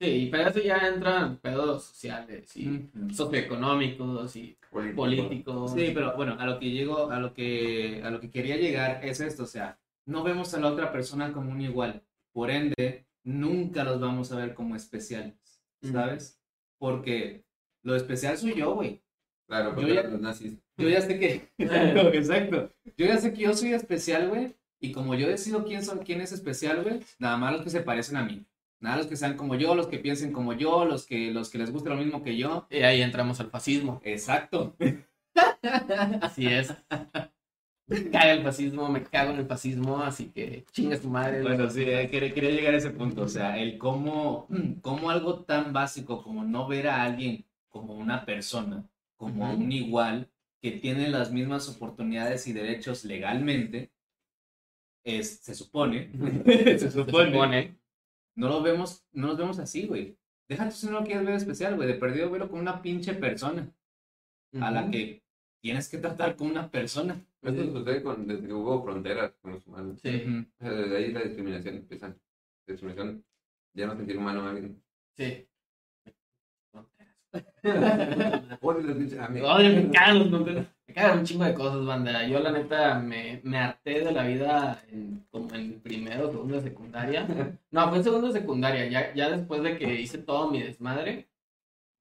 Sí, 0.00 0.28
pero 0.30 0.50
eso 0.50 0.60
ya 0.60 0.76
entra 0.86 1.26
en 1.26 1.36
pedos 1.38 1.84
sociales 1.84 2.54
y 2.56 2.88
socioeconómicos 3.12 4.36
y 4.36 4.56
políticos. 4.94 5.72
Sí, 5.72 5.90
pero 5.94 6.14
bueno, 6.14 6.36
a 6.38 6.46
lo 6.46 6.58
que 6.58 6.70
llego, 6.70 7.10
a 7.10 7.18
lo 7.18 7.32
que, 7.32 8.02
a 8.04 8.10
lo 8.10 8.20
que 8.20 8.30
quería 8.30 8.56
llegar 8.56 9.04
es 9.04 9.20
esto, 9.20 9.44
o 9.44 9.46
sea, 9.46 9.78
no 10.06 10.22
vemos 10.22 10.52
a 10.54 10.60
la 10.60 10.68
otra 10.68 10.92
persona 10.92 11.32
como 11.32 11.50
un 11.50 11.60
igual, 11.62 12.02
por 12.32 12.50
ende, 12.50 13.06
nunca 13.24 13.82
los 13.82 13.98
vamos 13.98 14.30
a 14.30 14.36
ver 14.36 14.54
como 14.54 14.76
especiales. 14.76 15.34
¿sabes? 15.82 16.40
Porque 16.78 17.44
lo 17.82 17.94
especial 17.96 18.36
soy 18.36 18.54
yo, 18.54 18.74
güey. 18.74 19.02
Claro, 19.46 19.70
Yo 19.70 19.74
porque 19.76 19.94
ya- 19.94 20.02
los 20.02 20.20
nazis. 20.20 20.58
Yo 20.78 20.88
ya 20.88 21.00
sé 21.00 21.18
que, 21.18 21.50
exacto, 21.58 22.08
exacto. 22.14 22.72
Yo 22.96 23.06
ya 23.06 23.18
sé 23.18 23.32
que 23.32 23.42
yo 23.42 23.52
soy 23.52 23.72
especial, 23.72 24.28
güey, 24.28 24.54
y 24.80 24.92
como 24.92 25.14
yo 25.14 25.28
decido 25.28 25.64
quién, 25.64 25.84
son, 25.84 25.98
quién 25.98 26.20
es 26.20 26.32
especial, 26.32 26.82
güey, 26.82 27.00
nada 27.18 27.36
más 27.36 27.52
los 27.52 27.62
que 27.62 27.70
se 27.70 27.80
parecen 27.80 28.16
a 28.16 28.24
mí. 28.24 28.46
Nada 28.80 28.98
los 28.98 29.06
que 29.08 29.16
sean 29.16 29.36
como 29.36 29.56
yo, 29.56 29.74
los 29.74 29.88
que 29.88 29.98
piensen 29.98 30.32
como 30.32 30.52
yo, 30.52 30.84
los 30.84 31.04
que, 31.04 31.32
los 31.32 31.50
que 31.50 31.58
les 31.58 31.72
guste 31.72 31.88
lo 31.88 31.96
mismo 31.96 32.22
que 32.22 32.36
yo. 32.36 32.66
Y 32.70 32.82
ahí 32.82 33.02
entramos 33.02 33.40
al 33.40 33.50
fascismo. 33.50 34.00
Exacto. 34.04 34.76
Así 36.20 36.46
es. 36.46 36.72
Me 37.88 38.10
caga 38.10 38.32
el 38.32 38.42
fascismo, 38.42 38.88
me 38.88 39.02
cago 39.02 39.32
en 39.32 39.38
el 39.38 39.46
fascismo, 39.46 40.00
así 40.00 40.26
que 40.26 40.64
chinga 40.70 41.00
tu 41.00 41.08
madre. 41.08 41.42
Bueno, 41.42 41.68
sí, 41.70 41.82
eh, 41.82 42.08
quería, 42.10 42.32
quería 42.34 42.50
llegar 42.50 42.74
a 42.74 42.76
ese 42.76 42.90
punto, 42.90 43.22
o 43.22 43.28
sea, 43.28 43.58
el 43.58 43.78
cómo, 43.78 44.46
cómo 44.82 45.10
algo 45.10 45.40
tan 45.44 45.72
básico 45.72 46.22
como 46.22 46.44
no 46.44 46.68
ver 46.68 46.86
a 46.88 47.02
alguien 47.02 47.46
como 47.70 47.94
una 47.94 48.26
persona, 48.26 48.84
como 49.16 49.50
un 49.50 49.72
igual, 49.72 50.28
que 50.62 50.72
tiene 50.72 51.08
las 51.08 51.32
mismas 51.32 51.68
oportunidades 51.68 52.46
y 52.48 52.52
derechos 52.52 53.04
legalmente, 53.04 53.92
es, 55.04 55.38
se 55.40 55.54
supone, 55.54 56.10
se 56.44 56.78
Se 56.78 56.90
supone, 56.90 57.32
supone. 57.32 57.78
no 58.36 58.48
lo 58.48 58.62
vemos, 58.62 59.06
no 59.12 59.28
nos 59.28 59.38
vemos 59.38 59.58
así, 59.58 59.86
güey. 59.86 60.16
Deja 60.48 60.68
tú 60.68 60.74
si 60.76 60.86
no 60.86 60.92
lo 61.00 61.04
quieres 61.04 61.24
ver 61.26 61.34
especial, 61.34 61.76
güey. 61.76 61.88
De 61.88 61.94
perdido, 61.94 62.30
verlo 62.30 62.48
como 62.48 62.62
una 62.62 62.80
pinche 62.82 63.14
persona 63.14 63.70
a 64.60 64.70
la 64.70 64.90
que 64.90 65.22
tienes 65.62 65.88
que 65.88 65.98
tratar 65.98 66.36
como 66.36 66.50
una 66.50 66.70
persona. 66.70 67.22
Esto 67.42 67.64
sucede 67.66 68.02
con, 68.02 68.26
desde 68.26 68.46
que 68.46 68.52
hubo 68.52 68.82
fronteras 68.82 69.32
con 69.42 69.52
los 69.52 69.66
humanos. 69.66 70.00
Sí, 70.02 70.22
Ujú. 70.26 70.46
O 70.58 70.64
sea, 70.64 70.72
desde 70.72 70.96
ahí 70.96 71.12
la 71.12 71.22
discriminación 71.22 71.76
empieza. 71.76 72.08
La 72.08 72.16
discriminación, 72.72 73.24
ya 73.74 73.86
no 73.86 73.96
sentir 73.96 74.16
humano 74.18 74.42
a 74.42 74.50
alguien. 74.50 74.82
sí. 75.16 75.47
Me 80.86 80.94
cagan 80.94 81.18
un 81.18 81.24
chingo 81.24 81.44
de 81.44 81.54
cosas, 81.54 81.84
banda. 81.84 82.26
Yo, 82.26 82.40
la 82.40 82.50
neta, 82.50 82.98
me, 82.98 83.40
me 83.44 83.58
harté 83.58 84.00
de 84.00 84.12
la 84.12 84.24
vida 84.24 84.82
en, 84.90 85.26
como 85.30 85.54
en 85.54 85.80
primero, 85.80 86.30
segundo 86.30 86.56
de 86.56 86.62
secundaria. 86.62 87.26
No, 87.70 87.88
fue 87.88 87.98
en 87.98 88.04
segundo 88.04 88.28
de 88.28 88.40
secundaria. 88.40 88.88
Ya, 88.88 89.14
ya 89.14 89.30
después 89.30 89.62
de 89.62 89.76
que 89.76 90.00
hice 90.00 90.18
todo 90.18 90.50
mi 90.50 90.62
desmadre, 90.62 91.28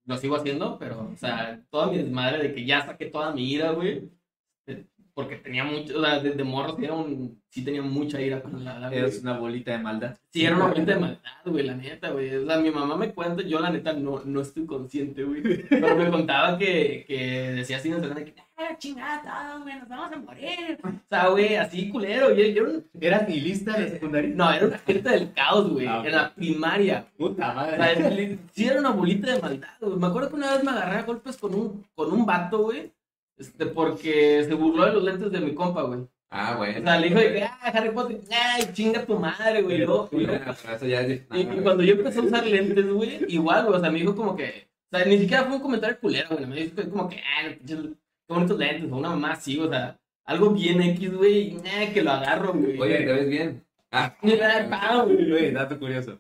lo 0.06 0.18
sigo 0.18 0.38
haciendo, 0.38 0.80
pero, 0.80 1.10
o 1.14 1.18
sea, 1.18 1.62
toda 1.70 1.88
mi 1.88 1.98
desmadre 1.98 2.42
de 2.42 2.54
que 2.54 2.66
ya 2.66 2.86
saqué 2.86 3.08
toda 3.08 3.34
mi 3.34 3.52
ira, 3.52 3.72
güey. 3.72 4.10
Porque 5.18 5.36
tenía 5.38 5.64
mucho, 5.64 5.98
o 5.98 6.06
sea, 6.06 6.20
desde 6.20 6.44
morro 6.44 6.76
sí, 6.78 6.84
era 6.86 6.94
un, 6.94 7.42
sí 7.50 7.66
tenía 7.66 7.82
mucha 7.82 8.22
ira 8.22 8.40
con 8.40 8.64
la, 8.64 8.78
la 8.78 8.94
Es 8.94 9.20
una 9.24 9.36
bolita 9.40 9.72
de 9.72 9.80
maldad. 9.80 10.16
Sí, 10.32 10.46
era 10.46 10.56
una 10.56 10.68
mente 10.68 10.94
de 10.94 11.00
maldad, 11.00 11.32
güey, 11.46 11.66
la 11.66 11.74
neta, 11.74 12.12
güey. 12.12 12.36
O 12.36 12.46
sea, 12.46 12.60
mi 12.60 12.70
mamá 12.70 12.96
me 12.98 13.12
cuenta, 13.16 13.42
yo 13.42 13.60
la 13.60 13.72
neta 13.72 13.94
no, 13.94 14.22
no 14.24 14.42
estoy 14.42 14.68
consciente, 14.68 15.24
güey. 15.24 15.42
Pero 15.68 15.96
me 15.96 16.12
contaba 16.12 16.56
que, 16.60 17.04
que 17.08 17.52
decía 17.56 17.78
así, 17.78 17.90
no 17.90 18.00
sé, 18.00 18.26
que, 18.26 18.36
ah, 18.58 18.78
chingada, 18.78 19.58
güey, 19.64 19.80
nos 19.80 19.90
vamos 19.90 20.12
a 20.12 20.18
morir. 20.18 20.78
O 20.84 21.10
sea, 21.10 21.30
güey, 21.30 21.56
así 21.56 21.90
culero. 21.90 22.32
Yo, 22.36 22.44
yo 22.46 22.68
era 23.02 23.18
¿Eras 23.18 23.28
nihilista 23.28 23.76
en 23.76 23.84
la 23.86 23.90
secundaria? 23.90 24.36
no, 24.36 24.52
era 24.54 24.68
una 24.68 24.78
gente 24.78 25.10
del 25.10 25.34
caos, 25.34 25.68
güey, 25.72 25.88
Ah, 25.88 26.04
en 26.06 26.12
la 26.12 26.32
primaria. 26.36 27.08
Puta 27.18 27.52
O 27.52 27.56
madre. 27.56 27.78
sea, 27.78 27.92
es- 28.22 28.40
sí 28.54 28.68
era 28.68 28.80
una 28.80 28.92
bolita 28.92 29.34
de 29.34 29.42
maldad, 29.42 29.70
güey. 29.82 29.98
Me 29.98 30.06
acuerdo 30.06 30.30
que 30.30 30.36
una 30.36 30.54
vez 30.54 30.64
me 30.64 30.70
agarré 30.70 30.98
a 31.00 31.04
golpes 31.04 31.38
con 31.38 31.56
un, 31.56 31.86
con 31.96 32.14
un 32.14 32.24
vato, 32.24 32.60
güey. 32.66 32.92
Este, 33.38 33.66
porque 33.68 34.44
se 34.44 34.54
burló 34.54 34.86
de 34.86 34.94
los 34.94 35.04
lentes 35.04 35.32
de 35.32 35.40
mi 35.40 35.54
compa, 35.54 35.84
güey. 35.84 36.02
Ah, 36.30 36.56
bueno. 36.58 36.80
O 36.80 36.84
sea, 36.84 37.00
le 37.00 37.08
dijo 37.08 37.20
de 37.20 37.34
que, 37.34 37.44
ah, 37.44 37.60
Harry 37.74 37.92
Potter, 37.92 38.20
ay, 38.32 38.64
chinga 38.74 39.06
tu 39.06 39.18
madre, 39.18 39.62
güey. 39.62 39.76
Y 39.76 39.86
luego- 39.86 40.10
y 40.12 40.18
luego- 40.26 40.44
Bueno, 40.44 40.76
eso 40.76 40.86
ya 40.86 41.02
es. 41.02 41.22
y, 41.34 41.40
y 41.40 41.46
cuando 41.62 41.84
yo 41.84 41.94
empecé 41.94 42.20
a 42.20 42.24
usar 42.24 42.46
lentes, 42.46 42.92
güey, 42.92 43.20
igual, 43.30 43.66
güey, 43.66 43.78
o 43.78 43.80
sea, 43.80 43.90
me 43.92 44.00
dijo 44.00 44.16
como 44.16 44.36
que, 44.36 44.68
o 44.92 44.98
sea, 44.98 45.06
ni 45.06 45.18
siquiera 45.20 45.46
fue 45.46 45.56
un 45.58 45.62
comentario 45.62 46.00
culero, 46.00 46.30
güey, 46.32 46.46
me 46.46 46.56
dijo 46.56 46.90
como 46.90 47.08
que, 47.08 47.18
ah, 47.18 47.50
qué 47.66 47.78
bonitos 48.28 48.58
lentes, 48.58 48.92
o 48.92 48.98
una 48.98 49.10
mamá 49.12 49.32
así, 49.34 49.58
o 49.60 49.70
sea, 49.70 49.98
algo 50.26 50.50
bien 50.50 50.82
X, 50.82 51.14
güey, 51.16 51.56
eh, 51.64 51.92
que 51.94 52.02
lo 52.04 52.12
agarro, 52.12 52.54
güey. 52.54 52.78
Oye, 52.80 52.98
¿te 52.98 53.14
ves 53.14 53.30
bien? 53.30 53.64
Ah, 53.92 54.18
güey. 54.22 55.30
Güey, 55.30 55.52
dato 55.52 55.80
curioso. 55.80 56.20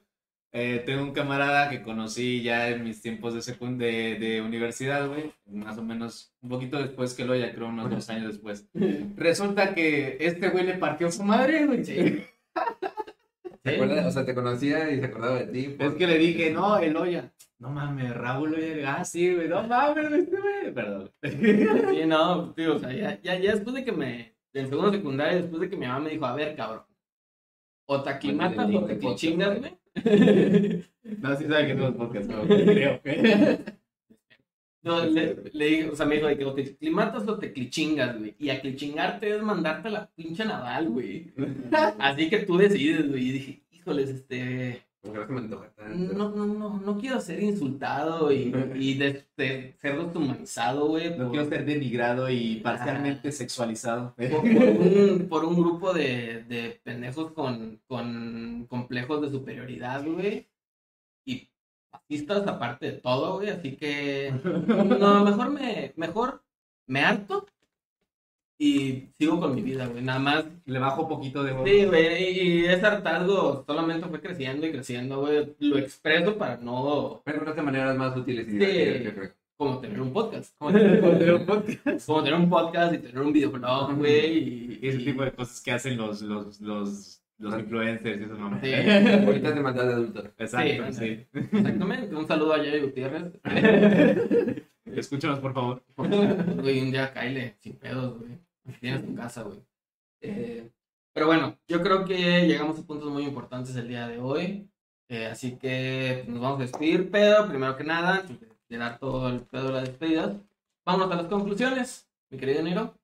Eh, 0.59 0.81
tengo 0.87 1.03
un 1.03 1.11
camarada 1.11 1.69
que 1.69 1.83
conocí 1.83 2.41
ya 2.41 2.69
en 2.69 2.83
mis 2.83 2.99
tiempos 2.99 3.35
de, 3.35 3.43
secund 3.43 3.79
de, 3.79 4.15
de 4.15 4.41
universidad, 4.41 5.07
güey. 5.07 5.31
Más 5.45 5.77
o 5.77 5.83
menos 5.83 6.33
un 6.41 6.49
poquito 6.49 6.79
después 6.79 7.13
que 7.13 7.25
lo 7.25 7.35
ya 7.35 7.53
creo 7.53 7.67
unos 7.67 7.91
dos 7.91 8.09
años 8.09 8.29
después. 8.29 8.67
Resulta 9.15 9.75
que 9.75 10.17
este 10.19 10.49
güey 10.49 10.65
le 10.65 10.73
partió 10.73 11.11
su 11.11 11.21
madre, 11.21 11.67
güey. 11.67 11.85
Sí. 11.85 12.23
¿te 13.61 13.75
acuerdas? 13.75 14.07
O 14.07 14.11
sea, 14.11 14.25
te 14.25 14.33
conocía 14.33 14.91
y 14.91 14.99
se 14.99 15.05
acordaba 15.05 15.35
de 15.35 15.45
ti. 15.45 15.75
Es 15.77 15.93
que 15.93 16.07
le 16.07 16.17
dije, 16.17 16.49
no, 16.49 16.79
el 16.79 16.97
Oya. 16.97 17.31
No 17.59 17.69
mames, 17.69 18.15
Raúl 18.15 18.55
Oya. 18.55 18.95
Ah, 18.95 19.05
sí, 19.05 19.35
güey. 19.35 19.47
No 19.47 19.61
mames, 19.61 20.11
este 20.11 20.37
güey. 20.39 20.73
Perdón. 20.73 21.11
Sí, 21.21 22.05
no, 22.07 22.51
tío, 22.55 22.77
o 22.77 22.79
sea, 22.79 22.91
ya, 22.91 23.21
ya, 23.21 23.37
ya 23.37 23.51
después 23.51 23.75
de 23.75 23.83
que 23.83 23.91
me, 23.91 24.33
en 24.53 24.69
segundo 24.69 24.91
secundaria, 24.91 25.39
después 25.39 25.61
de 25.61 25.69
que 25.69 25.77
mi 25.77 25.85
mamá 25.85 25.99
me 25.99 26.09
dijo, 26.09 26.25
a 26.25 26.33
ver, 26.33 26.55
cabrón, 26.55 26.81
o 27.85 28.01
te 28.01 28.09
aclimatas 28.09 28.65
Bueno, 28.65 28.79
o 28.79 28.85
te 28.87 29.15
chingas, 29.15 29.59
güey. 29.59 29.77
No, 31.21 31.35
sí 31.37 31.45
sabe 31.45 31.67
que 31.67 31.73
somos 31.73 31.95
podcast, 31.95 32.29
no, 32.29 32.43
creo. 32.43 33.01
No, 34.83 35.03
le, 35.05 35.35
le 35.51 35.65
dije, 35.65 35.89
o 35.89 35.95
sea, 35.95 36.05
me 36.05 36.15
dijo 36.15 36.27
de 36.27 36.37
que 36.37 36.45
o 36.45 36.53
te 36.53 36.61
aclimatas 36.61 37.27
o 37.27 37.37
te 37.37 37.51
clichingas, 37.51 38.17
güey. 38.17 38.35
Y 38.39 38.49
a 38.49 38.61
clichingarte 38.61 39.35
es 39.35 39.41
mandarte 39.43 39.89
a 39.89 39.91
la 39.91 40.09
pinche 40.15 40.45
naval, 40.45 40.89
güey. 40.89 41.33
Así 41.99 42.29
que 42.29 42.39
tú 42.39 42.57
decides, 42.57 43.09
güey. 43.09 43.27
Y 43.27 43.31
dije, 43.33 43.63
híjoles, 43.71 44.09
este. 44.09 44.86
No 45.03 45.25
se 45.25 45.31
me 45.31 45.39
antoja 45.39 45.69
tanto. 45.75 46.13
No, 46.13 46.29
no, 46.29 46.45
no, 46.45 46.79
no 46.81 46.97
quiero 46.97 47.21
ser 47.21 47.41
insultado 47.41 48.31
y, 48.31 48.53
y 48.75 48.95
de, 48.95 49.25
de 49.37 49.75
ser 49.79 49.97
deshumanizado, 50.05 50.87
güey. 50.87 51.11
No 51.11 51.25
por- 51.25 51.31
quiero 51.31 51.45
ser 51.49 51.65
denigrado 51.65 52.29
y 52.29 52.57
parcialmente 52.57 53.31
sexualizado. 53.31 54.13
por, 54.15 54.41
por 54.41 54.41
un, 54.51 55.27
por 55.29 55.45
un 55.45 55.55
grupo 55.55 55.93
de, 55.93 56.43
de 56.49 56.81
pendejos 56.83 57.31
con, 57.31 57.79
con 57.87 58.65
complejos 58.69 59.21
de 59.21 59.29
superioridad, 59.29 60.03
güey. 60.05 60.49
Y 61.25 61.49
fascistas 61.89 62.45
aparte 62.47 62.87
de 62.87 62.97
todo, 62.97 63.35
güey. 63.37 63.49
Así 63.49 63.77
que, 63.77 64.33
no, 64.99 65.23
mejor 65.23 65.51
me, 65.51 65.93
mejor 65.95 66.43
me 66.87 67.01
harto 67.01 67.45
y 68.59 69.09
sigo 69.17 69.39
con 69.39 69.53
mi 69.53 69.61
vida, 69.61 69.85
güey. 69.87 70.03
Nada 70.03 70.19
más. 70.19 70.45
Le 70.65 70.79
bajo 70.79 71.07
poquito 71.07 71.43
de 71.43 71.53
voz. 71.53 71.69
Sí, 71.69 71.85
güey. 71.85 72.23
Y, 72.23 72.39
y 72.61 72.65
ese 72.65 72.85
hartazgo 72.85 73.63
solamente 73.67 74.07
fue 74.07 74.19
creciendo 74.19 74.65
y 74.65 74.71
creciendo, 74.71 75.19
güey. 75.21 75.53
Lo 75.59 75.77
expreso 75.77 76.37
para 76.37 76.57
no, 76.57 77.21
Pero 77.23 77.53
de 77.53 77.61
maneras 77.61 77.95
más 77.97 78.15
útiles 78.17 78.47
y 78.47 78.51
Sí. 78.51 78.57
divertidas, 78.57 79.03
yo 79.03 79.13
creo. 79.19 79.31
como 79.57 79.79
tener 79.79 80.01
un 80.01 80.11
podcast. 80.13 80.55
Como 80.57 80.71
tener 80.71 81.33
un 81.33 81.45
podcast. 81.45 82.05
Como 82.07 82.23
tener 82.23 82.39
un 82.39 82.49
podcast 82.49 82.93
y 82.93 82.97
tener 82.99 83.19
un 83.19 83.31
videoblog, 83.33 83.95
güey. 83.95 84.37
Y, 84.37 84.79
Y 84.81 84.87
ese 84.87 85.01
y- 85.01 85.05
tipo 85.05 85.23
de 85.23 85.31
cosas 85.31 85.61
que 85.61 85.71
hacen 85.71 85.97
los, 85.97 86.21
los, 86.21 86.59
los, 86.61 87.21
los 87.39 87.53
influeinfluencers 87.59 88.21
y 88.21 88.23
eso, 88.23 88.37
mamá. 88.37 88.59
Sí. 88.63 88.71
Bolitas 89.25 89.55
de 89.55 89.61
maldad 89.61 89.85
de 89.87 89.93
adultos. 89.93 90.25
Exacto, 90.37 90.91
Sí, 90.93 90.99
sí. 91.33 91.39
Exactamente. 91.53 92.15
Un 92.15 92.27
saludo 92.27 92.53
a 92.53 92.63
Yayo 92.63 92.81
Gutiérrez. 92.85 93.33
Escúchanos, 94.85 95.39
por 95.39 95.53
favor. 95.53 95.83
Güey, 95.95 96.81
un 96.81 96.91
día 96.91 97.13
caile, 97.13 97.55
sin 97.59 97.73
pedos, 97.75 98.17
güey. 98.17 98.31
Tienes 98.79 99.05
tu 99.05 99.15
casa, 99.15 99.43
güey. 99.43 99.63
Eh, 100.21 100.71
pero 101.13 101.27
bueno, 101.27 101.57
yo 101.67 101.81
creo 101.81 102.05
que 102.05 102.47
llegamos 102.47 102.79
a 102.79 102.85
puntos 102.85 103.09
muy 103.11 103.23
importantes 103.23 103.75
el 103.75 103.87
día 103.87 104.07
de 104.07 104.19
hoy. 104.19 104.69
Eh, 105.09 105.25
así 105.27 105.57
que 105.57 106.25
nos 106.27 106.41
vamos 106.41 106.59
a 106.59 106.63
despedir, 106.63 107.09
pero 107.09 107.47
primero 107.47 107.77
que 107.77 107.83
nada, 107.83 108.17
antes 108.17 108.39
de 108.39 108.77
dar 108.77 108.99
todo 108.99 109.29
el 109.29 109.41
pedo 109.41 109.67
de 109.67 109.73
las 109.73 109.85
despedidas, 109.85 110.35
vámonos 110.85 111.11
a 111.11 111.21
las 111.21 111.27
conclusiones, 111.27 112.09
mi 112.29 112.37
querido 112.37 112.61
Niro. 112.61 112.99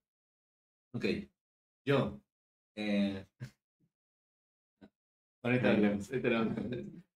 Ok. 0.93 1.05
Yo. 1.85 2.19
Eh... 2.75 3.25
Ahorita 5.43 5.71
hablemos. 5.71 6.09
ahorita 6.09 6.27
hablamos. 6.27 6.57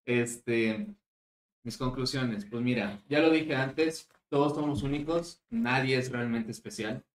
Este. 0.05 0.87
Mis 1.63 1.77
conclusiones. 1.77 2.45
Pues 2.45 2.63
mira, 2.63 3.01
ya 3.09 3.19
lo 3.19 3.29
dije 3.29 3.55
antes, 3.55 4.09
todos 4.29 4.55
somos 4.55 4.83
únicos, 4.83 5.43
nadie 5.49 5.97
es 5.97 6.11
realmente 6.11 6.51
especial. 6.51 7.05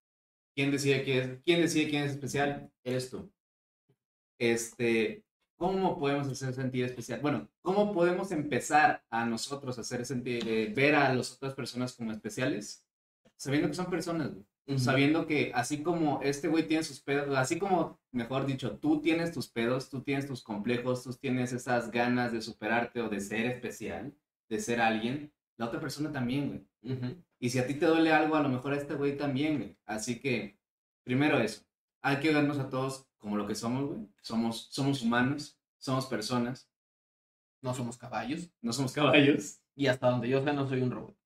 ¿Quién 0.55 0.71
decide 0.71 1.03
quién 1.03 1.17
es, 1.17 1.41
quién 1.43 1.61
decide 1.61 1.89
quién 1.89 2.03
es 2.03 2.11
especial? 2.11 2.71
Eres 2.83 3.09
tú. 3.09 3.31
Este, 4.39 5.23
¿cómo 5.57 5.97
podemos 5.97 6.27
hacer 6.27 6.53
sentir 6.53 6.85
especial? 6.85 7.21
Bueno, 7.21 7.49
¿cómo 7.61 7.93
podemos 7.93 8.31
empezar 8.31 9.03
a 9.09 9.25
nosotros 9.25 9.79
hacer 9.79 10.05
sentir, 10.05 10.47
eh, 10.47 10.71
ver 10.75 10.95
a 10.95 11.13
las 11.13 11.31
otras 11.33 11.53
personas 11.53 11.93
como 11.93 12.11
especiales? 12.11 12.85
Sabiendo 13.37 13.69
que 13.69 13.75
son 13.75 13.89
personas, 13.89 14.33
güey 14.33 14.45
sabiendo 14.77 15.27
que 15.27 15.51
así 15.53 15.83
como 15.83 16.21
este 16.21 16.47
güey 16.47 16.67
tiene 16.67 16.83
sus 16.83 17.01
pedos, 17.01 17.35
así 17.37 17.59
como, 17.59 17.99
mejor 18.11 18.45
dicho, 18.45 18.77
tú 18.77 19.01
tienes 19.01 19.31
tus 19.31 19.49
pedos, 19.49 19.89
tú 19.89 20.01
tienes 20.01 20.27
tus 20.27 20.41
complejos, 20.41 21.03
tú 21.03 21.13
tienes 21.13 21.51
esas 21.51 21.91
ganas 21.91 22.31
de 22.31 22.41
superarte 22.41 23.01
o 23.01 23.09
de 23.09 23.19
ser 23.19 23.45
especial, 23.45 24.13
de 24.49 24.59
ser 24.59 24.79
alguien, 24.79 25.33
la 25.57 25.67
otra 25.67 25.79
persona 25.79 26.11
también, 26.11 26.47
güey. 26.47 27.17
Y 27.39 27.49
si 27.49 27.59
a 27.59 27.67
ti 27.67 27.75
te 27.75 27.85
duele 27.85 28.11
algo, 28.11 28.35
a 28.35 28.41
lo 28.41 28.49
mejor 28.49 28.73
a 28.73 28.77
este 28.77 28.93
güey 28.95 29.17
también, 29.17 29.57
güey. 29.57 29.77
Así 29.85 30.19
que, 30.19 30.57
primero 31.03 31.39
eso, 31.39 31.63
hay 32.01 32.19
que 32.19 32.33
vernos 32.33 32.59
a 32.59 32.69
todos 32.69 33.07
como 33.17 33.37
lo 33.37 33.47
que 33.47 33.55
somos, 33.55 33.89
güey. 33.89 34.07
Somos, 34.21 34.67
somos 34.71 35.01
humanos, 35.01 35.59
somos 35.77 36.05
personas, 36.07 36.69
No 37.61 37.73
somos 37.73 37.97
caballos. 37.97 38.49
no 38.61 38.73
somos 38.73 38.93
caballos. 38.93 39.61
Y 39.75 39.87
hasta 39.87 40.09
donde 40.09 40.29
yo 40.29 40.43
sé, 40.43 40.53
no 40.53 40.67
soy 40.67 40.81
un 40.81 40.91
robot. 40.91 41.17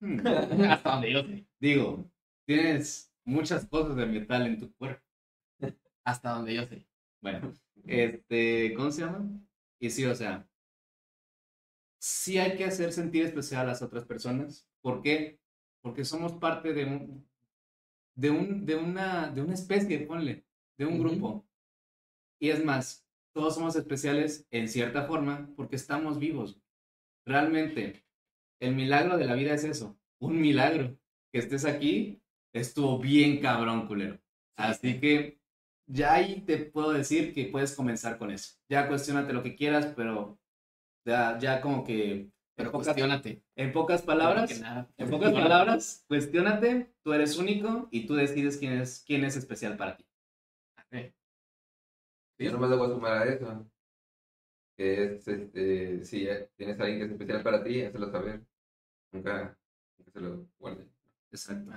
Hmm. 0.00 0.20
hasta 0.70 0.90
donde 0.92 1.12
yo 1.12 1.22
sé. 1.22 1.46
Digo, 1.58 2.10
tienes 2.46 3.12
muchas 3.24 3.66
cosas 3.66 3.96
de 3.96 4.06
metal 4.06 4.46
en 4.46 4.58
tu 4.58 4.72
cuerpo. 4.74 5.04
Hasta 6.04 6.30
donde 6.30 6.54
yo 6.54 6.64
sé. 6.66 6.86
Bueno, 7.20 7.52
este, 7.86 8.74
¿cómo 8.74 8.90
se 8.90 9.02
llama? 9.02 9.28
Y 9.78 9.90
sí, 9.90 10.04
o 10.04 10.14
sea, 10.14 10.48
sí 12.00 12.38
hay 12.38 12.56
que 12.56 12.64
hacer 12.64 12.92
sentir 12.92 13.24
especial 13.24 13.62
a 13.62 13.70
las 13.70 13.82
otras 13.82 14.04
personas. 14.04 14.66
¿Por 14.80 15.02
qué? 15.02 15.38
Porque 15.82 16.04
somos 16.04 16.32
parte 16.32 16.72
de 16.72 16.84
un, 16.84 17.28
de 18.14 18.30
un, 18.30 18.66
de 18.66 18.76
una, 18.76 19.28
de 19.30 19.42
una 19.42 19.54
especie, 19.54 20.00
ponle, 20.00 20.44
de 20.78 20.86
un 20.86 20.98
grupo. 20.98 21.46
Y 22.40 22.50
es 22.50 22.64
más, 22.64 23.06
todos 23.32 23.54
somos 23.54 23.76
especiales 23.76 24.46
en 24.50 24.68
cierta 24.68 25.04
forma 25.04 25.50
porque 25.56 25.76
estamos 25.76 26.18
vivos. 26.18 26.60
Realmente, 27.26 28.04
el 28.60 28.74
milagro 28.74 29.18
de 29.18 29.26
la 29.26 29.34
vida 29.34 29.54
es 29.54 29.64
eso, 29.64 29.98
un 30.18 30.40
milagro. 30.40 30.96
Que 31.32 31.38
estés 31.38 31.64
aquí 31.64 32.20
estuvo 32.52 32.98
bien 32.98 33.40
cabrón, 33.40 33.86
culero. 33.86 34.18
Así 34.56 34.98
que 34.98 35.38
ya 35.86 36.14
ahí 36.14 36.40
te 36.40 36.58
puedo 36.58 36.92
decir 36.92 37.32
que 37.32 37.46
puedes 37.46 37.74
comenzar 37.76 38.18
con 38.18 38.30
eso. 38.30 38.56
Ya 38.68 38.88
cuestionate 38.88 39.32
lo 39.32 39.42
que 39.42 39.54
quieras, 39.54 39.92
pero 39.94 40.39
ya, 41.04 41.38
ya 41.38 41.60
como 41.60 41.84
que... 41.84 42.30
Pero 42.56 42.72
pocas- 42.72 42.88
cuestionate. 42.88 43.42
En 43.56 43.72
pocas 43.72 44.02
palabras, 44.02 44.60
nada. 44.60 44.88
en 44.98 45.10
pocas 45.10 45.32
palabras, 45.32 46.04
cuestionate, 46.08 46.92
tú 47.02 47.12
eres 47.12 47.36
único 47.38 47.88
y 47.90 48.06
tú 48.06 48.14
decides 48.14 48.58
quién 48.58 48.74
es, 48.74 49.02
quién 49.06 49.24
es 49.24 49.36
especial 49.36 49.76
para 49.76 49.96
ti. 49.96 50.06
Sí. 50.90 51.12
Yo 52.38 52.52
nomás 52.52 52.70
le 52.70 52.76
voy 52.76 52.90
a 52.90 52.94
sumar 52.94 53.12
a 53.12 53.24
eso. 53.24 53.70
Que 54.76 55.04
es, 55.04 55.28
este, 55.28 56.04
si 56.04 56.24
ya 56.24 56.46
tienes 56.56 56.78
a 56.80 56.82
alguien 56.84 56.98
que 57.00 57.04
es 57.06 57.12
especial 57.12 57.42
para 57.42 57.62
ti, 57.62 57.82
hazlo 57.82 58.10
saber. 58.10 58.42
Nunca, 59.12 59.58
nunca 59.98 60.10
se 60.10 60.20
lo 60.20 60.46
guarde. 60.58 60.86
Exacto. 61.30 61.70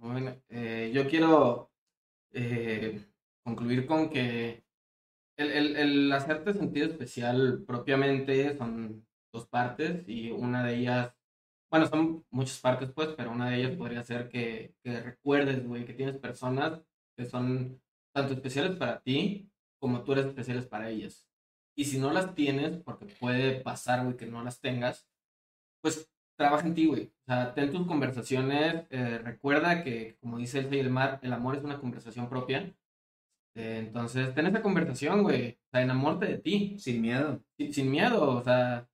Muy 0.00 0.20
bien. 0.22 0.42
Eh, 0.48 0.90
yo 0.94 1.08
quiero 1.08 1.70
eh, 2.32 3.00
concluir 3.42 3.86
con 3.86 4.10
que 4.10 4.63
el, 5.36 5.50
el, 5.50 5.76
el 5.76 6.12
hacerte 6.12 6.52
sentir 6.54 6.84
especial 6.84 7.64
propiamente 7.66 8.56
son 8.56 9.06
dos 9.32 9.46
partes 9.48 10.04
y 10.08 10.30
una 10.30 10.64
de 10.64 10.76
ellas, 10.76 11.14
bueno, 11.70 11.86
son 11.86 12.24
muchas 12.30 12.60
partes 12.60 12.92
pues, 12.92 13.08
pero 13.16 13.32
una 13.32 13.50
de 13.50 13.56
ellas 13.58 13.76
podría 13.76 14.02
ser 14.02 14.28
que, 14.28 14.74
que 14.82 15.00
recuerdes, 15.00 15.66
güey, 15.66 15.84
que 15.84 15.94
tienes 15.94 16.18
personas 16.18 16.80
que 17.16 17.26
son 17.26 17.82
tanto 18.14 18.34
especiales 18.34 18.76
para 18.76 19.00
ti 19.02 19.50
como 19.80 20.04
tú 20.04 20.12
eres 20.12 20.26
especiales 20.26 20.66
para 20.66 20.88
ellas. 20.90 21.28
Y 21.76 21.86
si 21.86 21.98
no 21.98 22.12
las 22.12 22.34
tienes, 22.34 22.78
porque 22.78 23.06
puede 23.06 23.60
pasar, 23.60 24.04
güey, 24.04 24.16
que 24.16 24.26
no 24.26 24.42
las 24.44 24.60
tengas, 24.60 25.08
pues 25.82 26.10
trabaja 26.36 26.66
en 26.66 26.74
ti, 26.74 26.86
güey. 26.86 27.12
O 27.22 27.24
sea, 27.26 27.54
ten 27.54 27.70
tus 27.72 27.86
conversaciones. 27.86 28.86
eh, 28.90 29.18
recuerda 29.18 29.82
que, 29.84 30.16
como 30.20 30.38
dice 30.38 30.60
el 30.60 30.72
el 30.74 30.90
Mar, 30.90 31.20
el 31.22 31.32
amor 31.32 31.56
es 31.56 31.64
una 31.64 31.80
conversación 31.80 32.28
propia. 32.28 32.74
Eh, 33.56 33.78
entonces, 33.86 34.34
ten 34.34 34.46
esa 34.46 34.62
conversación, 34.62 35.22
güey. 35.22 35.52
O 35.52 35.70
sea, 35.70 35.82
enamórate 35.82 36.26
de 36.26 36.38
ti, 36.38 36.76
Sin 36.78 37.00
miedo. 37.02 37.40
sin, 37.56 37.72
sin 37.72 37.90
miedo. 37.90 38.30
O 38.38 38.42
sea, 38.42 38.88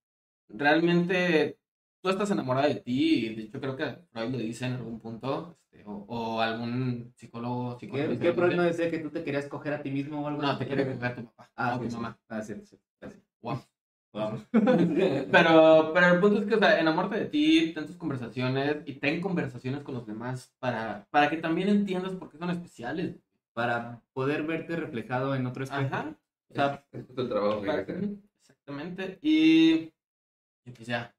realmente 0.49 1.59
tú 2.03 2.11
estás 2.11 2.31
enamorada 2.31 2.69
de 2.69 2.77
ti. 2.77 3.27
Y 3.27 3.35
de 3.35 3.43
hecho, 3.45 3.61
creo 3.61 3.77
que 3.77 3.97
Freud 4.13 4.31
lo 4.33 4.39
dice 4.39 4.67
en 4.67 4.75
algún 4.75 5.01
punto. 5.01 5.59
este, 5.73 5.85
o, 5.87 6.05
o 6.09 6.41
algún 6.41 7.13
psicólogo, 7.17 7.77
¿Qué, 7.79 7.87
psicólogo. 7.87 8.19
qué 8.21 8.33
problema 8.33 8.65
decía 8.65 8.91
que 8.91 8.99
tú 8.99 9.11
te 9.11 9.25
querías 9.25 9.47
coger 9.47 9.73
a 9.75 9.83
ti 9.83 9.91
mismo 9.91 10.23
o 10.23 10.27
algo 10.29 10.43
No, 10.43 10.59
te 10.59 10.67
quiere 10.67 10.85
coger 10.95 11.17
tu 11.17 11.25
papá. 11.25 11.51
Ah, 11.57 11.77
no, 11.77 11.83
sí, 11.83 11.89
tu 11.89 11.97
mamá. 11.97 12.19
Ah. 12.29 12.43
Wow. 13.43 13.61
Vamos. 14.13 14.41
Pero, 15.31 15.93
pero 15.95 16.07
el 16.15 16.21
punto 16.21 16.41
es 16.41 16.47
que, 16.47 16.55
o 16.57 16.59
sea, 16.59 16.81
enamórate 16.81 17.17
de 17.21 17.27
ti, 17.27 17.73
ten 17.73 17.87
tus 17.87 17.97
conversaciones 17.97 18.79
y 18.85 18.95
ten 18.95 19.21
conversaciones 19.21 19.83
con 19.83 19.95
los 19.95 20.05
demás 20.05 20.53
para, 20.59 21.07
para 21.11 21.31
que 21.31 21.37
también 21.37 21.69
entiendas 21.69 22.15
por 22.15 22.29
qué 22.29 22.37
son 22.39 22.51
especiales. 22.51 23.21
Para 23.61 24.03
poder 24.15 24.43
verte 24.45 24.75
reflejado 24.77 25.35
en 25.35 25.45
otro 25.47 25.65
espejo. 25.65 25.83
Ajá. 25.83 26.17
O 26.49 26.55
sea, 26.55 26.85
Es 26.93 27.05
el 27.17 27.29
trabajo 27.29 27.61
que 27.61 27.71
hay 27.71 27.77
para- 27.77 27.87
que 27.87 27.93
hacer. 27.93 28.11
exactamente. 28.41 29.19
Y, 29.21 29.93
y 30.65 30.71
pues 30.75 30.87
ya, 30.87 31.15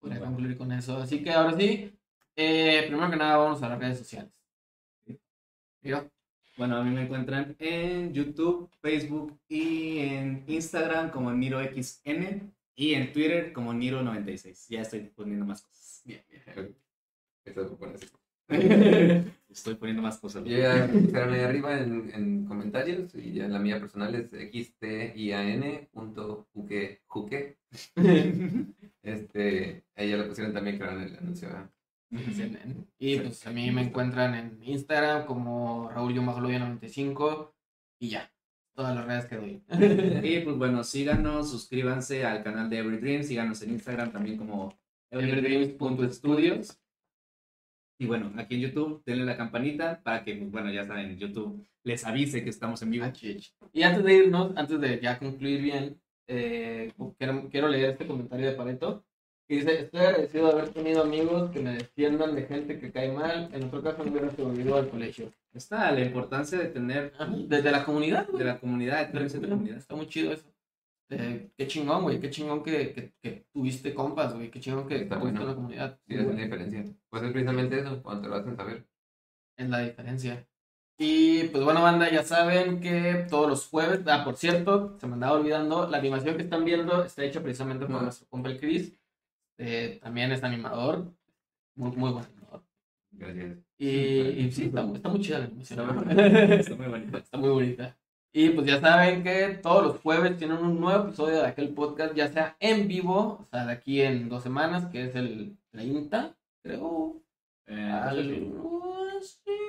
podría 0.00 0.18
Bueno. 0.18 0.32
concluir 0.34 0.58
con 0.58 0.72
eso. 0.72 0.96
Así 0.96 1.22
que 1.22 1.30
ahora 1.30 1.56
sí, 1.56 1.96
eh, 2.36 2.84
primero 2.88 3.10
que 3.10 3.16
nada 3.16 3.36
vamos 3.36 3.62
a 3.62 3.68
las 3.68 3.78
redes 3.78 3.98
sociales. 3.98 4.32
Yo, 5.82 6.08
Bueno, 6.56 6.76
a 6.76 6.82
mí 6.84 6.90
me 6.90 7.02
encuentran 7.04 7.56
en 7.58 8.12
YouTube, 8.12 8.68
Facebook 8.80 9.38
y 9.48 10.00
en 10.00 10.44
Instagram 10.48 11.10
como 11.10 11.32
NiroXN 11.32 12.52
y 12.74 12.94
en 12.94 13.12
Twitter 13.12 13.52
como 13.52 13.72
Niro96. 13.72 14.66
Ya 14.68 14.82
estoy 14.82 15.00
poniendo 15.16 15.46
más 15.46 15.62
cosas. 15.62 16.02
bien, 16.04 16.22
bien. 16.28 16.76
Estoy 19.48 19.74
poniendo 19.74 20.02
más 20.02 20.18
cosas. 20.18 20.44
Yo 20.44 20.56
ya 20.56 20.86
buscaron 20.86 21.34
ahí 21.34 21.40
arriba 21.40 21.78
en, 21.78 22.10
en 22.14 22.46
comentarios 22.46 23.14
y 23.14 23.32
ya 23.34 23.48
la 23.48 23.58
mía 23.58 23.78
personal 23.78 24.14
es 24.14 24.30
xtian.juque. 24.30 25.88
Este, 29.02 29.84
ya 29.96 30.16
lo 30.16 30.28
pusieron 30.28 30.54
también, 30.54 30.78
creo, 30.78 30.92
en 30.92 31.00
el 31.00 31.16
anuncio. 31.16 31.48
Y 32.98 33.18
pues 33.18 33.46
a 33.46 33.50
mí 33.50 33.70
me 33.70 33.82
encuentran 33.82 34.34
en 34.34 34.62
Instagram 34.62 35.26
como 35.26 35.90
Raúl 35.90 36.14
95 36.14 37.54
y 37.98 38.10
ya, 38.10 38.30
todas 38.74 38.94
las 38.94 39.06
redes 39.06 39.24
que 39.26 39.36
doy. 39.36 39.62
Y 40.22 40.40
pues 40.40 40.56
bueno, 40.56 40.84
síganos, 40.84 41.50
suscríbanse 41.50 42.24
al 42.24 42.42
canal 42.42 42.68
de 42.68 42.78
Every 42.78 42.98
Dream, 42.98 43.22
síganos 43.22 43.62
en 43.62 43.70
Instagram 43.70 44.12
también 44.12 44.36
como 44.36 44.78
Everydreams.studios. 45.10 46.81
Y 48.02 48.06
bueno, 48.06 48.32
aquí 48.36 48.56
en 48.56 48.62
YouTube, 48.62 49.00
denle 49.06 49.24
la 49.24 49.36
campanita 49.36 50.00
para 50.02 50.24
que, 50.24 50.34
pues, 50.34 50.50
bueno, 50.50 50.72
ya 50.72 50.84
saben, 50.84 51.16
YouTube 51.16 51.64
les 51.84 52.04
avise 52.04 52.42
que 52.42 52.50
estamos 52.50 52.82
en 52.82 52.90
vivo. 52.90 53.06
Y 53.72 53.82
antes 53.84 54.02
de 54.02 54.14
irnos, 54.14 54.56
antes 54.56 54.80
de 54.80 54.98
ya 55.00 55.20
concluir 55.20 55.62
bien, 55.62 56.00
eh, 56.26 56.92
quiero, 57.16 57.48
quiero 57.48 57.68
leer 57.68 57.90
este 57.90 58.08
comentario 58.08 58.48
de 58.48 58.56
Pareto. 58.56 59.04
Que 59.46 59.54
dice, 59.54 59.82
estoy 59.82 60.00
agradecido 60.00 60.46
de 60.48 60.52
haber 60.52 60.68
tenido 60.70 61.02
amigos 61.02 61.52
que 61.52 61.60
me 61.60 61.74
defiendan 61.74 62.34
de 62.34 62.42
gente 62.42 62.80
que 62.80 62.90
cae 62.90 63.12
mal. 63.12 63.48
En 63.52 63.62
otro 63.66 63.80
caso 63.80 64.02
no 64.02 64.10
hubiera 64.10 64.32
sobrevivido 64.32 64.74
al 64.78 64.88
colegio. 64.88 65.32
Está 65.54 65.92
la 65.92 66.00
importancia 66.00 66.58
de 66.58 66.66
tener, 66.70 67.12
Desde 67.46 67.70
la 67.70 67.84
comunidad, 67.84 68.26
güey. 68.26 68.42
de 68.42 68.50
la 68.50 68.58
comunidad, 68.58 68.98
de 68.98 69.12
tener 69.12 69.26
esa 69.26 69.40
comunidad. 69.40 69.76
Está 69.78 69.94
muy 69.94 70.08
chido 70.08 70.32
eso. 70.32 70.51
Eh, 71.10 71.50
qué 71.56 71.66
chingón, 71.66 72.02
güey. 72.04 72.20
Qué 72.20 72.30
chingón 72.30 72.62
que, 72.62 72.92
que, 72.92 73.12
que 73.20 73.46
tuviste 73.52 73.92
compas, 73.94 74.34
güey. 74.34 74.50
Qué 74.50 74.60
chingón 74.60 74.86
que 74.88 74.96
tuviste 75.00 75.16
bueno. 75.18 75.42
una 75.44 75.54
comunidad. 75.54 76.00
Sí, 76.06 76.14
es 76.14 76.26
la 76.26 76.32
diferencia. 76.34 76.84
Pues 77.10 77.22
es 77.22 77.32
precisamente 77.32 77.78
eso, 77.80 78.02
cuando 78.02 78.22
te 78.22 78.28
lo 78.28 78.34
hacen 78.36 78.56
saber. 78.56 78.86
Es 79.56 79.68
la 79.68 79.80
diferencia. 79.80 80.46
Y 80.98 81.44
pues 81.48 81.64
bueno, 81.64 81.82
banda, 81.82 82.10
ya 82.10 82.22
saben 82.22 82.80
que 82.80 83.26
todos 83.28 83.48
los 83.48 83.66
jueves, 83.68 84.00
ah, 84.06 84.22
por 84.24 84.36
cierto, 84.36 84.96
se 84.98 85.06
me 85.06 85.14
andaba 85.14 85.38
olvidando, 85.38 85.88
la 85.88 85.98
animación 85.98 86.36
que 86.36 86.42
están 86.42 86.64
viendo 86.64 87.02
está 87.04 87.24
hecha 87.24 87.42
precisamente 87.42 87.86
por 87.86 87.96
Ah. 87.96 88.02
nuestro 88.02 88.26
compa 88.28 88.48
el 88.50 88.60
Chris. 88.60 88.98
Eh, 89.58 89.98
también 90.02 90.32
es 90.32 90.42
animador, 90.44 91.12
muy, 91.74 91.90
muy 91.96 92.10
buen 92.12 92.24
animador. 92.24 92.64
Gracias. 93.10 93.58
Y, 93.78 93.88
y 93.88 94.52
sí, 94.52 94.64
está, 94.66 94.82
muy- 94.82 94.96
está 94.96 95.08
muy 95.08 95.20
chida 95.20 95.38
la 95.40 95.44
animación. 95.46 95.80
Está 95.80 95.92
muy 96.76 96.86
¿no? 96.86 96.90
bonita, 96.92 97.18
está 97.18 97.36
muy 97.38 97.48
bonita. 97.50 97.96
Y 98.34 98.48
pues 98.50 98.66
ya 98.66 98.80
saben 98.80 99.22
que 99.22 99.60
todos 99.62 99.82
los 99.82 100.00
jueves 100.00 100.36
tienen 100.38 100.56
un 100.58 100.80
nuevo 100.80 101.04
episodio 101.04 101.36
de 101.42 101.46
aquel 101.46 101.68
podcast, 101.74 102.14
ya 102.14 102.28
sea 102.28 102.56
en 102.60 102.88
vivo, 102.88 103.40
o 103.42 103.46
sea, 103.50 103.66
de 103.66 103.72
aquí 103.72 104.00
en 104.00 104.28
dos 104.30 104.42
semanas, 104.42 104.86
que 104.86 105.04
es 105.04 105.14
el 105.14 105.58
30, 105.70 106.34
creo. 106.62 107.20
Eh, 107.66 108.00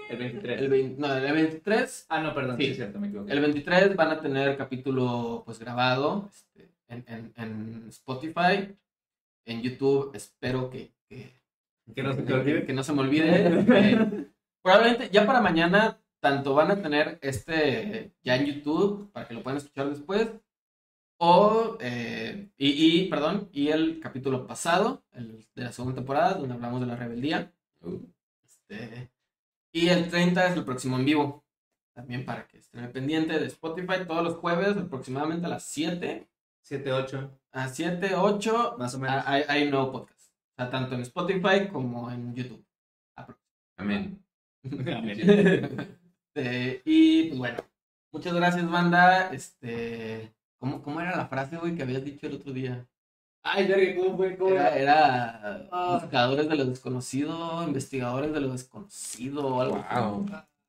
el 0.10 0.18
23. 0.18 0.62
El 0.62 0.70
20 0.70 1.02
no, 1.02 1.14
el 1.14 1.34
23. 1.34 2.06
Ah, 2.10 2.22
no, 2.22 2.34
perdón, 2.34 2.58
Sí. 2.58 2.66
sí, 2.66 2.72
es 2.72 2.78
cierto, 2.78 3.00
me 3.00 3.08
equivoqué. 3.08 3.34
El 3.34 3.40
23 3.42 3.96
van 3.96 4.12
a 4.12 4.20
tener 4.22 4.58
capítulo 4.58 5.44
pues 5.46 5.60
grabado 5.60 6.30
este, 6.34 6.70
en, 6.88 7.04
en, 7.08 7.34
en 7.36 7.86
Spotify, 7.90 8.76
en 9.46 9.62
YouTube. 9.62 10.12
Espero 10.16 10.70
que, 10.70 10.92
que, 11.10 11.34
Que 11.94 12.04
no 12.04 12.14
se 12.14 12.22
te 12.24 12.34
olvide. 12.34 12.66
que 12.66 12.74
no 12.74 12.84
se 12.84 12.94
me 12.94 13.02
olvide. 13.02 14.30
Eh, 14.64 14.70
probablemente 14.72 15.10
ya 15.12 15.26
para 15.26 15.42
mañana 15.42 16.00
tanto 16.24 16.54
van 16.54 16.72
a 16.72 16.82
tener 16.82 17.20
este 17.22 18.14
ya 18.24 18.38
en 18.38 18.46
YouTube 18.46 19.12
para 19.12 19.28
que 19.28 19.34
lo 19.34 19.44
puedan 19.44 19.58
escuchar 19.58 19.90
después. 19.90 20.32
O, 21.18 21.78
eh, 21.82 22.50
y, 22.58 23.04
y, 23.04 23.10
perdón, 23.10 23.50
y 23.52 23.68
el 23.68 24.00
capítulo 24.00 24.48
pasado, 24.48 25.04
el 25.12 25.46
de 25.54 25.64
la 25.66 25.74
segunda 25.74 25.96
temporada, 25.98 26.36
donde 26.36 26.54
hablamos 26.54 26.80
de 26.80 26.88
la 26.88 26.96
rebeldía. 26.96 27.52
Uh, 27.82 28.00
Este, 28.46 29.12
y 29.74 29.90
el 29.90 30.10
30 30.10 30.48
es 30.48 30.56
el 30.56 30.64
próximo 30.64 30.98
en 30.98 31.04
vivo. 31.06 31.44
También 31.94 32.26
para 32.26 32.48
que 32.48 32.60
estén 32.60 32.90
pendiente 32.94 33.38
de 33.38 33.48
Spotify 33.48 34.06
todos 34.08 34.24
los 34.24 34.36
jueves, 34.36 34.78
aproximadamente 34.78 35.46
a 35.46 35.50
las 35.50 35.66
7. 35.66 36.30
7, 36.62 36.94
8, 36.94 37.40
A 37.52 37.68
7, 37.68 38.16
8, 38.16 38.76
más 38.80 38.96
o 38.96 39.00
menos. 39.00 39.24
hay, 39.28 39.44
hay 39.50 39.64
un 39.66 39.72
nuevo 39.72 39.92
podcast. 39.92 40.32
O 40.54 40.56
sea, 40.56 40.70
tanto 40.70 40.96
en 40.96 41.02
Spotify 41.02 41.68
como 41.70 42.10
en 42.10 42.34
YouTube. 42.34 42.66
amén. 43.76 44.24
Este, 46.36 46.82
y 46.86 47.26
pues 47.28 47.38
bueno, 47.40 47.58
muchas 48.12 48.34
gracias, 48.34 48.70
banda. 48.70 49.32
Este, 49.34 50.34
¿cómo, 50.58 50.82
cómo 50.82 51.00
era 51.02 51.16
la 51.16 51.28
frase, 51.28 51.58
güey, 51.58 51.76
que 51.76 51.84
habías 51.84 52.04
dicho 52.04 52.26
el 52.28 52.36
otro 52.36 52.52
día? 52.52 52.88
Ay, 53.44 53.68
verga, 53.68 54.02
¿cómo 54.02 54.18
fue? 54.18 54.38
¿Cómo 54.38 54.50
Era, 54.52 54.70
era? 54.76 54.76
era 54.78 55.70
Ah. 55.72 56.00
buscadores 56.02 56.48
de 56.50 56.56
lo 56.56 56.66
desconocido, 56.66 57.64
investigadores 57.68 58.32
de 58.34 58.40
lo 58.40 58.50
desconocido 58.52 59.46
o 59.46 59.62
algo 59.62 59.76
así. 59.88 60.00
Wow. 60.02 60.26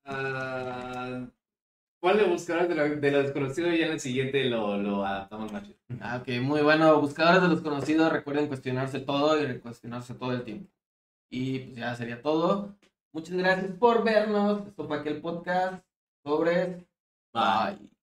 Ah, 0.06 1.26
ponle 2.00 2.24
buscadores 2.24 2.68
de 2.68 2.74
lo, 2.74 2.96
de 2.96 3.10
lo 3.10 3.22
desconocido 3.22 3.72
y 3.72 3.78
ya 3.78 3.86
en 3.86 3.92
el 3.92 4.00
siguiente 4.00 4.44
lo, 4.44 4.76
lo 4.76 5.06
adaptamos 5.06 5.50
más 5.52 5.62
chido. 5.62 5.78
Ah, 6.00 6.18
ok, 6.20 6.28
muy 6.42 6.60
bueno. 6.62 7.00
Buscadores 7.00 7.40
de 7.42 7.48
los 7.48 7.60
conocidos, 7.62 8.12
recuerden 8.12 8.48
cuestionarse 8.48 9.00
todo 9.00 9.40
y 9.42 9.58
cuestionarse 9.60 10.12
todo 10.14 10.32
el 10.32 10.42
tiempo. 10.42 10.68
Y 11.30 11.60
pues 11.60 11.76
ya 11.76 11.94
sería 11.94 12.20
todo. 12.20 12.76
Muchas 13.14 13.36
gracias 13.36 13.72
por 13.78 14.02
vernos. 14.02 14.66
Esto 14.66 14.88
fue 14.88 14.98
aquel 14.98 15.20
podcast 15.20 15.84
sobre... 16.24 16.84
Bye. 17.32 17.93